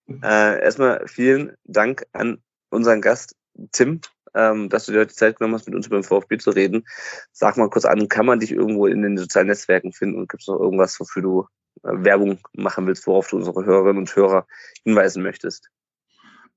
Äh, 0.07 0.61
erstmal 0.61 1.07
vielen 1.07 1.55
Dank 1.63 2.05
an 2.13 2.41
unseren 2.69 3.01
Gast 3.01 3.35
Tim 3.71 4.01
ähm, 4.35 4.69
dass 4.69 4.85
du 4.85 4.91
dir 4.91 5.01
heute 5.01 5.13
Zeit 5.13 5.37
genommen 5.37 5.55
hast, 5.55 5.67
mit 5.67 5.75
uns 5.75 5.87
über 5.87 5.97
den 5.97 6.03
VfB 6.03 6.37
zu 6.37 6.51
reden. 6.51 6.85
Sag 7.31 7.57
mal 7.57 7.69
kurz 7.69 7.85
an, 7.85 8.07
kann 8.09 8.25
man 8.25 8.39
dich 8.39 8.51
irgendwo 8.51 8.87
in 8.87 9.01
den 9.01 9.17
sozialen 9.17 9.47
Netzwerken 9.47 9.93
finden 9.93 10.17
und 10.17 10.29
gibt 10.29 10.43
es 10.43 10.47
noch 10.47 10.59
irgendwas, 10.59 10.99
wofür 10.99 11.21
du 11.21 11.47
äh, 11.83 12.03
Werbung 12.03 12.39
machen 12.53 12.87
willst, 12.87 13.05
worauf 13.07 13.29
du 13.29 13.37
unsere 13.37 13.65
Hörerinnen 13.65 13.99
und 13.99 14.15
Hörer 14.15 14.47
hinweisen 14.83 15.23
möchtest? 15.23 15.69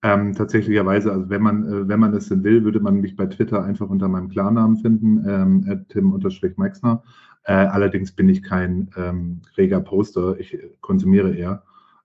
Ähm, 0.02 0.34
tatsächlicherweise, 0.34 1.10
also 1.10 1.30
wenn 1.30 1.42
man, 1.42 1.64
äh, 1.64 1.88
wenn 1.88 2.00
man 2.00 2.14
es 2.14 2.28
denn 2.28 2.44
will, 2.44 2.64
würde 2.64 2.80
man 2.80 3.00
mich 3.00 3.16
bei 3.16 3.26
Twitter 3.26 3.64
einfach 3.64 3.88
unter 3.88 4.08
meinem 4.08 4.28
Klarnamen 4.28 4.76
finden, 4.76 5.24
ähm, 5.26 5.86
tim-meixner. 5.88 7.02
Äh, 7.44 7.52
allerdings 7.52 8.12
bin 8.12 8.28
ich 8.28 8.42
kein 8.42 8.90
ähm, 8.96 9.40
reger 9.56 9.80
Poster, 9.80 10.38
ich 10.38 10.58
konsumiere 10.80 11.34
eher. 11.34 11.62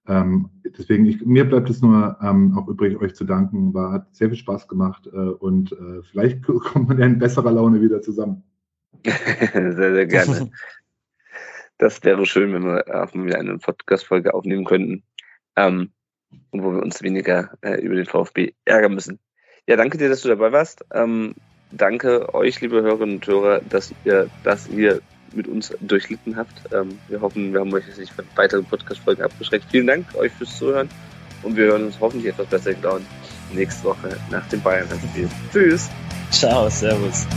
Ähm, 0.08 0.50
deswegen, 0.78 1.06
ich, 1.06 1.24
mir 1.26 1.48
bleibt 1.48 1.70
es 1.70 1.82
nur 1.82 2.18
ähm, 2.22 2.58
auch 2.58 2.68
übrig, 2.68 3.00
euch 3.00 3.14
zu 3.14 3.24
danken. 3.24 3.74
War, 3.74 3.92
hat 3.92 4.16
sehr 4.16 4.30
viel 4.30 4.38
Spaß 4.38 4.68
gemacht 4.68 5.08
äh, 5.08 5.18
und 5.18 5.72
äh, 5.74 6.02
vielleicht 6.10 6.44
kommt 6.44 6.90
man 6.90 7.00
ja 7.00 7.06
in 7.06 7.20
besserer 7.20 7.52
Laune 7.52 7.82
wieder 7.82 8.02
zusammen. 8.02 8.44
sehr, 9.04 9.74
sehr 9.74 10.06
gerne. 10.06 10.52
das 11.78 12.04
wäre 12.04 12.26
schön, 12.26 12.54
wenn 12.54 12.64
wir 12.64 12.84
auch 13.04 13.14
wieder 13.14 13.40
eine 13.40 13.58
Podcast-Folge 13.58 14.34
aufnehmen 14.34 14.66
könnten, 14.66 15.04
ähm, 15.56 15.92
wo 16.52 16.72
wir 16.74 16.82
uns 16.82 17.02
weniger 17.02 17.52
äh, 17.62 17.82
über 17.82 17.96
den 17.96 18.06
VfB 18.06 18.54
ärgern 18.66 18.94
müssen. 18.94 19.20
Ja, 19.68 19.76
danke 19.76 19.98
dir, 19.98 20.10
dass 20.10 20.22
du 20.22 20.30
dabei 20.30 20.52
warst. 20.52 20.86
Ähm, 20.94 21.36
danke 21.72 22.34
euch, 22.34 22.62
liebe 22.62 22.82
Hörerinnen 22.82 23.16
und 23.16 23.28
Hörer, 23.28 23.62
dass 23.62 23.94
ihr 24.04 24.30
das 24.44 24.68
hier 24.68 25.02
mit 25.34 25.48
uns 25.48 25.74
durchlitten 25.80 26.36
habt. 26.36 26.74
Ähm, 26.74 27.00
wir 27.08 27.22
hoffen, 27.22 27.54
wir 27.54 27.62
haben 27.62 27.74
euch 27.74 27.88
jetzt 27.88 28.00
nicht 28.00 28.14
von 28.14 28.26
weiteren 28.36 28.66
Podcast-Folgen 28.66 29.24
abgeschreckt. 29.24 29.66
Vielen 29.70 29.88
Dank 29.88 30.14
euch 30.16 30.32
fürs 30.34 30.58
Zuhören 30.58 30.90
und 31.44 31.56
wir 31.56 31.66
hören 31.66 31.86
uns 31.86 32.00
hoffentlich 32.00 32.34
etwas 32.34 32.48
besser 32.48 32.74
gelaunt 32.74 33.06
nächste 33.54 33.86
Woche 33.86 34.18
nach 34.30 34.48
dem 34.50 34.62
Bayern-Spiel. 34.62 35.30
Tschüss. 35.52 35.90
Ciao, 36.32 36.70
Servus. 36.70 37.28